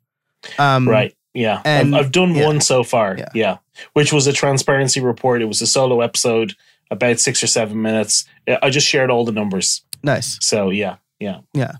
Um, 0.58 0.88
right. 0.88 1.14
Yeah. 1.32 1.62
and- 1.64 1.96
I've, 1.96 2.06
I've 2.06 2.12
done 2.12 2.34
yeah. 2.36 2.46
one 2.46 2.60
so 2.60 2.84
far. 2.84 3.16
Yeah. 3.18 3.28
Yeah. 3.34 3.56
Which 3.94 4.12
was 4.12 4.28
a 4.28 4.32
transparency 4.32 5.00
report. 5.00 5.42
It 5.42 5.46
was 5.46 5.60
a 5.60 5.66
solo 5.66 6.00
episode, 6.00 6.54
about 6.92 7.18
six 7.18 7.42
or 7.42 7.48
seven 7.48 7.82
minutes. 7.82 8.24
I 8.62 8.70
just 8.70 8.86
shared 8.86 9.10
all 9.10 9.24
the 9.24 9.32
numbers. 9.32 9.82
Nice. 10.04 10.38
So 10.40 10.70
yeah. 10.70 10.96
Yeah. 11.18 11.38
Yeah. 11.52 11.72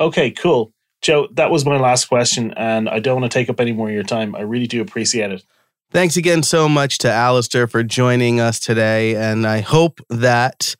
Okay, 0.00 0.30
cool. 0.30 0.72
Joe, 1.00 1.28
that 1.32 1.50
was 1.50 1.64
my 1.64 1.78
last 1.78 2.06
question, 2.06 2.52
and 2.56 2.88
I 2.88 2.98
don't 2.98 3.20
want 3.20 3.30
to 3.30 3.38
take 3.38 3.48
up 3.48 3.60
any 3.60 3.72
more 3.72 3.88
of 3.88 3.94
your 3.94 4.02
time. 4.02 4.34
I 4.34 4.40
really 4.40 4.66
do 4.66 4.80
appreciate 4.80 5.30
it. 5.30 5.44
Thanks 5.90 6.16
again 6.16 6.42
so 6.42 6.68
much 6.68 6.98
to 6.98 7.10
Alistair 7.10 7.66
for 7.66 7.82
joining 7.82 8.40
us 8.40 8.60
today. 8.60 9.16
And 9.16 9.46
I 9.46 9.60
hope 9.60 10.00
that 10.10 10.76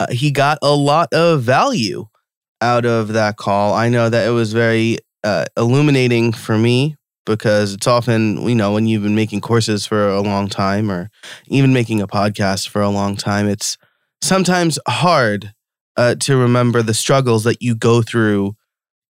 uh, 0.00 0.08
he 0.10 0.32
got 0.32 0.58
a 0.62 0.74
lot 0.74 1.12
of 1.12 1.42
value 1.42 2.08
out 2.60 2.84
of 2.84 3.08
that 3.08 3.36
call. 3.36 3.72
I 3.74 3.88
know 3.88 4.10
that 4.10 4.26
it 4.26 4.30
was 4.30 4.52
very 4.52 4.98
uh, 5.22 5.44
illuminating 5.56 6.32
for 6.32 6.58
me 6.58 6.96
because 7.24 7.72
it's 7.72 7.86
often, 7.86 8.48
you 8.48 8.54
know, 8.56 8.72
when 8.72 8.86
you've 8.86 9.02
been 9.04 9.14
making 9.14 9.42
courses 9.42 9.86
for 9.86 10.08
a 10.08 10.22
long 10.22 10.48
time 10.48 10.90
or 10.90 11.08
even 11.46 11.72
making 11.72 12.00
a 12.00 12.08
podcast 12.08 12.68
for 12.68 12.82
a 12.82 12.88
long 12.88 13.14
time, 13.14 13.48
it's 13.48 13.76
sometimes 14.22 14.78
hard 14.88 15.54
uh, 15.98 16.14
to 16.14 16.36
remember 16.36 16.80
the 16.80 16.94
struggles 16.94 17.44
that 17.44 17.60
you 17.60 17.74
go 17.74 18.00
through 18.00 18.54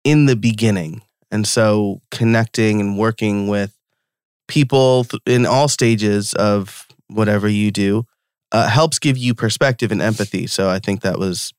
in 0.04 0.26
the 0.26 0.36
beginning. 0.36 1.02
And 1.30 1.46
so 1.46 2.00
connecting 2.10 2.80
and 2.80 2.98
working 2.98 3.46
with 3.46 3.76
people 4.48 5.04
th- 5.04 5.22
in 5.26 5.44
all 5.44 5.68
stages 5.68 6.32
of 6.32 6.86
whatever 7.08 7.46
you 7.46 7.70
do 7.70 8.06
uh, 8.52 8.68
helps 8.68 8.98
give 8.98 9.18
you 9.18 9.34
perspective 9.34 9.92
and 9.92 10.00
empathy. 10.00 10.46
So 10.46 10.70
I 10.70 10.78
think 10.78 11.02
that 11.02 11.18
was, 11.18 11.52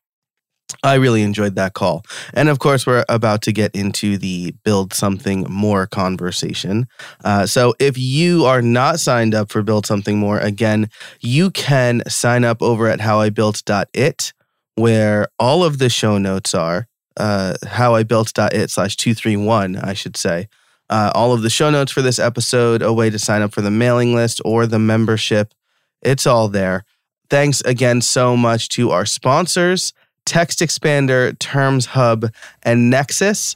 I 0.81 0.95
really 0.95 1.21
enjoyed 1.21 1.53
that 1.55 1.75
call. 1.75 2.03
And 2.33 2.49
of 2.49 2.57
course, 2.57 2.87
we're 2.87 3.05
about 3.07 3.43
to 3.43 3.51
get 3.51 3.75
into 3.75 4.17
the 4.17 4.55
build 4.63 4.93
something 4.93 5.45
more 5.47 5.85
conversation. 5.85 6.87
Uh, 7.23 7.45
so 7.45 7.75
if 7.79 7.99
you 7.99 8.45
are 8.45 8.63
not 8.63 8.99
signed 8.99 9.35
up 9.35 9.51
for 9.51 9.61
Build 9.61 9.85
Something 9.85 10.17
More, 10.17 10.39
again, 10.39 10.89
you 11.19 11.51
can 11.51 12.01
sign 12.07 12.43
up 12.43 12.63
over 12.63 12.87
at 12.87 12.99
howibuilt.it, 12.99 14.33
where 14.79 15.27
all 15.37 15.63
of 15.63 15.77
the 15.77 15.89
show 15.89 16.17
notes 16.17 16.53
are. 16.53 16.87
Uh, 17.17 17.55
howibuilt.it 17.63 18.69
slash 18.69 18.95
231, 18.95 19.75
I 19.75 19.93
should 19.93 20.15
say 20.15 20.47
uh, 20.89 21.11
all 21.13 21.33
of 21.33 21.41
the 21.41 21.49
show 21.49 21.69
notes 21.69 21.91
for 21.91 22.01
this 22.01 22.19
episode, 22.19 22.81
a 22.81 22.91
way 22.91 23.09
to 23.09 23.19
sign 23.19 23.41
up 23.41 23.53
for 23.53 23.61
the 23.61 23.71
mailing 23.71 24.15
list 24.15 24.41
or 24.43 24.65
the 24.65 24.79
membership. 24.79 25.53
It's 26.01 26.25
all 26.25 26.47
there. 26.47 26.83
Thanks 27.29 27.61
again 27.61 28.01
so 28.01 28.35
much 28.35 28.69
to 28.69 28.89
our 28.89 29.05
sponsors, 29.05 29.93
TextExpander, 30.25 31.37
Terms 31.37 31.87
Hub, 31.87 32.31
and 32.63 32.91
Nexcess. 32.91 33.55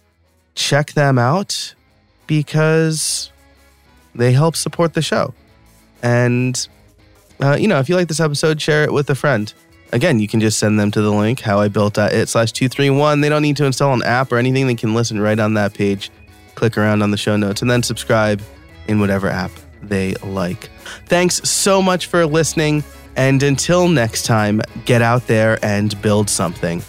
Check 0.53 0.93
them 0.93 1.17
out 1.17 1.73
because 2.27 3.31
they 4.13 4.31
help 4.31 4.55
support 4.55 4.93
the 4.93 5.01
show. 5.01 5.33
And, 6.03 6.67
uh, 7.41 7.57
you 7.59 7.67
know, 7.67 7.79
if 7.79 7.89
you 7.89 7.95
like 7.95 8.09
this 8.09 8.19
episode, 8.19 8.61
share 8.61 8.83
it 8.83 8.93
with 8.93 9.09
a 9.09 9.15
friend. 9.15 9.51
Again, 9.93 10.19
you 10.19 10.27
can 10.27 10.41
just 10.41 10.59
send 10.59 10.79
them 10.79 10.91
to 10.91 11.01
the 11.01 11.11
link, 11.11 11.39
how 11.39 11.59
I 11.59 11.69
built 11.69 11.97
it 11.97 12.27
slash 12.27 12.51
231. 12.51 13.21
They 13.21 13.29
don't 13.29 13.41
need 13.41 13.57
to 13.57 13.65
install 13.65 13.93
an 13.93 14.03
app 14.03 14.31
or 14.31 14.37
anything. 14.37 14.67
They 14.67 14.75
can 14.75 14.93
listen 14.93 15.21
right 15.21 15.39
on 15.39 15.53
that 15.53 15.73
page 15.73 16.11
click 16.55 16.77
around 16.77 17.01
on 17.01 17.11
the 17.11 17.17
show 17.17 17.35
notes 17.35 17.61
and 17.61 17.69
then 17.69 17.83
subscribe 17.83 18.41
in 18.87 18.99
whatever 18.99 19.27
app 19.27 19.51
they 19.81 20.13
like. 20.15 20.69
Thanks 21.05 21.47
so 21.49 21.81
much 21.81 22.07
for 22.07 22.25
listening. 22.25 22.83
And 23.15 23.43
until 23.43 23.87
next 23.87 24.25
time, 24.25 24.61
get 24.85 25.01
out 25.01 25.27
there 25.27 25.63
and 25.63 25.99
build 26.01 26.29
something. 26.29 26.81